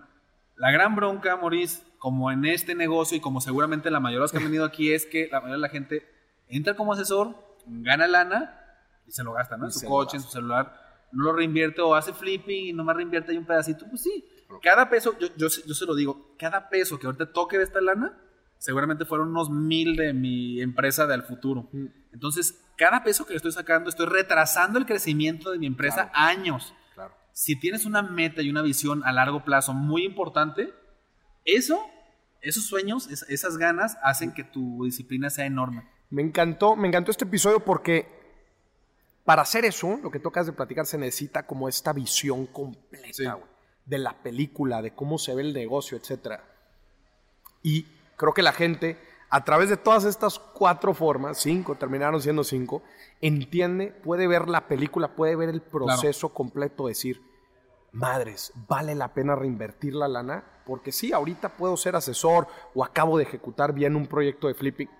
La 0.54 0.70
gran 0.70 0.94
bronca, 0.94 1.36
Maurice, 1.36 1.82
como 1.98 2.30
en 2.30 2.46
este 2.46 2.74
negocio 2.74 3.16
y 3.16 3.20
como 3.20 3.40
seguramente 3.40 3.90
la 3.90 4.00
mayoría 4.00 4.20
de 4.20 4.22
los 4.22 4.30
que 4.30 4.38
han 4.38 4.44
venido 4.44 4.64
aquí, 4.64 4.92
es 4.92 5.04
que 5.04 5.28
la 5.30 5.40
mayoría 5.40 5.56
de 5.56 5.60
la 5.60 5.68
gente 5.68 6.06
entra 6.46 6.74
como 6.74 6.92
asesor, 6.92 7.34
gana 7.66 8.06
lana 8.06 8.60
y 9.06 9.10
se 9.10 9.24
lo 9.24 9.32
gasta, 9.32 9.56
¿no? 9.56 9.66
Y 9.66 9.68
En 9.68 9.72
su 9.72 9.86
coche, 9.86 10.16
en 10.16 10.22
su 10.22 10.30
celular, 10.30 10.72
no 11.12 11.24
lo 11.24 11.32
reinvierte 11.32 11.82
o 11.82 11.94
hace 11.94 12.12
flipping 12.12 12.68
y 12.68 12.72
nomás 12.72 12.96
reinvierte 12.96 13.32
ahí 13.32 13.38
un 13.38 13.44
pedacito. 13.44 13.84
Pues 13.90 14.02
sí, 14.02 14.24
cada 14.62 14.88
peso, 14.88 15.18
yo, 15.18 15.28
yo, 15.36 15.48
yo 15.48 15.74
se 15.74 15.84
lo 15.84 15.96
digo, 15.96 16.36
cada 16.38 16.68
peso 16.68 16.98
que 16.98 17.06
ahorita 17.06 17.32
toque 17.32 17.58
de 17.58 17.64
esta 17.64 17.80
lana, 17.80 18.16
seguramente 18.56 19.04
fueron 19.04 19.30
unos 19.30 19.50
mil 19.50 19.96
de 19.96 20.12
mi 20.12 20.62
empresa 20.62 21.06
del 21.06 21.22
futuro. 21.22 21.68
Mm. 21.72 21.86
Entonces, 22.16 22.58
cada 22.76 23.04
peso 23.04 23.26
que 23.26 23.34
le 23.34 23.36
estoy 23.36 23.52
sacando, 23.52 23.90
estoy 23.90 24.06
retrasando 24.06 24.78
el 24.78 24.86
crecimiento 24.86 25.50
de 25.50 25.58
mi 25.58 25.66
empresa 25.66 26.10
Claro. 26.10 26.10
años 26.14 26.74
Claro. 26.94 27.14
si 27.32 27.56
tienes 27.60 27.84
una 27.84 28.00
meta 28.00 28.40
y 28.40 28.48
una 28.48 28.62
visión 28.62 29.02
a 29.04 29.12
largo 29.12 29.44
plazo 29.44 29.74
muy 29.74 30.04
importante, 30.06 30.72
eso, 31.44 31.78
esos 32.40 32.64
sueños, 32.64 33.06
es- 33.08 33.26
esas 33.28 33.58
ganas 33.58 33.98
hacen 34.02 34.32
que 34.32 34.44
tu 34.44 34.82
disciplina 34.84 35.28
sea 35.28 35.44
enorme. 35.44 35.86
Me 36.08 36.22
encantó, 36.22 36.74
me 36.74 36.88
encantó 36.88 37.10
este 37.10 37.24
episodio 37.26 37.60
porque 37.60 38.08
para 39.26 39.42
hacer 39.42 39.66
eso, 39.66 39.98
lo 40.02 40.10
que 40.10 40.18
tocas 40.20 40.46
de 40.46 40.52
platicar 40.52 40.86
se 40.86 40.96
necesita 40.96 41.46
como 41.46 41.68
esta 41.68 41.92
visión 41.92 42.46
completa 42.46 43.12
Sí. 43.12 43.24
de 43.84 43.98
la 43.98 44.22
película, 44.22 44.80
de 44.80 44.94
cómo 44.94 45.18
se 45.18 45.34
ve 45.34 45.42
el 45.42 45.52
negocio, 45.52 45.98
etc. 45.98 46.40
Y 47.62 47.84
creo 48.16 48.32
que 48.32 48.42
la 48.42 48.52
gente, 48.52 48.96
a 49.28 49.44
través 49.44 49.68
de 49.68 49.76
todas 49.76 50.04
estas 50.04 50.38
cuatro 50.38 50.94
formas, 50.94 51.38
cinco, 51.38 51.74
terminaron 51.74 52.20
siendo 52.20 52.44
cinco, 52.44 52.82
entiende, 53.20 53.88
puede 53.88 54.26
ver 54.26 54.48
la 54.48 54.68
película, 54.68 55.14
puede 55.14 55.36
ver 55.36 55.48
el 55.48 55.60
proceso 55.60 56.28
completo, 56.28 56.86
decir, 56.86 57.20
madres, 57.92 58.52
vale 58.68 58.94
la 58.94 59.12
pena 59.12 59.34
reinvertir 59.34 59.94
la 59.94 60.08
lana, 60.08 60.44
porque 60.64 60.92
sí, 60.92 61.12
ahorita 61.12 61.56
puedo 61.56 61.76
ser 61.76 61.96
asesor 61.96 62.46
o 62.74 62.84
acabo 62.84 63.18
de 63.18 63.24
ejecutar 63.24 63.72
bien 63.72 63.96
un 63.96 64.06
proyecto 64.06 64.48
de 64.48 64.54
flipping, 64.54 64.90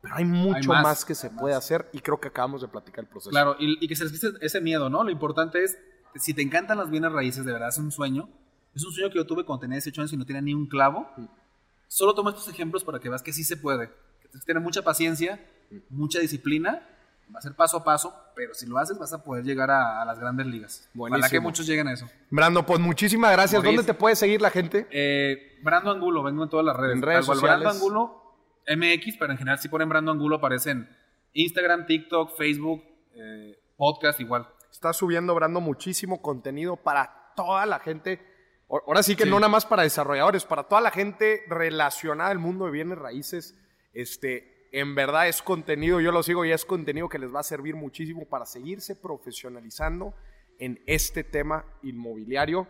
pero 0.00 0.14
hay 0.14 0.24
mucho 0.24 0.70
más, 0.70 0.82
más, 0.82 1.04
que 1.04 1.14
se 1.14 1.30
puede 1.30 1.54
más. 1.54 1.64
hacer 1.64 1.88
y 1.92 2.00
creo 2.00 2.20
que 2.20 2.28
acabamos 2.28 2.62
de 2.62 2.68
platicar 2.68 3.04
el 3.04 3.10
proceso. 3.10 3.30
Claro, 3.30 3.56
y, 3.58 3.84
y 3.84 3.88
que 3.88 3.96
se 3.96 4.04
les 4.04 4.24
ese 4.40 4.60
miedo, 4.60 4.88
¿no? 4.88 5.04
Lo 5.04 5.10
importante 5.10 5.62
es, 5.64 5.78
si 6.14 6.32
te 6.32 6.42
encantan 6.42 6.78
las 6.78 6.90
bienes 6.90 7.12
raíces, 7.12 7.44
de 7.44 7.52
verdad 7.52 7.68
es 7.68 7.78
un 7.78 7.90
sueño. 7.90 8.28
Es 8.74 8.84
un 8.84 8.92
sueño 8.92 9.10
que 9.10 9.16
yo 9.16 9.26
tuve 9.26 9.44
cuando 9.44 9.62
tenía 9.62 9.76
18 9.76 10.02
años 10.02 10.12
y 10.12 10.16
no 10.16 10.26
tenía 10.26 10.42
ni 10.42 10.54
un 10.54 10.66
clavo. 10.66 11.08
Solo 11.88 12.14
toma 12.14 12.30
estos 12.30 12.48
ejemplos 12.48 12.84
para 12.84 12.98
que 12.98 13.08
veas 13.08 13.22
que 13.22 13.32
sí 13.32 13.44
se 13.44 13.56
puede. 13.56 13.88
Que 14.20 14.28
tienes 14.28 14.40
que 14.44 14.46
tener 14.46 14.62
mucha 14.62 14.82
paciencia, 14.82 15.40
mucha 15.88 16.18
disciplina. 16.18 16.86
Va 17.34 17.40
a 17.40 17.42
ser 17.42 17.54
paso 17.54 17.78
a 17.78 17.84
paso, 17.84 18.14
pero 18.36 18.54
si 18.54 18.66
lo 18.66 18.78
haces 18.78 18.98
vas 18.98 19.12
a 19.12 19.24
poder 19.24 19.44
llegar 19.44 19.68
a, 19.70 20.00
a 20.00 20.04
las 20.04 20.18
grandes 20.20 20.46
ligas. 20.46 20.88
Ojalá 20.96 21.16
que 21.16 21.38
Buenísimo. 21.38 21.42
muchos 21.42 21.66
lleguen 21.66 21.88
a 21.88 21.92
eso. 21.92 22.08
Brando, 22.30 22.64
pues 22.64 22.78
muchísimas 22.78 23.32
gracias. 23.32 23.60
Maurice. 23.60 23.76
¿Dónde 23.78 23.92
te 23.92 23.98
puede 23.98 24.14
seguir 24.14 24.40
la 24.40 24.50
gente? 24.50 24.86
Eh, 24.90 25.58
Brando 25.62 25.90
Angulo, 25.90 26.22
vengo 26.22 26.44
en 26.44 26.48
todas 26.50 26.64
las 26.64 26.76
redes. 26.76 26.94
En 26.96 27.02
redes 27.02 27.26
Brando. 27.42 27.68
Angulo 27.68 28.22
MX, 28.68 29.16
pero 29.18 29.32
en 29.32 29.38
general 29.38 29.58
si 29.58 29.68
ponen 29.68 29.88
Brando 29.88 30.12
Angulo 30.12 30.36
aparecen 30.36 30.88
Instagram, 31.32 31.86
TikTok, 31.86 32.36
Facebook, 32.36 32.82
eh, 33.14 33.58
podcast 33.76 34.20
igual. 34.20 34.48
Está 34.70 34.92
subiendo, 34.92 35.34
Brando, 35.34 35.60
muchísimo 35.60 36.22
contenido 36.22 36.76
para 36.76 37.32
toda 37.34 37.66
la 37.66 37.80
gente. 37.80 38.20
Ahora 38.68 39.02
sí 39.02 39.14
que 39.14 39.24
Sí. 39.24 39.30
no 39.30 39.38
nada 39.38 39.48
más 39.48 39.64
para 39.64 39.82
desarrolladores, 39.84 40.44
para 40.44 40.64
toda 40.64 40.80
la 40.80 40.90
gente 40.90 41.44
relacionada 41.48 42.30
al 42.30 42.38
mundo 42.38 42.64
de 42.66 42.72
bienes 42.72 42.98
raíces. 42.98 43.54
Este, 43.92 44.68
en 44.72 44.94
verdad 44.94 45.28
es 45.28 45.40
contenido, 45.40 46.00
yo 46.00 46.10
lo 46.12 46.22
sigo 46.22 46.44
y 46.44 46.52
es 46.52 46.64
contenido 46.64 47.08
que 47.08 47.18
les 47.18 47.34
va 47.34 47.40
a 47.40 47.44
servir 47.44 47.76
muchísimo 47.76 48.26
para 48.28 48.44
seguirse 48.44 48.96
profesionalizando 48.96 50.14
en 50.58 50.82
este 50.86 51.22
tema 51.22 51.64
inmobiliario. 51.82 52.66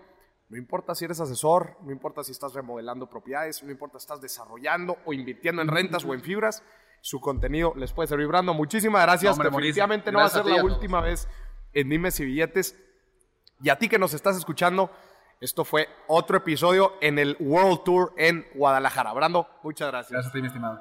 No 0.48 0.56
importa 0.56 0.94
si 0.94 1.04
eres 1.04 1.18
asesor, 1.20 1.76
no 1.82 1.90
importa 1.90 2.22
si 2.22 2.30
estás 2.32 2.52
remodelando 2.54 3.08
propiedades, 3.08 3.62
no 3.62 3.70
importa 3.70 3.98
si 3.98 4.04
estás 4.04 4.20
desarrollando 4.20 4.98
o 5.04 5.12
invirtiendo 5.12 5.62
en 5.62 5.68
rentas 5.68 6.04
o 6.04 6.14
en 6.14 6.20
fibras, 6.20 6.62
su 7.00 7.20
contenido 7.20 7.72
les 7.76 7.92
puede 7.92 8.06
servir. 8.08 8.26
Brando, 8.28 8.54
muchísimas 8.54 9.02
gracias. 9.02 9.36
No, 9.38 9.44
Definitivamente 9.44 10.12
no 10.12 10.18
va 10.18 10.26
a 10.26 10.28
ser 10.28 10.42
a 10.42 10.44
la 10.44 10.54
ti, 10.56 10.60
última 10.60 11.00
vez 11.00 11.26
en 11.72 11.88
Dimes 11.88 12.20
y 12.20 12.24
Billetes. 12.26 12.76
Y 13.62 13.70
a 13.70 13.78
ti 13.78 13.88
que 13.88 13.98
nos 13.98 14.12
estás 14.14 14.36
escuchando, 14.36 14.90
esto 15.40 15.64
fue 15.64 15.88
otro 16.06 16.38
episodio 16.38 16.94
en 17.00 17.18
el 17.18 17.36
World 17.38 17.84
Tour 17.84 18.14
en 18.16 18.46
Guadalajara. 18.54 19.12
Brando, 19.12 19.46
muchas 19.62 19.88
gracias. 19.88 20.12
Gracias 20.12 20.30
a 20.30 20.32
ti, 20.32 20.40
mi 20.40 20.46
estimado. 20.46 20.80